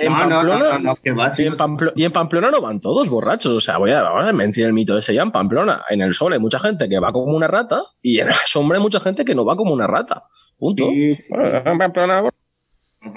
En 0.00 0.12
No, 0.12 0.18
Pamplona, 0.18 0.58
no, 0.58 0.72
no, 0.72 0.78
no, 0.78 0.96
que 0.96 1.12
va, 1.12 1.30
si 1.30 1.42
y, 1.44 1.46
en 1.46 1.54
y 1.94 2.08
Pamplona 2.08 2.50
no 2.50 2.60
van 2.60 2.80
todos 2.80 3.08
borrachos. 3.08 3.52
O 3.52 3.60
sea, 3.60 3.78
voy 3.78 3.92
a, 3.92 4.02
vamos 4.02 4.28
a 4.28 4.32
mentir 4.32 4.64
el 4.66 4.72
mito 4.72 4.96
ese 4.98 5.14
ya. 5.14 5.22
En 5.22 5.30
Pamplona, 5.30 5.82
en 5.90 6.00
el 6.00 6.14
sol 6.14 6.32
hay 6.32 6.38
mucha 6.38 6.58
gente 6.58 6.88
que 6.88 6.98
va 6.98 7.12
como 7.12 7.36
una 7.36 7.46
rata 7.48 7.82
y 8.02 8.20
en 8.20 8.28
la 8.28 8.34
sombra 8.46 8.78
hay 8.78 8.82
mucha 8.82 9.00
gente 9.00 9.24
que 9.24 9.34
no 9.34 9.44
va 9.44 9.56
como 9.56 9.72
una 9.72 9.86
rata. 9.86 10.24
Punto. 10.58 10.86
Sí. 10.88 11.18
Bueno, 11.28 11.62
en 11.70 11.78
Pamplona, 11.78 12.22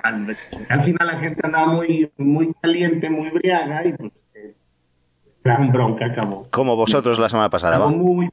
Al, 0.04 0.38
al 0.70 0.84
final 0.84 1.08
la 1.08 1.20
gente 1.20 1.42
andaba 1.44 1.68
muy, 1.68 2.12
muy 2.18 2.54
caliente, 2.62 3.10
muy 3.10 3.30
briaga 3.32 3.86
y 3.86 3.94
pues 3.94 4.12
eh, 4.34 4.56
gran 5.44 5.72
bronca 5.72 6.06
acabó. 6.06 6.48
Como 6.52 6.76
vosotros 6.76 7.20
la 7.20 7.30
semana 7.30 7.50
pasada, 7.50 7.76
Acabó 7.76 7.92
va. 7.92 7.98
muy... 7.98 8.30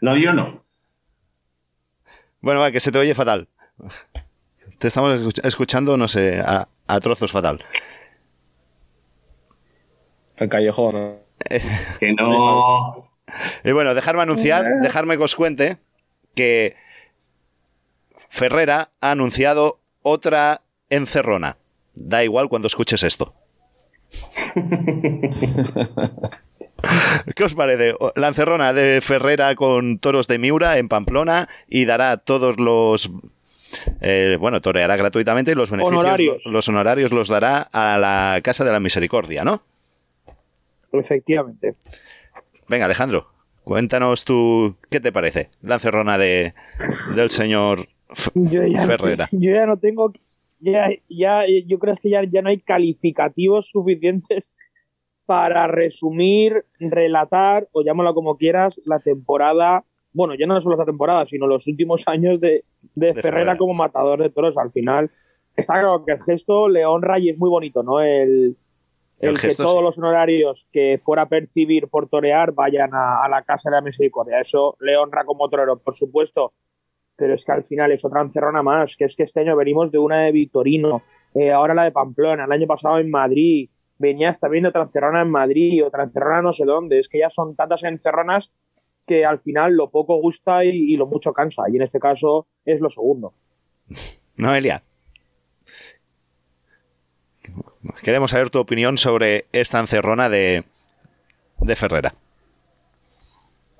No, 0.00 0.16
yo 0.16 0.32
no. 0.32 0.64
Bueno, 2.40 2.60
va, 2.60 2.70
que 2.70 2.80
se 2.80 2.90
te 2.90 2.98
oye 2.98 3.14
fatal. 3.14 3.48
Te 4.80 4.88
estamos 4.88 5.12
escuch- 5.12 5.40
escuchando, 5.46 5.96
no 5.96 6.08
sé, 6.08 6.40
a, 6.40 6.66
a 6.88 7.00
trozos 7.00 7.30
fatal. 7.30 7.64
el 10.38 10.48
callejón. 10.48 10.94
¿no? 10.94 11.16
Que 12.00 12.12
no. 12.14 13.08
Y 13.62 13.70
bueno, 13.72 13.94
dejarme 13.94 14.22
anunciar, 14.22 14.64
dejarme 14.82 15.16
que 15.16 15.22
os 15.22 15.36
cuente 15.36 15.76
que 16.34 16.74
Ferrera 18.28 18.90
ha 19.00 19.10
anunciado 19.12 19.78
otra 20.02 20.62
encerrona. 20.88 21.56
Da 21.94 22.24
igual 22.24 22.48
cuando 22.48 22.66
escuches 22.66 23.02
esto. 23.02 23.34
¿Qué 27.36 27.44
os 27.44 27.54
parece? 27.54 27.94
La 28.16 28.28
encerrona 28.28 28.72
de 28.72 29.00
Ferrera 29.02 29.54
con 29.54 29.98
toros 29.98 30.26
de 30.26 30.38
Miura 30.38 30.78
en 30.78 30.88
Pamplona 30.88 31.48
y 31.68 31.84
dará 31.84 32.16
todos 32.16 32.58
los... 32.58 33.10
eh, 34.00 34.36
bueno, 34.40 34.60
toreará 34.60 34.96
gratuitamente 34.96 35.52
y 35.52 35.54
los 35.54 35.70
beneficios, 35.70 35.98
Honorarios. 36.00 36.42
los 36.44 36.68
honorarios 36.68 37.12
los 37.12 37.28
dará 37.28 37.62
a 37.72 37.98
la 37.98 38.40
Casa 38.42 38.64
de 38.64 38.72
la 38.72 38.80
Misericordia, 38.80 39.44
¿no? 39.44 39.62
Efectivamente. 40.92 41.74
Venga, 42.68 42.86
Alejandro, 42.86 43.26
cuéntanos 43.64 44.24
tú 44.24 44.76
qué 44.90 45.00
te 45.00 45.12
parece 45.12 45.50
la 45.62 45.74
encerrona 45.74 46.18
de, 46.18 46.54
del 47.14 47.30
señor 47.30 47.88
F- 48.10 48.30
Yo 48.34 48.66
ya, 48.66 48.86
Ferrera. 48.86 49.28
yo 49.32 49.52
ya 49.54 49.66
no 49.66 49.76
tengo. 49.78 50.12
Ya, 50.62 50.90
ya, 51.08 51.44
yo 51.66 51.78
creo 51.78 51.96
que 51.96 52.10
ya, 52.10 52.22
ya 52.24 52.42
no 52.42 52.50
hay 52.50 52.58
calificativos 52.60 53.68
suficientes 53.70 54.52
para 55.24 55.68
resumir, 55.68 56.64
relatar, 56.80 57.68
o 57.72 57.82
llámalo 57.82 58.12
como 58.14 58.36
quieras, 58.36 58.74
la 58.84 58.98
temporada. 58.98 59.84
Bueno, 60.12 60.34
ya 60.34 60.46
no 60.46 60.60
solo 60.60 60.74
esta 60.74 60.84
temporada, 60.84 61.26
sino 61.26 61.46
los 61.46 61.66
últimos 61.66 62.02
años 62.06 62.40
de, 62.40 62.64
de, 62.94 63.06
De 63.06 63.14
Ferrera, 63.14 63.22
Ferrera. 63.22 63.56
como 63.56 63.74
matador 63.74 64.22
de 64.22 64.30
toros. 64.30 64.56
Al 64.56 64.72
final, 64.72 65.10
está 65.56 65.74
claro 65.74 66.04
que 66.04 66.12
el 66.12 66.22
gesto 66.22 66.68
le 66.68 66.84
honra 66.86 67.18
y 67.18 67.30
es 67.30 67.38
muy 67.38 67.48
bonito, 67.50 67.82
¿no? 67.82 68.00
El, 68.00 68.56
El 69.18 69.30
el 69.30 69.34
que 69.34 69.48
gesto, 69.48 69.64
todos 69.64 69.78
sí. 69.78 69.82
los 69.84 69.98
honorarios 69.98 70.66
que 70.72 70.98
fuera 71.02 71.22
a 71.22 71.28
percibir 71.28 71.88
por 71.88 72.08
torear 72.08 72.52
vayan 72.52 72.94
a, 72.94 73.22
a 73.24 73.28
la 73.28 73.42
Casa 73.42 73.70
de 73.70 73.76
la 73.76 73.82
Misericordia. 73.82 74.40
Eso 74.40 74.76
le 74.80 74.96
honra 74.96 75.24
como 75.24 75.48
torero, 75.48 75.78
por 75.78 75.94
supuesto. 75.94 76.52
Pero 77.16 77.34
es 77.34 77.44
que 77.44 77.52
al 77.52 77.64
final 77.64 77.92
es 77.92 78.04
otra 78.04 78.22
encerrona 78.22 78.62
más, 78.62 78.96
que 78.96 79.04
es 79.04 79.14
que 79.14 79.24
este 79.24 79.40
año 79.40 79.54
venimos 79.54 79.92
de 79.92 79.98
una 79.98 80.22
de 80.22 80.32
Vitorino, 80.32 81.02
eh, 81.34 81.52
ahora 81.52 81.74
la 81.74 81.84
de 81.84 81.92
Pamplona, 81.92 82.44
el 82.46 82.52
año 82.52 82.66
pasado 82.66 82.98
en 82.98 83.10
Madrid, 83.10 83.68
venías 83.98 84.40
también 84.40 84.62
de 84.62 84.70
otra 84.70 84.82
encerrona 84.84 85.20
en 85.20 85.30
Madrid, 85.30 85.84
otra 85.84 86.04
encerrona 86.04 86.40
no 86.40 86.54
sé 86.54 86.64
dónde. 86.64 86.98
Es 86.98 87.08
que 87.08 87.18
ya 87.18 87.28
son 87.28 87.54
tantas 87.54 87.84
encerronas 87.84 88.50
que 89.10 89.24
al 89.24 89.40
final 89.40 89.74
lo 89.74 89.90
poco 89.90 90.20
gusta 90.20 90.64
y, 90.64 90.96
lo 90.96 91.04
mucho 91.04 91.32
cansa. 91.32 91.64
Y 91.68 91.74
en 91.74 91.82
este 91.82 91.98
caso 91.98 92.46
es 92.64 92.80
lo 92.80 92.90
segundo. 92.90 93.34
Noelia. 94.36 94.84
Queremos 98.04 98.30
saber 98.30 98.50
tu 98.50 98.60
opinión 98.60 98.98
sobre 98.98 99.46
esta 99.50 99.80
encerrona 99.80 100.28
de, 100.28 100.62
de 101.58 101.74
Ferrera. 101.74 102.14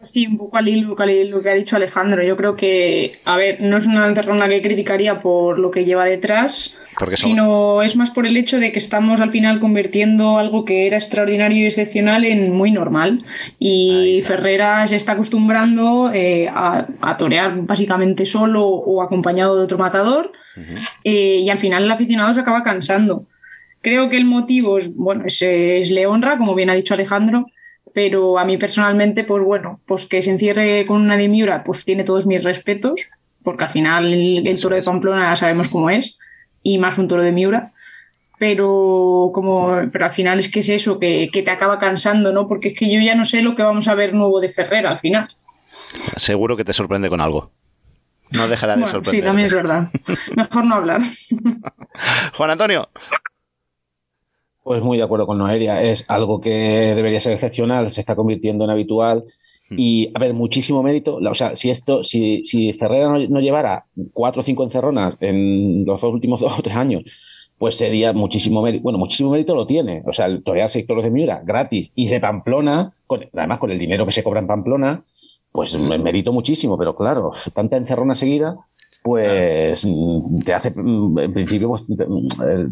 Sí, 0.05 0.27
un 0.27 0.39
poco 0.39 0.57
al 0.57 0.67
hilo 0.67 0.97
que 0.97 1.25
lo 1.27 1.43
que 1.43 1.51
ha 1.51 1.55
dicho 1.55 1.77
Alejandro. 1.77 2.23
Yo 2.23 2.35
creo 2.37 2.57
que, 2.57 3.19
a 3.27 3.37
ver, 3.37 3.61
no 3.61 3.77
es 3.77 3.87
una 3.87 4.07
encerrona 4.07 4.49
que 4.49 4.63
criticaría 4.63 5.21
por 5.21 5.59
lo 5.59 5.71
que 5.71 5.85
lleva 5.85 6.07
detrás, 6.07 6.79
Porque 6.99 7.19
son- 7.19 7.31
sino 7.31 7.83
es 7.83 7.97
más 7.97 8.11
por 8.11 8.27
el 8.27 8.37
hecho 8.39 8.59
de 8.59 8.73
que 8.73 8.79
estamos 8.79 9.21
al 9.21 9.31
final 9.31 9.61
convirtiendo 9.61 10.39
algo 10.39 10.65
que 10.65 10.87
era 10.87 10.97
extraordinario 10.97 11.59
y 11.59 11.67
excepcional 11.67 12.25
en 12.25 12.51
muy 12.53 12.71
normal. 12.71 13.25
Y 13.59 14.23
Ferrera 14.25 14.87
se 14.87 14.97
está 14.97 15.13
acostumbrando 15.13 16.11
eh, 16.15 16.49
a, 16.49 16.87
a 17.03 17.17
torear 17.19 17.55
básicamente 17.63 18.25
solo 18.25 18.67
o 18.67 19.03
acompañado 19.03 19.59
de 19.59 19.65
otro 19.65 19.77
matador. 19.77 20.33
eh, 21.05 21.41
y 21.45 21.51
al 21.51 21.59
final 21.59 21.85
el 21.85 21.91
aficionado 21.91 22.33
se 22.33 22.41
acaba 22.41 22.63
cansando. 22.63 23.27
Creo 23.83 24.09
que 24.09 24.17
el 24.17 24.25
motivo 24.25 24.79
es, 24.79 24.95
bueno, 24.95 25.25
es, 25.27 25.41
es 25.43 25.91
le 25.91 26.07
honra, 26.07 26.39
como 26.39 26.55
bien 26.55 26.71
ha 26.71 26.75
dicho 26.75 26.95
Alejandro, 26.95 27.47
pero 27.95 28.39
a 28.39 28.45
mí 28.45 28.57
personalmente, 28.57 29.25
pues 29.25 29.43
bueno, 29.45 29.81
pues 29.87 30.07
que 30.07 30.23
se 30.23 30.31
encierre 30.31 30.85
con 30.87 31.01
una 31.01 31.17
de 31.17 31.29
Miura, 31.29 31.65
pues 31.65 31.85
tiene 31.85 32.05
todos 32.05 32.27
mis 32.27 32.43
respetos, 32.45 33.09
porque 33.43 33.65
al 33.65 33.71
final 33.71 34.13
el, 34.13 34.47
el 34.47 34.61
toro 34.61 34.77
de 34.77 34.83
Pamplona 34.83 35.35
sabemos 35.37 35.69
cómo 35.69 35.91
es, 35.91 36.19
y 36.63 36.79
más 36.79 36.99
un 36.99 37.09
toro 37.09 37.23
de 37.23 37.33
Miura. 37.33 37.71
Pero, 38.39 39.31
como, 39.35 39.71
pero 39.93 40.07
al 40.07 40.11
final 40.11 40.39
es 40.39 40.51
que 40.51 40.61
es 40.61 40.71
eso, 40.71 40.99
que, 40.99 41.29
que 41.31 41.43
te 41.43 41.51
acaba 41.51 41.79
cansando, 41.79 42.33
¿no? 42.33 42.49
Porque 42.49 42.69
es 42.71 42.79
que 42.79 42.91
yo 42.91 42.99
ya 43.01 43.15
no 43.15 43.27
sé 43.27 43.43
lo 43.43 43.55
que 43.55 43.63
vamos 43.63 43.87
a 43.87 43.95
ver 43.95 44.15
nuevo 44.15 44.41
de 44.41 44.49
Ferrera 44.49 44.91
al 44.91 44.99
final. 44.99 45.29
Seguro 46.17 46.57
que 46.57 46.65
te 46.65 46.73
sorprende 46.73 47.11
con 47.11 47.21
algo. 47.21 47.51
No 48.31 48.49
dejará 48.49 48.77
de 48.77 48.81
Bueno, 48.83 48.93
sorprender. 48.93 49.21
sí, 49.21 49.27
también 49.27 49.47
es 49.47 49.53
verdad. 49.53 49.89
Mejor 50.37 50.65
no 50.65 50.77
hablar. 50.77 51.03
Juan 52.35 52.51
Antonio. 52.51 52.89
Pues 54.63 54.83
muy 54.83 54.99
de 54.99 55.05
acuerdo 55.05 55.27
con 55.27 55.39
Noelia. 55.39 55.83
Es 55.83 56.05
algo 56.09 56.41
que 56.41 56.51
debería 56.51 57.21
ser 57.21 57.33
excepcional, 57.33 57.91
se 57.91 58.01
está 58.01 58.15
convirtiendo 58.15 58.65
en 58.65 58.71
habitual. 58.71 59.25
Y, 59.77 60.11
a 60.15 60.19
ver, 60.19 60.35
muchísimo 60.35 60.83
mérito. 60.83 61.17
O 61.17 61.35
sea, 61.35 61.55
si 61.55 61.71
esto, 61.71 62.03
si, 62.03 62.45
si 62.45 62.73
Ferrera 62.73 63.09
no, 63.09 63.19
no 63.29 63.41
llevara 63.41 63.87
cuatro 64.13 64.41
o 64.41 64.43
cinco 64.43 64.65
encerronas 64.65 65.17
en 65.21 65.85
los 65.85 66.01
dos 66.01 66.13
últimos 66.13 66.41
dos 66.41 66.59
o 66.59 66.63
tres 66.63 66.75
años, 66.75 67.05
pues 67.57 67.77
sería 67.77 68.13
muchísimo 68.13 68.63
mérito. 68.63 68.83
Bueno, 68.83 68.99
muchísimo 68.99 69.31
mérito 69.31 69.55
lo 69.55 69.67
tiene. 69.67 70.03
O 70.07 70.13
sea, 70.13 70.27
el 70.27 70.43
torear 70.43 70.69
seis 70.69 70.87
toros 70.87 71.05
de 71.05 71.11
Miura 71.11 71.43
gratis 71.45 71.93
y 71.95 72.09
de 72.09 72.19
Pamplona, 72.19 72.95
con, 73.07 73.25
además 73.33 73.59
con 73.59 73.71
el 73.71 73.79
dinero 73.79 74.07
que 74.07 74.13
se 74.13 74.25
cobra 74.25 74.41
en 74.41 74.47
Pamplona, 74.47 75.05
pues 75.53 75.79
me 75.79 75.99
mérito 75.99 76.33
muchísimo. 76.33 76.77
Pero 76.77 76.97
claro, 76.97 77.33
tanta 77.53 77.77
encerrona 77.77 78.15
seguida, 78.15 78.57
pues 79.11 79.87
mm, 79.87 80.39
te 80.41 80.55
hace, 80.55 80.71
mm, 80.75 81.19
en 81.19 81.33
principio, 81.33 81.69
pues, 81.69 81.87
te- 81.87 82.07
mm, 82.07 82.27
eh, 82.49 82.67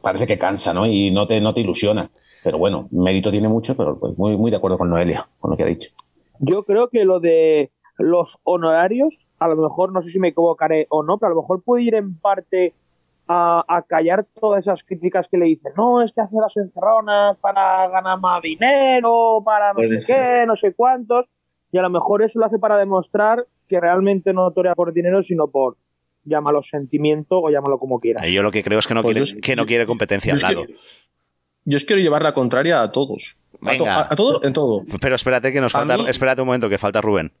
parece 0.00 0.26
que 0.26 0.38
cansa, 0.38 0.72
¿no? 0.72 0.86
Y 0.86 1.10
no 1.10 1.26
te, 1.26 1.40
no 1.40 1.52
te 1.54 1.60
ilusiona. 1.60 2.10
Pero 2.42 2.58
bueno, 2.58 2.88
mérito 2.92 3.30
tiene 3.30 3.48
mucho, 3.48 3.76
pero 3.76 3.98
pues 3.98 4.16
muy, 4.16 4.36
muy 4.36 4.50
de 4.50 4.56
acuerdo 4.56 4.78
con 4.78 4.88
Noelia, 4.88 5.26
con 5.40 5.50
lo 5.50 5.56
que 5.56 5.64
ha 5.64 5.66
dicho. 5.66 5.90
Yo 6.38 6.64
creo 6.64 6.88
que 6.88 7.04
lo 7.04 7.18
de 7.20 7.70
los 7.98 8.38
honorarios, 8.44 9.14
a 9.38 9.48
lo 9.48 9.56
mejor, 9.56 9.92
no 9.92 10.02
sé 10.02 10.10
si 10.10 10.18
me 10.18 10.28
equivocaré 10.28 10.86
o 10.90 11.02
no, 11.02 11.18
pero 11.18 11.32
a 11.32 11.34
lo 11.34 11.40
mejor 11.42 11.62
puede 11.62 11.82
ir 11.84 11.94
en 11.94 12.16
parte 12.18 12.72
a, 13.28 13.64
a 13.66 13.82
callar 13.82 14.24
todas 14.40 14.60
esas 14.64 14.80
críticas 14.84 15.26
que 15.28 15.38
le 15.38 15.46
dicen, 15.46 15.72
no, 15.76 16.02
es 16.02 16.12
que 16.12 16.20
hace 16.20 16.36
las 16.36 16.56
encerronas 16.56 17.36
para 17.38 17.88
ganar 17.88 18.20
más 18.20 18.40
dinero, 18.42 19.42
para 19.44 19.68
no 19.70 19.74
Puede 19.74 19.98
sé 20.00 20.12
qué, 20.12 20.46
no 20.46 20.56
sé 20.56 20.72
cuántos, 20.74 21.26
y 21.72 21.78
a 21.78 21.82
lo 21.82 21.90
mejor 21.90 22.22
eso 22.22 22.38
lo 22.38 22.46
hace 22.46 22.58
para 22.60 22.76
demostrar 22.76 23.44
que 23.68 23.80
realmente 23.80 24.32
no 24.32 24.50
torea 24.50 24.74
por 24.74 24.92
dinero, 24.92 25.22
sino 25.22 25.48
por, 25.48 25.76
llámalo 26.24 26.62
sentimiento 26.62 27.38
o 27.40 27.50
llámalo 27.50 27.78
como 27.78 28.00
quieras. 28.00 28.26
Yo 28.28 28.42
lo 28.42 28.50
que 28.52 28.62
creo 28.64 28.78
es 28.78 28.86
que 28.86 28.94
no, 28.94 29.02
Pues 29.02 29.14
quiere, 29.16 29.30
yo 29.34 29.40
que 29.40 29.56
no 29.56 29.66
quiere 29.66 29.86
competencia 29.86 30.32
al 30.32 30.38
es, 30.38 30.42
lado. 30.42 30.66
que, 30.66 30.76
yo 31.64 31.76
es 31.76 31.84
quiero 31.84 32.00
llevar 32.02 32.22
la 32.22 32.32
contraria 32.34 32.82
a 32.82 32.90
todos. 32.92 33.38
A, 33.62 33.76
to- 33.76 33.84
Venga. 33.84 33.96
a- 34.00 34.12
a 34.12 34.16
todos 34.16 34.42
en 34.44 34.52
todo. 34.52 34.84
Pero 35.00 35.14
espérate 35.14 35.52
que 35.52 35.60
nos 35.60 35.74
A 35.74 35.78
falta. 35.80 35.96
mí- 35.98 36.04
Espérate 36.08 36.40
un 36.42 36.46
momento 36.46 36.68
que 36.68 36.78
falta 36.78 37.00
Rubén. 37.00 37.32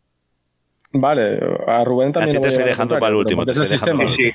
Vale, 0.92 1.38
a 1.66 1.84
Rubén 1.84 2.12
también. 2.12 2.36
A 2.36 2.38
ti 2.38 2.42
te 2.42 2.48
estoy 2.48 2.64
dejando 2.64 2.94
para 2.98 3.08
el 3.08 3.16
último, 3.16 3.42
Es 3.42 3.48
estoy 3.48 3.66
sistema. 3.66 4.10
Sí. 4.10 4.30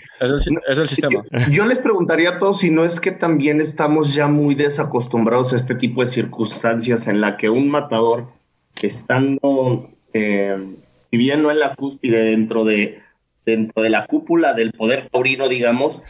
Es 0.70 0.78
del 0.78 0.88
sistema. 0.88 1.24
Yo 1.50 1.66
les 1.66 1.80
preguntaría 1.80 2.32
a 2.32 2.40
todos 2.40 2.60
si 2.60 2.70
no 2.70 2.84
es 2.84 3.00
que 3.00 3.12
también 3.12 3.62
estamos 3.62 4.14
ya 4.14 4.28
muy 4.28 4.54
desacostumbrados 4.54 5.54
a 5.54 5.56
este 5.56 5.74
tipo 5.76 6.02
de 6.02 6.08
circunstancias 6.08 7.08
en 7.08 7.20
la 7.22 7.38
que 7.38 7.50
un 7.50 7.70
matador, 7.70 8.28
estando, 8.82 9.90
eh, 10.14 10.76
si 11.12 11.18
bien 11.18 11.44
no 11.44 11.52
en 11.52 11.60
la 11.60 11.76
cúspide, 11.76 12.24
dentro 12.24 12.64
de, 12.64 13.00
dentro 13.46 13.84
de 13.84 13.90
la 13.90 14.08
cúpula 14.08 14.54
del 14.54 14.72
poder 14.72 15.10
taurino, 15.10 15.50
digamos, 15.50 16.02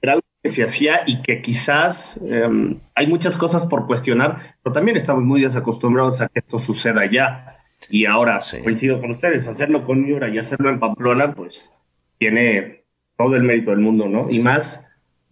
era 0.00 0.14
algo 0.14 0.24
que 0.42 0.48
se 0.48 0.64
hacía 0.64 1.02
y 1.06 1.20
que 1.20 1.42
quizás 1.42 2.18
eh, 2.24 2.76
hay 2.94 3.06
muchas 3.06 3.36
cosas 3.36 3.66
por 3.66 3.86
cuestionar, 3.86 4.56
pero 4.62 4.72
también 4.72 4.96
estamos 4.96 5.22
muy 5.24 5.42
desacostumbrados 5.42 6.22
a 6.22 6.28
que 6.28 6.40
esto 6.40 6.58
suceda 6.58 7.04
ya. 7.10 7.58
Y 7.90 8.06
ahora, 8.06 8.38
coincido 8.64 8.98
con 8.98 9.10
ustedes, 9.10 9.46
hacerlo 9.46 9.84
con 9.84 10.02
Miura 10.02 10.28
y 10.30 10.38
hacerlo 10.38 10.70
en 10.70 10.80
Pamplona, 10.80 11.34
pues 11.34 11.70
tiene 12.18 12.84
todo 13.18 13.36
el 13.36 13.42
mérito 13.42 13.72
del 13.72 13.80
mundo, 13.80 14.08
¿no? 14.08 14.30
Y 14.30 14.38
más 14.38 14.82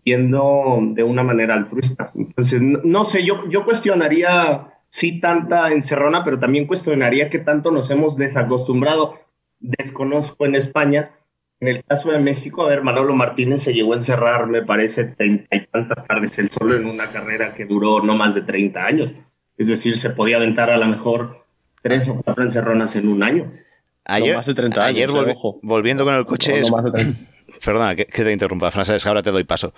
yendo 0.04 0.80
de 0.90 1.02
una 1.02 1.22
manera 1.22 1.54
altruista. 1.54 2.12
Entonces, 2.14 2.62
no, 2.62 2.80
no 2.84 3.04
sé, 3.04 3.24
yo, 3.24 3.48
yo 3.48 3.64
cuestionaría 3.64 4.73
sí 4.94 5.18
tanta 5.20 5.72
encerrona, 5.72 6.22
pero 6.24 6.38
también 6.38 6.66
cuestionaría 6.68 7.28
que 7.28 7.40
tanto 7.40 7.72
nos 7.72 7.90
hemos 7.90 8.16
desacostumbrado. 8.16 9.18
Desconozco 9.58 10.46
en 10.46 10.54
España. 10.54 11.10
En 11.58 11.66
el 11.66 11.82
caso 11.82 12.12
de 12.12 12.20
México, 12.20 12.62
a 12.64 12.68
ver, 12.68 12.82
Manolo 12.82 13.12
Martínez 13.14 13.62
se 13.62 13.72
llegó 13.72 13.94
a 13.94 13.96
encerrar, 13.96 14.46
me 14.46 14.62
parece, 14.62 15.04
treinta 15.04 15.56
y 15.56 15.66
tantas 15.66 16.06
tardes 16.06 16.38
él 16.38 16.48
solo 16.50 16.76
en 16.76 16.86
una 16.86 17.06
carrera 17.10 17.54
que 17.54 17.64
duró 17.64 18.00
no 18.02 18.14
más 18.14 18.34
de 18.36 18.42
30 18.42 18.84
años. 18.86 19.10
Es 19.58 19.66
decir, 19.66 19.98
se 19.98 20.10
podía 20.10 20.36
aventar 20.36 20.70
a 20.70 20.76
lo 20.76 20.86
mejor 20.86 21.44
tres 21.82 22.06
o 22.08 22.20
cuatro 22.22 22.44
encerronas 22.44 22.94
en 22.94 23.08
un 23.08 23.22
año. 23.24 23.52
Ayer, 24.04 24.36
más 24.36 24.46
de 24.46 24.54
30 24.54 24.84
ayer 24.84 25.08
años, 25.08 25.22
eh, 25.22 25.26
volvi- 25.26 25.32
ojo. 25.32 25.58
volviendo 25.62 26.04
con 26.04 26.14
el 26.14 26.24
coche. 26.24 26.50
No, 26.50 26.56
no 26.56 26.62
es- 26.62 26.70
más 26.70 26.84
de 26.84 26.90
30. 26.92 27.18
Perdona, 27.64 27.96
que, 27.96 28.06
que 28.06 28.24
te 28.24 28.32
interrumpa, 28.32 28.70
Francesc, 28.70 29.06
ahora 29.06 29.22
te 29.22 29.30
doy 29.30 29.44
paso. 29.44 29.72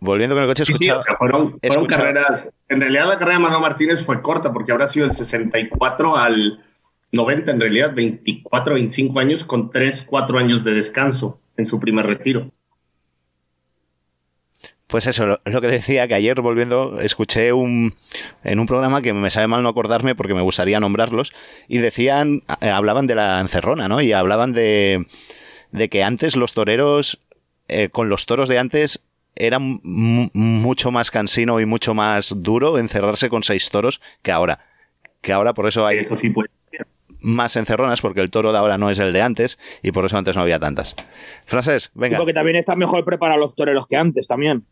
Volviendo 0.00 0.34
con 0.34 0.42
el 0.42 0.48
coche, 0.48 0.62
he 0.62 0.72
Sí, 0.72 0.90
o 0.90 1.00
sea, 1.00 1.16
fueron, 1.16 1.58
carreras. 1.86 2.50
En 2.68 2.80
realidad, 2.80 3.06
la 3.08 3.18
carrera 3.18 3.38
de 3.38 3.42
Manuel 3.44 3.62
Martínez 3.62 4.04
fue 4.04 4.22
corta 4.22 4.52
porque 4.52 4.72
habrá 4.72 4.88
sido 4.88 5.06
del 5.06 5.14
64 5.14 6.16
al 6.16 6.64
90, 7.12 7.50
en 7.50 7.60
realidad, 7.60 7.92
24, 7.94 8.74
25 8.74 9.20
años 9.20 9.44
con 9.44 9.70
3, 9.70 10.04
4 10.08 10.38
años 10.38 10.64
de 10.64 10.72
descanso 10.72 11.38
en 11.56 11.66
su 11.66 11.78
primer 11.78 12.06
retiro. 12.06 12.50
Pues 14.86 15.06
eso, 15.08 15.26
lo, 15.26 15.40
lo 15.44 15.60
que 15.60 15.66
decía, 15.66 16.06
que 16.06 16.14
ayer 16.14 16.40
volviendo, 16.40 17.00
escuché 17.00 17.52
un, 17.52 17.94
en 18.44 18.60
un 18.60 18.66
programa 18.66 19.02
que 19.02 19.12
me 19.12 19.30
sabe 19.30 19.48
mal 19.48 19.62
no 19.62 19.68
acordarme 19.68 20.14
porque 20.14 20.34
me 20.34 20.42
gustaría 20.42 20.78
nombrarlos, 20.78 21.32
y 21.66 21.78
decían, 21.78 22.44
eh, 22.60 22.70
hablaban 22.70 23.08
de 23.08 23.16
la 23.16 23.40
encerrona, 23.40 23.88
¿no? 23.88 24.00
Y 24.00 24.12
hablaban 24.12 24.52
de, 24.52 25.06
de 25.72 25.88
que 25.88 26.04
antes 26.04 26.36
los 26.36 26.54
toreros, 26.54 27.18
eh, 27.68 27.88
con 27.90 28.08
los 28.08 28.26
toros 28.26 28.48
de 28.48 28.58
antes, 28.58 29.02
era 29.34 29.58
mu- 29.58 30.30
mucho 30.32 30.90
más 30.90 31.10
cansino 31.10 31.60
y 31.60 31.66
mucho 31.66 31.94
más 31.94 32.32
duro 32.42 32.78
encerrarse 32.78 33.28
con 33.28 33.42
seis 33.42 33.68
toros 33.70 34.00
que 34.22 34.32
ahora. 34.32 34.60
Que 35.20 35.32
ahora 35.32 35.52
por 35.54 35.66
eso 35.66 35.86
hay 35.86 35.98
Eso 35.98 36.16
sí 36.16 36.30
puede 36.30 36.48
ser. 36.70 36.86
más 37.20 37.56
encerronas, 37.56 38.00
porque 38.00 38.20
el 38.20 38.30
toro 38.30 38.52
de 38.52 38.58
ahora 38.58 38.78
no 38.78 38.88
es 38.90 38.98
el 38.98 39.12
de 39.12 39.20
antes, 39.22 39.58
y 39.82 39.90
por 39.92 40.04
eso 40.04 40.16
antes 40.16 40.36
no 40.36 40.42
había 40.42 40.58
tantas. 40.58 40.94
Francés, 41.44 41.90
venga. 41.94 42.16
Porque 42.18 42.32
también 42.32 42.56
están 42.56 42.78
mejor 42.78 43.04
preparados 43.04 43.40
los 43.40 43.54
toreros 43.54 43.86
que 43.88 43.96
antes 43.96 44.26
también. 44.26 44.64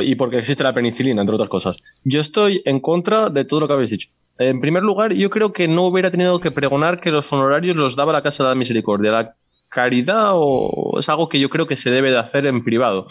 Y 0.00 0.14
porque 0.16 0.38
existe 0.38 0.62
la 0.62 0.72
penicilina, 0.74 1.20
entre 1.22 1.34
otras 1.34 1.48
cosas. 1.48 1.82
Yo 2.04 2.20
estoy 2.20 2.62
en 2.64 2.78
contra 2.80 3.30
de 3.30 3.44
todo 3.44 3.60
lo 3.60 3.66
que 3.68 3.72
habéis 3.74 3.90
dicho. 3.90 4.08
En 4.38 4.60
primer 4.60 4.82
lugar, 4.82 5.12
yo 5.14 5.30
creo 5.30 5.52
que 5.52 5.66
no 5.66 5.82
hubiera 5.84 6.10
tenido 6.10 6.38
que 6.40 6.50
pregonar 6.50 7.00
que 7.00 7.10
los 7.10 7.32
honorarios 7.32 7.74
los 7.74 7.96
daba 7.96 8.12
la 8.12 8.22
Casa 8.22 8.44
de 8.44 8.50
la 8.50 8.54
Misericordia. 8.54 9.10
La 9.12 9.34
caridad 9.68 10.32
o 10.34 10.98
es 10.98 11.08
algo 11.08 11.28
que 11.28 11.40
yo 11.40 11.48
creo 11.48 11.66
que 11.66 11.76
se 11.76 11.90
debe 11.90 12.10
de 12.10 12.18
hacer 12.18 12.46
en 12.46 12.64
privado. 12.64 13.06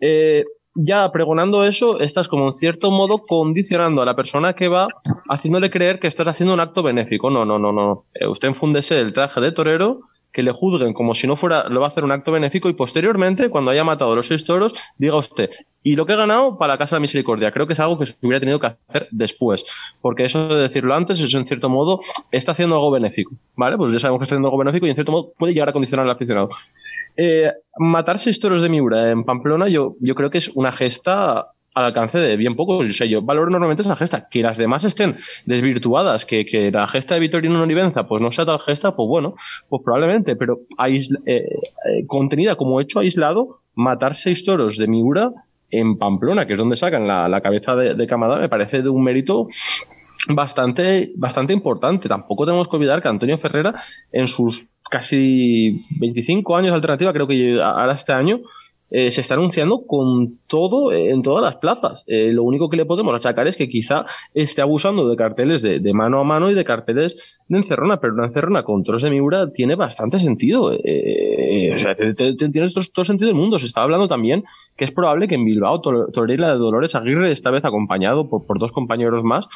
Eh, 0.00 0.44
ya 0.74 1.10
pregonando 1.12 1.64
eso, 1.64 2.00
estás 2.00 2.26
como 2.28 2.46
en 2.46 2.52
cierto 2.52 2.90
modo 2.90 3.18
condicionando 3.26 4.02
a 4.02 4.06
la 4.06 4.16
persona 4.16 4.54
que 4.54 4.68
va, 4.68 4.88
haciéndole 5.28 5.70
creer 5.70 6.00
que 6.00 6.08
estás 6.08 6.26
haciendo 6.26 6.52
un 6.52 6.60
acto 6.60 6.82
benéfico. 6.82 7.30
No, 7.30 7.44
no, 7.44 7.58
no, 7.58 7.72
no. 7.72 8.06
Eh, 8.14 8.26
usted 8.26 8.48
enfúndese 8.48 8.98
el 8.98 9.12
traje 9.12 9.40
de 9.40 9.52
torero, 9.52 10.00
que 10.34 10.42
le 10.42 10.50
juzguen 10.50 10.92
como 10.92 11.14
si 11.14 11.28
no 11.28 11.36
fuera, 11.36 11.68
lo 11.68 11.80
va 11.80 11.86
a 11.86 11.90
hacer 11.90 12.02
un 12.02 12.10
acto 12.10 12.32
benéfico 12.32 12.68
y 12.68 12.72
posteriormente, 12.72 13.48
cuando 13.48 13.70
haya 13.70 13.84
matado 13.84 14.16
los 14.16 14.26
seis 14.26 14.44
toros, 14.44 14.74
diga 14.98 15.16
usted, 15.16 15.48
y 15.84 15.94
lo 15.94 16.06
que 16.06 16.14
he 16.14 16.16
ganado 16.16 16.58
para 16.58 16.74
la 16.74 16.78
Casa 16.78 16.96
de 16.96 17.00
Misericordia. 17.00 17.52
Creo 17.52 17.68
que 17.68 17.74
es 17.74 17.80
algo 17.80 17.98
que 17.98 18.06
se 18.06 18.16
hubiera 18.20 18.40
tenido 18.40 18.58
que 18.58 18.66
hacer 18.66 19.06
después, 19.12 19.64
porque 20.02 20.24
eso 20.24 20.48
de 20.48 20.62
decirlo 20.62 20.92
antes, 20.94 21.20
eso 21.20 21.38
en 21.38 21.46
cierto 21.46 21.68
modo 21.68 22.00
está 22.32 22.50
haciendo 22.52 22.74
algo 22.74 22.90
benéfico, 22.90 23.36
¿vale? 23.54 23.76
Pues 23.76 23.92
ya 23.92 24.00
sabemos 24.00 24.18
que 24.18 24.24
está 24.24 24.34
haciendo 24.34 24.48
algo 24.48 24.58
benéfico 24.58 24.86
y 24.86 24.90
en 24.90 24.96
cierto 24.96 25.12
modo 25.12 25.32
puede 25.38 25.54
llegar 25.54 25.68
a 25.68 25.72
condicionar 25.72 26.04
al 26.04 26.12
aficionado. 26.12 26.50
Eh, 27.16 27.52
matar 27.78 28.18
seis 28.18 28.40
toros 28.40 28.60
de 28.60 28.68
Miura 28.68 29.12
en 29.12 29.22
Pamplona, 29.22 29.68
yo, 29.68 29.94
yo 30.00 30.16
creo 30.16 30.30
que 30.30 30.38
es 30.38 30.48
una 30.48 30.72
gesta 30.72 31.52
al 31.74 31.84
alcance 31.86 32.18
de 32.18 32.36
bien 32.36 32.56
pocos. 32.56 32.86
O 32.86 32.90
sea, 32.92 33.06
yo 33.06 33.20
valoro 33.22 33.50
normalmente 33.50 33.82
esa 33.82 33.96
gesta. 33.96 34.28
Que 34.28 34.42
las 34.42 34.56
demás 34.58 34.84
estén 34.84 35.16
desvirtuadas, 35.46 36.24
que, 36.24 36.46
que 36.46 36.70
la 36.70 36.86
gesta 36.86 37.14
de 37.14 37.20
Vitorino 37.20 37.62
Olivenza 37.62 38.06
pues 38.06 38.22
no 38.22 38.32
sea 38.32 38.46
tal 38.46 38.60
gesta, 38.60 38.94
pues 38.96 39.08
bueno, 39.08 39.34
pues 39.68 39.82
probablemente, 39.84 40.36
pero 40.36 40.60
aisla- 40.78 41.20
eh, 41.26 41.42
eh, 41.42 42.06
contenida 42.06 42.54
como 42.56 42.80
hecho 42.80 43.00
aislado, 43.00 43.60
matar 43.74 44.14
seis 44.14 44.44
toros 44.44 44.76
de 44.78 44.86
Miura 44.86 45.30
en 45.70 45.98
Pamplona, 45.98 46.46
que 46.46 46.52
es 46.52 46.58
donde 46.58 46.76
sacan 46.76 47.08
la, 47.08 47.40
cabeza 47.40 47.74
de, 47.74 47.94
de 47.94 48.06
Camada, 48.06 48.38
me 48.38 48.48
parece 48.48 48.82
de 48.82 48.88
un 48.88 49.02
mérito 49.02 49.48
bastante, 50.28 51.12
bastante 51.16 51.52
importante. 51.52 52.08
Tampoco 52.08 52.46
tenemos 52.46 52.68
que 52.68 52.76
olvidar 52.76 53.02
que 53.02 53.08
Antonio 53.08 53.38
Ferrera, 53.38 53.74
en 54.12 54.28
sus 54.28 54.66
casi 54.90 55.84
25 55.98 56.56
años 56.56 56.70
de 56.70 56.76
alternativa, 56.76 57.12
creo 57.12 57.26
que 57.26 57.60
ahora 57.60 57.94
este 57.94 58.12
año, 58.12 58.40
eh, 58.96 59.10
se 59.10 59.22
está 59.22 59.34
anunciando 59.34 59.88
con 59.88 60.38
todo 60.46 60.92
eh, 60.92 61.10
en 61.10 61.22
todas 61.22 61.42
las 61.42 61.56
plazas. 61.56 62.04
Eh, 62.06 62.30
lo 62.32 62.44
único 62.44 62.70
que 62.70 62.76
le 62.76 62.86
podemos 62.86 63.12
achacar 63.12 63.48
es 63.48 63.56
que 63.56 63.68
quizá 63.68 64.06
esté 64.34 64.62
abusando 64.62 65.08
de 65.08 65.16
carteles 65.16 65.62
de, 65.62 65.92
mano 65.92 66.20
a 66.20 66.22
mano 66.22 66.48
y 66.48 66.54
de 66.54 66.64
carteles 66.64 67.40
de 67.48 67.58
encerrona, 67.58 67.98
pero 67.98 68.14
una 68.14 68.26
encerrona 68.26 68.62
con 68.62 68.84
toros 68.84 69.02
de 69.02 69.10
Miura 69.10 69.50
tiene 69.50 69.74
bastante 69.74 70.20
sentido. 70.20 70.66
O 70.66 71.78
sea, 71.78 71.96
tiene 71.96 72.14
todo, 72.14 72.84
todo 72.92 73.04
sentido 73.04 73.26
del 73.26 73.36
mundo. 73.36 73.58
Se 73.58 73.66
está 73.66 73.82
hablando 73.82 74.06
también 74.06 74.44
que 74.76 74.84
es 74.84 74.92
probable 74.92 75.26
que 75.26 75.34
en 75.34 75.44
Bilbao 75.44 75.82
la 76.14 76.52
de 76.52 76.58
Dolores 76.58 76.94
Aguirre, 76.94 77.32
esta 77.32 77.50
vez 77.50 77.64
acompañado 77.64 78.28
por, 78.28 78.46
por 78.46 78.60
dos 78.60 78.70
compañeros 78.70 79.24
más. 79.24 79.48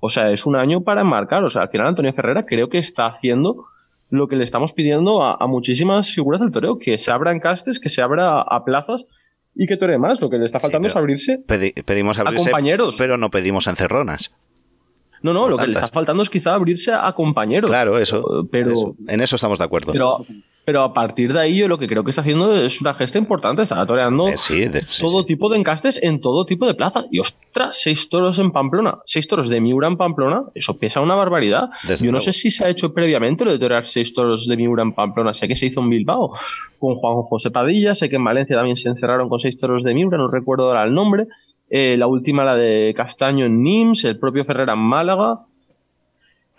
O 0.00 0.10
sea, 0.10 0.30
es 0.32 0.44
un 0.44 0.54
año 0.54 0.82
para 0.82 1.00
enmarcar. 1.00 1.44
O 1.44 1.48
sea, 1.48 1.62
al 1.62 1.70
final 1.70 1.86
Antonio 1.86 2.12
Ferrera 2.12 2.44
creo 2.44 2.68
que 2.68 2.76
está 2.76 3.06
haciendo 3.06 3.64
lo 4.12 4.28
que 4.28 4.36
le 4.36 4.44
estamos 4.44 4.72
pidiendo 4.74 5.22
a, 5.24 5.36
a 5.40 5.46
muchísimas 5.46 6.10
figuras 6.14 6.40
del 6.40 6.52
toreo, 6.52 6.78
que 6.78 6.98
se 6.98 7.10
abran 7.10 7.40
castes, 7.40 7.80
que 7.80 7.88
se 7.88 8.02
abra 8.02 8.28
a, 8.28 8.42
a 8.42 8.64
plazas 8.64 9.06
y 9.54 9.66
que 9.66 9.76
toree 9.78 9.98
más. 9.98 10.20
Lo 10.20 10.28
que 10.30 10.36
le 10.38 10.44
está 10.44 10.60
faltando 10.60 10.86
es 10.86 10.94
abrirse. 10.94 11.40
Pedi- 11.46 11.72
pedimos 11.84 12.18
A 12.18 12.22
abrirse, 12.22 12.50
compañeros. 12.50 12.94
pero 12.98 13.16
no 13.16 13.30
pedimos 13.30 13.66
encerronas. 13.66 14.30
No, 15.22 15.32
no, 15.32 15.48
lo 15.48 15.56
que 15.56 15.66
le 15.68 15.72
está 15.74 15.88
faltando 15.88 16.22
es 16.22 16.28
quizá 16.30 16.52
abrirse 16.54 16.92
a 16.92 17.10
compañeros. 17.12 17.70
Claro, 17.70 17.96
eso. 17.98 18.46
Pero, 18.50 18.72
eso. 18.72 18.96
En 19.08 19.20
eso 19.22 19.36
estamos 19.36 19.58
de 19.58 19.64
acuerdo. 19.64 19.92
pero, 19.92 20.26
pero 20.64 20.82
a 20.82 20.92
partir 20.94 21.32
de 21.32 21.40
ahí 21.40 21.56
yo 21.58 21.66
lo 21.68 21.78
que 21.78 21.88
creo 21.88 22.04
que 22.04 22.10
está 22.10 22.20
haciendo 22.22 22.54
es 22.54 22.80
una 22.80 22.94
gesta 22.94 23.18
importante. 23.18 23.62
Está 23.62 23.84
toreando 23.86 24.28
Eh, 24.28 24.38
sí, 24.38 24.66
de- 24.66 24.84
sí, 24.88 25.02
todo 25.02 25.24
tipo 25.24 25.48
de 25.48 25.58
encastes 25.58 25.98
en 26.02 26.20
todo 26.20 26.46
tipo 26.46 26.66
de 26.66 26.74
plazas. 26.74 27.06
Y 27.10 27.18
ostras, 27.18 27.78
seis 27.80 28.08
toros 28.08 28.38
en 28.38 28.50
Pamplona, 28.52 28.98
seis 29.04 29.26
toros 29.26 29.48
de 29.48 29.60
Miura 29.60 29.88
en 29.88 29.96
Pamplona, 29.96 30.44
eso 30.54 30.78
pesa 30.78 31.00
una 31.00 31.14
barbaridad. 31.14 31.70
Desde 31.88 32.06
yo 32.06 32.12
no 32.12 32.18
luego. 32.18 32.24
sé 32.24 32.32
si 32.32 32.50
se 32.50 32.64
ha 32.64 32.68
hecho 32.68 32.94
previamente 32.94 33.44
lo 33.44 33.50
de 33.52 33.58
torear 33.58 33.86
seis 33.86 34.14
toros 34.14 34.46
de 34.46 34.56
Miura 34.56 34.82
en 34.82 34.92
Pamplona. 34.92 35.34
Sé 35.34 35.48
que 35.48 35.56
se 35.56 35.66
hizo 35.66 35.80
en 35.80 35.90
Bilbao 35.90 36.32
con 36.78 36.94
Juan 36.94 37.22
José 37.22 37.50
Padilla, 37.50 37.94
sé 37.94 38.08
que 38.08 38.16
en 38.16 38.24
Valencia 38.24 38.56
también 38.56 38.76
se 38.76 38.88
encerraron 38.88 39.28
con 39.28 39.40
seis 39.40 39.56
toros 39.56 39.82
de 39.82 39.94
Miura, 39.94 40.16
no 40.18 40.28
recuerdo 40.28 40.68
ahora 40.68 40.84
el 40.84 40.94
nombre. 40.94 41.26
Eh, 41.70 41.96
la 41.96 42.06
última, 42.06 42.44
la 42.44 42.54
de 42.54 42.92
Castaño 42.96 43.46
en 43.46 43.62
Nims, 43.62 44.04
el 44.04 44.18
propio 44.18 44.44
Ferrera 44.44 44.74
en 44.74 44.78
Málaga. 44.78 45.40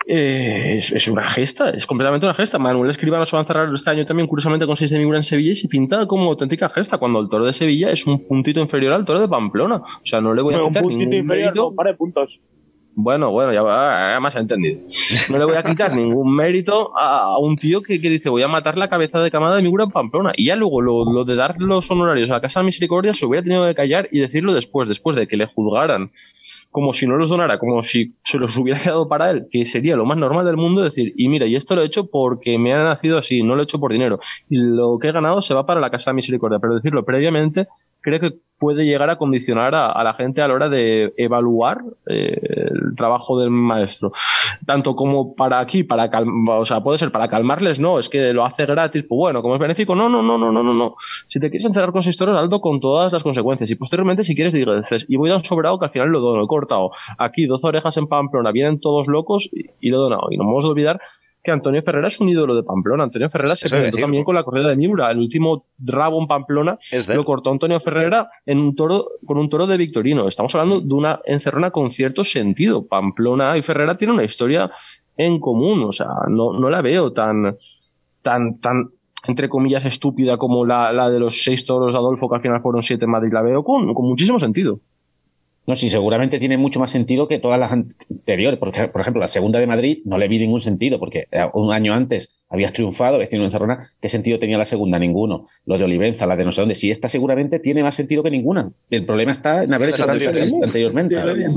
Eh, 0.06 0.76
es, 0.76 0.92
es 0.92 1.08
una 1.08 1.26
gesta, 1.26 1.70
es 1.70 1.86
completamente 1.86 2.26
una 2.26 2.34
gesta. 2.34 2.58
Manuel 2.58 2.90
Escribano 2.90 3.24
se 3.24 3.36
va 3.36 3.40
a 3.40 3.44
encerrar 3.44 3.72
este 3.72 3.90
año 3.90 4.04
también, 4.04 4.26
curiosamente, 4.26 4.66
con 4.66 4.76
6 4.76 4.90
de 4.90 4.98
Miura 4.98 5.18
en 5.18 5.24
Sevilla 5.24 5.52
y 5.52 5.56
se 5.56 5.68
pinta 5.68 6.06
como 6.06 6.30
auténtica 6.30 6.68
gesta, 6.68 6.98
cuando 6.98 7.20
el 7.20 7.28
toro 7.28 7.46
de 7.46 7.52
Sevilla 7.52 7.90
es 7.90 8.06
un 8.06 8.26
puntito 8.26 8.60
inferior 8.60 8.92
al 8.92 9.04
toro 9.04 9.20
de 9.20 9.28
Pamplona. 9.28 9.76
O 9.76 10.04
sea, 10.04 10.20
no 10.20 10.34
le 10.34 10.42
voy 10.42 10.54
a 10.54 10.62
un 10.62 10.68
quitar 10.68 10.82
puntito 10.82 10.98
ningún 10.98 11.14
inferior, 11.14 11.46
mérito. 11.46 11.62
no, 11.62 11.68
un 11.68 11.76
par 11.76 11.86
de 11.86 11.94
puntos. 11.94 12.40
Bueno, 12.96 13.32
bueno, 13.32 13.52
ya, 13.52 13.62
ya 13.62 14.20
me 14.20 14.28
has 14.28 14.36
entendido. 14.36 14.80
No 15.28 15.38
le 15.38 15.44
voy 15.46 15.56
a 15.56 15.64
quitar 15.64 15.96
ningún 15.96 16.36
mérito 16.36 16.96
a, 16.96 17.22
a 17.22 17.38
un 17.38 17.56
tío 17.56 17.82
que, 17.82 18.00
que 18.00 18.08
dice 18.08 18.28
voy 18.28 18.42
a 18.42 18.48
matar 18.48 18.78
la 18.78 18.88
cabeza 18.88 19.20
de 19.20 19.30
camada 19.30 19.56
de 19.56 19.62
Miura 19.62 19.84
en 19.84 19.90
Pamplona. 19.90 20.32
Y 20.36 20.44
ya 20.44 20.56
luego 20.56 20.80
lo, 20.80 21.10
lo 21.10 21.24
de 21.24 21.34
dar 21.34 21.56
los 21.58 21.90
honorarios 21.90 22.30
a 22.30 22.34
la 22.34 22.40
Casa 22.40 22.60
de 22.60 22.66
Misericordia 22.66 23.12
se 23.12 23.26
hubiera 23.26 23.42
tenido 23.42 23.66
que 23.66 23.74
callar 23.74 24.08
y 24.12 24.20
decirlo 24.20 24.54
después, 24.54 24.88
después 24.88 25.16
de 25.16 25.26
que 25.26 25.36
le 25.36 25.46
juzgaran 25.46 26.12
como 26.74 26.92
si 26.92 27.06
no 27.06 27.16
los 27.16 27.28
donara, 27.28 27.60
como 27.60 27.84
si 27.84 28.16
se 28.24 28.36
los 28.36 28.56
hubiera 28.56 28.80
quedado 28.80 29.06
para 29.06 29.30
él, 29.30 29.46
que 29.48 29.64
sería 29.64 29.94
lo 29.94 30.06
más 30.06 30.18
normal 30.18 30.44
del 30.44 30.56
mundo 30.56 30.82
decir, 30.82 31.14
y 31.16 31.28
mira, 31.28 31.46
y 31.46 31.54
esto 31.54 31.76
lo 31.76 31.82
he 31.82 31.84
hecho 31.84 32.10
porque 32.10 32.58
me 32.58 32.72
ha 32.72 32.82
nacido 32.82 33.16
así, 33.16 33.44
no 33.44 33.54
lo 33.54 33.60
he 33.60 33.62
hecho 33.62 33.78
por 33.78 33.92
dinero. 33.92 34.18
Y 34.50 34.56
lo 34.56 34.98
que 34.98 35.06
he 35.06 35.12
ganado 35.12 35.40
se 35.40 35.54
va 35.54 35.66
para 35.66 35.80
la 35.80 35.90
Casa 35.90 36.10
de 36.10 36.16
Misericordia, 36.16 36.58
pero 36.58 36.74
decirlo 36.74 37.04
previamente 37.04 37.68
creo 38.04 38.20
que 38.20 38.34
puede 38.58 38.84
llegar 38.84 39.10
a 39.10 39.16
condicionar 39.16 39.74
a, 39.74 39.90
a 39.90 40.04
la 40.04 40.14
gente 40.14 40.40
a 40.40 40.48
la 40.48 40.54
hora 40.54 40.68
de 40.68 41.12
evaluar 41.16 41.82
eh, 42.06 42.38
el 42.40 42.94
trabajo 42.96 43.38
del 43.38 43.50
maestro. 43.50 44.12
Tanto 44.64 44.94
como 44.94 45.34
para 45.34 45.58
aquí, 45.58 45.82
para 45.82 46.10
calmar, 46.10 46.60
o 46.60 46.64
sea, 46.64 46.82
puede 46.82 46.98
ser 46.98 47.10
para 47.10 47.28
calmarles, 47.28 47.80
no, 47.80 47.98
es 47.98 48.08
que 48.08 48.32
lo 48.32 48.44
hace 48.44 48.66
gratis, 48.66 49.04
pues 49.08 49.18
bueno, 49.18 49.42
como 49.42 49.54
es 49.54 49.60
benéfico, 49.60 49.94
no, 49.96 50.08
no, 50.08 50.22
no, 50.22 50.38
no, 50.38 50.52
no, 50.52 50.62
no, 50.62 50.74
no. 50.74 50.96
Si 51.26 51.40
te 51.40 51.50
quieres 51.50 51.64
encerrar 51.64 51.92
con 51.92 52.00
esa 52.00 52.10
historia, 52.10 52.38
alto 52.38 52.60
con 52.60 52.78
todas 52.78 53.12
las 53.12 53.22
consecuencias. 53.22 53.70
Y 53.70 53.74
posteriormente, 53.74 54.22
si 54.22 54.34
quieres, 54.34 54.54
dices, 54.54 55.06
y 55.08 55.16
voy 55.16 55.30
tan 55.30 55.42
sobrado 55.44 55.78
que 55.78 55.86
al 55.86 55.90
final 55.90 56.08
lo 56.08 56.20
dono, 56.20 56.44
he 56.44 56.46
cortado. 56.46 56.90
Aquí, 57.18 57.46
12 57.46 57.66
orejas 57.66 57.96
en 57.96 58.06
Pamplona, 58.06 58.52
vienen 58.52 58.80
todos 58.80 59.08
locos 59.08 59.48
y, 59.50 59.70
y 59.80 59.90
lo 59.90 59.96
he 59.96 60.00
donado. 60.00 60.28
Y 60.30 60.36
no 60.36 60.44
vamos 60.44 60.64
a 60.64 60.68
olvidar 60.68 61.00
que 61.44 61.50
Antonio 61.50 61.82
Ferrera 61.82 62.08
es 62.08 62.18
un 62.20 62.30
ídolo 62.30 62.56
de 62.56 62.62
Pamplona. 62.62 63.04
Antonio 63.04 63.28
Ferrera 63.28 63.54
se 63.54 63.68
presentó 63.68 63.98
también 63.98 64.24
con 64.24 64.34
la 64.34 64.42
corrida 64.42 64.68
de 64.68 64.76
Miura. 64.76 65.10
El 65.10 65.18
último 65.18 65.66
rabo 65.78 66.18
en 66.20 66.26
Pamplona 66.26 66.78
lo 67.14 67.24
cortó 67.26 67.50
Antonio 67.50 67.78
Ferrera 67.80 68.30
en 68.46 68.58
un 68.58 68.74
toro, 68.74 69.10
con 69.26 69.36
un 69.36 69.50
toro 69.50 69.66
de 69.66 69.76
Victorino. 69.76 70.26
Estamos 70.26 70.54
hablando 70.54 70.80
de 70.80 70.94
una 70.94 71.20
encerrona 71.26 71.70
con 71.70 71.90
cierto 71.90 72.24
sentido. 72.24 72.86
Pamplona 72.86 73.58
y 73.58 73.62
Ferrera 73.62 73.98
tienen 73.98 74.14
una 74.14 74.24
historia 74.24 74.70
en 75.18 75.38
común. 75.38 75.84
O 75.84 75.92
sea, 75.92 76.08
no, 76.28 76.58
no 76.58 76.70
la 76.70 76.80
veo 76.80 77.12
tan, 77.12 77.58
tan, 78.22 78.58
tan, 78.60 78.88
entre 79.26 79.50
comillas, 79.50 79.84
estúpida 79.84 80.38
como 80.38 80.64
la, 80.64 80.94
la 80.94 81.10
de 81.10 81.20
los 81.20 81.42
seis 81.42 81.66
toros 81.66 81.92
de 81.92 81.98
Adolfo, 81.98 82.26
que 82.30 82.36
al 82.36 82.42
final 82.42 82.62
fueron 82.62 82.82
siete 82.82 83.04
en 83.04 83.10
Madrid. 83.10 83.34
La 83.34 83.42
veo 83.42 83.62
con, 83.62 83.92
con 83.92 84.06
muchísimo 84.06 84.38
sentido. 84.38 84.80
No, 85.66 85.76
sí, 85.76 85.88
seguramente 85.90 86.38
tiene 86.38 86.56
mucho 86.58 86.78
más 86.80 86.90
sentido 86.90 87.26
que 87.28 87.38
todas 87.38 87.58
las 87.58 87.72
anteriores. 87.72 88.58
Porque, 88.58 88.88
por 88.88 89.00
ejemplo, 89.00 89.20
la 89.20 89.28
segunda 89.28 89.58
de 89.58 89.66
Madrid 89.66 89.98
no 90.04 90.18
le 90.18 90.28
vi 90.28 90.38
ningún 90.38 90.60
sentido, 90.60 90.98
porque 90.98 91.26
eh, 91.32 91.46
un 91.54 91.72
año 91.72 91.94
antes 91.94 92.44
habías 92.50 92.72
triunfado, 92.72 93.14
habías 93.16 93.30
tenido 93.30 93.44
una 93.44 93.48
encerrona. 93.48 93.80
¿Qué 94.00 94.08
sentido 94.08 94.38
tenía 94.38 94.58
la 94.58 94.66
segunda? 94.66 94.98
Ninguno. 94.98 95.46
Lo 95.66 95.78
de 95.78 95.84
Olivenza, 95.84 96.26
la 96.26 96.36
de 96.36 96.44
no 96.44 96.52
sé 96.52 96.60
dónde. 96.60 96.74
Sí, 96.74 96.90
esta 96.90 97.08
seguramente 97.08 97.58
tiene 97.58 97.82
más 97.82 97.96
sentido 97.96 98.22
que 98.22 98.30
ninguna. 98.30 98.70
El 98.90 99.06
problema 99.06 99.32
está 99.32 99.64
en 99.64 99.72
haber 99.72 99.88
hecho 99.90 100.04
tantas 100.06 100.28
anteriores. 100.28 100.52
anteriormente. 100.62 101.16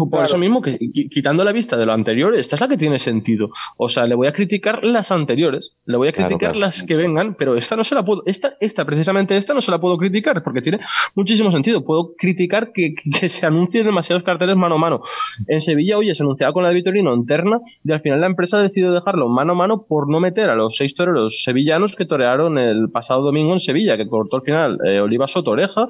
Por 0.09 0.23
eso 0.25 0.37
mismo, 0.37 0.61
que 0.61 0.77
qui- 0.79 1.09
quitando 1.09 1.43
la 1.43 1.51
vista 1.51 1.75
de 1.77 1.85
lo 1.85 1.93
anterior, 1.93 2.33
esta 2.33 2.55
es 2.55 2.61
la 2.61 2.67
que 2.67 2.77
tiene 2.77 2.99
sentido. 2.99 3.51
O 3.75 3.89
sea, 3.89 4.05
le 4.07 4.15
voy 4.15 4.27
a 4.27 4.31
criticar 4.33 4.83
las 4.83 5.11
anteriores, 5.11 5.73
le 5.85 5.97
voy 5.97 6.07
a 6.07 6.13
criticar 6.13 6.51
claro. 6.51 6.59
las 6.59 6.83
que 6.83 6.95
vengan, 6.95 7.35
pero 7.35 7.55
esta 7.57 7.75
no 7.75 7.83
se 7.83 7.93
la 7.93 8.05
puedo, 8.05 8.23
esta, 8.25 8.55
esta, 8.61 8.85
precisamente 8.85 9.35
esta 9.37 9.53
no 9.53 9.61
se 9.61 9.69
la 9.71 9.79
puedo 9.79 9.97
criticar, 9.97 10.41
porque 10.43 10.61
tiene 10.61 10.79
muchísimo 11.15 11.51
sentido. 11.51 11.83
Puedo 11.83 12.13
criticar 12.17 12.71
que, 12.73 12.95
que 13.19 13.29
se 13.29 13.45
anuncien 13.45 13.85
demasiados 13.97 14.23
carteles 14.23 14.55
mano 14.55 14.75
a 14.75 14.77
mano. 14.77 15.01
En 15.47 15.59
Sevilla, 15.59 15.97
oye, 15.97 16.13
se 16.13 16.21
anunciaba 16.21 16.53
con 16.53 16.63
la 16.63 16.69
Vitorino 16.69 17.13
en 17.13 17.25
terna, 17.25 17.61
y 17.83 17.91
al 17.91 18.01
final 18.01 18.21
la 18.21 18.27
empresa 18.27 18.61
decidió 18.61 18.91
dejarlo 18.91 19.27
mano 19.27 19.53
a 19.53 19.55
mano 19.55 19.85
por 19.87 20.07
no 20.07 20.19
meter 20.19 20.51
a 20.51 20.55
los 20.55 20.75
seis 20.75 20.93
toreros 20.93 21.43
sevillanos 21.43 21.95
que 21.95 22.05
torearon 22.05 22.59
el 22.59 22.89
pasado 22.91 23.23
domingo 23.23 23.53
en 23.53 23.59
Sevilla, 23.59 23.97
que 23.97 24.07
cortó 24.07 24.37
al 24.37 24.41
final 24.43 24.77
eh, 24.85 24.99
Oliva 24.99 25.27
Soto 25.27 25.51
Oreja, 25.51 25.87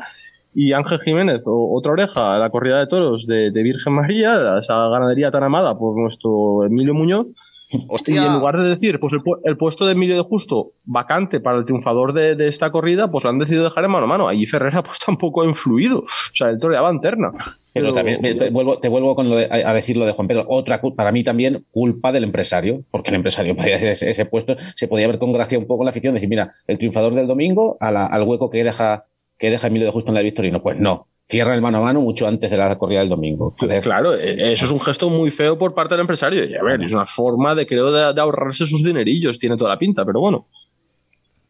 y 0.54 0.72
Ángel 0.72 1.00
Jiménez, 1.00 1.44
o, 1.46 1.76
otra 1.78 1.92
oreja, 1.92 2.36
a 2.36 2.40
la 2.40 2.50
corrida 2.50 2.80
de 2.80 2.88
toros 2.88 3.28
de, 3.28 3.52
de 3.52 3.64
Virgen 3.64 3.94
María, 3.94 4.58
esa 4.60 4.88
ganadería 4.88 5.30
tan 5.30 5.44
amada 5.44 5.78
por 5.78 5.98
nuestro 5.98 6.64
Emilio 6.64 6.94
Muñoz. 6.94 7.28
Y 7.70 8.18
en 8.28 8.34
lugar 8.40 8.58
de 8.58 8.70
decir, 8.70 9.00
pues 9.00 9.12
el, 9.14 9.20
pu- 9.20 9.40
el 9.44 9.58
puesto 9.58 9.86
de 9.86 9.92
Emilio 9.92 10.16
de 10.16 10.22
Justo 10.22 10.72
vacante 10.86 11.40
para 11.42 11.58
el 11.58 11.66
triunfador 11.66 12.14
de, 12.14 12.36
de 12.36 12.48
esta 12.48 12.72
corrida, 12.72 13.12
pues 13.12 13.24
lo 13.26 13.30
han 13.30 13.40
decidido 13.40 13.66
dejar 13.66 13.84
en 13.84 13.92
mano 13.92 14.06
a 14.06 14.08
mano. 14.08 14.28
Allí 14.28 14.46
Ferrera 14.46 14.82
pues 14.84 15.00
tampoco 15.00 15.42
ha 15.42 15.46
influido. 15.46 16.00
O 16.00 16.06
sea, 16.34 16.50
él 16.50 16.60
toreaba 16.60 16.90
en 16.90 17.02
terna. 17.02 17.32
Pero 17.74 17.92
también 17.94 18.22
me- 18.22 18.34
me 18.34 18.50
vuelvo, 18.50 18.80
te 18.80 18.88
vuelvo 18.88 19.16
con 19.16 19.30
lo 19.30 19.36
de- 19.36 19.46
a 19.52 19.70
a 19.70 19.74
decir 19.74 19.98
lo 19.98 20.06
de 20.06 20.14
Juan 20.14 20.28
Pedro. 20.28 20.46
Otra, 20.48 20.82
para 20.96 21.12
mí 21.12 21.24
también, 21.24 21.66
culpa 21.72 22.12
del 22.12 22.24
empresario, 22.24 22.84
porque 22.90 23.10
el 23.12 23.16
empresario 23.16 23.56
podía 23.58 23.76
hacer 23.76 23.90
ese, 23.90 24.10
ese 24.10 24.26
puesto, 24.26 24.56
se 24.76 24.88
podía 24.88 25.06
haber 25.06 25.20
congraciado 25.20 25.62
un 25.62 25.68
poco 25.68 25.84
en 25.84 25.86
la 25.86 25.92
afición, 25.92 26.14
decir, 26.14 26.30
mira, 26.30 26.52
el 26.68 26.78
triunfador 26.78 27.14
del 27.14 27.28
domingo 27.28 27.78
a 27.80 27.92
la- 27.92 28.06
al 28.08 28.24
hueco 28.24 28.50
que 28.50 28.64
deja, 28.64 29.06
que 29.38 29.52
deja 29.52 29.68
Emilio 29.68 29.86
de 29.88 29.92
Justo 29.92 30.10
en 30.10 30.14
la 30.16 30.20
de 30.22 30.26
Victorino. 30.26 30.64
Pues 30.64 30.80
no, 30.80 31.08
cierra 31.28 31.54
el 31.54 31.62
mano 31.62 31.80
a 31.80 31.82
mano 31.82 32.02
mucho 32.02 32.28
antes 32.28 32.50
de 32.50 32.58
la 32.58 32.78
corrida 32.78 33.00
del 33.00 33.10
domingo. 33.10 33.54
Claro, 33.82 34.14
eh, 34.16 34.54
eso 34.54 34.66
es 34.66 34.72
un 34.72 34.80
gesto 34.80 35.10
muy 35.10 35.30
feo 35.30 35.58
por 35.58 35.74
parte 35.74 35.94
del 35.94 36.02
empresario. 36.02 36.46
Y 36.46 36.56
a 36.56 36.64
ver, 36.64 36.82
es 36.82 36.94
una 36.94 37.06
forma 37.06 37.54
de, 37.56 37.68
creo, 37.68 37.92
de 37.92 38.22
ahorrarse 38.22 38.66
sus 38.66 38.84
dinerillos. 38.84 39.40
Tiene 39.40 39.58
toda 39.58 39.72
la 39.72 39.80
pinta, 39.80 40.06
pero 40.06 40.20
bueno. 40.20 40.48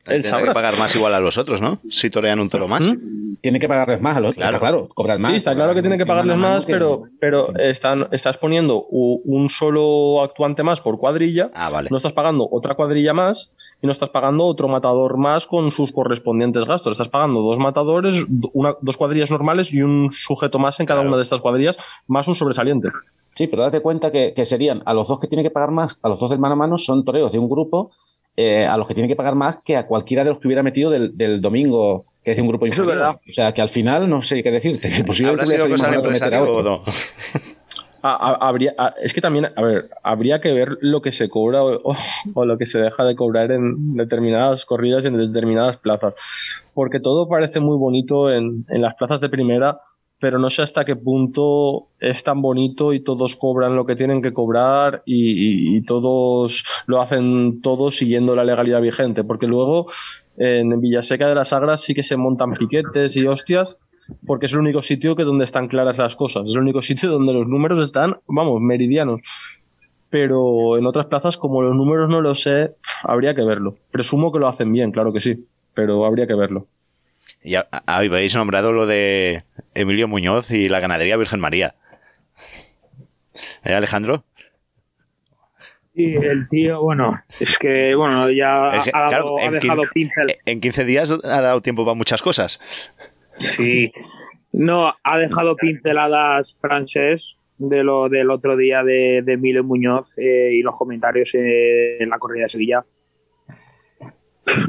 Él 0.07 0.21
Tendrá 0.21 0.29
sabrá. 0.31 0.47
que 0.47 0.53
pagar 0.53 0.77
más 0.79 0.95
igual 0.95 1.13
a 1.13 1.19
los 1.19 1.38
otros, 1.38 1.61
¿no? 1.61 1.79
Si 1.89 2.09
torean 2.09 2.39
un 2.39 2.49
toro 2.49 2.67
más. 2.67 2.84
Tiene 3.41 3.59
que 3.59 3.67
pagarles 3.67 4.01
más 4.01 4.17
a 4.17 4.19
los 4.19 4.34
Claro. 4.35 4.49
Está 4.49 4.59
claro, 4.59 4.89
cobrar 4.93 5.19
más. 5.19 5.31
Sí, 5.31 5.38
está 5.38 5.53
claro 5.53 5.75
que 5.75 5.81
tiene 5.81 5.97
que 5.97 6.05
pagarles 6.07 6.38
más, 6.38 6.65
pero, 6.65 7.03
pero 7.19 7.55
están, 7.57 8.07
estás 8.11 8.38
poniendo 8.38 8.84
un 8.89 9.49
solo 9.49 10.23
actuante 10.23 10.63
más 10.63 10.81
por 10.81 10.97
cuadrilla. 10.97 11.51
Ah, 11.53 11.69
vale. 11.69 11.89
No 11.91 11.97
estás 11.97 12.13
pagando 12.13 12.47
otra 12.51 12.73
cuadrilla 12.75 13.13
más 13.13 13.51
y 13.81 13.85
no 13.85 13.91
estás 13.91 14.09
pagando 14.09 14.43
otro 14.45 14.67
matador 14.67 15.17
más 15.17 15.45
con 15.45 15.69
sus 15.69 15.91
correspondientes 15.91 16.65
gastos. 16.65 16.93
Estás 16.93 17.09
pagando 17.09 17.41
dos 17.41 17.59
matadores, 17.59 18.25
do- 18.27 18.49
una, 18.53 18.73
dos 18.81 18.97
cuadrillas 18.97 19.29
normales 19.29 19.71
y 19.71 19.84
un 19.84 20.09
sujeto 20.11 20.57
más 20.57 20.79
en 20.79 20.88
cada 20.88 21.01
una 21.01 21.15
de 21.17 21.23
estas 21.23 21.39
cuadrillas, 21.41 21.77
más 22.07 22.27
un 22.27 22.34
sobresaliente. 22.35 22.89
Sí, 23.35 23.45
pero 23.45 23.61
date 23.61 23.81
cuenta 23.81 24.11
que, 24.11 24.34
que 24.35 24.45
serían 24.47 24.81
a 24.85 24.95
los 24.95 25.07
dos 25.09 25.19
que 25.19 25.27
tienen 25.27 25.45
que 25.45 25.51
pagar 25.51 25.69
más, 25.69 25.99
a 26.01 26.09
los 26.09 26.19
dos 26.19 26.31
del 26.31 26.39
mano 26.39 26.53
a 26.53 26.57
mano 26.57 26.79
son 26.79 27.05
toreros 27.05 27.31
de 27.31 27.38
un 27.38 27.47
grupo, 27.47 27.91
eh, 28.38 28.65
a 28.65 28.77
los 28.77 28.88
que 28.88 28.93
tienen 28.93 29.09
que 29.09 29.15
pagar 29.15 29.35
más 29.35 29.57
que 29.65 29.76
a 29.76 29.88
cualquiera 29.88 30.23
de 30.23 30.30
los 30.30 30.39
que 30.39 30.47
hubiera 30.47 30.61
metido 30.64 30.91
del, 30.91 31.18
del 31.18 31.41
domingo, 31.41 32.05
que 32.23 32.31
es 32.31 32.39
un 32.39 32.47
grupo 32.47 32.65
Eso 32.68 32.73
es 32.73 32.80
inferior. 32.80 32.97
verdad. 33.05 33.22
O 33.27 33.31
sea, 33.31 33.51
que 33.51 33.61
al 33.64 33.69
final 33.69 34.07
no 34.09 34.22
sé 34.22 34.43
qué 34.43 34.51
decirte. 34.51 34.89
es 39.01 39.11
que 39.14 39.22
también, 39.22 39.47
a 39.55 39.61
ver, 39.61 39.89
habría 40.03 40.39
que 40.39 40.53
ver 40.53 40.77
lo 40.81 41.01
que 41.01 41.11
se 41.11 41.30
cobra 41.30 41.64
o, 41.64 41.81
o- 41.91 41.95
o 42.35 42.45
lo 42.45 42.57
que 42.57 42.65
se 42.65 42.80
deja 42.80 43.03
de 43.05 43.15
cobrar 43.15 43.51
en 43.51 43.95
determinadas 43.95 44.65
corridas 44.65 45.03
y 45.03 45.07
en 45.07 45.18
determinadas 45.18 45.77
plazas. 45.77 46.14
Porque 46.73 46.99
todo 46.99 47.27
parece 47.27 47.59
muy 47.59 47.77
bonito 47.77 48.31
en, 48.31 48.65
en 48.69 48.81
las 48.81 48.93
plazas 48.95 49.19
de 49.19 49.30
primera, 49.30 49.80
pero 50.19 50.39
no 50.39 50.49
sé 50.49 50.64
hasta 50.64 50.85
qué 50.85 50.95
punto 50.95 51.89
es 51.99 52.23
tan 52.23 52.41
bonito 52.41 52.94
y 52.94 53.02
todos 53.02 53.35
cobran 53.35 53.76
lo 53.76 53.85
que 53.85 53.95
tienen 53.95 54.22
que 54.22 54.34
cobrar 54.34 55.03
y, 55.06 55.81
todos 55.81 56.64
lo 56.88 57.02
hacen 57.02 57.61
todos 57.61 57.95
siguiendo 57.95 58.35
la 58.35 58.44
legalidad 58.44 58.81
vigente. 58.81 59.23
Porque 59.23 59.48
luego 59.48 59.88
en 60.38 60.81
Villaseca 60.81 61.30
de 61.30 61.35
las 61.35 61.53
Agras 61.53 61.81
sí 61.81 61.94
que 61.94 62.03
se 62.03 62.18
montan 62.18 62.53
piquetes 62.53 63.15
y 63.15 63.26
hostias 63.26 63.77
porque 64.26 64.45
es 64.45 64.53
el 64.53 64.60
único 64.60 64.81
sitio 64.81 65.15
que 65.15 65.23
donde 65.23 65.44
están 65.44 65.68
claras 65.68 65.98
las 65.98 66.15
cosas, 66.15 66.45
es 66.45 66.56
el 66.56 66.61
único 66.61 66.81
sitio 66.81 67.10
donde 67.11 67.34
los 67.34 67.48
números 67.48 67.85
están, 67.85 68.18
vamos, 68.27 68.61
meridianos. 68.61 69.22
Pero 70.10 70.77
en 70.77 70.85
otras 70.85 71.07
plazas, 71.07 71.38
como 71.38 71.61
los 71.61 71.76
números 71.76 72.10
no 72.10 72.22
lo 72.22 72.34
sé, 72.34 72.76
habría 73.03 73.35
que 73.35 73.44
verlo. 73.44 73.76
Presumo 73.91 74.31
que 74.31 74.39
lo 74.39 74.48
hacen 74.48 74.72
bien, 74.72 74.91
claro 74.91 75.11
que 75.11 75.19
sí, 75.19 75.45
pero 75.73 76.06
habría 76.06 76.27
que 76.27 76.35
verlo. 76.35 76.68
Ya 77.43 77.68
habéis 77.85 78.35
nombrado 78.35 78.72
lo 78.72 78.85
de 78.85 79.43
Emilio 79.73 80.07
Muñoz 80.07 80.51
y 80.51 80.69
la 80.69 80.80
ganadería 80.80 81.18
Virgen 81.18 81.39
María. 81.39 81.76
¿Eh, 83.64 83.73
Alejandro? 83.73 84.23
Y 85.93 86.15
el 86.15 86.47
tío, 86.49 86.81
bueno, 86.81 87.14
es 87.39 87.57
que, 87.57 87.95
bueno, 87.95 88.30
ya 88.30 88.69
ha, 88.69 88.85
dado- 88.85 89.09
claro, 89.09 89.38
ha 89.39 89.45
en 89.45 89.53
dejado 89.53 89.81
15 89.84 89.93
pincel. 89.93 90.35
En 90.45 90.61
15 90.61 90.85
días 90.85 91.11
ha 91.11 91.41
dado 91.41 91.61
tiempo 91.61 91.85
para 91.85 91.95
muchas 91.95 92.22
cosas. 92.22 92.59
Sí. 93.38 93.91
No, 94.51 94.93
ha 95.03 95.18
dejado 95.18 95.55
pinceladas 95.55 96.55
francés 96.61 97.35
de 97.57 97.84
lo 97.84 98.09
del 98.09 98.30
otro 98.30 98.55
día 98.55 98.84
de, 98.84 99.22
de 99.23 99.34
Emilio 99.34 99.64
Muñoz 99.64 100.15
eh, 100.18 100.51
y 100.53 100.61
los 100.61 100.76
comentarios 100.76 101.31
eh, 101.34 101.97
en 101.99 102.09
la 102.09 102.19
corrida 102.19 102.43
de 102.43 102.49
Sevilla. 102.49 102.85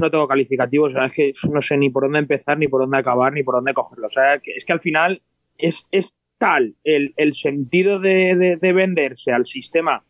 No 0.00 0.10
tengo 0.10 0.26
calificativos, 0.28 0.90
o 0.90 0.94
sea, 0.94 1.06
es 1.06 1.12
que 1.12 1.32
no 1.50 1.62
sé 1.62 1.76
ni 1.76 1.90
por 1.90 2.04
dónde 2.04 2.18
empezar, 2.20 2.58
ni 2.58 2.68
por 2.68 2.80
dónde 2.80 2.98
acabar, 2.98 3.32
ni 3.32 3.42
por 3.42 3.54
dónde 3.54 3.74
cogerlo. 3.74 4.06
O 4.06 4.10
sea, 4.10 4.34
es 4.44 4.64
que 4.64 4.72
al 4.72 4.80
final 4.80 5.22
es, 5.56 5.86
es 5.92 6.14
tal 6.38 6.74
el, 6.84 7.14
el 7.16 7.34
sentido 7.34 7.98
de, 8.00 8.36
de- 8.36 8.56
de 8.56 8.72
venderse 8.72 9.32
al 9.32 9.46
sistema 9.46 10.04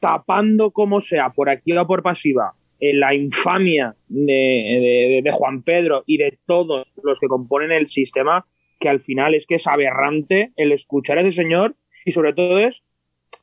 tapando 0.00 0.70
como 0.70 1.00
sea, 1.00 1.30
por 1.30 1.48
activa 1.48 1.82
o 1.82 1.86
por 1.86 2.02
pasiva, 2.02 2.52
eh, 2.80 2.92
la 2.92 3.14
infamia 3.14 3.94
de, 4.08 5.20
de- 5.24 5.32
Juan 5.32 5.62
Pedro 5.62 6.02
y 6.06 6.18
de 6.18 6.38
todos 6.46 6.92
los 7.02 7.18
que 7.18 7.26
componen 7.28 7.72
el 7.72 7.86
sistema, 7.86 8.44
que 8.80 8.88
al 8.90 9.00
final 9.00 9.34
es 9.34 9.46
que 9.46 9.54
es 9.54 9.66
aberrante 9.66 10.52
el 10.56 10.72
escuchar 10.72 11.16
a 11.18 11.22
ese 11.22 11.32
señor 11.32 11.74
y 12.04 12.10
sobre 12.12 12.34
todo 12.34 12.58
es 12.58 12.82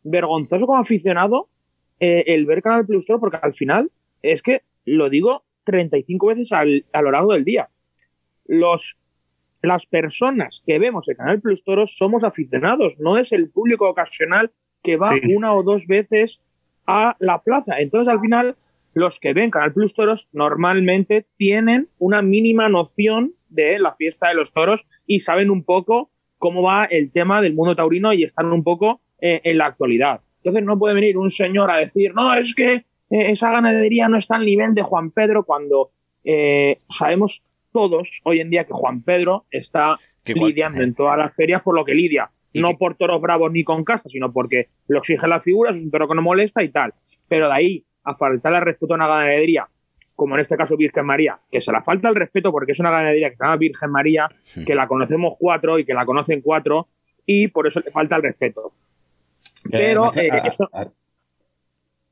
vergonzoso 0.04 0.68
como 0.68 0.78
aficionado 0.80 1.48
eh, 2.00 2.24
el 2.28 2.46
ver 2.46 2.62
Canal 2.62 2.86
Plus 2.86 3.06
porque 3.20 3.38
al 3.42 3.54
final 3.54 3.90
es 4.22 4.42
que 4.44 4.62
lo 4.86 5.10
digo 5.10 5.44
35 5.64 6.28
veces 6.28 6.52
al- 6.52 6.86
a 6.94 7.02
lo 7.02 7.12
largo 7.12 7.34
del 7.34 7.46
día. 7.46 7.70
Los, 8.46 8.98
las 9.62 9.86
personas 9.86 10.62
que 10.66 10.80
vemos 10.80 11.08
el 11.08 11.18
Canal 11.18 11.42
Plus 11.42 11.64
Toros 11.64 11.96
somos 11.98 12.24
aficionados, 12.24 13.00
no 13.00 13.18
es 13.18 13.32
el 13.32 13.50
público 13.50 13.88
ocasional 13.90 14.52
que 14.84 14.98
va 14.98 15.10
Sí. 15.10 15.34
una 15.36 15.54
o 15.54 15.64
dos 15.64 15.86
veces 15.88 16.42
a 16.88 17.16
la 17.20 17.40
plaza. 17.42 17.80
Entonces, 17.80 18.12
al 18.12 18.20
final, 18.20 18.56
los 18.94 19.20
que 19.20 19.34
ven 19.34 19.52
Canal 19.52 19.74
Plus 19.74 19.94
Toros 19.94 20.28
normalmente 20.34 21.26
tienen 21.38 21.88
una 22.00 22.22
mínima 22.22 22.68
noción 22.68 23.34
de 23.50 23.80
la 23.80 23.94
fiesta 23.96 24.30
de 24.30 24.34
los 24.36 24.52
toros 24.54 24.86
y 25.06 25.20
saben 25.20 25.50
un 25.50 25.64
poco 25.64 26.10
cómo 26.38 26.64
va 26.64 26.86
el 26.86 27.12
tema 27.12 27.42
del 27.42 27.54
mundo 27.54 27.76
taurino 27.76 28.14
y 28.14 28.24
están 28.24 28.52
un 28.52 28.64
poco 28.64 29.00
eh, 29.22 29.42
en 29.44 29.58
la 29.60 29.68
actualidad. 29.68 30.22
Entonces 30.38 30.64
no 30.64 30.80
puede 30.80 30.96
venir 30.96 31.18
un 31.18 31.30
señor 31.30 31.70
a 31.70 31.78
decir, 31.78 32.14
no, 32.16 32.34
es 32.34 32.56
que 32.56 32.84
eh, 33.12 33.32
esa 33.32 33.52
ganadería 33.52 34.08
no 34.08 34.18
está 34.18 34.36
al 34.38 34.46
nivel 34.46 34.74
de 34.74 34.82
Juan 34.82 35.12
Pedro 35.12 35.44
cuando 35.44 35.92
eh, 36.24 36.78
sabemos 36.90 37.44
todos 37.72 38.10
hoy 38.24 38.40
en 38.42 38.50
día 38.50 38.66
que 38.66 38.74
Juan 38.74 39.02
Pedro 39.04 39.46
está 39.52 39.98
lidiando 40.48 40.82
en 40.82 40.94
todas 40.96 41.18
las 41.18 41.36
ferias 41.36 41.62
por 41.62 41.76
lo 41.76 41.86
que 41.86 41.94
lidia. 41.94 42.30
No 42.54 42.78
por 42.78 42.96
toros 42.96 43.22
bravos 43.22 43.52
ni 43.52 43.64
con 43.64 43.84
casa, 43.86 44.10
sino 44.10 44.32
porque 44.34 44.68
lo 44.88 45.00
exige 45.00 45.26
la 45.28 45.40
figura, 45.40 45.72
es 45.72 45.78
un 45.78 45.90
toro 45.90 46.08
que 46.08 46.16
no 46.16 46.22
molesta 46.22 46.62
y 46.64 46.70
tal. 46.70 46.94
Pero 47.30 47.48
de 47.48 47.54
ahí 47.54 47.86
a 48.04 48.16
faltarle 48.16 48.58
al 48.58 48.66
respeto 48.66 48.94
a 48.94 48.98
una 48.98 49.08
ganadería, 49.08 49.68
como 50.16 50.36
en 50.36 50.42
este 50.42 50.58
caso 50.58 50.76
Virgen 50.76 51.06
María, 51.06 51.40
que 51.50 51.62
se 51.62 51.72
la 51.72 51.82
falta 51.82 52.10
el 52.10 52.16
respeto 52.16 52.52
porque 52.52 52.74
es 52.74 52.80
una 52.80 52.92
ganadería 52.92 53.30
que 53.30 53.38
se 53.38 53.44
llama 53.44 53.56
Virgen 53.56 53.90
María, 53.92 54.28
que 54.66 54.76
la 54.76 54.88
conocemos 54.88 55.36
cuatro 55.40 55.80
y 55.80 55.86
que 55.86 55.94
la 55.94 56.06
conocen 56.06 56.42
cuatro, 56.42 56.88
y 57.26 57.48
por 57.48 57.68
eso 57.68 57.80
le 57.80 57.90
falta 57.92 58.18
el 58.18 58.24
respeto. 58.24 58.74
Pero 59.70 60.12
Eh, 60.14 60.28
eh, 60.28 60.30
ah, 60.34 60.48
eso- 60.48 60.70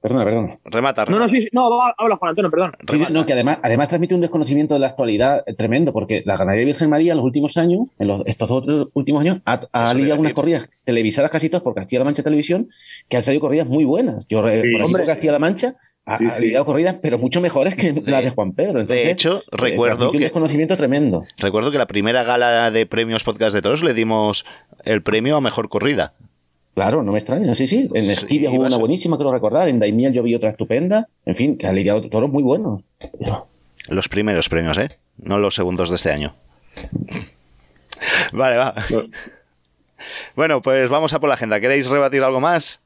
Perdona, 0.02 0.24
perdona. 0.24 0.60
Remata, 0.64 1.04
No, 1.06 1.20
no, 1.20 1.28
sí, 1.28 1.42
sí, 1.42 1.50
no, 1.52 1.68
habla 1.98 2.16
Juan 2.16 2.30
Antonio, 2.30 2.50
perdón. 2.50 2.72
Sí, 2.90 3.04
no, 3.12 3.26
que 3.26 3.34
además, 3.34 3.60
además 3.62 3.90
transmite 3.90 4.16
un 4.16 4.22
desconocimiento 4.22 4.74
de 4.74 4.80
la 4.80 4.88
actualidad 4.88 5.44
eh, 5.46 5.54
tremendo, 5.54 5.92
porque 5.92 6.24
la 6.26 6.38
ganadería 6.38 6.68
Virgen 6.68 6.90
María 6.90 7.12
en 7.12 7.18
los 7.18 7.26
últimos 7.26 7.58
años, 7.58 7.90
en 8.00 8.08
los- 8.08 8.22
estos 8.26 8.48
dos 8.48 8.88
últimos 8.94 9.20
años, 9.22 9.40
ha, 9.44 9.60
ha 9.74 9.86
Eso 9.86 9.94
lidiado 9.96 10.00
iba 10.06 10.16
a 10.16 10.20
unas 10.20 10.24
decir. 10.30 10.36
corridas 10.36 10.70
televisadas 10.86 11.30
casi 11.32 11.50
todas 11.50 11.64
por 11.64 11.76
Castilla-La 11.76 12.06
Mancha 12.06 12.24
Televisión, 12.24 12.70
que 13.10 13.18
han 13.18 13.24
salido 13.24 13.42
corridas 13.42 13.68
muy 13.68 13.84
buenas. 13.84 14.26
Yo, 14.28 14.38
Sí, 14.38 14.44
por 14.44 14.52
hombre, 14.54 14.74
ejemplo, 14.84 15.06
Castilla-La 15.06 15.40
Mancha 15.40 15.76
ha, 16.06 16.18
Sí, 16.18 16.28
ha 16.32 16.40
lidiado 16.40 16.64
corridas, 16.66 16.96
pero 17.02 17.18
mucho 17.20 17.42
mejores 17.42 17.76
que 17.76 17.92
las 18.06 18.24
de 18.24 18.30
Juan 18.30 18.54
Pedro. 18.54 18.80
Entonces, 18.80 19.06
De 19.06 19.12
hecho, 19.12 19.40
eh, 19.40 19.44
recuerdo 19.52 19.96
transmite 19.98 20.06
un 20.18 20.20
que- 20.20 20.26
desconocimiento 20.26 20.78
tremendo. 20.78 21.24
Recuerdo 21.38 21.72
que 21.72 21.78
la 21.78 21.88
primera 21.88 22.24
gala 22.24 22.72
de 22.72 22.86
premios 22.86 23.26
podcast 23.26 23.54
de 23.54 23.62
toros 23.62 23.84
le 23.84 23.94
dimos 23.94 24.46
el 24.86 25.04
premio 25.04 25.36
a 25.36 25.42
mejor 25.42 25.68
corrida. 25.68 26.14
Claro, 26.80 27.04
no 27.04 27.12
me 27.12 27.18
extraña, 27.18 27.54
sí, 27.56 27.68
sí. 27.68 27.90
En 27.94 28.06
Sí, 28.06 28.12
Esquivia 28.14 28.50
hubo 28.52 28.62
una 28.62 28.70
ser- 28.70 28.80
buenísima, 28.80 29.18
creo 29.18 29.34
recordar. 29.34 29.68
En 29.68 29.80
Daimiel 29.80 30.14
yo 30.14 30.24
vi 30.24 30.34
otra 30.34 30.52
estupenda. 30.52 31.10
En 31.26 31.36
fin, 31.36 31.58
que 31.58 31.68
ha 31.68 31.74
lidiado 31.74 32.02
toros 32.10 32.30
muy 32.30 32.42
buenos. 32.42 32.84
Los 33.90 34.08
primeros 34.08 34.48
premios, 34.48 34.78
¿eh? 34.78 34.88
No 35.18 35.40
los 35.40 35.56
segundos 35.56 35.90
de 35.90 35.98
este 35.98 36.10
año. 36.14 36.36
Vale, 38.32 38.56
va. 38.56 38.76
Bueno, 40.38 40.62
pues 40.62 40.88
vamos 40.90 41.12
a 41.12 41.20
por 41.20 41.28
la 41.28 41.36
agenda. 41.36 41.60
¿Queréis 41.60 41.90
rebatir 41.90 42.24
algo 42.24 42.40
más? 42.40 42.80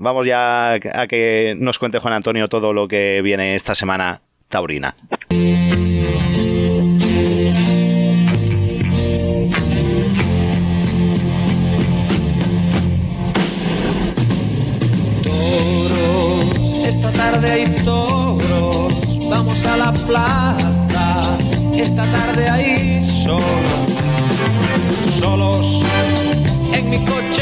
Vamos 0.00 0.26
ya 0.26 0.72
a 0.72 1.06
que 1.06 1.54
nos 1.56 1.78
cuente 1.78 2.00
Juan 2.00 2.14
Antonio 2.14 2.48
todo 2.48 2.72
lo 2.72 2.88
que 2.88 3.22
viene 3.22 3.54
esta 3.54 3.76
semana 3.76 4.22
taurina. 4.48 4.96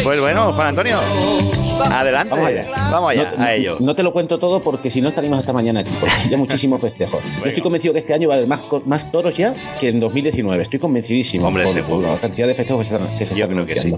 Pues 0.02 0.20
bueno, 0.20 0.52
Juan 0.52 0.68
Antonio, 0.68 0.98
adelante. 1.92 2.30
Vamos 2.30 2.48
allá. 2.48 2.66
Vamos 2.90 3.10
allá, 3.10 3.34
no, 3.36 3.44
a 3.44 3.54
ello. 3.54 3.76
No 3.80 3.94
te 3.94 4.02
lo 4.02 4.12
cuento 4.12 4.38
todo 4.38 4.60
porque 4.60 4.90
si 4.90 5.00
no 5.00 5.08
estaríamos 5.08 5.38
hasta 5.40 5.52
mañana 5.52 5.80
aquí. 5.80 5.90
Porque 6.00 6.14
ya 6.30 6.36
muchísimos 6.38 6.80
festejos. 6.80 7.22
Yo 7.40 7.46
estoy 7.46 7.62
convencido 7.62 7.92
que 7.92 8.00
este 8.00 8.14
año 8.14 8.28
va 8.28 8.34
a 8.34 8.36
haber 8.38 8.48
más, 8.48 8.60
co- 8.60 8.82
más 8.86 9.10
toros 9.10 9.36
ya 9.36 9.52
que 9.80 9.88
en 9.90 10.00
2019. 10.00 10.62
Estoy 10.62 10.78
convencidísimo. 10.78 11.46
Hombre, 11.46 11.64
por, 11.64 11.72
seguro. 11.74 12.02
por 12.02 12.10
la 12.14 12.16
cantidad 12.20 12.46
de 12.46 12.54
festejos 12.54 12.82
que 12.82 12.88
se, 12.88 12.94
están- 13.02 13.18
que 13.18 13.26
se 13.26 13.34
Yo 13.34 13.44
están 13.44 13.64
creo 13.64 13.66
que 13.66 13.76
sí. 13.76 13.94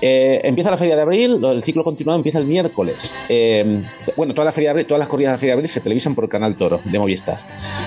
Eh, 0.00 0.40
empieza 0.44 0.70
la 0.70 0.76
Feria 0.78 0.96
de 0.96 1.02
Abril, 1.02 1.44
el 1.44 1.62
ciclo 1.62 1.82
continuado 1.84 2.16
empieza 2.16 2.38
el 2.38 2.44
miércoles. 2.44 3.12
Eh, 3.28 3.82
bueno, 4.16 4.34
toda 4.34 4.44
la 4.44 4.52
feria 4.52 4.72
todas 4.86 4.98
las 4.98 5.08
corridas 5.08 5.32
de 5.32 5.34
la 5.34 5.38
Feria 5.38 5.52
de 5.52 5.58
Abril 5.58 5.68
se 5.68 5.80
televisan 5.80 6.14
por 6.14 6.24
el 6.24 6.30
canal 6.30 6.56
Toro 6.56 6.80
de 6.84 6.98
Movistar. 6.98 7.38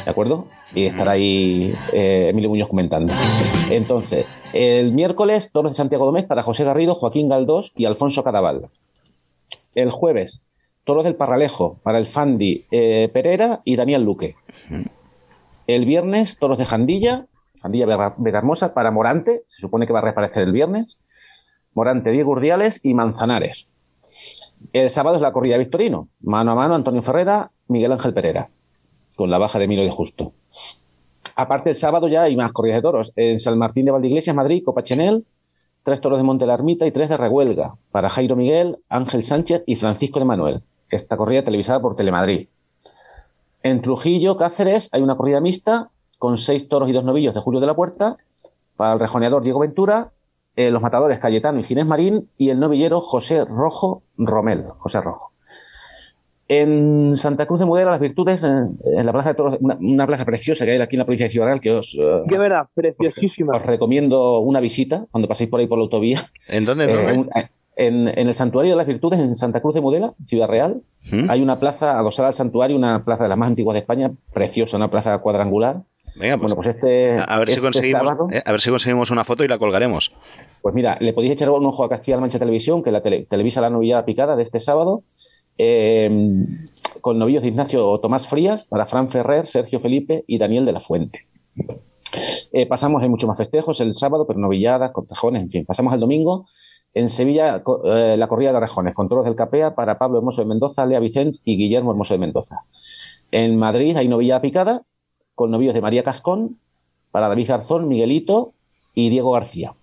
¿De 0.04 0.12
acuerdo? 0.12 0.48
Y 0.76 0.86
estará 0.86 1.12
ahí 1.12 1.74
eh, 1.94 2.28
Emilio 2.30 2.50
Muñoz 2.50 2.68
comentando. 2.68 3.14
Entonces, 3.70 4.26
el 4.54 4.92
miércoles, 4.92 5.52
toros 5.52 5.72
de 5.72 5.76
Santiago 5.76 6.06
Domés 6.06 6.26
para 6.26 6.44
José 6.44 6.64
Garrido, 6.64 6.96
Joaquín 6.96 7.30
Galdós 7.30 7.72
y 7.76 7.86
Alfonso 7.86 8.24
Cadaval. 8.24 8.68
El 9.76 9.92
jueves, 9.92 10.44
toros 10.84 11.04
del 11.04 11.16
Parralejo 11.16 11.80
para 11.84 11.98
el 11.98 12.08
Fandi 12.08 12.66
Pereira 13.14 13.62
y 13.64 13.76
Daniel 13.78 14.04
Luque. 14.04 14.36
El 15.68 15.86
viernes, 15.86 16.38
toros 16.40 16.58
de 16.58 16.66
Jandilla, 16.66 17.28
Jandilla 17.62 17.86
Vega- 17.86 18.74
para 18.74 18.92
Morante, 18.92 19.44
se 19.46 19.62
supone 19.62 19.86
que 19.88 19.94
va 19.94 20.00
a 20.00 20.02
reaparecer 20.02 20.44
el 20.44 20.52
viernes. 20.52 20.98
Morante, 21.74 22.12
Diego 22.12 22.32
Urdiales 22.32 22.80
y 22.84 22.94
Manzanares. 22.94 23.68
El 24.74 24.90
sábado 24.90 25.16
es 25.16 25.22
la 25.22 25.32
corrida 25.32 25.58
Victorino, 25.58 26.10
mano 26.22 26.52
a 26.52 26.56
mano 26.56 26.76
Antonio 26.76 27.02
Ferrera, 27.02 27.52
Miguel 27.68 27.92
Ángel 27.92 28.14
Pereira, 28.14 28.50
con 29.16 29.30
la 29.30 29.38
baja 29.38 29.58
de 29.60 29.68
Milo 29.68 29.84
de 29.84 29.92
Justo. 29.92 30.34
Aparte, 31.36 31.70
el 31.70 31.76
sábado 31.76 32.08
ya 32.08 32.24
hay 32.24 32.36
más 32.36 32.52
corridas 32.52 32.78
de 32.78 32.82
toros. 32.82 33.14
En 33.16 33.40
San 33.40 33.58
Martín 33.58 33.86
de 33.86 33.92
Valdeiglesias, 33.92 34.36
Madrid, 34.36 34.64
Copa 34.64 34.84
Chenel, 34.84 35.26
tres 35.84 36.02
toros 36.02 36.20
de 36.20 36.24
Monte 36.24 36.46
la 36.46 36.54
Ermita 36.54 36.86
y 36.86 36.92
tres 36.92 37.10
de 37.10 37.18
Rehuelga, 37.18 37.76
para 37.92 38.10
Jairo 38.10 38.36
Miguel, 38.36 38.78
Ángel 38.90 39.24
Sánchez 39.24 39.64
y 39.66 39.76
Francisco 39.76 40.20
de 40.20 40.26
Manuel. 40.26 40.62
Esta 40.90 41.18
corrida 41.18 41.44
televisada 41.44 41.82
por 41.82 41.96
Telemadrid. 41.96 42.48
En 43.64 43.82
Trujillo, 43.82 44.38
Cáceres, 44.38 44.90
hay 44.92 45.02
una 45.02 45.16
corrida 45.16 45.40
mixta 45.40 45.90
con 46.18 46.38
seis 46.38 46.68
toros 46.68 46.90
y 46.90 46.92
dos 46.92 47.04
novillos 47.04 47.34
de 47.34 47.42
Julio 47.42 47.60
de 47.60 47.68
la 47.68 47.76
Puerta, 47.76 48.18
para 48.76 48.94
el 48.94 49.00
rejoneador 49.00 49.44
Diego 49.44 49.60
Ventura, 49.60 50.12
eh, 50.56 50.72
los 50.72 50.82
matadores 50.82 51.20
Cayetano 51.20 51.60
y 51.60 51.64
Ginés 51.64 51.86
Marín 51.86 52.28
y 52.38 52.50
el 52.50 52.60
novillero 52.60 53.02
José 53.02 53.46
Rojo 53.46 54.04
Romel. 54.18 54.66
José 54.78 55.02
Rojo. 55.02 55.32
En 56.48 57.16
Santa 57.16 57.46
Cruz 57.46 57.60
de 57.62 57.66
Mudela, 57.66 57.92
las 57.92 58.02
virtudes, 58.02 58.44
en, 58.44 58.78
en 58.84 59.06
la 59.06 59.14
plaza 59.14 59.30
de 59.30 59.36
toros, 59.36 59.58
una, 59.62 59.78
una 59.80 60.06
plaza 60.06 60.26
preciosa 60.26 60.66
que 60.66 60.72
hay 60.72 60.82
aquí 60.82 60.98
en 60.98 61.00
la 61.00 61.06
provincia 61.06 61.26
de 61.26 61.30
Ciudad 61.30 61.48
Real, 61.48 61.62
que 61.62 61.72
os, 61.72 61.98
eh, 61.98 62.24
Qué 62.28 62.38
verdad, 62.38 62.68
preciosísima. 62.74 63.56
os 63.56 63.66
recomiendo 63.66 64.40
una 64.40 64.60
visita 64.60 65.06
cuando 65.12 65.30
paséis 65.30 65.50
por 65.50 65.62
ahí 65.62 65.68
por 65.68 65.78
la 65.78 65.84
autovía. 65.84 66.26
¿En 66.50 66.66
dónde? 66.66 66.86
en 66.92 67.20
Eh, 67.36 67.50
en, 67.78 68.08
en 68.10 68.28
el 68.28 68.34
Santuario 68.34 68.72
de 68.74 68.76
las 68.78 68.86
Virtudes, 68.86 69.18
en 69.18 69.34
Santa 69.34 69.62
Cruz 69.62 69.74
de 69.76 69.82
Mudela, 69.82 70.14
Ciudad 70.26 70.50
Real, 70.50 70.82
¿Mm? 71.10 71.32
hay 71.32 71.42
una 71.42 71.58
plaza 71.58 71.98
adosada 71.98 72.28
al 72.28 72.34
santuario, 72.34 72.76
una 72.76 73.06
plaza 73.06 73.24
de 73.24 73.30
las 73.30 73.38
más 73.38 73.48
antiguas 73.48 73.76
de 73.76 73.80
España, 73.80 74.12
preciosa, 74.34 74.76
una 74.76 74.92
plaza 74.92 75.18
cuadrangular. 75.20 75.84
Venga, 76.16 76.38
pues, 76.38 76.54
bueno, 76.54 76.56
pues 76.56 76.68
este, 76.68 77.18
a, 77.18 77.40
ver 77.40 77.48
si 77.48 77.56
este 77.56 77.66
conseguimos, 77.66 78.08
sábado, 78.08 78.28
eh, 78.32 78.42
a 78.46 78.52
ver 78.52 78.62
si 78.62 78.70
conseguimos 78.70 79.12
una 79.12 79.24
foto 79.24 79.44
y 79.44 79.48
la 79.48 79.58
colgaremos. 79.58 80.14
pues 80.62 80.76
mira, 80.76 80.98
le 81.00 81.14
podéis 81.14 81.34
echar 81.34 81.50
un 81.50 81.66
ojo 81.66 81.84
a 81.84 81.90
Castilla-La 81.90 82.22
Mancha 82.22 82.40
Televisión, 82.40 82.84
que 82.84 82.92
la 82.92 83.02
tele- 83.02 83.26
televisa 83.30 83.62
la 83.62 83.70
novillada 83.70 84.06
picada 84.06 84.36
de 84.36 84.44
este 84.44 84.60
sábado, 84.60 85.04
eh, 85.58 86.10
con 87.02 87.18
novillos 87.18 87.42
de 87.44 87.50
Ignacio 87.50 87.98
Tomás 88.00 88.28
Frías, 88.28 88.66
para 88.66 88.86
Fran 88.86 89.10
Ferrer, 89.10 89.46
Sergio 89.46 89.80
Felipe 89.80 90.24
y 90.28 90.38
Daniel 90.38 90.66
de 90.66 90.72
la 90.74 90.82
Fuente. 90.82 91.28
Eh, 92.52 92.66
pasamos, 92.66 93.02
hay 93.02 93.10
muchos 93.10 93.28
más 93.28 93.38
festejos 93.38 93.80
el 93.80 93.94
sábado, 93.94 94.28
pero 94.28 94.38
novilladas, 94.40 94.92
cortejones, 94.92 95.44
en 95.44 95.50
fin. 95.50 95.66
Pasamos 95.66 95.94
al 95.94 96.00
domingo. 96.00 96.48
En 96.94 97.08
Sevilla, 97.08 97.64
eh, 97.86 98.16
la 98.18 98.28
corrida 98.28 98.52
de 98.52 98.60
rejones, 98.60 98.94
con 98.94 99.08
toros 99.08 99.24
del 99.24 99.36
Capea 99.36 99.76
para 99.76 99.98
Pablo 99.98 100.18
Hermoso 100.18 100.42
de 100.42 100.48
Mendoza, 100.48 100.86
Lea 100.86 101.00
Vicens 101.00 101.42
y 101.46 101.56
Guillermo 101.56 101.92
Hermoso 101.92 102.14
de 102.14 102.20
Mendoza. 102.20 102.64
En 103.32 103.56
Madrid 103.58 103.96
hay 103.96 104.10
novillada 104.10 104.42
picada, 104.42 104.82
con 105.42 105.50
novillos 105.50 105.74
de 105.74 105.82
María 105.82 106.04
Cascón, 106.04 106.60
para 107.10 107.28
David 107.28 107.48
Garzón, 107.48 107.88
Miguelito 107.88 108.54
y 108.94 109.10
Diego 109.10 109.32
García. 109.32 109.74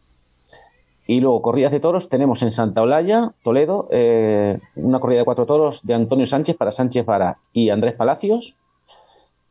Y 1.04 1.18
luego, 1.18 1.42
corridas 1.42 1.72
de 1.72 1.80
toros, 1.80 2.08
tenemos 2.08 2.42
en 2.42 2.52
Santa 2.52 2.80
Olalla, 2.80 3.32
Toledo, 3.42 3.88
eh, 3.90 4.60
una 4.76 5.00
corrida 5.00 5.18
de 5.18 5.24
cuatro 5.24 5.46
toros 5.46 5.84
de 5.84 5.94
Antonio 5.94 6.26
Sánchez 6.26 6.56
para 6.56 6.70
Sánchez 6.70 7.04
Vara 7.04 7.38
y 7.52 7.70
Andrés 7.70 7.94
Palacios. 7.94 8.54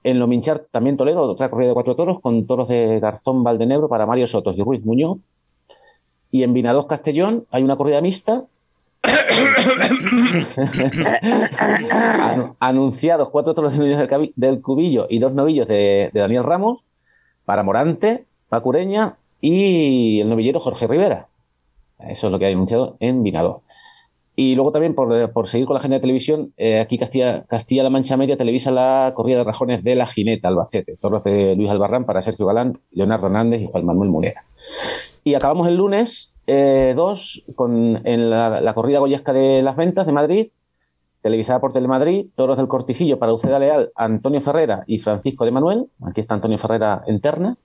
En 0.02 0.18
Lominchar, 0.18 0.68
también 0.72 0.96
Toledo, 0.96 1.24
otra 1.24 1.50
corrida 1.50 1.68
de 1.68 1.74
cuatro 1.74 1.98
toros 1.98 2.22
con 2.22 2.48
toros 2.48 2.70
de 2.70 3.02
Garzón 3.02 3.44
Valdenebro 3.44 3.90
para 3.90 4.06
Mario 4.06 4.28
Sotos 4.28 4.58
y 4.58 4.64
Ruiz 4.64 4.86
Muñoz. 4.86 5.20
Y 6.32 6.44
en 6.44 6.54
Vinadoz 6.54 6.88
Castellón 6.88 7.48
hay 7.52 7.64
una 7.64 7.76
corrida 7.76 8.00
mixta. 8.00 8.46
Anu- 11.20 12.56
Anunciados 12.60 13.30
cuatro 13.30 13.54
toros 13.54 13.74
de 13.74 13.80
novillos 13.80 14.34
del, 14.36 14.62
Cubillo 14.62 15.08
y 15.10 15.20
dos 15.20 15.34
novillos 15.34 15.68
de, 15.68 16.10
Daniel 16.14 16.44
Ramos 16.44 16.84
para 17.46 17.64
Morante, 17.64 18.26
Pacureña 18.50 19.16
y 19.42 20.22
el 20.22 20.30
novillero 20.30 20.60
Jorge 20.60 20.88
Rivera. 20.88 21.28
Eso 22.00 22.28
es 22.28 22.32
lo 22.32 22.40
que 22.40 22.46
hay 22.46 22.54
anunciado 22.54 22.98
en 23.00 23.24
Vinador. 23.24 23.62
Y 24.40 24.54
luego 24.54 24.72
también, 24.72 24.94
por, 24.94 25.32
por 25.32 25.48
seguir 25.48 25.66
con 25.66 25.74
la 25.74 25.80
agenda 25.80 25.96
de 25.98 26.02
televisión, 26.02 26.54
eh, 26.58 26.80
aquí 26.80 27.00
Castilla- 27.00 27.46
Castilla-La 27.48 27.90
Mancha 27.90 28.18
Media 28.18 28.38
televisa 28.38 28.70
la 28.70 29.14
corrida 29.16 29.40
de 29.40 29.44
rajones 29.44 29.84
de 29.84 29.96
la 29.96 30.06
Jineta 30.06 30.48
Albacete, 30.48 30.96
toros 31.02 31.24
de 31.24 31.56
Luis 31.56 31.72
Albarrán 31.72 32.06
para 32.06 32.22
Sergio 32.22 32.46
Galán, 32.46 32.80
Leonardo 32.92 33.26
Hernández 33.28 33.62
y 33.64 33.68
Juan 33.68 33.86
Manuel 33.86 34.10
Munera. 34.10 34.44
Y 35.24 35.34
acabamos 35.34 35.68
el 35.68 35.78
lunes 35.78 36.36
2 36.48 37.46
con 37.56 38.02
en 38.08 38.30
la, 38.30 38.62
la 38.62 38.74
corrida 38.74 39.00
goyesca 39.00 39.34
de 39.34 39.62
las 39.62 39.76
ventas 39.76 40.06
de 40.06 40.14
Madrid, 40.14 40.48
televisada 41.22 41.60
por 41.60 41.74
Telemadrid, 41.74 42.28
toros 42.36 42.58
del 42.58 42.68
Cortijillo 42.68 43.20
para 43.20 43.34
Uceda 43.34 43.60
Leal, 43.60 43.92
Antonio 43.96 44.40
Ferrera 44.40 44.84
y 44.88 45.00
Francisco 45.00 45.46
de 45.46 45.52
Manuel. 45.52 45.88
Aquí 46.04 46.22
está 46.22 46.36
Antonio 46.36 46.58
Ferrera 46.58 47.04
en 47.06 47.20
terna. 47.20 47.58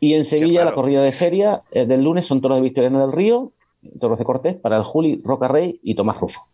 Y 0.00 0.14
en 0.14 0.24
Sevilla, 0.24 0.64
la 0.64 0.74
corrida 0.74 1.02
de 1.02 1.12
feria 1.12 1.62
eh, 1.70 1.86
del 1.86 2.02
lunes 2.02 2.26
son 2.26 2.40
toros 2.40 2.58
de 2.58 2.62
Victoriano 2.62 3.00
del 3.00 3.12
Río, 3.12 3.52
toros 4.00 4.18
de 4.18 4.24
Cortés 4.24 4.56
para 4.56 4.76
el 4.76 4.84
Juli 4.84 5.20
Roca 5.24 5.48
Rey 5.48 5.80
y 5.82 5.94
Tomás 5.94 6.18
Rufo. 6.18 6.46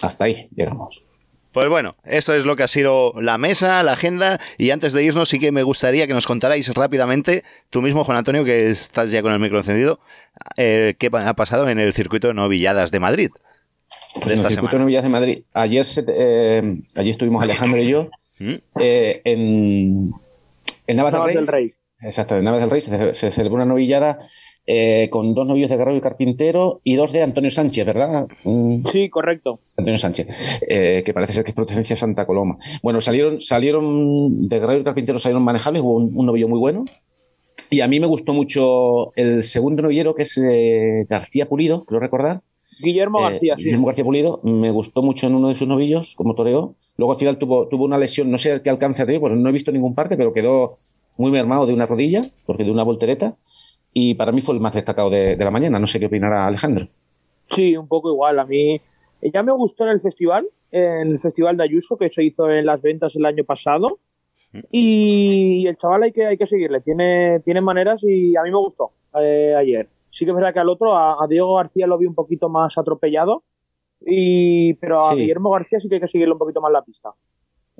Hasta 0.00 0.24
ahí 0.24 0.48
llegamos. 0.54 1.02
Pues 1.54 1.68
bueno, 1.68 1.94
esto 2.04 2.34
es 2.34 2.44
lo 2.44 2.56
que 2.56 2.64
ha 2.64 2.68
sido 2.68 3.14
la 3.20 3.38
mesa, 3.38 3.82
la 3.84 3.92
agenda, 3.92 4.40
y 4.58 4.70
antes 4.70 4.92
de 4.92 5.04
irnos 5.04 5.28
sí 5.28 5.38
que 5.38 5.52
me 5.52 5.62
gustaría 5.62 6.08
que 6.08 6.12
nos 6.12 6.26
contarais 6.26 6.68
rápidamente, 6.74 7.44
tú 7.70 7.80
mismo, 7.80 8.02
Juan 8.02 8.18
Antonio, 8.18 8.44
que 8.44 8.70
estás 8.70 9.12
ya 9.12 9.22
con 9.22 9.32
el 9.32 9.38
micro 9.38 9.58
encendido, 9.58 10.00
eh, 10.56 10.96
qué 10.98 11.10
ha 11.12 11.34
pasado 11.34 11.68
en 11.68 11.78
el 11.78 11.92
circuito 11.92 12.26
de 12.26 12.34
novilladas 12.34 12.90
de 12.90 12.98
Madrid. 12.98 13.30
Pues 14.14 14.26
de 14.26 14.32
en 14.32 14.34
esta 14.34 14.48
el 14.48 14.54
circuito 14.54 14.76
de 14.76 14.80
novilladas 14.80 15.04
de 15.04 15.10
Madrid. 15.10 15.42
Ayer, 15.52 15.84
se- 15.84 16.04
eh, 16.08 16.62
allí 16.96 17.10
estuvimos 17.10 17.40
Alejandro 17.40 17.80
y 17.80 17.88
yo 17.88 18.10
¿Mm? 18.40 18.54
eh, 18.80 19.22
en, 19.24 20.10
en 20.88 20.96
Navas, 20.96 21.12
Navas 21.12 21.28
del 21.28 21.36
del 21.36 21.46
Rey. 21.46 21.74
Exacto, 22.02 22.36
en 22.36 22.42
Navas 22.44 22.60
del 22.60 22.70
Rey 22.70 22.80
se 22.80 23.30
celebró 23.30 23.54
una 23.54 23.64
novillada 23.64 24.18
eh, 24.66 25.08
con 25.10 25.34
dos 25.34 25.46
novillos 25.46 25.70
de 25.70 25.76
Guerrero 25.76 25.96
y 25.96 26.00
Carpintero 26.00 26.80
y 26.84 26.94
dos 26.96 27.12
de 27.12 27.22
Antonio 27.22 27.50
Sánchez, 27.50 27.84
¿verdad? 27.86 28.26
Mm, 28.44 28.86
Sí, 28.90 29.08
correcto. 29.10 29.60
Antonio 29.76 29.98
Sánchez, 29.98 30.28
eh, 30.68 31.02
que 31.04 31.12
parece 31.14 31.32
ser 31.34 31.44
que 31.44 31.50
es 31.50 31.54
Procedencia 31.54 31.96
Santa 31.96 32.26
Coloma. 32.26 32.58
Bueno, 32.82 33.00
salieron, 33.00 33.40
salieron 33.40 34.48
de 34.48 34.58
Guerrero 34.60 34.80
y 34.80 34.84
Carpintero 34.84 35.18
salieron 35.18 35.42
manejables, 35.42 35.82
hubo 35.82 35.96
un, 35.96 36.12
un 36.14 36.26
novillo 36.26 36.48
muy 36.48 36.58
bueno. 36.58 36.84
Y 37.70 37.80
a 37.80 37.88
mí 37.88 37.98
me 38.00 38.06
gustó 38.06 38.32
mucho 38.32 39.12
el 39.16 39.42
segundo 39.44 39.82
novillero, 39.82 40.14
que 40.14 40.22
es 40.22 40.38
eh, 40.38 41.06
García 41.08 41.46
Pulido, 41.48 41.84
creo 41.84 42.00
recordar. 42.00 42.40
Guillermo 42.82 43.20
García, 43.20 43.54
sí. 43.56 43.64
Guillermo 43.64 43.86
García 43.86 44.04
Pulido, 44.04 44.40
me 44.42 44.70
gustó 44.70 45.02
mucho 45.02 45.26
en 45.26 45.34
uno 45.34 45.48
de 45.48 45.54
sus 45.54 45.68
novillos, 45.68 46.14
como 46.16 46.34
toreó. 46.34 46.74
Luego 46.96 47.12
al 47.12 47.18
final 47.18 47.38
tuvo, 47.38 47.68
tuvo 47.68 47.84
una 47.84 47.98
lesión, 47.98 48.30
no 48.30 48.38
sé 48.38 48.60
qué 48.62 48.70
alcance 48.70 49.02
ha 49.02 49.06
tenido, 49.06 49.20
pues 49.22 49.34
no 49.34 49.48
he 49.48 49.52
visto 49.52 49.72
ningún 49.72 49.94
parte, 49.94 50.16
pero 50.16 50.32
quedó 50.32 50.74
muy 51.16 51.30
mermado 51.30 51.66
de 51.66 51.72
una 51.72 51.86
rodilla, 51.86 52.30
porque 52.46 52.64
de 52.64 52.70
una 52.70 52.82
voltereta. 52.82 53.36
Y 53.94 54.14
para 54.14 54.32
mí 54.32 54.40
fue 54.42 54.54
el 54.54 54.60
más 54.60 54.74
destacado 54.74 55.08
de, 55.08 55.36
de 55.36 55.44
la 55.44 55.50
mañana. 55.50 55.78
No 55.78 55.86
sé 55.86 55.98
qué 55.98 56.06
opinará 56.06 56.46
Alejandro. 56.46 56.88
Sí, 57.50 57.76
un 57.76 57.88
poco 57.88 58.10
igual. 58.10 58.38
A 58.40 58.44
mí 58.44 58.80
ya 59.22 59.42
me 59.42 59.52
gustó 59.52 59.84
en 59.84 59.90
el 59.90 60.00
festival, 60.00 60.46
en 60.72 61.12
el 61.12 61.20
festival 61.20 61.56
de 61.56 61.62
Ayuso 61.64 61.96
que 61.96 62.10
se 62.10 62.22
hizo 62.24 62.50
en 62.50 62.66
las 62.66 62.82
ventas 62.82 63.14
el 63.14 63.24
año 63.24 63.44
pasado. 63.44 63.98
Y 64.70 65.66
el 65.66 65.76
chaval 65.78 66.04
hay 66.04 66.12
que, 66.12 66.26
hay 66.26 66.36
que 66.36 66.46
seguirle, 66.46 66.80
tiene, 66.80 67.40
tiene 67.40 67.60
maneras 67.60 68.00
y 68.04 68.36
a 68.36 68.42
mí 68.42 68.50
me 68.50 68.58
gustó 68.58 68.92
eh, 69.20 69.52
ayer. 69.56 69.88
Sí 70.10 70.24
que 70.24 70.30
es 70.30 70.34
verdad 70.36 70.52
que 70.52 70.60
al 70.60 70.68
otro, 70.68 70.96
a, 70.96 71.24
a 71.24 71.26
Diego 71.26 71.56
García 71.56 71.88
lo 71.88 71.98
vi 71.98 72.06
un 72.06 72.14
poquito 72.14 72.48
más 72.48 72.78
atropellado, 72.78 73.42
y, 74.00 74.74
pero 74.74 75.00
a 75.04 75.10
Sí. 75.10 75.16
Guillermo 75.16 75.50
García 75.50 75.80
sí 75.80 75.88
que 75.88 75.96
hay 75.96 76.00
que 76.00 76.06
seguirle 76.08 76.34
un 76.34 76.38
poquito 76.38 76.60
más 76.60 76.70
la 76.70 76.82
pista. 76.82 77.10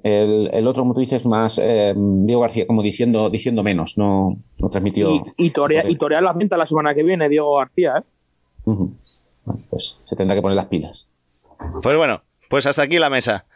El, 0.04 0.50
el 0.52 0.66
otro, 0.66 0.82
como 0.82 0.92
tú 0.92 1.00
dices, 1.00 1.24
más 1.24 1.58
eh, 1.58 1.94
Diego 1.96 2.42
García, 2.42 2.66
como 2.66 2.82
diciendo, 2.82 3.30
diciendo 3.30 3.62
menos, 3.62 3.96
no, 3.96 4.36
no 4.58 4.68
transmitió. 4.68 5.14
Y, 5.14 5.22
y, 5.46 5.50
torea, 5.50 5.88
y 5.88 5.96
torea 5.96 6.20
las 6.20 6.36
ventas 6.36 6.58
la 6.58 6.66
semana 6.66 6.94
que 6.94 7.02
viene, 7.02 7.26
Diego 7.30 7.56
García. 7.56 7.94
¿eh? 7.98 8.02
Bueno, 8.66 8.92
pues 9.70 9.98
se 10.04 10.14
tendrá 10.14 10.36
que 10.36 10.42
poner 10.42 10.56
las 10.56 10.66
pilas. 10.66 11.08
Pues 11.82 11.96
bueno, 11.96 12.20
pues 12.50 12.66
hasta 12.66 12.82
aquí 12.82 12.98
la 12.98 13.08
mesa. 13.08 13.46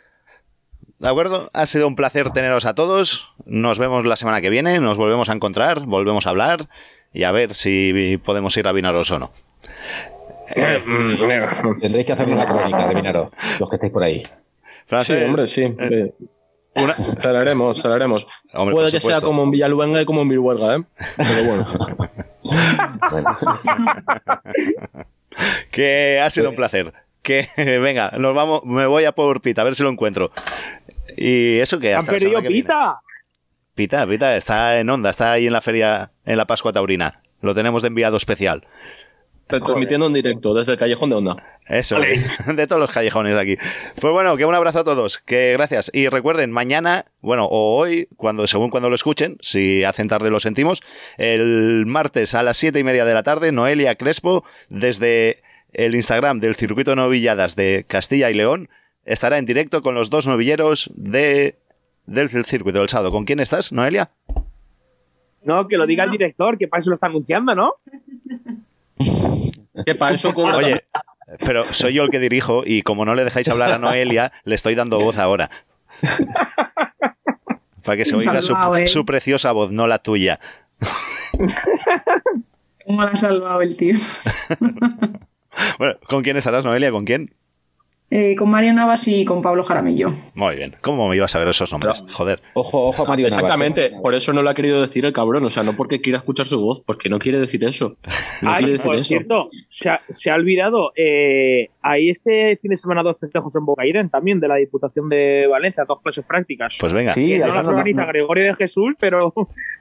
¿De 0.98 1.08
acuerdo? 1.08 1.50
Ha 1.52 1.66
sido 1.66 1.86
un 1.86 1.96
placer 1.96 2.30
teneros 2.30 2.64
a 2.64 2.74
todos. 2.74 3.28
Nos 3.44 3.78
vemos 3.78 4.06
la 4.06 4.16
semana 4.16 4.40
que 4.40 4.48
viene, 4.48 4.80
nos 4.80 4.96
volvemos 4.96 5.28
a 5.28 5.34
encontrar, 5.34 5.84
volvemos 5.84 6.26
a 6.26 6.30
hablar 6.30 6.70
y 7.12 7.24
a 7.24 7.30
ver 7.30 7.52
si 7.52 8.18
podemos 8.24 8.56
ir 8.56 8.66
a 8.66 8.72
Vinaros 8.72 9.10
o 9.10 9.18
no. 9.18 9.30
Tendréis 11.80 12.06
que 12.06 12.12
hacernos 12.12 12.38
la 12.38 12.46
crónica 12.46 12.88
de 12.88 12.94
Vinaroz, 12.94 13.32
los 13.60 13.68
que 13.68 13.76
estáis 13.76 13.92
por 13.92 14.02
ahí. 14.02 14.22
Sí, 15.00 15.12
hombre, 15.12 15.46
sí. 15.46 15.62
eh, 15.78 16.14
te 17.22 17.32
la 17.32 17.40
haremos. 17.40 18.26
Hombre, 18.52 18.74
Puede 18.74 18.90
que 18.90 19.00
sea 19.00 19.20
como 19.20 19.42
en 19.42 19.50
Villaluenga 19.50 20.02
y 20.02 20.04
como 20.04 20.22
en 20.22 20.28
Viruelga, 20.28 20.76
¿eh? 20.76 20.84
Pero 21.16 21.44
bueno. 21.44 21.66
que 25.70 26.20
ha 26.20 26.30
sido 26.30 26.50
un 26.50 26.56
placer. 26.56 26.92
Que 27.22 27.48
venga, 27.56 28.12
nos 28.18 28.34
vamos, 28.34 28.64
me 28.64 28.86
voy 28.86 29.04
a 29.04 29.12
por 29.12 29.40
Pita, 29.40 29.62
a 29.62 29.64
ver 29.64 29.74
si 29.74 29.82
lo 29.82 29.90
encuentro. 29.90 30.30
Y 31.16 31.58
eso 31.58 31.78
que 31.78 31.92
Han 31.92 31.98
hasta 31.98 32.12
la 32.12 32.18
perdido 32.18 32.40
viene. 32.40 32.62
Pita. 32.62 33.00
Pita, 33.74 34.06
Pita, 34.06 34.36
está 34.36 34.78
en 34.78 34.90
onda, 34.90 35.10
está 35.10 35.32
ahí 35.32 35.46
en 35.46 35.52
la 35.52 35.60
feria, 35.60 36.10
en 36.24 36.36
la 36.36 36.46
Pascua 36.46 36.72
Taurina. 36.72 37.20
Lo 37.40 37.54
tenemos 37.54 37.82
de 37.82 37.88
enviado 37.88 38.16
especial. 38.16 38.66
Transmitiendo 39.48 40.06
en 40.06 40.12
directo 40.12 40.54
desde 40.54 40.72
el 40.72 40.78
Callejón 40.78 41.10
de 41.10 41.16
Onda. 41.16 41.36
Eso, 41.68 41.96
de 42.46 42.66
todos 42.66 42.80
los 42.80 42.90
callejones 42.90 43.34
de 43.34 43.40
aquí. 43.40 43.56
Pues 44.00 44.12
bueno, 44.12 44.36
que 44.36 44.46
un 44.46 44.54
abrazo 44.54 44.80
a 44.80 44.84
todos, 44.84 45.18
que 45.18 45.52
gracias. 45.52 45.90
Y 45.92 46.08
recuerden, 46.08 46.50
mañana, 46.50 47.06
bueno, 47.20 47.44
o 47.44 47.76
hoy, 47.76 48.08
cuando, 48.16 48.46
según 48.46 48.70
cuando 48.70 48.88
lo 48.88 48.94
escuchen, 48.94 49.36
si 49.40 49.84
hacen 49.84 50.08
tarde 50.08 50.30
lo 50.30 50.40
sentimos, 50.40 50.82
el 51.18 51.84
martes 51.86 52.34
a 52.34 52.42
las 52.42 52.56
siete 52.56 52.78
y 52.78 52.84
media 52.84 53.04
de 53.04 53.14
la 53.14 53.22
tarde, 53.22 53.52
Noelia 53.52 53.96
Crespo, 53.96 54.44
desde 54.70 55.42
el 55.72 55.94
Instagram 55.94 56.40
del 56.40 56.54
Circuito 56.54 56.92
de 56.92 56.96
Novilladas 56.96 57.54
de 57.54 57.84
Castilla 57.86 58.30
y 58.30 58.34
León, 58.34 58.70
estará 59.04 59.38
en 59.38 59.44
directo 59.44 59.82
con 59.82 59.94
los 59.94 60.08
dos 60.08 60.26
novilleros 60.26 60.90
de, 60.94 61.56
del 62.06 62.28
circuito 62.44 62.78
del 62.78 62.88
sábado. 62.88 63.10
¿Con 63.10 63.26
quién 63.26 63.40
estás, 63.40 63.72
Noelia? 63.72 64.10
No, 65.42 65.68
que 65.68 65.76
lo 65.76 65.86
diga 65.86 66.04
el 66.04 66.10
director, 66.10 66.58
que 66.58 66.66
para 66.66 66.80
eso 66.80 66.90
lo 66.90 66.94
está 66.94 67.06
anunciando, 67.06 67.54
¿no? 67.54 67.74
Que 69.86 69.94
para 69.94 70.14
eso 70.14 70.34
cobra 70.34 70.56
Oye, 70.56 70.84
pero 71.40 71.64
soy 71.64 71.94
yo 71.94 72.04
el 72.04 72.10
que 72.10 72.18
dirijo 72.18 72.62
y 72.64 72.82
como 72.82 73.04
no 73.04 73.14
le 73.14 73.24
dejáis 73.24 73.48
hablar 73.48 73.72
a 73.72 73.78
Noelia, 73.78 74.32
le 74.44 74.54
estoy 74.54 74.74
dando 74.74 74.98
voz 74.98 75.18
ahora. 75.18 75.50
Para 77.84 77.96
que 77.96 78.04
se 78.04 78.14
oiga 78.16 78.42
su, 78.42 78.54
¿eh? 78.76 78.86
su 78.86 79.04
preciosa 79.04 79.52
voz, 79.52 79.72
no 79.72 79.86
la 79.86 79.98
tuya. 79.98 80.40
¿Cómo 82.84 83.02
la 83.02 83.10
ha 83.10 83.16
salvado 83.16 83.62
el 83.62 83.76
tío? 83.76 83.96
Bueno, 85.76 85.96
¿con 86.08 86.22
quién 86.22 86.36
estarás, 86.36 86.64
Noelia? 86.64 86.92
¿Con 86.92 87.04
quién? 87.04 87.34
Eh, 88.10 88.34
con 88.36 88.50
Mario 88.50 88.72
Navas 88.72 89.06
y 89.06 89.24
con 89.26 89.42
Pablo 89.42 89.62
Jaramillo. 89.62 90.14
Muy 90.34 90.56
bien. 90.56 90.74
¿Cómo 90.80 91.06
me 91.08 91.16
ibas 91.16 91.34
a 91.36 91.40
ver 91.40 91.48
esos 91.48 91.70
nombres? 91.72 92.02
Joder. 92.10 92.40
Ojo, 92.54 92.88
ojo 92.88 93.02
a 93.04 93.06
Mario 93.08 93.26
Navas. 93.28 93.42
Exactamente, 93.42 93.92
por 94.02 94.14
eso 94.14 94.32
no 94.32 94.42
lo 94.42 94.48
ha 94.48 94.54
querido 94.54 94.80
decir 94.80 95.04
el 95.04 95.12
cabrón, 95.12 95.44
o 95.44 95.50
sea, 95.50 95.62
no 95.62 95.74
porque 95.74 96.00
quiera 96.00 96.18
escuchar 96.18 96.46
su 96.46 96.58
voz, 96.58 96.80
porque 96.80 97.10
no 97.10 97.18
quiere 97.18 97.38
decir 97.38 97.62
eso. 97.64 97.96
No 98.40 98.50
Ay, 98.50 98.56
quiere 98.58 98.72
decir 98.72 98.86
por 98.86 98.94
eso. 98.94 99.04
cierto, 99.04 99.46
se 99.68 99.90
ha, 99.90 100.00
se 100.08 100.30
ha 100.30 100.36
olvidado, 100.36 100.92
eh, 100.96 101.68
hay 101.82 102.08
este 102.08 102.56
fin 102.62 102.70
de 102.70 102.76
semana 102.76 103.02
dos 103.02 103.18
festejos 103.20 103.54
en 103.56 103.66
Bocairén 103.66 104.08
también, 104.08 104.40
de 104.40 104.48
la 104.48 104.54
Diputación 104.56 105.10
de 105.10 105.46
Valencia, 105.46 105.84
dos 105.86 106.00
clases 106.00 106.24
prácticas. 106.24 106.74
Pues 106.80 106.94
venga. 106.94 107.10
Sí, 107.12 107.36
no 107.38 107.62
no- 107.62 107.68
organiza 107.68 108.02
no- 108.02 108.08
Gregorio 108.08 108.44
de 108.44 108.54
Jesús, 108.54 108.94
pero 108.98 109.34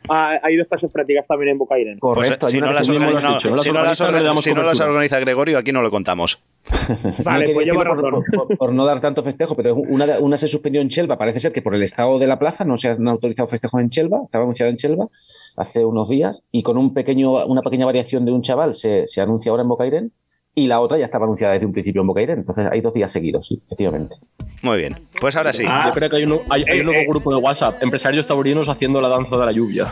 ha- 0.10 0.40
hay 0.44 0.56
dos 0.58 0.68
clases 0.68 0.92
prácticas 0.92 1.28
también 1.28 1.52
en 1.52 1.58
Bocairén. 1.58 2.00
Pues, 2.00 2.14
Correcto, 2.16 2.48
si 2.48 2.60
no 2.60 2.72
las 2.72 2.88
organiza, 2.90 3.30
dicho, 3.30 3.50
no 3.50 3.56
las 3.56 3.64
si 3.66 3.72
no 3.72 3.82
las 3.82 4.02
organiza, 4.02 4.42
si 4.42 4.54
no 4.54 4.64
las 4.64 4.80
organiza 4.80 5.20
Gregorio, 5.20 5.58
aquí 5.58 5.72
no 5.72 5.82
lo 5.82 5.92
contamos. 5.92 6.40
Vale, 7.24 7.48
no 7.48 7.54
pues 7.54 7.74
por, 7.74 8.24
por- 8.48 8.58
por 8.58 8.74
no 8.74 8.86
dar 8.86 9.00
tanto 9.02 9.24
festejo, 9.24 9.56
pero 9.56 9.76
una, 9.76 10.38
se 10.38 10.48
suspendió 10.48 10.82
en 10.82 10.90
Chelva. 10.90 11.18
Parece 11.18 11.40
ser 11.40 11.52
que 11.54 11.62
por 11.62 11.74
el 11.76 11.84
estado 11.84 12.20
de 12.20 12.28
la 12.28 12.40
plaza 12.40 12.66
no 12.66 12.78
se 12.78 12.90
han 12.90 13.08
autorizado 13.08 13.48
festejos 13.48 13.80
en 13.82 13.90
Chelva, 13.90 14.22
estaba 14.26 14.44
anunciada 14.44 14.70
en 14.72 14.78
Chelva 14.78 15.08
hace 15.56 15.84
unos 15.86 16.10
días, 16.10 16.44
y 16.52 16.64
con 16.64 16.78
un 16.78 16.94
pequeño, 16.94 17.46
una 17.46 17.62
pequeña 17.62 17.86
variación 17.86 18.26
de 18.26 18.32
un 18.32 18.42
chaval 18.42 18.74
se, 18.74 19.08
se 19.08 19.22
anuncia 19.22 19.50
ahora 19.50 19.64
en 19.64 19.70
Bocairén, 19.70 20.12
y 20.60 20.66
la 20.68 20.80
otra 20.80 20.98
ya 20.98 21.06
estaba 21.06 21.26
anunciada 21.26 21.54
desde 21.54 21.68
un 21.68 21.72
principio 21.72 22.02
en 22.02 22.08
Bocairén. 22.08 22.40
Entonces 22.40 22.68
hay 22.72 22.82
dos 22.82 22.94
días 22.94 23.12
seguidos, 23.12 23.46
sí, 23.48 23.62
efectivamente. 23.68 24.16
Muy 24.64 24.78
bien. 24.80 24.98
Pues 25.22 25.36
ahora 25.36 25.54
sí. 25.54 25.64
Ah, 25.68 25.84
Yo 25.88 25.94
creo 25.94 26.10
que 26.10 26.16
hay, 26.16 26.24
un- 26.24 26.40
hay- 26.50 26.66
hay 26.68 26.80
un 26.80 26.88
nuevo 26.88 27.02
eh. 27.02 27.06
grupo 27.08 27.30
de 27.32 27.38
WhatsApp, 27.40 27.82
empresarios 27.84 28.26
taurinos 28.26 28.68
haciendo 28.68 29.00
la 29.00 29.08
danza 29.08 29.38
de 29.38 29.46
la 29.46 29.52
lluvia. 29.52 29.88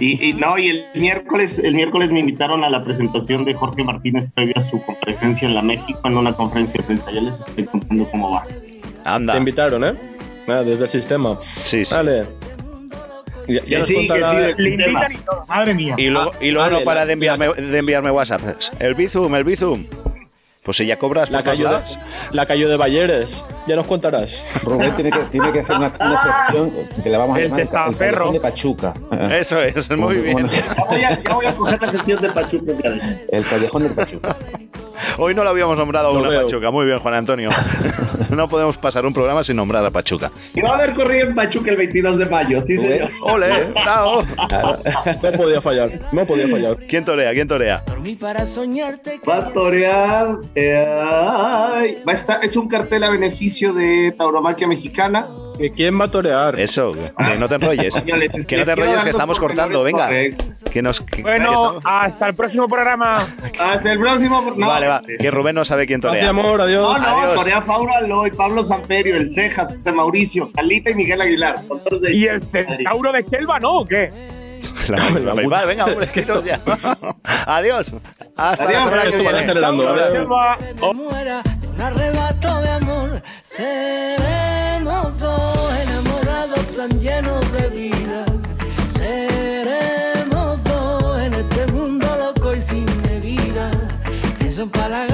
Y, 0.00 0.28
y 0.28 0.32
no, 0.34 0.56
y 0.56 0.68
el 0.68 0.84
miércoles, 0.94 1.58
el 1.58 1.74
miércoles 1.74 2.10
me 2.12 2.20
invitaron 2.20 2.62
a 2.62 2.70
la 2.70 2.84
presentación 2.84 3.44
de 3.44 3.54
Jorge 3.54 3.82
Martínez 3.82 4.26
previo 4.34 4.54
a 4.56 4.60
su 4.60 4.80
comparecencia 4.82 5.48
en 5.48 5.54
la 5.54 5.62
México 5.62 5.98
en 6.04 6.16
una 6.16 6.32
conferencia 6.32 6.78
de 6.80 6.86
prensa. 6.86 7.10
Ya 7.10 7.20
les 7.20 7.40
estoy 7.40 7.64
contando 7.64 8.08
cómo 8.10 8.30
va. 8.30 8.46
Anda. 9.04 9.32
Te 9.32 9.38
invitaron, 9.40 9.84
¿eh? 9.84 9.94
Ah, 10.46 10.62
desde 10.62 10.84
el 10.84 10.90
sistema. 10.90 11.38
Sí, 11.42 11.84
sí. 11.84 11.94
Vale. 11.94 12.22
Ya, 13.66 13.84
sí, 13.84 14.08
que 14.08 14.14
sí, 14.24 14.36
del 14.36 14.54
Le 14.56 14.70
invitan 14.86 15.12
y 15.12 15.16
todo, 15.16 15.44
madre 15.48 15.74
mía. 15.74 15.94
Y 15.98 16.06
luego, 16.08 16.32
y 16.40 16.50
luego 16.50 16.66
vale, 16.70 16.78
no 16.80 16.84
para 16.84 17.00
la- 17.00 17.06
de 17.06 17.12
enviarme, 17.14 17.52
de 17.52 17.78
enviarme 17.78 18.10
WhatsApp. 18.10 18.40
El 18.78 18.94
Bizum, 18.94 19.34
el 19.34 19.44
Bizum. 19.44 19.86
Pues 20.62 20.76
si 20.76 20.84
ya 20.84 20.96
cobras 20.98 21.30
La 21.30 21.42
todos 21.42 21.56
cayó, 21.56 21.70
de, 21.70 21.80
la 22.32 22.44
cayó 22.44 22.68
de 22.68 22.76
Balleres. 22.76 23.44
Ya 23.66 23.76
nos 23.76 23.86
contarás. 23.86 24.44
Rubén 24.62 24.94
tiene 24.94 25.10
que, 25.10 25.18
tiene 25.30 25.50
que 25.52 25.60
hacer 25.60 25.74
una, 25.76 25.90
una 25.98 26.16
sección 26.18 26.70
que 27.02 27.08
le 27.08 27.16
vamos 27.16 27.36
a 27.36 27.40
El 27.40 27.46
llamar 27.46 27.60
el, 27.60 27.68
callejón 27.98 28.32
de 28.34 28.40
Pachuca. 28.40 28.94
Eso 29.30 29.60
es, 29.62 29.90
muy 29.90 30.16
bien. 30.20 30.46
voy 30.88 31.02
a, 31.02 31.18
ya 31.22 31.34
voy 31.34 31.46
a 31.46 31.54
coger 31.54 31.80
la 31.80 31.92
gestión 31.92 32.20
de 32.22 32.28
Pachuca. 32.28 32.72
El 33.32 33.44
callejón 33.46 33.82
del 33.84 33.92
Pachuca. 33.92 34.36
Hoy 35.22 35.34
no 35.34 35.44
lo 35.44 35.50
habíamos 35.50 35.76
nombrado 35.76 36.08
a 36.08 36.12
Lo 36.14 36.20
una 36.20 36.28
veo. 36.30 36.42
Pachuca. 36.46 36.70
Muy 36.70 36.86
bien, 36.86 36.98
Juan 36.98 37.14
Antonio. 37.14 37.50
No 38.30 38.48
podemos 38.48 38.76
pasar 38.78 39.04
un 39.04 39.12
programa 39.12 39.42
sin 39.42 39.56
nombrar 39.56 39.84
a 39.84 39.90
Pachuca. 39.90 40.30
Y 40.54 40.60
va 40.60 40.70
a 40.70 40.74
haber 40.74 40.94
corrida 40.94 41.22
en 41.22 41.34
Pachuca 41.34 41.72
el 41.72 41.76
22 41.78 42.16
de 42.16 42.26
mayo, 42.26 42.62
sí, 42.62 42.76
señor. 42.78 43.10
¡Ole! 43.22 43.72
¡Bravo! 43.72 44.22
No 45.20 45.32
podía 45.32 45.60
fallar. 45.60 45.90
No 46.12 46.24
podía 46.24 46.46
fallar. 46.46 46.76
¿Quién 46.88 47.04
torea? 47.04 47.32
¿Quién 47.32 47.48
torea? 47.48 47.82
Dormí 47.88 48.14
para 48.14 48.46
soñarte 48.46 49.20
Va 49.28 49.38
a 49.38 49.52
torear. 49.52 50.28
eh, 50.54 51.02
ay, 51.02 51.98
va 52.06 52.12
a 52.12 52.14
estar, 52.14 52.44
es 52.44 52.54
un 52.56 52.68
cartel 52.68 53.02
a 53.02 53.10
beneficio 53.10 53.72
de 53.72 54.14
Tauromaquia 54.16 54.68
Mexicana. 54.68 55.26
¿Que 55.60 55.70
¿Quién 55.72 56.00
va 56.00 56.06
a 56.06 56.10
torear? 56.10 56.58
Eso, 56.58 56.92
que 56.92 57.36
no 57.36 57.48
te 57.48 57.56
enrolles. 57.56 57.94
Que 58.46 58.56
no 58.56 58.64
te 58.64 58.72
enrolles, 58.72 59.04
que 59.04 59.10
estamos 59.10 59.38
cortando, 59.38 59.82
venga. 59.84 60.06
correctos. 60.06 60.46
Que 60.70 60.80
nos, 60.82 61.00
que- 61.00 61.16
que 61.16 61.22
Bueno, 61.22 61.52
estamos- 61.52 61.82
hasta 61.84 62.26
el 62.28 62.34
próximo 62.34 62.66
programa. 62.68 63.26
Hasta 63.58 63.92
el 63.92 63.98
próximo. 63.98 64.54
No, 64.56 64.66
vale, 64.68 64.86
va. 64.88 65.02
Que 65.18 65.30
Rubén 65.30 65.54
no 65.54 65.64
sabe 65.64 65.86
quién 65.86 66.00
torea. 66.00 66.22
Gracias, 66.22 66.30
amor, 66.30 66.60
adiós. 66.60 66.82
No, 66.82 66.98
no, 66.98 67.08
Adiós. 67.20 67.34
Torea 67.34 67.60
Faura 67.62 68.00
Loy, 68.00 68.30
Pablo 68.30 68.64
Samperio, 68.64 69.16
El 69.16 69.28
Cejas, 69.28 69.72
José 69.74 69.92
Mauricio, 69.92 70.50
Calita 70.52 70.90
y 70.90 70.94
Miguel 70.94 71.20
Aguilar. 71.20 71.66
con 71.66 71.82
todos 71.84 72.00
de- 72.02 72.16
¿Y 72.16 72.24
el 72.24 72.42
centauro 72.42 73.12
de 73.12 73.24
Selva 73.28 73.58
no 73.60 73.78
o 73.80 73.86
qué? 73.86 74.10
La- 74.88 74.98
la- 75.10 75.46
Vale, 75.48 75.66
venga, 75.66 75.84
hombre, 75.86 76.06
que 76.08 76.24
no 76.24 76.42
ya. 76.44 76.60
Adiós. 77.46 77.94
Hasta 78.36 78.64
la 78.64 78.70
Adiós, 78.70 78.84
semana 78.84 79.02
que 79.04 79.16
viene. 79.16 79.46
Arrebato 81.82 82.60
de 82.60 82.70
amor. 82.70 83.22
Seremos 83.44 85.18
dos 85.18 85.74
enamorados 85.82 86.64
tan 86.76 87.00
llenos 87.00 87.52
de 87.52 87.68
vida. 87.68 88.24
Seremos 88.96 90.62
dos 90.64 91.20
en 91.20 91.34
este 91.34 91.66
mundo 91.72 92.06
loco 92.18 92.54
y 92.54 92.62
sin 92.62 92.84
medida. 93.02 93.70
Pienso 94.38 94.62
empalagarte 94.62 95.08
de 95.08 95.09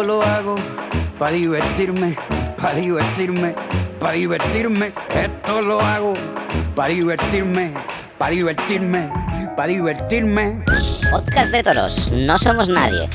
Todo 0.00 0.16
lo 0.16 0.22
hago 0.22 0.56
para 1.18 1.32
divertirme, 1.32 2.16
para 2.56 2.74
divertirme, 2.74 3.54
para 3.98 4.12
divertirme. 4.14 4.94
Esto 5.10 5.60
lo 5.60 5.78
hago 5.78 6.14
para 6.74 6.88
divertirme, 6.88 7.74
para 8.16 8.30
divertirme, 8.30 9.12
para 9.54 9.68
divertirme. 9.68 10.64
Podcast 11.10 11.52
de 11.52 11.62
toros. 11.62 12.12
No 12.12 12.38
somos 12.38 12.70
nadie. 12.70 13.10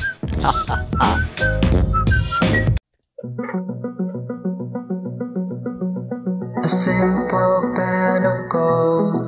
A 6.62 6.68
simple 6.68 7.72
band 7.74 8.26
of 8.26 8.48
gold 8.48 9.26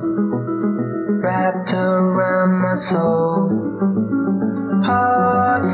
wrapped 1.21 1.73
around 1.73 2.61
my 2.61 2.75
soul. 2.75 3.98
Hard 4.83 5.65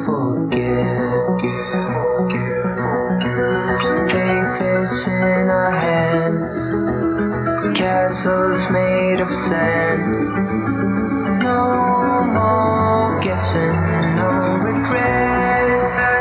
forget. 0.00 0.90
Faith 4.10 4.60
is 4.62 5.06
in 5.06 5.50
our 5.50 5.70
hands, 5.70 6.56
castles 7.76 8.70
made 8.70 9.20
of 9.20 9.32
sand. 9.32 10.12
No 11.42 12.24
more 12.32 13.20
guessing, 13.20 13.76
no 14.16 14.56
regrets. 14.64 16.19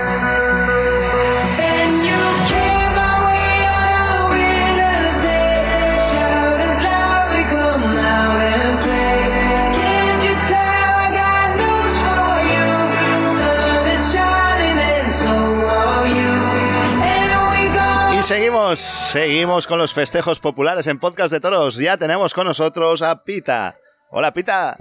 Seguimos, 18.75 18.79
seguimos 19.11 19.67
con 19.67 19.79
los 19.79 19.93
festejos 19.93 20.39
populares 20.39 20.87
en 20.87 20.99
Podcast 20.99 21.31
de 21.33 21.39
Toros. 21.39 21.77
Ya 21.77 21.97
tenemos 21.97 22.33
con 22.33 22.45
nosotros 22.45 23.01
a 23.01 23.23
Pita. 23.23 23.77
Hola, 24.11 24.33
Pita. 24.33 24.77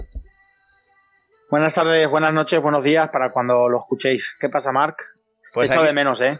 Buenas 1.49 1.73
tardes, 1.73 2.07
buenas 2.07 2.33
noches, 2.33 2.59
buenos 2.61 2.83
días 2.83 3.09
para 3.09 3.31
cuando 3.31 3.67
lo 3.69 3.77
escuchéis. 3.79 4.37
¿Qué 4.39 4.49
pasa, 4.49 4.71
Marc? 4.71 5.01
Pues 5.53 5.69
echado 5.69 5.85
de 5.85 5.93
menos, 5.93 6.21
¿eh? 6.21 6.39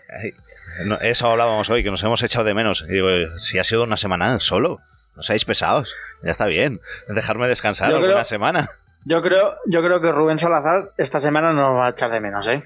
Eso 1.02 1.32
hablábamos 1.32 1.68
hoy, 1.72 1.84
que 1.84 1.90
nos 1.90 2.04
hemos 2.04 2.22
echado 2.22 2.46
de 2.46 2.54
menos. 2.54 2.86
Y 2.88 2.94
digo, 2.94 3.08
si 3.38 3.58
ha 3.58 3.64
sido 3.64 3.84
una 3.84 3.98
semana 3.98 4.40
solo, 4.40 4.80
no 5.16 5.24
seáis 5.24 5.46
pesados. 5.46 5.96
Ya 6.24 6.30
está 6.30 6.46
bien. 6.46 6.80
Dejarme 7.08 7.48
descansar 7.48 7.90
Yo 7.90 7.96
alguna 7.96 8.14
creo- 8.14 8.26
semana. 8.26 8.70
Yo 9.06 9.22
creo, 9.24 9.56
yo 9.66 9.82
creo 9.82 10.02
que 10.02 10.12
Rubén 10.12 10.38
Salazar 10.38 10.92
esta 10.98 11.20
semana 11.20 11.54
nos 11.54 11.76
va 11.78 11.88
a 11.88 11.90
echar 11.92 12.12
de 12.12 12.20
menos, 12.20 12.48
¿eh? 12.48 12.62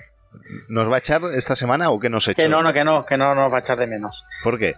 ¿Nos 0.70 0.90
va 0.92 0.96
a 0.96 1.00
echar 1.00 1.22
esta 1.34 1.56
semana 1.56 1.90
o 1.90 2.00
qué 2.00 2.10
nos 2.10 2.28
echa? 2.28 2.42
Que 2.44 2.50
no, 2.50 2.62
no, 2.62 2.74
que 2.74 2.84
no, 2.84 3.06
que 3.06 3.18
no 3.18 3.36
nos 3.36 3.52
va 3.52 3.58
a 3.58 3.60
echar 3.60 3.78
de 3.78 3.88
menos. 3.88 4.26
¿Por 4.44 4.58
qué? 4.60 4.76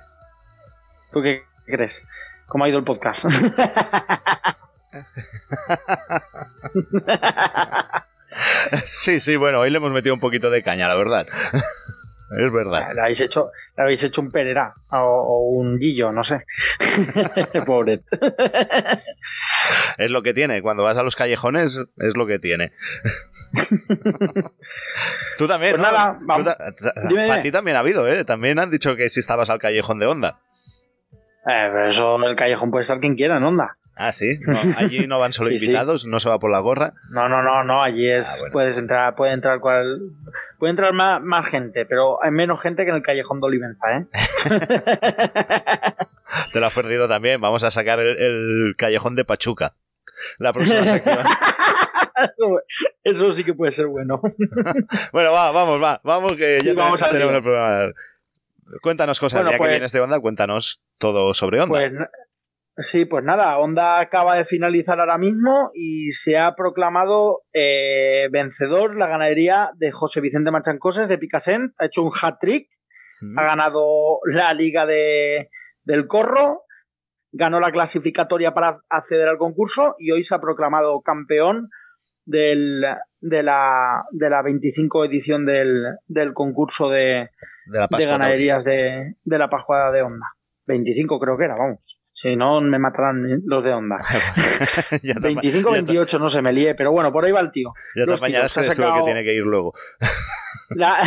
¿Tú 1.11 1.21
qué 1.21 1.43
crees? 1.65 2.05
¿Cómo 2.47 2.65
ha 2.65 2.69
ido 2.69 2.77
el 2.77 2.83
podcast? 2.83 3.25
Sí, 8.85 9.19
sí, 9.19 9.35
bueno, 9.35 9.59
hoy 9.59 9.69
le 9.69 9.77
hemos 9.77 9.91
metido 9.91 10.13
un 10.13 10.19
poquito 10.19 10.49
de 10.49 10.63
caña, 10.63 10.87
la 10.87 10.95
verdad. 10.95 11.27
Es 12.37 12.51
verdad. 12.51 12.89
le 12.95 13.01
habéis 13.01 13.21
hecho, 13.21 13.51
le 13.77 13.83
habéis 13.83 14.03
hecho 14.03 14.19
un 14.19 14.31
Perera 14.31 14.73
o, 14.89 14.97
o 14.97 15.39
un 15.59 15.77
Guillo, 15.77 16.11
no 16.11 16.23
sé. 16.23 16.43
Pobre. 17.65 18.01
Es 19.97 20.11
lo 20.11 20.21
que 20.23 20.33
tiene. 20.33 20.61
Cuando 20.61 20.83
vas 20.83 20.97
a 20.97 21.03
los 21.03 21.15
callejones, 21.15 21.79
es 21.97 22.15
lo 22.17 22.27
que 22.27 22.39
tiene. 22.39 22.71
Tú 25.37 25.47
también, 25.47 25.73
Pues 25.77 25.81
¿no? 25.85 25.91
nada, 25.91 26.17
Tú 26.19 26.25
vamos. 26.25 26.45
ta- 26.45 26.57
ta- 26.75 26.93
Dime, 27.07 27.27
Para 27.27 27.41
ti 27.41 27.51
también 27.51 27.77
ha 27.77 27.81
habido, 27.81 28.07
¿eh? 28.07 28.23
También 28.25 28.59
han 28.59 28.69
dicho 28.71 28.95
que 28.95 29.09
si 29.09 29.19
estabas 29.19 29.49
al 29.49 29.59
callejón 29.59 29.99
de 29.99 30.05
onda. 30.07 30.39
Eh, 31.47 31.69
pero 31.71 31.87
eso 31.87 32.15
en 32.17 32.23
el 32.23 32.35
callejón 32.35 32.71
puede 32.71 32.81
estar 32.83 32.99
quien 32.99 33.15
quiera, 33.15 33.37
en 33.37 33.43
onda. 33.43 33.77
Ah, 33.97 34.11
sí. 34.11 34.39
No, 34.41 34.57
allí 34.77 35.07
no 35.07 35.19
van 35.19 35.31
solo 35.33 35.49
Sí, 35.49 35.57
sí. 35.59 35.65
invitados, 35.67 36.05
no 36.05 36.19
se 36.19 36.27
va 36.27 36.39
por 36.39 36.51
la 36.51 36.59
gorra. 36.59 36.93
No, 37.11 37.29
no, 37.29 37.41
no, 37.43 37.63
no, 37.63 37.81
allí 37.81 38.09
es, 38.09 38.27
Ah, 38.27 38.35
bueno. 38.41 38.53
puedes 38.53 38.77
entrar, 38.77 39.15
puede 39.15 39.31
entrar 39.33 39.59
cual, 39.61 39.99
puede 40.59 40.71
entrar 40.71 40.91
más, 40.93 41.21
más 41.21 41.47
gente, 41.47 41.85
pero 41.85 42.21
hay 42.23 42.31
menos 42.31 42.59
gente 42.59 42.83
que 42.83 42.89
en 42.89 42.97
el 42.97 43.01
callejón 43.03 43.39
de 43.39 43.45
Olivenza, 43.47 43.97
¿eh? 43.97 44.05
Te 46.51 46.59
lo 46.59 46.65
has 46.65 46.73
perdido 46.75 47.07
también. 47.07 47.39
Vamos 47.39 47.63
a 47.63 47.71
sacar 47.71 47.99
el, 47.99 48.17
el 48.17 48.75
callejón 48.77 49.15
de 49.15 49.23
Pachuca. 49.23 49.73
La 50.39 50.53
próxima 50.53 50.83
sección. 50.83 51.17
Eso 53.03 53.33
sí 53.33 53.43
que 53.43 53.53
puede 53.53 53.71
ser 53.71 53.87
bueno. 53.87 54.21
bueno, 55.13 55.31
va, 55.31 55.51
vamos, 55.51 55.81
va. 55.81 55.99
Vamos 56.03 56.33
que 56.33 56.59
ya 56.63 56.71
Sí, 56.71 56.75
vamos 56.75 56.99
te- 56.99 57.05
al 57.05 57.11
tenemos 57.11 57.31
lío. 57.31 57.37
el 57.37 57.43
programa. 57.43 57.91
Cuéntanos 58.81 59.19
cosas, 59.19 59.39
Bueno, 59.41 59.51
ya 59.51 59.57
pues- 59.57 59.67
que 59.69 59.73
vienes 59.73 59.91
de 59.91 59.99
onda, 60.01 60.19
cuéntanos 60.19 60.81
todo 60.97 61.33
sobre 61.33 61.61
onda. 61.61 61.79
Pues 62.77 62.87
sí, 62.89 63.05
pues 63.05 63.23
nada, 63.23 63.57
Honda 63.59 63.99
acaba 63.99 64.35
de 64.35 64.43
finalizar 64.43 64.99
ahora 64.99 65.17
mismo 65.17 65.71
y 65.73 66.11
se 66.11 66.37
ha 66.37 66.55
proclamado 66.55 67.43
eh, 67.53 68.27
vencedor 68.31 68.95
la 68.97 69.07
ganadería 69.07 69.69
de 69.75 69.91
José 69.91 70.19
Vicente 70.19 70.51
Machancoses 70.51 71.07
de 71.07 71.17
Picassent. 71.17 71.73
Ha 71.77 71.85
hecho 71.85 72.03
un 72.03 72.11
hat-trick, 72.21 72.67
Mm. 73.21 73.39
ha 73.39 73.43
ganado 73.43 74.19
la 74.25 74.53
liga 74.53 74.85
de, 74.85 75.49
del 75.85 76.05
Corro, 76.05 76.63
ganó 77.37 77.59
la 77.59 77.71
clasificatoria 77.71 78.53
para 78.53 78.79
acceder 78.89 79.27
al 79.27 79.37
concurso 79.37 79.95
y 79.99 80.11
hoy 80.11 80.23
se 80.23 80.33
ha 80.35 80.39
proclamado 80.39 81.01
campeón 81.01 81.69
del, 82.25 82.83
de, 83.19 83.43
la, 83.43 84.03
de 84.11 84.29
la 84.29 84.41
25 84.41 85.05
edición 85.05 85.45
del, 85.45 85.83
del 86.07 86.33
concurso 86.33 86.89
de, 86.89 87.29
de 87.67 87.77
la 87.77 87.81
de 87.83 87.87
Pascua 87.89 88.11
ganaderías 88.11 88.63
de, 88.63 89.15
de 89.23 89.37
la 89.37 89.49
Pascuada 89.49 89.91
de 89.91 90.01
Onda. 90.01 90.25
25 90.67 91.19
creo 91.19 91.37
que 91.37 91.45
era, 91.45 91.55
vamos. 91.57 91.99
Si 92.11 92.35
no, 92.37 92.61
me 92.61 92.79
matarán 92.79 93.41
los 93.45 93.63
de 93.65 93.73
Onda. 93.73 93.97
Ya 95.03 95.15
te- 95.15 95.19
25, 95.19 95.69
ya 95.69 95.75
te- 95.75 95.81
28, 95.83 96.19
no 96.19 96.29
se 96.29 96.41
me 96.41 96.53
lié, 96.53 96.73
pero 96.73 96.91
bueno, 96.93 97.11
por 97.11 97.25
ahí 97.25 97.31
va 97.33 97.41
el 97.41 97.51
tío. 97.51 97.73
Ya 97.95 98.05
te 98.05 98.13
apañarás 98.13 98.53
que 98.53 98.61
tiene 99.03 99.23
que 99.25 99.33
ir 99.33 99.43
luego. 99.43 99.73
La, 100.69 100.97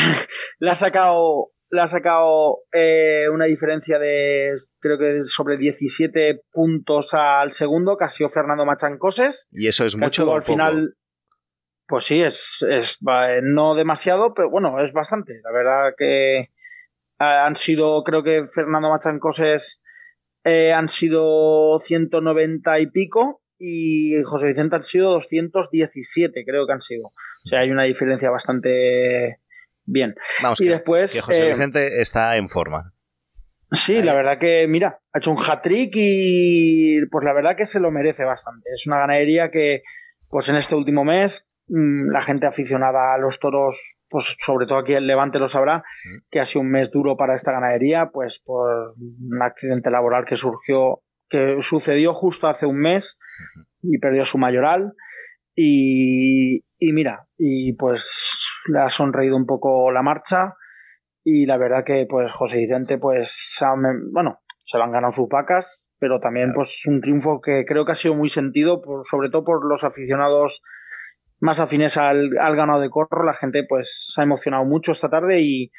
la 0.61 0.73
ha 0.73 0.75
sacado, 0.77 1.49
la 1.71 1.85
ha 1.85 1.87
sacado 1.87 2.61
eh, 2.73 3.27
una 3.33 3.45
diferencia 3.45 3.99
de 3.99 4.55
creo 4.81 4.99
que 4.99 5.25
sobre 5.27 5.57
17 5.57 6.43
puntos 6.51 7.15
al 7.15 7.53
segundo, 7.53 7.97
que 7.97 8.05
ha 8.05 8.09
sido 8.09 8.29
Fernando 8.29 8.65
Machancoses. 8.65 9.49
¿Y 9.51 9.69
eso 9.69 9.85
es 9.85 9.97
mucho 9.97 10.33
al 10.33 10.43
final. 10.43 10.95
Pues 11.87 12.05
sí, 12.05 12.23
es, 12.23 12.65
es 12.69 12.99
eh, 13.01 13.41
no 13.43 13.75
demasiado, 13.75 14.35
pero 14.35 14.51
bueno, 14.51 14.83
es 14.83 14.93
bastante. 14.93 15.41
La 15.43 15.51
verdad 15.51 15.95
que 15.97 16.39
eh, 16.41 16.49
han 17.19 17.57
sido, 17.57 18.05
creo 18.05 18.23
que 18.23 18.47
Fernando 18.47 18.91
Machancoses 18.91 19.83
eh, 20.45 20.73
han 20.73 20.89
sido 20.89 21.79
190 21.79 22.81
y 22.81 22.87
pico 22.91 23.43
y 23.59 24.23
José 24.23 24.49
Vicente 24.49 24.77
han 24.77 24.83
sido 24.83 25.13
217, 25.13 26.45
creo 26.45 26.67
que 26.67 26.73
han 26.73 26.83
sido. 26.83 27.07
O 27.09 27.49
sea, 27.49 27.61
hay 27.61 27.71
una 27.71 27.85
diferencia 27.85 28.31
bastante 28.31 29.41
bien. 29.89 30.15
Vamos, 30.43 30.61
y 30.61 30.65
que, 30.65 30.71
después, 30.71 31.13
que 31.13 31.21
José 31.21 31.47
eh, 31.47 31.49
Vicente 31.49 32.01
está 32.01 32.37
en 32.37 32.49
forma. 32.49 32.93
Sí, 33.71 34.03
la 34.03 34.15
verdad 34.15 34.39
que, 34.39 34.67
mira, 34.67 35.01
ha 35.13 35.19
hecho 35.19 35.31
un 35.31 35.39
hat-trick 35.39 35.93
y 35.95 37.05
pues 37.07 37.25
la 37.25 37.35
verdad 37.35 37.55
que 37.55 37.67
se 37.67 37.81
lo 37.81 37.91
merece 37.91 38.25
bastante. 38.25 38.71
Es 38.73 38.87
una 38.87 38.99
ganadería 38.99 39.51
que, 39.51 39.83
pues 40.31 40.49
en 40.49 40.57
este 40.57 40.75
último 40.75 41.05
mes, 41.05 41.49
mm, 41.69 42.11
la 42.11 42.23
gente 42.23 42.47
aficionada 42.47 43.15
a 43.15 43.19
los 43.19 43.39
toros, 43.41 43.99
pues 44.09 44.37
sobre 44.39 44.67
todo 44.67 44.79
aquí 44.79 44.95
en 44.95 45.07
Levante 45.07 45.39
lo 45.39 45.49
sabrá, 45.49 45.85
que 46.31 46.41
ha 46.41 46.47
sido 46.47 46.63
un 46.63 46.71
mes 46.71 46.91
duro 46.91 47.19
para 47.19 47.35
esta 47.35 47.53
ganadería, 47.53 48.09
pues 48.11 48.39
por 48.39 48.95
un 48.97 49.43
accidente 49.43 49.91
laboral 49.91 50.25
que 50.25 50.37
surgió, 50.37 51.03
que 51.29 51.59
sucedió 51.61 52.15
justo 52.15 52.47
hace 52.47 52.65
un 52.65 52.79
mes 52.79 53.19
y 53.83 53.99
perdió 53.99 54.25
su 54.25 54.39
mayoral. 54.39 54.95
Y, 55.61 56.65
y 56.79 56.93
mira, 56.93 57.27
y 57.37 57.73
pues 57.73 58.49
le 58.69 58.79
ha 58.79 58.91
sonreído 58.91 59.37
un 59.37 59.47
poco 59.47 59.91
la 59.91 60.03
marcha 60.03 60.55
y 61.25 61.47
la 61.47 61.57
verdad 61.57 61.85
que 61.85 62.07
pues 62.09 62.31
José 62.33 62.59
Vicente 62.59 62.99
pues 62.99 63.59
bueno 64.13 64.39
se 64.65 64.79
le 64.79 64.85
han 64.85 64.93
ganado 64.93 65.13
sus 65.13 65.29
vacas 65.29 65.91
pero 65.99 66.21
también 66.21 66.53
pues 66.55 66.85
un 66.87 67.01
triunfo 67.01 67.41
que 67.41 67.65
creo 67.67 67.85
que 67.85 67.93
ha 67.93 67.97
sido 67.97 68.15
muy 68.15 68.29
sentido 68.29 68.81
por, 68.81 69.05
sobre 69.05 69.31
todo 69.31 69.45
por 69.45 69.67
los 69.67 69.83
aficionados 69.83 70.61
más 71.41 71.61
afines 71.61 71.97
al, 71.97 72.37
al 72.39 72.57
ganado 72.57 72.81
de 72.81 72.91
corro. 72.91 73.25
La 73.25 73.35
gente 73.35 73.65
pues 73.69 74.13
se 74.13 74.21
ha 74.21 74.25
emocionado 74.25 74.65
mucho 74.65 74.93
esta 74.93 75.09
tarde 75.09 75.41
y 75.41 75.71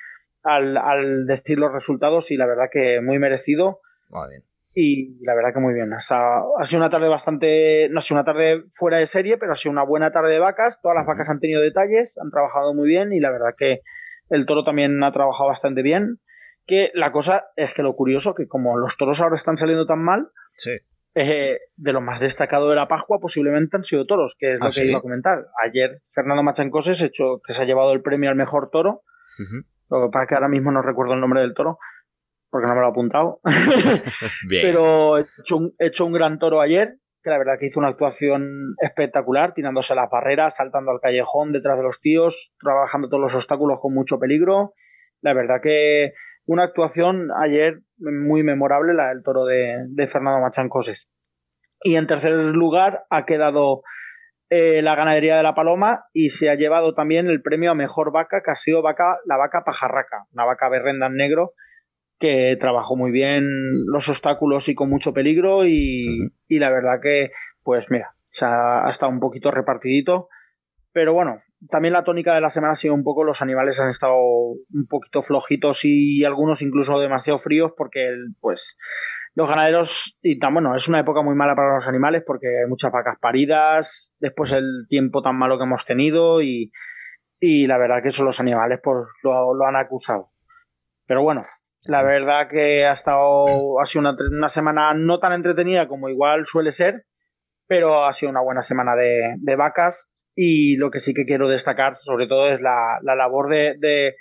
al, 0.43 0.77
al 0.77 1.25
decir 1.25 1.59
los 1.59 1.71
resultados 1.71 2.31
y 2.31 2.37
la 2.37 2.47
verdad 2.47 2.69
que 2.71 3.01
muy 3.01 3.19
merecido. 3.19 3.81
Muy 4.09 4.29
bien. 4.29 4.43
Y 4.73 5.17
la 5.25 5.35
verdad 5.35 5.53
que 5.53 5.59
muy 5.59 5.73
bien. 5.73 5.91
O 5.93 5.99
sea, 5.99 6.39
ha 6.59 6.65
sido 6.65 6.79
una 6.81 6.89
tarde 6.89 7.09
bastante, 7.09 7.87
no 7.91 7.99
ha 7.99 8.01
sido 8.01 8.17
una 8.19 8.23
tarde 8.25 8.63
fuera 8.75 8.97
de 8.97 9.07
serie, 9.07 9.37
pero 9.37 9.51
ha 9.51 9.55
sido 9.55 9.71
una 9.71 9.83
buena 9.83 10.11
tarde 10.11 10.31
de 10.31 10.39
vacas. 10.39 10.79
Todas 10.81 10.95
las 10.95 11.05
vacas 11.07 11.29
han 11.29 11.39
tenido 11.39 11.61
detalles, 11.61 12.17
han 12.21 12.29
trabajado 12.31 12.73
muy 12.73 12.87
bien 12.87 13.11
y 13.11 13.19
la 13.19 13.31
verdad 13.31 13.53
que 13.57 13.81
el 14.29 14.45
toro 14.45 14.63
también 14.63 15.03
ha 15.03 15.11
trabajado 15.11 15.49
bastante 15.49 15.81
bien. 15.81 16.19
Que 16.67 16.91
la 16.93 17.11
cosa 17.11 17.45
es 17.55 17.73
que 17.73 17.81
lo 17.81 17.95
curioso, 17.95 18.35
que 18.35 18.47
como 18.47 18.77
los 18.77 18.95
toros 18.95 19.19
ahora 19.21 19.35
están 19.35 19.57
saliendo 19.57 19.87
tan 19.87 20.03
mal, 20.03 20.29
Sí. 20.55 20.71
eh, 21.15 21.57
de 21.77 21.93
lo 21.93 21.99
más 22.01 22.19
destacado 22.19 22.69
de 22.69 22.75
la 22.75 22.87
Pascua 22.87 23.17
posiblemente 23.19 23.75
han 23.75 23.83
sido 23.83 24.05
toros, 24.05 24.35
que 24.37 24.53
es 24.53 24.59
Ah, 24.61 24.65
lo 24.65 24.71
que 24.71 24.81
¿sí? 24.81 24.87
iba 24.87 24.99
a 24.99 25.01
comentar. 25.01 25.45
Ayer 25.63 26.03
Fernando 26.13 26.43
Machancoses 26.43 27.01
hecho 27.01 27.41
que 27.43 27.53
se 27.53 27.63
ha 27.63 27.65
llevado 27.65 27.91
el 27.93 28.03
premio 28.03 28.29
al 28.29 28.35
mejor 28.35 28.69
toro. 28.69 29.01
Lo 29.89 30.01
que 30.05 30.11
pasa 30.11 30.23
es 30.25 30.29
que 30.29 30.35
ahora 30.35 30.47
mismo 30.49 30.71
no 30.71 30.83
recuerdo 30.83 31.15
el 31.15 31.19
nombre 31.21 31.41
del 31.41 31.55
toro, 31.55 31.79
porque 32.49 32.67
no 32.67 32.75
me 32.75 32.81
lo 32.81 32.87
he 32.87 32.91
apuntado. 32.91 33.39
Bien. 33.43 34.03
Pero 34.63 35.17
he 35.17 35.25
hecho, 35.39 35.57
un, 35.57 35.73
he 35.79 35.87
hecho 35.87 36.05
un 36.05 36.13
gran 36.13 36.39
toro 36.39 36.61
ayer, 36.61 36.97
que 37.21 37.29
la 37.29 37.37
verdad 37.37 37.57
que 37.59 37.67
hizo 37.67 37.79
una 37.79 37.89
actuación 37.89 38.75
espectacular, 38.81 39.53
tirándose 39.53 39.95
las 39.95 40.09
barreras, 40.09 40.55
saltando 40.55 40.91
al 40.91 41.01
callejón 41.01 41.51
detrás 41.51 41.77
de 41.77 41.83
los 41.83 41.99
tíos, 42.01 42.53
trabajando 42.59 43.09
todos 43.09 43.21
los 43.21 43.35
obstáculos 43.35 43.79
con 43.81 43.93
mucho 43.93 44.19
peligro. 44.19 44.73
La 45.21 45.33
verdad 45.33 45.59
que 45.61 46.13
una 46.45 46.63
actuación 46.63 47.27
ayer 47.37 47.81
muy 47.97 48.43
memorable, 48.43 48.93
la 48.93 49.09
del 49.09 49.21
toro 49.21 49.45
de, 49.45 49.85
de 49.89 50.07
Fernando 50.07 50.39
Machancoses. 50.39 51.09
Y 51.81 51.95
en 51.95 52.07
tercer 52.07 52.33
lugar 52.33 53.03
ha 53.09 53.25
quedado 53.25 53.83
eh, 54.49 54.81
la 54.81 54.95
ganadería 54.95 55.37
de 55.37 55.43
la 55.43 55.53
Paloma 55.53 56.05
y 56.11 56.29
se 56.29 56.49
ha 56.49 56.55
llevado 56.55 56.95
también 56.95 57.27
el 57.27 57.41
premio 57.41 57.71
a 57.71 57.75
mejor 57.75 58.11
vaca, 58.11 58.41
que 58.43 58.51
ha 58.51 58.55
sido 58.55 58.81
vaca, 58.81 59.19
la 59.25 59.37
vaca 59.37 59.63
pajarraca, 59.65 60.25
una 60.31 60.45
vaca 60.45 60.69
berrenda 60.69 61.07
en 61.07 61.15
negro 61.15 61.53
que 62.19 62.55
trabajó 62.57 62.95
muy 62.95 63.11
bien 63.11 63.45
los 63.85 64.09
obstáculos 64.09 64.67
y 64.69 64.75
con 64.75 64.89
mucho 64.89 65.13
peligro 65.13 65.65
y, 65.65 66.31
y 66.47 66.59
la 66.59 66.69
verdad 66.69 66.99
que, 67.01 67.31
pues 67.63 67.89
mira, 67.89 68.15
se 68.29 68.45
ha, 68.45 68.85
ha 68.85 68.89
estado 68.89 69.11
un 69.11 69.19
poquito 69.19 69.51
repartidito, 69.51 70.27
pero 70.91 71.13
bueno, 71.13 71.41
también 71.69 71.93
la 71.93 72.03
tónica 72.03 72.35
de 72.35 72.41
la 72.41 72.49
semana 72.49 72.73
ha 72.73 72.75
sido 72.75 72.93
un 72.93 73.03
poco 73.03 73.23
los 73.23 73.41
animales 73.41 73.79
han 73.79 73.89
estado 73.89 74.15
un 74.17 74.87
poquito 74.89 75.21
flojitos 75.21 75.81
y 75.83 76.23
algunos 76.23 76.61
incluso 76.61 76.99
demasiado 76.99 77.37
fríos 77.37 77.73
porque 77.75 78.15
pues 78.39 78.77
los 79.35 79.49
ganaderos 79.49 80.17
y 80.21 80.39
tan 80.39 80.53
bueno, 80.53 80.75
es 80.75 80.87
una 80.87 80.99
época 80.99 81.21
muy 81.21 81.35
mala 81.35 81.55
para 81.55 81.75
los 81.75 81.87
animales 81.87 82.23
porque 82.25 82.47
hay 82.47 82.69
muchas 82.69 82.91
vacas 82.91 83.17
paridas, 83.19 84.13
después 84.19 84.51
el 84.51 84.85
tiempo 84.89 85.21
tan 85.21 85.37
malo 85.37 85.57
que 85.57 85.65
hemos 85.65 85.85
tenido 85.85 86.41
y, 86.41 86.71
y 87.39 87.67
la 87.67 87.77
verdad 87.77 88.01
que 88.01 88.09
eso 88.09 88.23
los 88.23 88.39
animales 88.39 88.79
pues 88.83 89.07
lo, 89.23 89.53
lo 89.53 89.65
han 89.65 89.75
acusado. 89.75 90.31
Pero 91.05 91.23
bueno, 91.23 91.41
la 91.85 92.03
verdad 92.03 92.47
que 92.49 92.85
ha 92.85 92.91
estado 92.91 93.79
ha 93.79 93.85
sido 93.85 94.01
una, 94.01 94.15
una 94.31 94.49
semana 94.49 94.93
no 94.93 95.19
tan 95.19 95.33
entretenida 95.33 95.87
como 95.87 96.09
igual 96.09 96.45
suele 96.45 96.71
ser, 96.71 97.05
pero 97.67 98.05
ha 98.05 98.13
sido 98.13 98.31
una 98.31 98.41
buena 98.41 98.61
semana 98.61 98.95
de, 98.95 99.35
de 99.37 99.55
vacas. 99.55 100.11
Y 100.35 100.77
lo 100.77 100.89
que 100.91 100.99
sí 100.99 101.13
que 101.13 101.25
quiero 101.25 101.49
destacar 101.49 101.95
sobre 101.95 102.27
todo 102.27 102.47
es 102.47 102.61
la, 102.61 102.99
la 103.01 103.15
labor 103.15 103.49
de, 103.49 103.75
de, 103.79 104.15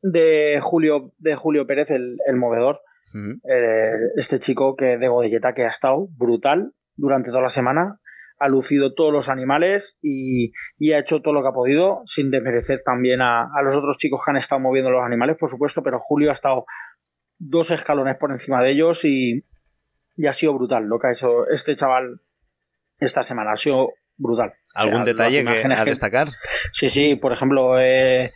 de 0.00 0.60
Julio 0.62 1.12
de 1.18 1.34
Julio 1.34 1.66
Pérez 1.66 1.90
el, 1.90 2.16
el 2.26 2.36
movedor. 2.36 2.80
Eh, 3.14 3.92
este 4.16 4.40
chico 4.40 4.74
que 4.74 4.96
de 4.96 5.08
Godelleta 5.08 5.52
que 5.52 5.64
ha 5.64 5.68
estado 5.68 6.08
brutal 6.16 6.72
durante 6.96 7.28
toda 7.28 7.42
la 7.42 7.50
semana 7.50 8.00
ha 8.42 8.48
lucido 8.48 8.94
todos 8.94 9.12
los 9.12 9.28
animales 9.28 9.98
y, 10.02 10.52
y 10.78 10.92
ha 10.92 10.98
hecho 10.98 11.20
todo 11.20 11.34
lo 11.34 11.42
que 11.42 11.48
ha 11.48 11.52
podido 11.52 12.02
sin 12.04 12.30
desmerecer 12.30 12.80
también 12.84 13.20
a, 13.20 13.42
a 13.42 13.62
los 13.62 13.74
otros 13.74 13.98
chicos 13.98 14.20
que 14.24 14.30
han 14.30 14.36
estado 14.36 14.60
moviendo 14.60 14.90
los 14.90 15.04
animales 15.04 15.36
por 15.38 15.50
supuesto 15.50 15.82
pero 15.82 16.00
Julio 16.00 16.30
ha 16.30 16.34
estado 16.34 16.64
dos 17.38 17.70
escalones 17.70 18.16
por 18.16 18.30
encima 18.30 18.62
de 18.62 18.70
ellos 18.70 19.04
y, 19.04 19.44
y 20.16 20.26
ha 20.26 20.32
sido 20.32 20.54
brutal 20.54 20.86
lo 20.86 20.98
que 20.98 21.08
ha 21.08 21.12
hecho 21.12 21.48
este 21.48 21.76
chaval 21.76 22.20
esta 22.98 23.22
semana 23.22 23.52
ha 23.52 23.56
sido 23.56 23.90
brutal. 24.16 24.52
¿Algún 24.74 25.02
O 25.02 25.04
sea, 25.04 25.14
detalle 25.14 25.44
que 25.44 25.72
a 25.72 25.84
destacar? 25.84 26.28
Sí, 26.72 26.88
sí, 26.88 27.16
por 27.16 27.32
ejemplo, 27.32 27.78
eh, 27.78 28.32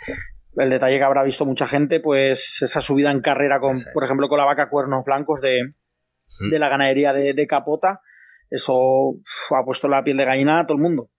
el 0.56 0.70
detalle 0.70 0.98
que 0.98 1.04
habrá 1.04 1.22
visto 1.22 1.44
mucha 1.46 1.66
gente, 1.66 2.00
pues 2.00 2.62
esa 2.62 2.80
subida 2.80 3.10
en 3.10 3.20
carrera, 3.20 3.60
con, 3.60 3.76
por 3.92 4.04
ejemplo, 4.04 4.28
con 4.28 4.38
la 4.38 4.44
vaca 4.44 4.68
cuernos 4.68 5.04
blancos 5.04 5.40
de, 5.40 5.74
de 6.50 6.58
la 6.58 6.68
ganadería 6.68 7.12
de, 7.12 7.34
de 7.34 7.46
Capota, 7.46 8.00
eso 8.50 8.74
uf, 8.74 9.52
ha 9.52 9.64
puesto 9.64 9.88
la 9.88 10.04
piel 10.04 10.16
de 10.16 10.24
gallina 10.24 10.60
a 10.60 10.66
todo 10.66 10.76
el 10.76 10.82
mundo. 10.82 11.10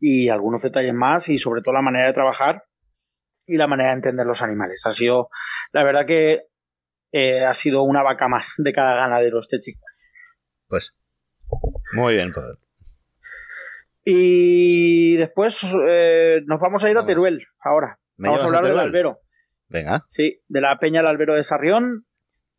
Y 0.00 0.28
algunos 0.28 0.62
detalles 0.62 0.94
más 0.94 1.28
y 1.28 1.38
sobre 1.38 1.60
todo 1.60 1.74
la 1.74 1.82
manera 1.82 2.06
de 2.06 2.14
trabajar 2.14 2.62
y 3.46 3.56
la 3.56 3.66
manera 3.66 3.90
de 3.90 3.96
entender 3.96 4.24
los 4.26 4.40
animales. 4.42 4.82
Ha 4.86 4.92
sido, 4.92 5.28
la 5.72 5.84
verdad 5.84 6.06
que 6.06 6.44
eh, 7.12 7.44
ha 7.44 7.52
sido 7.52 7.82
una 7.82 8.02
vaca 8.02 8.28
más 8.28 8.54
de 8.58 8.72
cada 8.72 8.96
ganadero 8.96 9.40
este 9.40 9.60
chico. 9.60 9.80
Pues 10.68 10.94
muy 11.92 12.14
bien, 12.14 12.32
pues. 12.32 12.46
Y 14.04 15.16
después 15.16 15.60
eh, 15.88 16.42
nos 16.46 16.60
vamos 16.60 16.84
a 16.84 16.90
ir 16.90 16.96
a 16.96 17.04
Teruel 17.04 17.44
ahora. 17.60 17.98
¿Me 18.16 18.28
Vamos 18.28 18.44
a 18.44 18.46
hablar 18.46 18.64
del 18.64 18.78
albero. 18.78 19.20
Venga. 19.68 20.04
Sí, 20.08 20.40
de 20.46 20.60
la 20.60 20.78
Peña 20.78 21.00
del 21.00 21.08
Albero 21.08 21.34
de 21.34 21.44
Sarrión. 21.44 22.06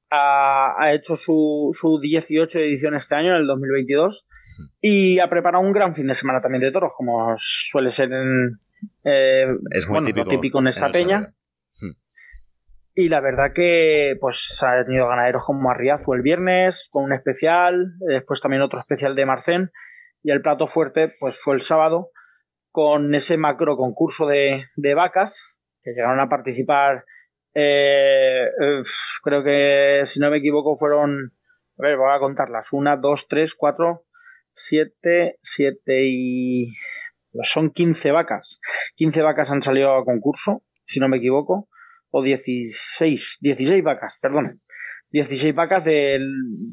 Ha, 0.10 0.76
ha 0.78 0.94
hecho 0.94 1.16
su, 1.16 1.70
su 1.74 2.00
18 2.00 2.60
edición 2.60 2.96
este 2.96 3.16
año, 3.16 3.32
en 3.32 3.42
el 3.42 3.48
2022. 3.48 4.28
Y 4.82 5.20
ha 5.20 5.30
preparado 5.30 5.64
un 5.64 5.74
gran 5.74 5.94
fin 5.94 6.08
de 6.08 6.16
semana 6.16 6.42
también 6.42 6.62
de 6.62 6.72
toros, 6.72 6.94
como 6.96 7.34
suele 7.38 7.92
ser 7.92 8.12
en, 8.12 8.60
eh, 9.04 9.48
Es 9.72 9.88
muy 9.88 10.00
bueno, 10.00 10.08
típico 10.08 10.24
lo 10.26 10.30
típico 10.30 10.60
en 10.60 10.68
esta 10.68 10.92
peña. 10.92 11.34
Hmm. 11.80 11.92
Y 12.96 13.10
la 13.10 13.22
verdad 13.22 13.54
que 13.54 14.18
pues 14.20 14.62
ha 14.64 14.84
tenido 14.86 15.08
ganaderos 15.08 15.44
como 15.46 15.70
Arriazu 15.70 16.14
el 16.14 16.22
viernes, 16.22 16.90
con 16.92 17.04
un 17.04 17.14
especial, 17.14 17.94
después 18.00 18.42
también 18.42 18.62
otro 18.62 18.80
especial 18.80 19.16
de 19.16 19.26
Marcén. 19.26 19.72
Y 20.24 20.32
el 20.32 20.42
plato 20.42 20.68
fuerte 20.68 21.14
pues 21.20 21.40
fue 21.40 21.56
el 21.56 21.62
sábado, 21.62 22.10
con 22.72 23.14
ese 23.16 23.38
macro 23.38 23.78
concurso 23.78 24.26
de, 24.26 24.66
de 24.76 24.94
vacas, 24.94 25.60
que 25.84 25.92
llegaron 25.92 26.20
a 26.20 26.30
participar, 26.30 27.06
eh, 27.60 28.82
creo 29.24 29.44
que 29.44 30.02
si 30.06 30.20
no 30.20 30.30
me 30.30 30.38
equivoco 30.38 30.76
fueron, 30.76 31.34
a 31.80 31.82
ver, 31.82 31.98
voy 31.98 32.14
a 32.14 32.20
contarlas, 32.20 32.72
una, 32.72 32.98
dos, 32.98 33.28
tres, 33.28 33.56
cuatro, 33.56 34.06
siete, 34.54 35.40
siete 35.42 36.04
y... 36.06 36.72
pues 37.32 37.50
son 37.50 37.72
15 37.72 38.12
vacas. 38.12 38.60
15 38.96 39.24
vacas 39.24 39.50
han 39.50 39.64
salido 39.64 39.96
a 39.96 40.06
concurso, 40.06 40.62
si 40.86 41.00
no 41.00 41.10
me 41.10 41.18
equivoco, 41.18 41.68
o 42.12 42.22
16, 42.22 43.40
16 43.42 43.84
vacas, 43.84 44.20
perdón. 44.22 44.62
16 45.10 45.56
vacas 45.56 45.84
de 45.84 46.20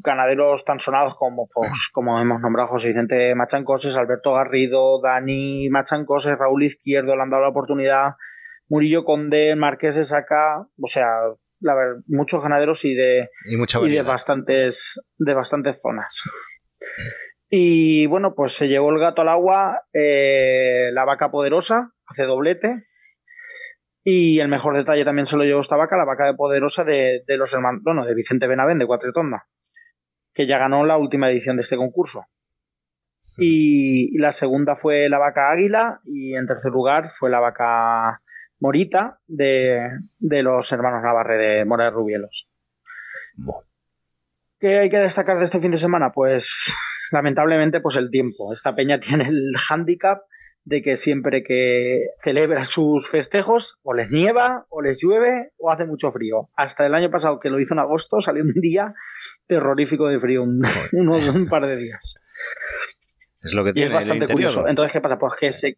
ganaderos 0.03 0.65
tan 0.65 0.79
sonados 0.79 1.15
como, 1.15 1.47
pues, 1.51 1.71
como 1.93 2.21
hemos 2.21 2.41
nombrado 2.41 2.69
José 2.69 2.89
Vicente 2.89 3.33
Machancoses, 3.33 3.97
Alberto 3.97 4.33
Garrido, 4.33 5.01
Dani 5.01 5.67
Machancoses, 5.71 6.37
Raúl 6.37 6.63
Izquierdo, 6.63 7.15
le 7.15 7.23
han 7.23 7.31
dado 7.31 7.41
la 7.41 7.49
oportunidad, 7.49 8.09
Murillo 8.67 9.03
Conde, 9.03 9.55
Marqués 9.55 9.95
de 9.95 10.05
Saca, 10.05 10.59
o 10.81 10.87
sea, 10.87 11.07
la 11.59 11.75
ver- 11.75 11.95
muchos 12.07 12.41
ganaderos 12.41 12.83
y 12.85 12.93
de, 12.95 13.29
Y 13.49 13.57
mucha 13.57 13.79
y 13.79 13.89
de 13.89 14.01
bastantes, 14.01 15.01
de 15.17 15.33
bastantes 15.33 15.79
zonas. 15.81 16.23
Y 17.49 18.05
bueno, 18.07 18.33
pues 18.35 18.53
se 18.53 18.67
llevó 18.67 18.89
el 18.91 18.99
gato 18.99 19.21
al 19.21 19.29
agua, 19.29 19.83
eh, 19.93 20.89
la 20.91 21.05
vaca 21.05 21.29
poderosa, 21.31 21.91
hace 22.07 22.23
doblete. 22.23 22.85
Y 24.03 24.39
el 24.39 24.49
mejor 24.49 24.75
detalle 24.75 25.05
también 25.05 25.25
se 25.25 25.35
lo 25.37 25.43
llevó 25.43 25.61
esta 25.61 25.77
vaca, 25.77 25.97
la 25.97 26.05
vaca 26.05 26.25
de 26.25 26.33
poderosa 26.35 26.83
de, 26.83 27.23
de 27.25 27.37
los 27.37 27.53
hermanos, 27.53 27.81
bueno, 27.83 28.05
de 28.05 28.13
Vicente 28.13 28.45
Benavén, 28.47 28.77
de 28.77 28.85
Cuatretonda, 28.85 29.47
que 30.33 30.45
ya 30.45 30.59
ganó 30.59 30.85
la 30.85 30.97
última 30.97 31.29
edición 31.31 31.55
de 31.55 31.63
este 31.63 31.75
concurso. 31.77 32.25
Y, 33.37 34.15
y 34.15 34.17
la 34.19 34.31
segunda 34.31 34.75
fue 34.75 35.09
la 35.09 35.17
vaca 35.17 35.51
águila 35.51 36.01
y 36.05 36.35
en 36.35 36.45
tercer 36.47 36.71
lugar 36.71 37.09
fue 37.09 37.29
la 37.29 37.39
vaca 37.39 38.21
morita 38.59 39.19
de, 39.27 39.79
de 40.17 40.43
los 40.43 40.71
hermanos 40.71 41.03
Navarre 41.03 41.37
de 41.37 41.65
Mora 41.65 41.85
de 41.85 41.91
Rubielos. 41.91 42.47
¿Qué 44.59 44.79
hay 44.79 44.89
que 44.89 44.99
destacar 44.99 45.37
de 45.37 45.45
este 45.45 45.59
fin 45.59 45.71
de 45.71 45.77
semana? 45.77 46.11
Pues 46.11 46.73
lamentablemente 47.11 47.81
pues 47.81 47.95
el 47.97 48.09
tiempo. 48.09 48.53
Esta 48.53 48.75
peña 48.75 48.99
tiene 48.99 49.27
el 49.27 49.55
hándicap 49.57 50.21
de 50.63 50.81
que 50.81 50.97
siempre 50.97 51.43
que 51.43 52.07
celebra 52.23 52.65
sus 52.65 53.07
festejos 53.07 53.77
o 53.83 53.93
les 53.93 54.09
nieva 54.09 54.65
o 54.69 54.81
les 54.81 54.97
llueve 54.99 55.51
o 55.57 55.71
hace 55.71 55.85
mucho 55.85 56.11
frío. 56.11 56.49
Hasta 56.55 56.85
el 56.87 56.95
año 56.95 57.11
pasado 57.11 57.39
que 57.39 57.51
lo 57.51 57.59
hizo 57.59 57.75
en 57.75 57.79
agosto 57.79 58.19
salió 58.19 58.43
un 58.43 58.53
día 58.53 58.95
terrorífico 59.45 60.07
de 60.07 60.19
frío, 60.19 60.41
un, 60.41 60.63
uno, 60.93 61.17
un 61.17 61.47
par 61.47 61.67
de 61.67 61.77
días. 61.77 62.15
Es 63.43 63.53
lo 63.53 63.63
que 63.63 63.69
Y 63.71 63.73
tiene 63.73 63.87
es 63.87 63.93
bastante 63.93 64.25
el 64.25 64.31
curioso. 64.31 64.67
Entonces, 64.67 64.91
¿qué 64.91 65.01
pasa? 65.01 65.19
Pues 65.19 65.33
que 65.39 65.51
se... 65.51 65.77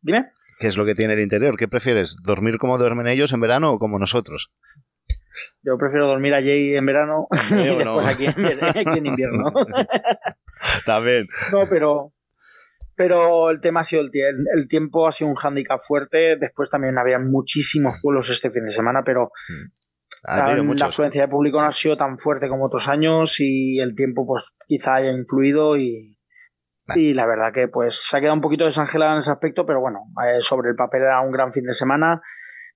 Dime. 0.00 0.32
¿Qué 0.58 0.68
es 0.68 0.76
lo 0.76 0.84
que 0.84 0.94
tiene 0.94 1.14
el 1.14 1.20
interior? 1.20 1.56
¿Qué 1.56 1.68
prefieres? 1.68 2.16
¿Dormir 2.22 2.58
como 2.58 2.78
duermen 2.78 3.06
ellos 3.08 3.32
en 3.32 3.40
verano 3.40 3.72
o 3.72 3.78
como 3.78 3.98
nosotros? 3.98 4.50
Yo 5.62 5.76
prefiero 5.76 6.06
dormir 6.06 6.32
allí 6.34 6.74
en 6.74 6.86
verano 6.86 7.28
y 7.50 7.54
no. 7.54 7.76
después 7.76 8.06
aquí 8.06 8.26
en, 8.26 8.64
aquí 8.64 8.98
en 8.98 9.06
invierno. 9.06 9.52
También. 10.86 11.26
No, 11.52 11.66
pero, 11.68 12.12
pero 12.94 13.50
el 13.50 13.60
tema 13.60 13.80
ha 13.80 13.84
sido 13.84 14.02
el, 14.02 14.10
el 14.54 14.68
tiempo 14.68 15.06
ha 15.06 15.12
sido 15.12 15.28
un 15.28 15.36
hándicap 15.36 15.80
fuerte. 15.80 16.36
Después 16.38 16.70
también 16.70 16.96
había 16.96 17.18
muchísimos 17.18 18.00
vuelos 18.02 18.30
este 18.30 18.50
fin 18.50 18.64
de 18.64 18.70
semana, 18.70 19.02
pero 19.04 19.30
Ha 20.24 20.46
habido 20.46 20.64
la 20.72 20.86
afluencia 20.86 21.22
de 21.22 21.28
público 21.28 21.60
no 21.60 21.66
ha 21.66 21.72
sido 21.72 21.98
tan 21.98 22.18
fuerte 22.18 22.48
como 22.48 22.64
otros 22.64 22.88
años 22.88 23.36
y 23.40 23.78
el 23.80 23.94
tiempo 23.94 24.26
pues 24.26 24.54
quizá 24.66 24.94
haya 24.94 25.12
influido 25.12 25.76
y, 25.76 26.15
y 26.94 27.14
la 27.14 27.26
verdad 27.26 27.52
que 27.52 27.68
pues 27.68 27.96
se 28.08 28.16
ha 28.16 28.20
quedado 28.20 28.34
un 28.36 28.40
poquito 28.40 28.64
desangelada 28.64 29.12
en 29.14 29.18
ese 29.18 29.30
aspecto, 29.30 29.66
pero 29.66 29.80
bueno, 29.80 30.04
eh, 30.24 30.40
sobre 30.40 30.70
el 30.70 30.76
papel 30.76 31.02
era 31.02 31.20
un 31.20 31.32
gran 31.32 31.52
fin 31.52 31.64
de 31.64 31.74
semana 31.74 32.22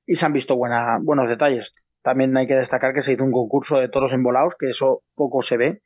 y 0.06 0.16
se 0.16 0.26
han 0.26 0.32
visto 0.32 0.56
buena, 0.56 0.98
buenos 1.00 1.28
detalles. 1.28 1.74
También 2.02 2.36
hay 2.36 2.46
que 2.46 2.54
destacar 2.56 2.92
que 2.94 3.02
se 3.02 3.12
hizo 3.12 3.24
un 3.24 3.30
concurso 3.32 3.78
de 3.78 3.88
toros 3.88 4.12
embolados, 4.12 4.56
que 4.58 4.68
eso 4.70 5.02
poco 5.14 5.42
se 5.42 5.56
ve, 5.56 5.82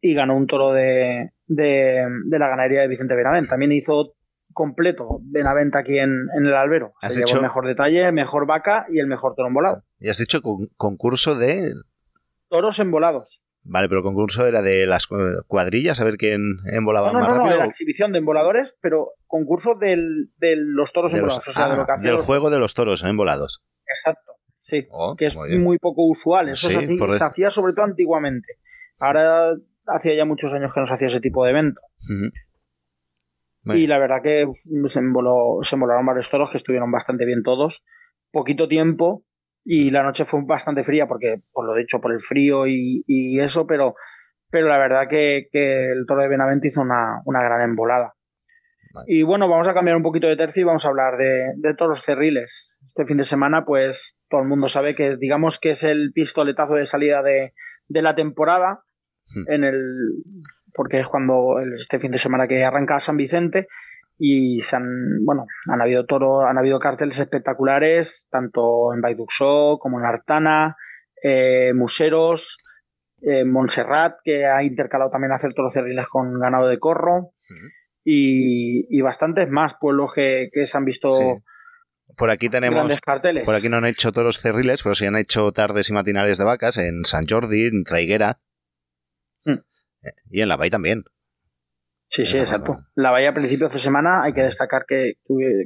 y 0.00 0.14
ganó 0.14 0.36
un 0.36 0.46
toro 0.46 0.72
de, 0.72 1.30
de, 1.46 2.04
de 2.26 2.38
la 2.38 2.48
ganadería 2.48 2.80
de 2.82 2.88
Vicente 2.88 3.14
Benavent. 3.14 3.48
También 3.48 3.72
hizo 3.72 4.14
completo 4.52 5.18
Benavent 5.22 5.76
aquí 5.76 5.98
en, 5.98 6.26
en 6.36 6.46
el 6.46 6.54
albero. 6.54 6.94
Se 7.00 7.08
llevó 7.10 7.20
hecho- 7.22 7.36
el 7.36 7.42
mejor 7.42 7.66
detalle, 7.66 8.10
mejor 8.12 8.46
vaca 8.46 8.86
y 8.88 8.98
el 8.98 9.06
mejor 9.06 9.34
toro 9.34 9.48
embolado. 9.48 9.82
Y 10.00 10.08
has 10.08 10.18
dicho 10.18 10.42
con- 10.42 10.68
concurso 10.76 11.36
de... 11.36 11.72
Toros 12.48 12.78
embolados. 12.80 13.42
Vale, 13.68 13.88
pero 13.88 13.98
el 13.98 14.04
concurso 14.04 14.46
era 14.46 14.62
de 14.62 14.86
las 14.86 15.06
cu- 15.08 15.16
cuadrillas, 15.48 16.00
a 16.00 16.04
ver 16.04 16.16
quién 16.18 16.58
embolaba 16.72 17.08
No, 17.12 17.18
no, 17.20 17.26
más 17.26 17.36
no, 17.36 17.44
no, 17.46 17.52
era 17.52 17.64
exhibición 17.64 18.12
de 18.12 18.18
emboladores, 18.18 18.76
pero 18.80 19.10
concurso 19.26 19.74
del, 19.74 20.30
de 20.38 20.54
los 20.56 20.92
toros 20.92 21.10
De 21.12 21.18
los- 21.20 21.34
embolados. 21.34 21.48
o 21.48 21.52
sea, 21.52 21.68
de 21.70 21.76
lo 21.76 21.84
que 21.86 21.92
ah, 21.92 21.94
hacía 21.96 22.08
del 22.10 22.16
los- 22.18 22.26
juego 22.26 22.50
de 22.50 22.58
los 22.60 22.74
toros 22.74 23.02
embolados. 23.02 23.62
Exacto, 23.88 24.32
sí. 24.60 24.86
que 25.18 25.26
es 25.26 25.36
muy 25.36 25.78
poco 25.78 26.04
usual. 26.08 26.48
Eso 26.50 26.68
Sí, 26.68 26.74
se, 26.74 26.84
hacía, 26.84 26.98
por- 26.98 27.12
se 27.18 27.24
hacía 27.24 27.50
sobre 27.50 27.72
todo 27.72 27.84
antiguamente. 27.86 28.54
Ahora 28.98 29.52
hacía 29.86 30.14
ya 30.14 30.24
muchos 30.24 30.52
años 30.52 30.72
que 30.72 30.80
no 30.80 30.86
se 30.86 30.94
hacía 30.94 31.08
ese 31.08 31.20
tipo 31.20 31.44
de 31.44 31.50
evento. 31.50 31.80
Y 33.64 33.88
la 33.88 33.98
verdad 33.98 34.22
que 34.22 34.46
se, 34.86 34.98
emboló, 35.00 35.58
se 35.62 35.74
embolaron 35.74 36.06
varios 36.06 36.30
toros 36.30 36.50
que 36.50 36.56
estuvieron 36.56 36.92
bastante 36.92 37.26
bien 37.26 37.42
todos. 37.42 37.84
Poquito 38.30 38.68
tiempo 38.68 39.24
y 39.68 39.90
la 39.90 40.04
noche 40.04 40.24
fue 40.24 40.40
bastante 40.44 40.84
fría 40.84 41.08
porque, 41.08 41.42
por 41.52 41.66
lo 41.66 41.74
dicho, 41.74 42.00
por 42.00 42.12
el 42.12 42.20
frío 42.20 42.68
y, 42.68 43.02
y 43.06 43.40
eso, 43.40 43.66
pero, 43.66 43.96
pero 44.48 44.68
la 44.68 44.78
verdad 44.78 45.08
que, 45.10 45.48
que 45.50 45.90
el 45.90 46.06
toro 46.06 46.22
de 46.22 46.28
Benavente 46.28 46.68
hizo 46.68 46.80
una, 46.80 47.20
una 47.24 47.42
gran 47.42 47.62
embolada. 47.62 48.14
Y 49.06 49.24
bueno, 49.24 49.48
vamos 49.48 49.68
a 49.68 49.74
cambiar 49.74 49.96
un 49.96 50.02
poquito 50.02 50.26
de 50.28 50.36
tercio 50.36 50.62
y 50.62 50.64
vamos 50.64 50.86
a 50.86 50.88
hablar 50.88 51.18
de, 51.18 51.52
de 51.56 51.74
toros 51.74 52.02
cerriles. 52.02 52.78
Este 52.86 53.04
fin 53.04 53.18
de 53.18 53.24
semana, 53.24 53.64
pues 53.66 54.16
todo 54.30 54.40
el 54.40 54.48
mundo 54.48 54.68
sabe 54.68 54.94
que 54.94 55.16
digamos 55.16 55.58
que 55.58 55.70
es 55.70 55.82
el 55.82 56.12
pistoletazo 56.14 56.74
de 56.74 56.86
salida 56.86 57.22
de, 57.22 57.52
de 57.88 58.02
la 58.02 58.14
temporada 58.14 58.84
en 59.48 59.64
el 59.64 59.82
porque 60.72 61.00
es 61.00 61.08
cuando 61.08 61.56
este 61.74 61.98
fin 61.98 62.12
de 62.12 62.18
semana 62.18 62.46
que 62.46 62.64
arranca 62.64 63.00
San 63.00 63.16
Vicente 63.16 63.66
y 64.18 64.60
se 64.60 64.76
han, 64.76 65.24
bueno, 65.24 65.46
han 65.66 65.80
habido 65.80 66.06
toro, 66.06 66.42
han 66.42 66.58
habido 66.58 66.78
carteles 66.78 67.18
espectaculares 67.18 68.28
tanto 68.30 68.92
en 68.94 69.00
Baiduxó 69.00 69.78
como 69.78 69.98
en 69.98 70.06
Artana, 70.06 70.76
eh, 71.22 71.72
Museros, 71.74 72.58
eh, 73.20 73.44
Montserrat 73.44 74.16
que 74.24 74.46
ha 74.46 74.62
intercalado 74.62 75.10
también 75.10 75.32
hacer 75.32 75.54
toros 75.54 75.72
cerriles 75.72 76.06
con 76.08 76.38
ganado 76.38 76.68
de 76.68 76.78
corro 76.78 77.32
y, 78.04 78.86
y 78.88 79.00
bastantes 79.02 79.48
más 79.48 79.74
pueblos 79.80 80.10
que, 80.14 80.48
que 80.52 80.66
se 80.66 80.76
han 80.78 80.84
visto 80.84 81.10
Sí. 81.10 81.24
Por 82.16 82.30
aquí 82.30 82.48
tenemos... 82.48 82.76
grandes 82.76 83.00
carteles. 83.00 83.44
Por 83.44 83.54
aquí 83.54 83.68
no 83.68 83.78
han 83.78 83.84
hecho 83.84 84.12
toros 84.12 84.38
cerriles, 84.38 84.82
pero 84.82 84.94
sí 84.94 85.06
han 85.06 85.16
hecho 85.16 85.50
tardes 85.52 85.90
y 85.90 85.92
matinales 85.92 86.38
de 86.38 86.44
vacas 86.44 86.78
en 86.78 87.04
San 87.04 87.26
Jordi, 87.26 87.66
en 87.66 87.82
Traiguera. 87.82 88.38
Mm. 89.44 89.58
Eh, 90.02 90.14
Y 90.30 90.40
en 90.40 90.48
La 90.48 90.56
Bay 90.56 90.70
también. 90.70 91.04
Sí, 92.08 92.24
sí, 92.24 92.38
exacto. 92.38 92.78
La 92.94 93.10
Bahía 93.10 93.30
a 93.30 93.34
principios 93.34 93.72
de 93.72 93.78
semana 93.78 94.22
hay 94.22 94.32
que 94.32 94.42
destacar 94.42 94.86
que, 94.86 95.14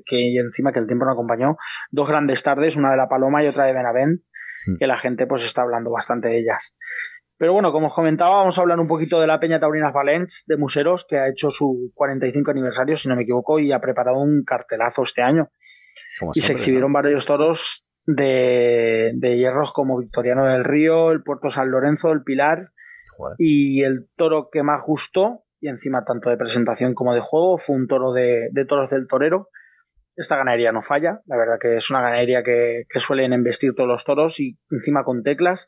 que, 0.06 0.38
encima 0.38 0.72
que 0.72 0.78
el 0.78 0.86
tiempo 0.86 1.04
nos 1.04 1.12
acompañó 1.12 1.56
dos 1.90 2.08
grandes 2.08 2.42
tardes, 2.42 2.76
una 2.76 2.90
de 2.90 2.96
La 2.96 3.08
Paloma 3.08 3.44
y 3.44 3.46
otra 3.46 3.64
de 3.64 3.74
Benavent, 3.74 4.22
que 4.78 4.86
la 4.86 4.96
gente 4.96 5.26
pues 5.26 5.44
está 5.44 5.62
hablando 5.62 5.90
bastante 5.90 6.28
de 6.28 6.38
ellas. 6.38 6.74
Pero 7.36 7.54
bueno, 7.54 7.72
como 7.72 7.86
os 7.86 7.94
comentaba, 7.94 8.36
vamos 8.36 8.58
a 8.58 8.60
hablar 8.60 8.78
un 8.78 8.88
poquito 8.88 9.20
de 9.20 9.26
la 9.26 9.40
Peña 9.40 9.60
Taurinas 9.60 9.94
Valents 9.94 10.44
de 10.46 10.58
Museros, 10.58 11.06
que 11.08 11.18
ha 11.18 11.28
hecho 11.28 11.50
su 11.50 11.90
45 11.94 12.50
aniversario, 12.50 12.96
si 12.96 13.08
no 13.08 13.16
me 13.16 13.22
equivoco, 13.22 13.58
y 13.58 13.72
ha 13.72 13.80
preparado 13.80 14.18
un 14.18 14.44
cartelazo 14.44 15.02
este 15.02 15.22
año. 15.22 15.48
Como 16.18 16.32
y 16.34 16.42
se 16.42 16.52
exhibieron 16.52 16.92
varios 16.92 17.24
toros 17.24 17.86
de, 18.04 19.12
de 19.14 19.38
hierros 19.38 19.72
como 19.72 19.98
Victoriano 19.98 20.44
del 20.44 20.64
Río, 20.64 21.12
el 21.12 21.22
Puerto 21.22 21.48
San 21.48 21.70
Lorenzo, 21.70 22.12
el 22.12 22.22
Pilar, 22.24 22.72
y 23.38 23.82
el 23.84 24.08
toro 24.16 24.48
que 24.52 24.62
más 24.62 24.82
gustó, 24.86 25.44
y 25.60 25.68
encima 25.68 26.04
tanto 26.04 26.30
de 26.30 26.36
presentación 26.36 26.94
como 26.94 27.14
de 27.14 27.20
juego, 27.20 27.58
fue 27.58 27.76
un 27.76 27.86
toro 27.86 28.12
de, 28.12 28.50
toros 28.68 28.90
del 28.90 29.06
torero. 29.06 29.48
Esta 30.16 30.36
ganadería 30.36 30.72
no 30.72 30.82
falla, 30.82 31.20
la 31.26 31.36
verdad 31.36 31.58
que 31.60 31.76
es 31.76 31.88
una 31.90 32.02
ganadería 32.02 32.42
que, 32.42 32.84
que 32.88 33.00
suelen 33.00 33.32
embestir 33.32 33.74
todos 33.74 33.88
los 33.88 34.04
toros 34.04 34.40
y 34.40 34.58
encima 34.70 35.04
con 35.04 35.22
teclas. 35.22 35.66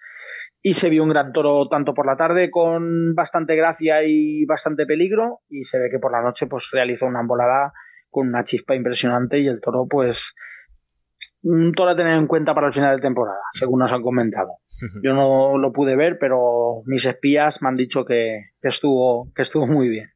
Y 0.62 0.74
se 0.74 0.90
vio 0.90 1.02
un 1.02 1.08
gran 1.08 1.32
toro 1.32 1.68
tanto 1.68 1.94
por 1.94 2.06
la 2.06 2.16
tarde 2.16 2.50
con 2.50 3.14
bastante 3.14 3.56
gracia 3.56 4.02
y 4.04 4.44
bastante 4.44 4.86
peligro, 4.86 5.40
y 5.48 5.64
se 5.64 5.78
ve 5.78 5.90
que 5.90 5.98
por 5.98 6.12
la 6.12 6.22
noche 6.22 6.46
pues 6.46 6.70
realizó 6.72 7.06
una 7.06 7.20
embolada 7.20 7.72
con 8.10 8.28
una 8.28 8.44
chispa 8.44 8.74
impresionante 8.74 9.40
y 9.40 9.48
el 9.48 9.60
toro 9.60 9.86
pues 9.88 10.34
un 11.42 11.72
toro 11.72 11.90
a 11.90 11.96
tener 11.96 12.16
en 12.16 12.26
cuenta 12.26 12.54
para 12.54 12.68
el 12.68 12.72
final 12.72 12.96
de 12.96 13.02
temporada, 13.02 13.40
según 13.52 13.80
nos 13.80 13.92
han 13.92 14.02
comentado. 14.02 14.61
Yo 15.02 15.14
no 15.14 15.58
lo 15.58 15.72
pude 15.72 15.96
ver, 15.96 16.18
pero 16.18 16.82
mis 16.86 17.04
espías 17.04 17.62
me 17.62 17.68
han 17.68 17.76
dicho 17.76 18.04
que, 18.04 18.50
que 18.60 18.68
estuvo, 18.68 19.32
que 19.34 19.42
estuvo 19.42 19.66
muy 19.66 19.88
bien. 19.88 20.10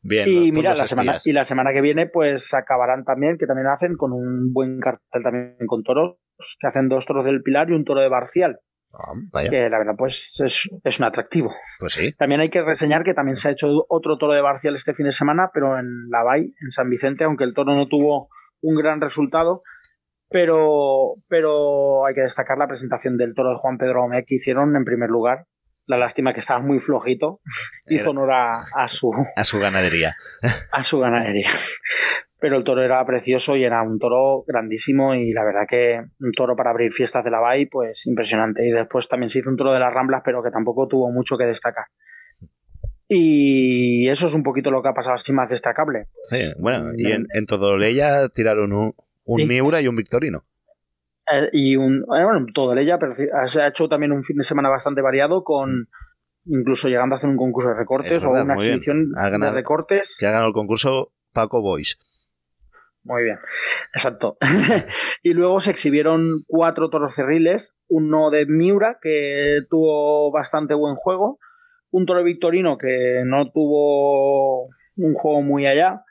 Bien, 0.00 0.26
y 0.28 0.52
mira, 0.52 0.74
la 0.74 0.86
semana, 0.86 1.12
espías. 1.12 1.26
y 1.26 1.32
la 1.32 1.44
semana 1.44 1.72
que 1.72 1.80
viene, 1.80 2.06
pues 2.06 2.54
acabarán 2.54 3.04
también, 3.04 3.36
que 3.38 3.46
también 3.46 3.66
hacen 3.68 3.96
con 3.96 4.12
un 4.12 4.52
buen 4.52 4.80
cartel 4.80 5.22
también 5.22 5.56
con 5.66 5.82
toros, 5.82 6.18
que 6.60 6.66
hacen 6.66 6.88
dos 6.88 7.04
toros 7.04 7.24
del 7.24 7.42
Pilar 7.42 7.70
y 7.70 7.74
un 7.74 7.84
toro 7.84 8.00
de 8.00 8.08
Barcial. 8.08 8.60
Ah, 8.92 9.12
vaya. 9.32 9.50
Que 9.50 9.68
la 9.68 9.78
verdad, 9.78 9.94
pues 9.98 10.40
es, 10.44 10.68
es 10.82 10.98
un 10.98 11.04
atractivo. 11.04 11.52
Pues 11.78 11.92
sí. 11.92 12.12
También 12.12 12.40
hay 12.40 12.48
que 12.48 12.62
reseñar 12.62 13.02
que 13.02 13.12
también 13.12 13.36
se 13.36 13.48
ha 13.48 13.52
hecho 13.52 13.84
otro 13.88 14.16
toro 14.18 14.32
de 14.32 14.40
Barcial 14.40 14.76
este 14.76 14.94
fin 14.94 15.06
de 15.06 15.12
semana, 15.12 15.50
pero 15.52 15.78
en 15.78 16.08
La 16.10 16.22
Bay, 16.22 16.54
en 16.60 16.70
San 16.70 16.88
Vicente, 16.88 17.24
aunque 17.24 17.44
el 17.44 17.54
toro 17.54 17.74
no 17.74 17.88
tuvo 17.88 18.28
un 18.60 18.76
gran 18.76 19.00
resultado, 19.00 19.62
pero, 20.30 21.14
pero 21.28 22.06
hay 22.06 22.14
que 22.14 22.22
destacar 22.22 22.58
la 22.58 22.68
presentación 22.68 23.16
del 23.16 23.34
toro 23.34 23.50
de 23.50 23.56
Juan 23.56 23.78
Pedro 23.78 24.02
Gómez 24.02 24.24
que 24.26 24.36
hicieron 24.36 24.76
en 24.76 24.84
primer 24.84 25.10
lugar. 25.10 25.46
La 25.86 25.96
lástima 25.96 26.34
que 26.34 26.40
estaba 26.40 26.60
muy 26.60 26.80
flojito, 26.80 27.40
hizo 27.86 28.10
honor 28.10 28.30
a, 28.32 28.66
a 28.74 28.88
su, 28.88 29.10
A 29.36 29.44
su 29.44 29.58
ganadería. 29.58 30.16
a 30.70 30.82
su 30.82 30.98
ganadería. 30.98 31.48
Pero 32.38 32.58
el 32.58 32.64
toro 32.64 32.84
era 32.84 33.04
precioso 33.06 33.56
y 33.56 33.64
era 33.64 33.82
un 33.82 33.98
toro 33.98 34.44
grandísimo 34.46 35.14
y 35.14 35.32
la 35.32 35.44
verdad 35.44 35.66
que 35.66 36.02
un 36.20 36.32
toro 36.32 36.56
para 36.56 36.70
abrir 36.70 36.92
fiestas 36.92 37.24
de 37.24 37.30
la 37.30 37.40
Bay, 37.40 37.66
pues 37.66 38.06
impresionante. 38.06 38.68
Y 38.68 38.70
después 38.70 39.08
también 39.08 39.30
se 39.30 39.38
hizo 39.38 39.48
un 39.48 39.56
toro 39.56 39.72
de 39.72 39.80
las 39.80 39.92
Ramblas, 39.92 40.20
pero 40.22 40.42
que 40.42 40.50
tampoco 40.50 40.86
tuvo 40.88 41.10
mucho 41.10 41.38
que 41.38 41.46
destacar. 41.46 41.86
Y 43.08 44.06
eso 44.10 44.26
es 44.26 44.34
un 44.34 44.42
poquito 44.42 44.70
lo 44.70 44.82
que 44.82 44.90
ha 44.90 44.94
pasado 44.94 45.14
así 45.14 45.32
más 45.32 45.48
destacable. 45.48 46.08
Sí, 46.24 46.52
bueno, 46.60 46.90
y 46.94 47.10
en, 47.10 47.26
en 47.32 47.46
Todoleya 47.46 48.28
tiraron 48.28 48.74
un, 48.74 48.94
un 49.28 49.40
Sí. 49.40 49.46
Miura 49.46 49.80
y 49.80 49.88
un 49.88 49.96
Victorino. 49.96 50.44
Eh, 51.30 51.50
y 51.52 51.76
un, 51.76 51.98
eh, 51.98 52.24
bueno, 52.24 52.46
todo 52.54 52.74
de 52.74 52.82
ella, 52.82 52.98
pero 52.98 53.14
se 53.46 53.60
ha 53.62 53.68
hecho 53.68 53.88
también 53.88 54.12
un 54.12 54.24
fin 54.24 54.36
de 54.38 54.42
semana 54.44 54.68
bastante 54.70 55.02
variado 55.02 55.44
con 55.44 55.88
incluso 56.46 56.88
llegando 56.88 57.14
a 57.14 57.18
hacer 57.18 57.28
un 57.28 57.36
concurso 57.36 57.68
de 57.68 57.74
recortes 57.74 58.12
Es 58.12 58.24
o 58.24 58.30
una 58.30 58.54
exhibición 58.54 59.10
ganado- 59.14 59.52
de 59.52 59.58
recortes. 59.60 60.16
Que 60.18 60.26
ha 60.26 60.30
ganado 60.30 60.48
el 60.48 60.54
concurso 60.54 61.12
Paco 61.34 61.60
Boys. 61.60 61.98
Muy 63.04 63.22
bien, 63.24 63.38
exacto. 63.94 64.38
y 65.22 65.34
luego 65.34 65.60
se 65.60 65.70
exhibieron 65.70 66.44
cuatro 66.46 66.88
toros 66.88 67.14
cerriles, 67.14 67.76
uno 67.88 68.30
de 68.30 68.46
Miura, 68.46 68.98
que 69.00 69.60
tuvo 69.68 70.30
bastante 70.32 70.72
buen 70.74 70.94
juego, 70.96 71.38
un 71.90 72.06
toro 72.06 72.22
victorino 72.24 72.78
que 72.78 73.22
no 73.26 73.50
tuvo 73.50 74.64
un 74.96 75.14
juego 75.14 75.42
muy 75.42 75.66
allá, 75.66 76.02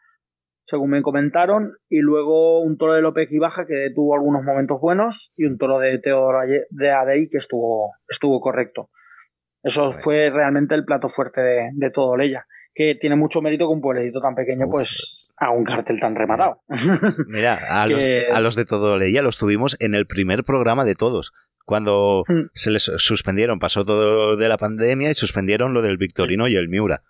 según 0.70 0.92
me 0.92 1.02
comentaron, 1.02 1.74
y 1.90 2.00
luego 2.02 2.60
un 2.62 2.78
toro 2.78 2.94
de 2.94 3.02
López 3.02 3.30
y 3.32 3.40
Baja 3.40 3.66
que 3.66 3.90
tuvo 3.96 4.14
algunos 4.16 4.44
momentos 4.44 4.80
buenos, 4.80 5.32
y 5.36 5.46
un 5.46 5.58
toro 5.58 5.80
de 5.80 5.98
Teodoro 5.98 6.40
de 6.70 6.92
Adey 6.92 7.30
que 7.30 7.38
estuvo, 7.40 7.94
estuvo 8.08 8.40
correcto. 8.42 8.90
Eso 9.64 9.92
fue 9.92 10.30
realmente 10.30 10.76
el 10.76 10.86
plato 10.86 11.08
fuerte 11.10 11.42
de, 11.42 11.70
de 11.74 11.90
todo 11.90 12.16
Leya. 12.16 12.46
que 12.76 12.94
tiene 12.96 13.16
mucho 13.16 13.42
mérito 13.42 13.66
que 13.68 13.74
un 13.74 13.82
pueblecito 13.82 14.20
tan 14.20 14.36
pequeño 14.36 14.68
pues 14.70 15.34
haga 15.38 15.52
un 15.52 15.64
cartel 15.66 16.00
tan 16.00 16.16
rematado. 16.16 16.62
Mira, 17.28 17.58
a, 17.70 17.88
los, 17.88 18.04
a 18.32 18.40
los 18.40 18.56
de 18.56 18.66
todo 18.66 18.98
leía 18.98 19.22
los 19.24 19.38
tuvimos 19.38 19.76
en 19.80 19.96
el 19.96 20.06
primer 20.06 20.44
programa 20.44 20.86
de 20.86 20.94
todos. 20.96 21.34
Cuando 21.66 22.24
Hmm. 22.28 22.48
se 22.54 22.72
les 22.72 22.84
suspendieron, 22.98 23.60
pasó 23.60 23.84
todo 23.84 24.38
de 24.38 24.48
la 24.48 24.58
pandemia 24.58 25.10
y 25.10 25.14
suspendieron 25.16 25.74
lo 25.74 25.82
del 25.82 25.98
Victorino 25.98 26.48
y 26.48 26.56
el 26.56 26.70
Miura. 26.70 27.02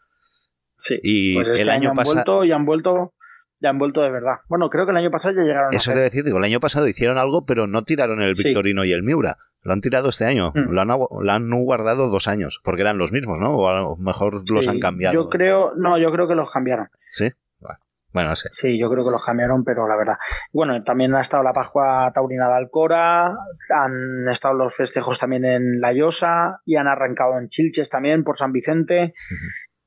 Sí. 0.77 0.99
Y 1.03 1.35
Pues 1.35 1.49
este 1.49 1.61
el 1.63 1.69
año 1.69 1.89
han 1.91 1.95
pasado. 1.95 2.15
vuelto 2.15 2.43
y 2.45 2.51
han 2.53 2.65
vuelto, 2.65 3.13
ya 3.59 3.69
han 3.69 3.79
vuelto 3.79 4.01
de 4.01 4.11
verdad. 4.11 4.35
Bueno, 4.49 4.69
creo 4.69 4.85
que 4.85 4.91
el 4.91 4.97
año 4.97 5.11
pasado 5.11 5.35
ya 5.35 5.41
llegaron 5.43 5.73
a 5.73 5.77
Eso 5.77 5.91
debe 5.91 6.03
decir, 6.03 6.23
digo, 6.23 6.37
el 6.37 6.43
año 6.43 6.59
pasado 6.59 6.87
hicieron 6.87 7.17
algo, 7.17 7.45
pero 7.45 7.67
no 7.67 7.83
tiraron 7.83 8.21
el 8.21 8.35
Sí. 8.35 8.43
Victorino 8.49 8.85
y 8.85 8.91
el 8.93 9.03
Miura. 9.03 9.37
Lo 9.63 9.73
han 9.73 9.81
tirado 9.81 10.09
este 10.09 10.25
año. 10.25 10.51
Hmm. 10.53 10.71
Lo, 10.71 10.81
han, 10.81 10.89
agu- 10.89 11.21
lo 11.23 11.31
han 11.31 11.49
guardado 11.63 12.09
dos 12.09 12.27
años, 12.27 12.61
porque 12.63 12.81
eran 12.81 12.97
los 12.97 13.11
mismos, 13.11 13.37
¿no? 13.39 13.55
O 13.57 13.67
a 13.69 13.79
lo 13.81 13.95
mejor 13.97 14.43
los 14.49 14.63
Sí, 14.65 14.69
han 14.69 14.79
cambiado. 14.79 15.13
Yo 15.13 15.29
creo, 15.29 15.73
no, 15.75 15.97
yo 15.97 16.11
creo 16.11 16.27
que 16.27 16.35
los 16.35 16.49
cambiaron. 16.51 16.87
¿Sí? 17.11 17.31
Bueno, 17.59 17.79
Bueno, 18.13 18.29
no 18.29 18.35
sé. 18.35 18.49
Sí, 18.51 18.79
yo 18.79 18.89
creo 18.89 19.03
que 19.03 19.11
los 19.11 19.23
cambiaron, 19.25 19.63
pero 19.65 19.87
la 19.87 19.97
verdad. 19.97 20.15
Bueno, 20.53 20.81
también 20.83 21.13
ha 21.15 21.19
estado 21.19 21.43
la 21.43 21.51
Pascua 21.53 22.09
Taurina 22.13 22.47
de 22.47 22.55
Alcora, 22.55 23.27
han 23.75 24.27
estado 24.29 24.53
los 24.53 24.75
festejos 24.75 25.19
también 25.19 25.43
en 25.45 25.81
La 25.81 25.91
Llosa 25.91 26.61
y 26.65 26.75
han 26.77 26.87
arrancado 26.87 27.37
en 27.39 27.49
Chilches 27.49 27.89
también 27.89 28.23
por 28.23 28.37
San 28.37 28.51
Vicente. 28.53 29.13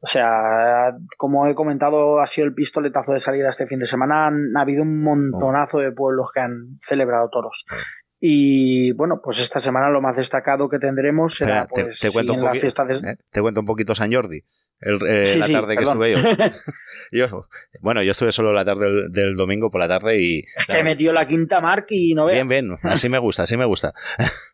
O 0.03 0.07
sea, 0.07 0.95
como 1.19 1.47
he 1.47 1.55
comentado, 1.55 2.21
ha 2.21 2.27
sido 2.27 2.47
el 2.47 2.55
pistoletazo 2.55 3.13
de 3.13 3.21
salida 3.21 3.51
este 3.51 3.67
fin 3.67 3.79
de 3.79 3.87
semana. 3.87 4.27
Han, 4.29 4.57
ha 4.57 4.63
habido 4.63 4.83
un 4.83 5.03
montonazo 5.03 5.79
de 5.79 5.93
pueblos 5.93 6.29
que 6.35 6.41
han 6.41 6.79
celebrado 6.81 7.29
toros. 7.31 7.65
Y 8.19 8.93
bueno, 8.93 9.21
pues 9.23 9.39
esta 9.41 9.61
semana 9.61 9.89
lo 9.91 10.01
más 10.03 10.17
destacado 10.17 10.69
que 10.69 10.79
tendremos 10.79 11.37
será 11.37 11.63
Espera, 11.63 11.85
pues 11.87 12.01
te, 12.01 12.11
cuento 12.11 12.33
sí, 12.35 12.39
en 12.39 12.45
la 12.45 12.55
fiesta 12.55 12.85
de... 12.85 12.95
eh, 12.97 13.17
te 13.31 13.41
cuento 13.41 13.61
un 13.61 13.67
poquito 13.67 13.95
San 13.95 14.13
Jordi. 14.13 14.43
El- 14.81 15.07
eh, 15.07 15.27
Sí, 15.27 15.39
la 15.39 15.47
sí, 15.47 15.53
tarde 15.53 15.75
que 15.77 15.85
perdón. 15.85 16.03
estuve 16.03 16.13
yo. 16.13 16.47
Yo- 17.13 17.47
Bueno, 17.81 18.03
yo 18.03 18.13
estuve 18.13 18.31
solo 18.33 18.53
la 18.53 18.65
tarde 18.65 18.87
del, 18.87 19.13
del 19.13 19.37
domingo 19.37 19.71
por 19.71 19.81
la 19.81 19.89
tarde 19.89 20.21
y. 20.23 20.45
que 20.67 20.85
metió 20.85 21.13
la 21.13 21.27
quinta 21.27 21.61
marca 21.61 21.89
y 21.91 22.15
no 22.15 22.25
veas. 22.27 22.47
Bien, 22.47 22.69
bien, 22.69 22.79
así 22.85 23.09
me 23.09 23.19
gusta, 23.19 23.43
así 23.45 23.57
me 23.57 23.65
gusta. 23.67 23.93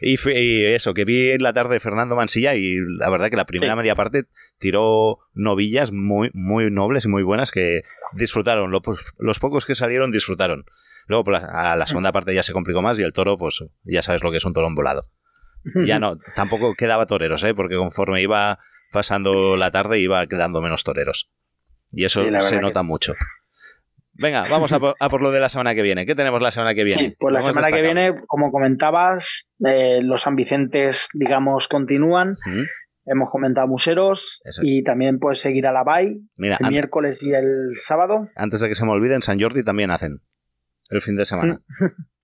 Y, 0.00 0.64
eso, 0.64 0.94
que 0.94 1.04
vi 1.04 1.30
en 1.30 1.42
la 1.42 1.52
tarde 1.52 1.80
Fernando 1.80 2.16
Mansilla 2.16 2.54
y 2.54 2.76
la 2.98 3.10
verdad 3.10 3.30
que 3.30 3.36
la 3.36 3.46
primera 3.46 3.74
Sí. 3.74 3.76
media 3.76 3.94
parte 3.94 4.24
tiró 4.58 5.18
novillas 5.34 5.92
muy, 5.92 6.30
muy 6.34 6.70
nobles 6.70 7.04
y 7.04 7.08
muy 7.08 7.22
buenas 7.22 7.50
que 7.50 7.82
disfrutaron. 8.12 8.70
Lo- 8.70 8.82
pues, 8.82 9.00
los 9.18 9.38
pocos 9.38 9.66
que 9.66 9.74
salieron 9.74 10.10
disfrutaron. 10.10 10.64
Luego 11.06 11.30
la- 11.30 11.72
a 11.72 11.76
la 11.76 11.86
segunda 11.86 12.12
parte 12.12 12.34
ya 12.34 12.42
se 12.42 12.52
complicó 12.52 12.82
más 12.82 12.98
y 12.98 13.02
el 13.02 13.12
toro, 13.12 13.38
pues 13.38 13.64
ya 13.84 14.02
sabes 14.02 14.22
lo 14.22 14.30
que 14.30 14.36
es 14.38 14.44
un 14.44 14.52
torón 14.52 14.74
volado. 14.74 15.08
Ya 15.86 15.98
no, 15.98 16.16
tampoco 16.36 16.74
quedaba 16.74 17.06
toreros, 17.06 17.42
¿eh? 17.44 17.54
porque 17.54 17.76
conforme 17.76 18.22
iba 18.22 18.58
pasando 18.92 19.56
la 19.56 19.70
tarde 19.70 20.00
iba 20.00 20.26
quedando 20.26 20.60
menos 20.60 20.84
toreros. 20.84 21.30
Y 21.90 22.04
eso 22.04 22.22
Sí, 22.22 22.30
se 22.42 22.60
nota 22.60 22.80
que- 22.80 22.84
mucho. 22.86 23.14
Venga, 24.18 24.44
vamos 24.50 24.72
a 24.72 24.80
por, 24.80 24.96
a 24.98 25.08
por 25.08 25.22
lo 25.22 25.30
de 25.30 25.38
la 25.40 25.48
semana 25.48 25.74
que 25.74 25.82
viene. 25.82 26.04
¿Qué 26.04 26.14
tenemos 26.14 26.42
la 26.42 26.50
semana 26.50 26.74
que 26.74 26.82
viene? 26.82 27.10
Sí, 27.10 27.16
pues 27.18 27.32
la 27.32 27.40
semana 27.40 27.70
que 27.70 27.82
viene, 27.82 28.14
como 28.26 28.50
comentabas, 28.50 29.48
eh, 29.64 30.00
los 30.02 30.22
San 30.22 30.34
Vicentes, 30.34 31.08
digamos, 31.14 31.68
continúan. 31.68 32.36
Hemos 33.06 33.30
comentado 33.30 33.66
museros 33.68 34.42
Eso 34.44 34.60
y 34.62 34.82
también 34.82 35.18
puedes 35.18 35.40
seguir 35.40 35.66
a 35.66 35.72
la 35.72 35.82
BAI 35.82 36.20
Mira, 36.36 36.58
el 36.60 36.68
miércoles 36.68 37.22
y 37.22 37.32
el 37.32 37.74
sábado. 37.76 38.28
antes 38.36 38.60
de 38.60 38.68
que 38.68 38.74
se 38.74 38.84
me 38.84 38.90
olvide, 38.90 39.14
en 39.14 39.22
San 39.22 39.40
Jordi 39.40 39.64
también 39.64 39.90
hacen 39.90 40.20
el 40.90 41.00
fin 41.00 41.16
de 41.16 41.24
semana. 41.24 41.62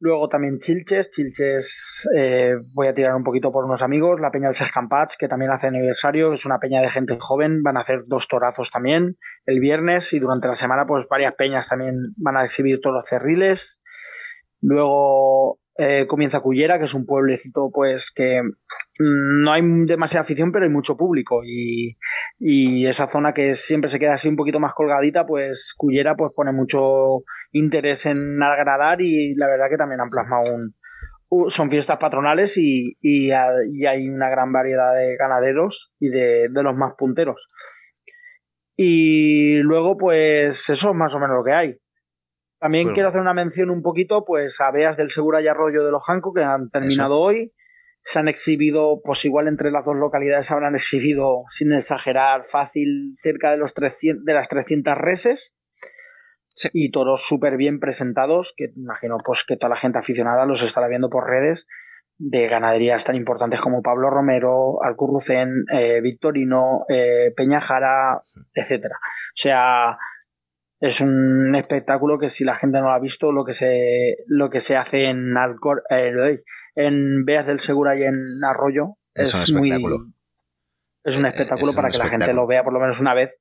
Luego 0.00 0.28
también 0.28 0.58
Chilches. 0.60 1.10
Chilches, 1.10 2.08
eh, 2.16 2.54
voy 2.72 2.86
a 2.86 2.94
tirar 2.94 3.14
un 3.14 3.24
poquito 3.24 3.50
por 3.50 3.64
unos 3.64 3.82
amigos. 3.82 4.20
La 4.20 4.30
Peña 4.30 4.46
del 4.46 4.54
Sescampats, 4.54 5.16
que 5.16 5.28
también 5.28 5.50
hace 5.50 5.66
aniversario. 5.66 6.32
Es 6.32 6.46
una 6.46 6.58
peña 6.58 6.80
de 6.80 6.88
gente 6.88 7.18
joven. 7.20 7.62
Van 7.62 7.76
a 7.76 7.80
hacer 7.80 8.04
dos 8.06 8.28
torazos 8.28 8.70
también 8.70 9.16
el 9.44 9.60
viernes 9.60 10.12
y 10.12 10.20
durante 10.20 10.46
la 10.46 10.54
semana, 10.54 10.86
pues 10.86 11.06
varias 11.08 11.34
peñas 11.34 11.68
también 11.68 12.14
van 12.16 12.36
a 12.36 12.44
exhibir 12.44 12.80
toros 12.80 13.06
cerriles. 13.08 13.82
Luego 14.60 15.58
eh, 15.78 16.06
comienza 16.08 16.40
Cullera, 16.40 16.78
que 16.78 16.84
es 16.86 16.94
un 16.94 17.06
pueblecito, 17.06 17.70
pues 17.72 18.10
que 18.10 18.42
mm, 18.42 19.42
no 19.44 19.52
hay 19.52 19.62
demasiada 19.86 20.22
afición, 20.22 20.52
pero 20.52 20.64
hay 20.66 20.70
mucho 20.70 20.96
público. 20.96 21.42
Y, 21.44 21.96
y 22.38 22.86
esa 22.86 23.08
zona 23.08 23.32
que 23.32 23.54
siempre 23.54 23.88
se 23.90 23.98
queda 23.98 24.14
así 24.14 24.28
un 24.28 24.36
poquito 24.36 24.60
más 24.60 24.74
colgadita, 24.74 25.24
pues 25.26 25.74
Cullera 25.76 26.16
pues 26.16 26.32
pone 26.34 26.52
mucho 26.52 27.22
interés 27.52 28.04
en 28.06 28.42
agradar 28.42 29.00
y 29.00 29.34
la 29.36 29.46
verdad 29.46 29.66
que 29.70 29.76
también 29.78 30.00
han 30.00 30.10
plasmado 30.10 30.54
un... 30.54 30.74
Son 31.50 31.68
fiestas 31.70 31.98
patronales 31.98 32.56
y, 32.56 32.96
y, 33.02 33.30
ha- 33.32 33.52
y 33.70 33.84
hay 33.86 34.08
una 34.08 34.30
gran 34.30 34.50
variedad 34.50 34.94
de 34.96 35.14
ganaderos 35.16 35.92
y 36.00 36.08
de 36.08 36.48
los 36.50 36.74
más 36.74 36.94
punteros. 36.98 37.46
Y 38.76 39.58
luego, 39.62 39.96
pues 39.98 40.70
eso 40.70 40.90
es 40.90 40.94
más 40.96 41.14
o 41.14 41.18
menos 41.18 41.36
lo 41.36 41.44
que 41.44 41.52
hay. 41.52 41.76
También 42.58 42.84
Bueno. 42.84 42.94
quiero 42.94 43.08
hacer 43.08 43.20
una 43.20 43.34
mención 43.34 43.70
un 43.70 43.82
poquito 43.82 44.24
pues 44.24 44.60
a 44.60 44.70
Beas 44.70 44.96
del 44.96 45.10
Segura 45.10 45.40
y 45.40 45.46
Arroyo 45.46 45.84
de 45.84 45.92
los 45.92 46.04
Janco 46.04 46.32
que 46.32 46.42
han 46.42 46.70
terminado 46.70 47.18
hoy. 47.18 47.52
Se 48.02 48.18
han 48.18 48.28
exhibido, 48.28 49.00
pues 49.04 49.24
igual 49.24 49.48
entre 49.48 49.70
las 49.70 49.84
dos 49.84 49.96
localidades 49.96 50.50
habrán 50.50 50.74
exhibido, 50.74 51.44
sin 51.50 51.72
exagerar, 51.72 52.44
fácil 52.46 53.16
cerca 53.22 53.50
de, 53.50 53.58
los 53.58 53.74
300, 53.74 54.24
de 54.24 54.32
las 54.32 54.48
300 54.48 54.96
reses. 54.96 55.54
Y 56.72 56.90
toros 56.90 57.24
súper 57.24 57.56
bien 57.56 57.78
presentados, 57.78 58.52
que 58.56 58.72
imagino 58.74 59.18
pues 59.24 59.44
que 59.46 59.56
toda 59.56 59.70
la 59.70 59.76
gente 59.76 59.98
aficionada 59.98 60.44
los 60.44 60.62
estará 60.62 60.88
viendo 60.88 61.08
por 61.08 61.28
redes, 61.28 61.68
de 62.18 62.48
ganaderías 62.48 63.04
tan 63.04 63.14
importantes 63.14 63.60
como 63.60 63.80
Pablo 63.80 64.10
Romero, 64.10 64.82
Alcurrucén, 64.82 65.64
eh, 65.72 66.00
Victorino, 66.00 66.84
eh, 66.88 67.32
Peñajara, 67.36 68.24
etcétera. 68.52 68.96
O 68.96 69.36
sea, 69.36 69.98
es 70.80 71.00
un 71.00 71.54
espectáculo 71.56 72.18
que 72.18 72.28
si 72.30 72.44
la 72.44 72.56
gente 72.56 72.78
no 72.78 72.84
lo 72.86 72.90
ha 72.92 73.00
visto, 73.00 73.32
lo 73.32 73.44
que 73.44 73.52
se, 73.52 74.18
lo 74.26 74.48
que 74.50 74.60
se 74.60 74.76
hace 74.76 75.06
en 75.06 75.36
Alcor, 75.36 75.82
eh, 75.90 76.42
en 76.76 77.24
Beas 77.24 77.46
del 77.46 77.60
Segura 77.60 77.96
y 77.96 78.04
en 78.04 78.42
Arroyo 78.44 78.96
Es 79.14 79.34
es, 79.34 79.50
un 79.50 79.58
muy 79.58 79.70
espectáculo. 79.70 80.06
es 81.04 81.16
un 81.16 81.26
espectáculo 81.26 81.70
es 81.70 81.74
para 81.76 81.88
un 81.88 81.92
que 81.92 81.98
la 81.98 82.08
gente 82.08 82.32
lo 82.32 82.46
vea 82.46 82.62
por 82.62 82.72
lo 82.72 82.80
menos 82.80 83.00
una 83.00 83.14
vez 83.14 83.36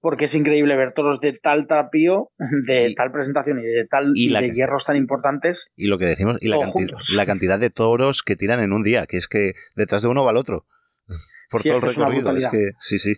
porque 0.00 0.24
es 0.24 0.34
increíble 0.34 0.74
ver 0.76 0.92
toros 0.94 1.20
de 1.20 1.32
tal 1.32 1.68
trapío, 1.68 2.32
de 2.66 2.92
tal 2.96 3.12
presentación 3.12 3.60
y 3.60 3.62
de 3.62 3.86
tal 3.86 4.12
y 4.16 4.32
de 4.32 4.50
hierros 4.52 4.84
tan 4.84 4.96
importantes. 4.96 5.70
Y 5.76 5.86
lo 5.86 5.96
que 5.96 6.06
decimos, 6.06 6.38
y 6.40 6.48
la, 6.48 6.56
Todos 6.56 6.70
canti- 6.70 6.72
juntos. 6.72 7.10
la 7.14 7.24
cantidad 7.24 7.60
de 7.60 7.70
toros 7.70 8.24
que 8.24 8.34
tiran 8.34 8.58
en 8.58 8.72
un 8.72 8.82
día, 8.82 9.06
que 9.06 9.16
es 9.16 9.28
que 9.28 9.52
detrás 9.76 10.02
de 10.02 10.08
uno 10.08 10.24
va 10.24 10.32
el 10.32 10.38
otro. 10.38 10.66
Por 11.50 11.62
Sí, 11.62 11.68
todo 11.68 11.78
el 11.78 11.84
recorrido. 11.84 12.36
Es 12.36 12.48
que, 12.48 12.72
sí, 12.80 12.98
sí. 12.98 13.14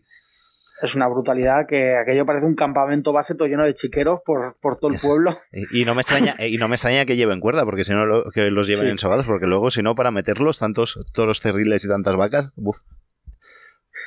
Es 0.85 0.95
una 0.95 1.09
brutalidad 1.09 1.67
que 1.67 1.97
aquello 1.97 2.27
parece 2.27 2.47
un 2.47 2.55
campamento 2.55 3.13
base 3.13 3.35
todo 3.35 3.49
lleno 3.49 3.65
de 3.65 3.75
chiqueros 3.75 4.21
por, 4.25 4.57
por 4.61 4.79
todo 4.79 4.91
el 4.93 4.99
pueblo. 5.01 5.39
Y 5.53 5.83
y 5.83 5.85
no 5.85 5.95
me 5.95 6.03
extraña, 6.03 6.35
y 6.47 6.57
no 6.59 6.69
me 6.69 6.75
extraña 6.75 7.07
que 7.07 7.17
lleven 7.17 7.41
cuerda, 7.41 7.65
porque 7.65 7.85
si 7.85 7.93
no 7.93 8.05
lo- 8.07 8.31
que 8.31 8.51
los 8.51 8.67
lleven 8.67 8.87
Sí. 8.87 8.91
ensogados, 8.91 9.27
porque 9.27 9.47
luego 9.47 9.71
si 9.71 9.83
no, 9.83 9.95
para 9.95 10.11
meterlos, 10.11 10.59
tantos 10.59 10.99
toros 11.13 11.41
cerriles 11.41 11.85
y 11.85 11.89
tantas 11.89 12.17
vacas, 12.17 12.51
buf. 12.57 12.79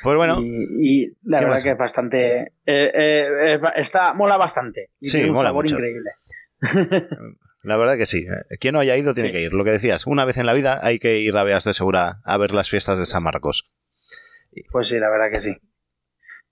Pues 0.02 0.16
bueno, 0.16 0.38
Y, 0.40 0.66
y 0.80 1.16
la 1.24 1.40
¿qué 1.40 1.44
verdad 1.46 1.62
que 1.62 1.70
es 1.70 1.78
bastante. 1.78 2.38
eh, 2.66 2.90
eh, 2.94 3.60
está, 3.76 4.14
mola 4.14 4.36
bastante. 4.36 4.90
Y 5.00 5.08
Sí, 5.08 5.16
tiene 5.18 5.30
un 5.30 5.34
mola 5.36 5.48
sabor 5.48 5.64
mucho. 5.64 5.74
increíble. 5.74 6.10
la 7.62 7.76
verdad 7.76 7.96
que 7.96 8.06
sí. 8.06 8.24
Quien 8.60 8.74
no 8.74 8.80
haya 8.80 8.96
ido 8.96 9.14
tiene 9.14 9.30
Sí. 9.30 9.32
que 9.34 9.42
ir. 9.42 9.52
Lo 9.52 9.64
que 9.64 9.72
decías, 9.72 10.06
una 10.06 10.24
vez 10.24 10.36
en 10.36 10.46
la 10.46 10.52
vida 10.52 10.78
hay 10.82 11.00
que 11.00 11.18
ir 11.18 11.36
a 11.36 11.42
Beas 11.42 11.64
de 11.64 11.74
Segura 11.74 12.20
a 12.24 12.36
ver 12.38 12.52
las 12.52 12.70
fiestas 12.70 12.98
de 12.98 13.06
San 13.06 13.24
Marcos. 13.24 13.68
Pues 14.70 14.86
sí, 14.88 14.98
la 15.00 15.10
verdad 15.10 15.30
que 15.32 15.40
sí. 15.40 15.56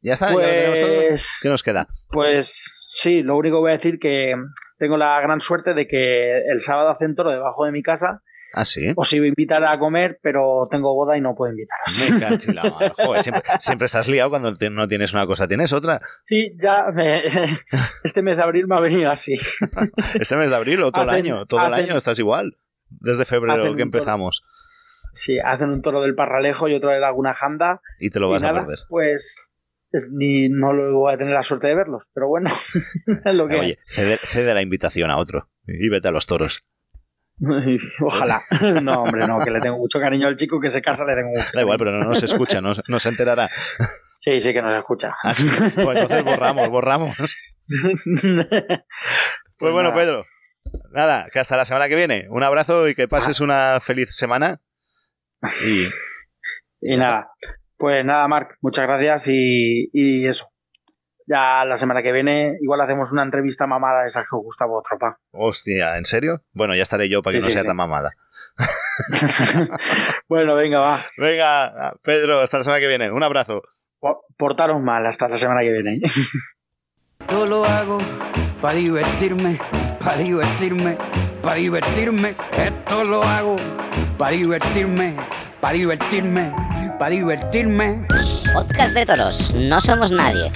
¿Ya 0.06 0.12
está? 0.12 0.28
¿Ya 0.28 0.34
lo 0.34 0.40
tenemos 0.40 0.80
todo? 0.80 1.08
Pues- 1.08 1.38
¿Qué 1.42 1.48
nos 1.48 1.62
queda? 1.64 1.88
Pues 2.12 2.86
sí, 2.90 3.22
lo 3.24 3.36
único 3.36 3.56
que 3.56 3.60
voy 3.60 3.70
a 3.70 3.74
decir 3.76 3.98
que 3.98 4.34
tengo 4.78 4.96
la 4.96 5.20
gran 5.20 5.40
suerte 5.40 5.74
de 5.74 5.88
que 5.88 6.38
el 6.48 6.60
sábado 6.60 6.90
hacen 6.90 7.16
toro 7.16 7.32
debajo 7.32 7.64
de 7.64 7.72
mi 7.72 7.82
casa. 7.82 8.22
Ah, 8.54 8.64
sí. 8.64 8.82
Os 8.94 9.12
iba 9.12 9.24
a 9.24 9.28
invitar 9.28 9.64
a 9.64 9.76
comer, 9.80 10.20
pero 10.22 10.68
tengo 10.70 10.94
boda 10.94 11.18
y 11.18 11.20
no 11.20 11.34
puedo 11.34 11.50
invitaros. 11.52 12.08
Me. 12.78 13.04
Joder, 13.04 13.22
siempre, 13.24 13.42
siempre 13.58 13.84
estás 13.86 14.06
liado 14.06 14.30
cuando 14.30 14.52
no 14.70 14.86
tienes 14.86 15.12
una 15.12 15.26
cosa, 15.26 15.48
tienes 15.48 15.72
otra. 15.72 16.00
Sí, 16.24 16.54
ya 16.56 16.92
me- 16.94 17.22
este 18.04 18.22
mes 18.22 18.36
de 18.36 18.44
abril 18.44 18.68
me 18.68 18.76
ha 18.76 18.80
venido 18.80 19.10
así. 19.10 19.36
Este 20.14 20.36
mes 20.36 20.50
de 20.50 20.56
abril 20.56 20.82
o 20.82 20.92
todo 20.92 21.02
el 21.02 21.10
año. 21.10 21.46
Todo 21.46 21.66
el 21.66 21.74
año 21.74 21.96
estás 21.96 22.20
igual. 22.20 22.56
Desde 22.88 23.24
febrero 23.24 23.56
que 23.64 23.68
un 23.70 23.76
toro. 23.76 23.82
empezamos. 23.82 24.44
Sí, 25.12 25.40
hacen 25.40 25.70
un 25.70 25.82
toro 25.82 26.00
del 26.00 26.14
Parralejo 26.14 26.68
y 26.68 26.74
otro 26.74 26.90
de 26.90 27.00
Laguna 27.00 27.34
Janda. 27.34 27.80
Y 27.98 28.10
te 28.10 28.20
lo 28.20 28.30
vas 28.30 28.42
a 28.42 28.46
nada, 28.52 28.60
perder. 28.60 28.78
Pues 28.88 29.42
ni 30.10 30.48
no 30.48 30.72
lo 30.72 30.98
voy 30.98 31.14
a 31.14 31.18
tener 31.18 31.34
la 31.34 31.42
suerte 31.42 31.68
de 31.68 31.74
verlos, 31.74 32.02
pero 32.12 32.28
bueno, 32.28 32.50
es 33.24 33.34
lo 33.34 33.48
que 33.48 33.56
Oye, 33.56 33.78
cede, 33.82 34.18
cede 34.18 34.54
la 34.54 34.62
invitación 34.62 35.10
a 35.10 35.18
otro. 35.18 35.48
Y 35.66 35.88
vete 35.88 36.08
a 36.08 36.12
los 36.12 36.26
toros. 36.26 36.64
Ojalá. 38.00 38.42
No, 38.82 39.02
hombre, 39.02 39.26
no, 39.26 39.40
que 39.40 39.50
le 39.50 39.60
tengo 39.60 39.78
mucho 39.78 40.00
cariño 40.00 40.28
al 40.28 40.36
chico 40.36 40.60
que 40.60 40.70
se 40.70 40.82
casa, 40.82 41.04
le 41.04 41.14
tengo 41.14 41.30
mucho. 41.30 41.50
Da 41.52 41.60
igual, 41.60 41.78
pero 41.78 41.92
no, 41.92 42.04
no 42.04 42.14
se 42.14 42.26
escucha, 42.26 42.60
no, 42.60 42.72
no 42.88 42.98
se 42.98 43.08
enterará. 43.08 43.48
Sí, 44.20 44.40
sí 44.40 44.52
que 44.52 44.62
nos 44.62 44.76
escucha. 44.76 45.14
Ah, 45.22 45.34
sí. 45.34 45.46
Pues 45.74 46.00
entonces 46.00 46.24
borramos, 46.24 46.68
borramos. 46.68 47.16
Pues 49.58 49.72
bueno, 49.72 49.90
nada. 49.90 49.94
Pedro. 49.94 50.24
Nada, 50.90 51.26
que 51.32 51.38
hasta 51.38 51.56
la 51.56 51.64
semana 51.64 51.88
que 51.88 51.96
viene. 51.96 52.26
Un 52.28 52.42
abrazo 52.42 52.88
y 52.88 52.94
que 52.94 53.08
pases 53.08 53.40
una 53.40 53.78
feliz 53.80 54.14
semana. 54.14 54.60
Y 55.64 55.86
Y 56.80 56.96
nada, 56.96 57.30
Pues 57.78 58.04
nada, 58.04 58.26
Marc, 58.28 58.56
muchas 58.62 58.86
gracias 58.86 59.28
y, 59.28 59.90
y 59.92 60.26
eso. 60.26 60.50
Ya 61.26 61.64
la 61.64 61.76
semana 61.76 62.02
que 62.02 62.12
viene 62.12 62.56
igual 62.62 62.80
hacemos 62.80 63.10
una 63.12 63.22
entrevista 63.24 63.66
mamada 63.66 64.04
de 64.04 64.10
Sergio 64.10 64.38
Gustavo 64.38 64.82
Tropa. 64.88 65.18
Hostia, 65.32 65.98
¿en 65.98 66.04
serio? 66.04 66.42
Bueno, 66.52 66.74
ya 66.76 66.82
estaré 66.82 67.08
yo 67.08 67.20
para 67.22 67.34
que 67.34 67.40
Sí, 67.40 67.46
no 67.46 67.48
sí, 67.50 67.52
sea 67.54 67.62
sí. 67.62 67.66
tan 67.68 67.76
mamada. 67.76 68.12
Bueno, 70.28 70.54
venga, 70.54 70.78
va. 70.80 71.04
Venga, 71.18 71.94
Pedro, 72.02 72.40
hasta 72.40 72.58
la 72.58 72.64
semana 72.64 72.80
que 72.80 72.88
viene. 72.88 73.10
Un 73.10 73.22
abrazo. 73.22 73.62
Por- 74.00 74.20
Portaros 74.36 74.80
mal 74.82 75.06
hasta 75.06 75.28
la 75.28 75.36
semana 75.36 75.60
que 75.60 75.72
viene. 75.72 76.00
Todo 77.26 77.46
lo 77.46 77.64
hago 77.64 77.98
para 78.60 78.74
divertirme, 78.74 79.58
para 80.00 80.16
divertirme, 80.18 80.96
para 81.42 81.56
divertirme. 81.56 82.34
Esto 82.56 83.04
lo 83.04 83.22
hago 83.22 83.56
para 84.18 84.30
divertirme, 84.32 85.16
para 85.60 85.74
divertirme, 85.74 86.52
para 86.98 87.10
divertirme. 87.10 88.06
Podcast 88.52 88.94
de 88.94 89.06
toros. 89.06 89.54
No 89.54 89.80
somos 89.80 90.10
nadie. 90.10 90.50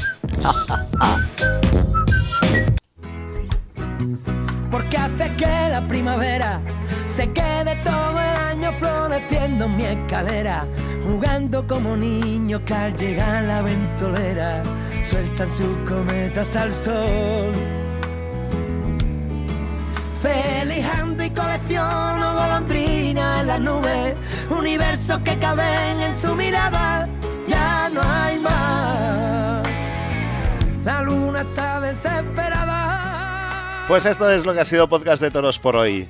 porque 4.70 4.96
hace 4.96 5.30
que 5.36 5.68
la 5.70 5.82
primavera 5.88 6.60
se 7.06 7.30
quede 7.32 7.76
todo 7.84 8.12
el 8.12 8.36
año 8.50 8.72
floreciendo 8.78 9.66
en 9.66 9.76
mi 9.76 9.84
escalera, 9.84 10.64
jugando 11.04 11.66
como 11.66 11.96
niños 11.96 12.62
que 12.64 12.74
al 12.74 12.94
llegar 12.94 13.42
la 13.44 13.62
ventolera 13.62 14.62
sueltan 15.02 15.48
sus 15.48 15.76
cometas 15.88 16.56
al 16.56 16.72
sol. 16.72 17.52
Felizando 20.22 21.24
y 21.24 21.30
colecciono 21.30 22.34
golondrinas 22.34 22.89
en 23.40 23.46
las 23.46 23.60
nubes, 23.60 24.16
universos 24.50 25.20
que 25.22 25.38
caben 25.38 26.02
en 26.02 26.16
su 26.16 26.34
mirada, 26.34 27.08
ya 27.46 27.88
no 27.88 28.00
hay 28.02 28.38
más. 28.38 29.66
La 30.84 31.02
luna 31.02 31.40
está 31.40 31.80
desesperada. 31.80 33.84
Pues 33.88 34.04
esto 34.04 34.30
es 34.30 34.44
lo 34.44 34.52
que 34.52 34.60
ha 34.60 34.64
sido 34.64 34.88
Podcast 34.88 35.22
de 35.22 35.30
Toros 35.30 35.58
por 35.58 35.76
hoy. 35.76 36.06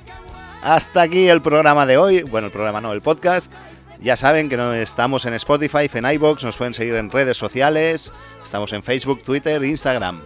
Hasta 0.61 1.03
aquí 1.03 1.29
el 1.29 1.41
programa 1.41 1.85
de 1.85 1.97
hoy. 1.97 2.23
Bueno, 2.23 2.47
el 2.47 2.53
programa 2.53 2.81
no, 2.81 2.91
el 2.91 3.01
podcast. 3.01 3.51
Ya 4.01 4.17
saben 4.17 4.49
que 4.49 4.57
no 4.57 4.73
estamos 4.73 5.25
en 5.25 5.33
Spotify, 5.35 5.89
en 5.93 6.05
iBox, 6.05 6.43
nos 6.43 6.57
pueden 6.57 6.73
seguir 6.73 6.95
en 6.95 7.09
redes 7.09 7.37
sociales. 7.37 8.11
Estamos 8.43 8.73
en 8.73 8.83
Facebook, 8.83 9.23
Twitter, 9.23 9.63
Instagram. 9.63 10.21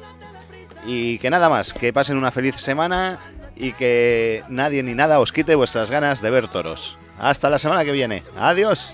Y 0.86 1.20
que 1.20 1.30
nada 1.30 1.50
más, 1.50 1.74
que 1.74 1.94
pasen 1.94 2.18
una 2.18 2.32
feliz 2.32 2.56
semana 2.56 3.20
y 3.56 3.74
que 3.74 4.44
nadie 4.50 4.84
ni 4.84 4.96
nada 4.96 5.20
os 5.20 5.32
quite 5.32 5.56
vuestras 5.56 5.90
ganas 5.90 6.22
de 6.22 6.30
ver 6.30 6.48
toros. 6.48 6.98
Hasta 7.18 7.50
la 7.50 7.60
semana 7.60 7.86
que 7.86 7.92
viene. 7.92 8.24
Adiós. 8.38 8.94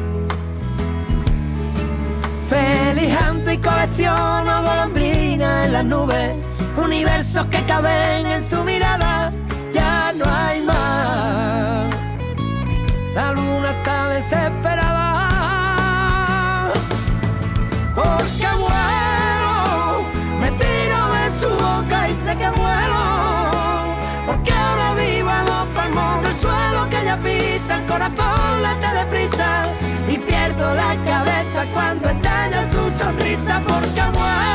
Feliz 2.51 3.15
y 3.49 3.57
colecciono 3.59 4.61
golondrinas 4.61 5.67
en 5.67 5.71
las 5.71 5.85
nubes, 5.85 6.35
universos 6.75 7.45
que 7.45 7.61
caben 7.61 8.27
en 8.27 8.43
su 8.43 8.61
mirada, 8.65 9.31
ya 9.73 10.11
no 10.11 10.25
hay 10.25 10.61
más. 10.63 11.95
La 13.15 13.31
luna 13.31 13.71
está 13.71 14.09
desesperada. 14.09 14.91
con 33.81 33.89
trăng 33.95 34.13
hoa 34.13 34.50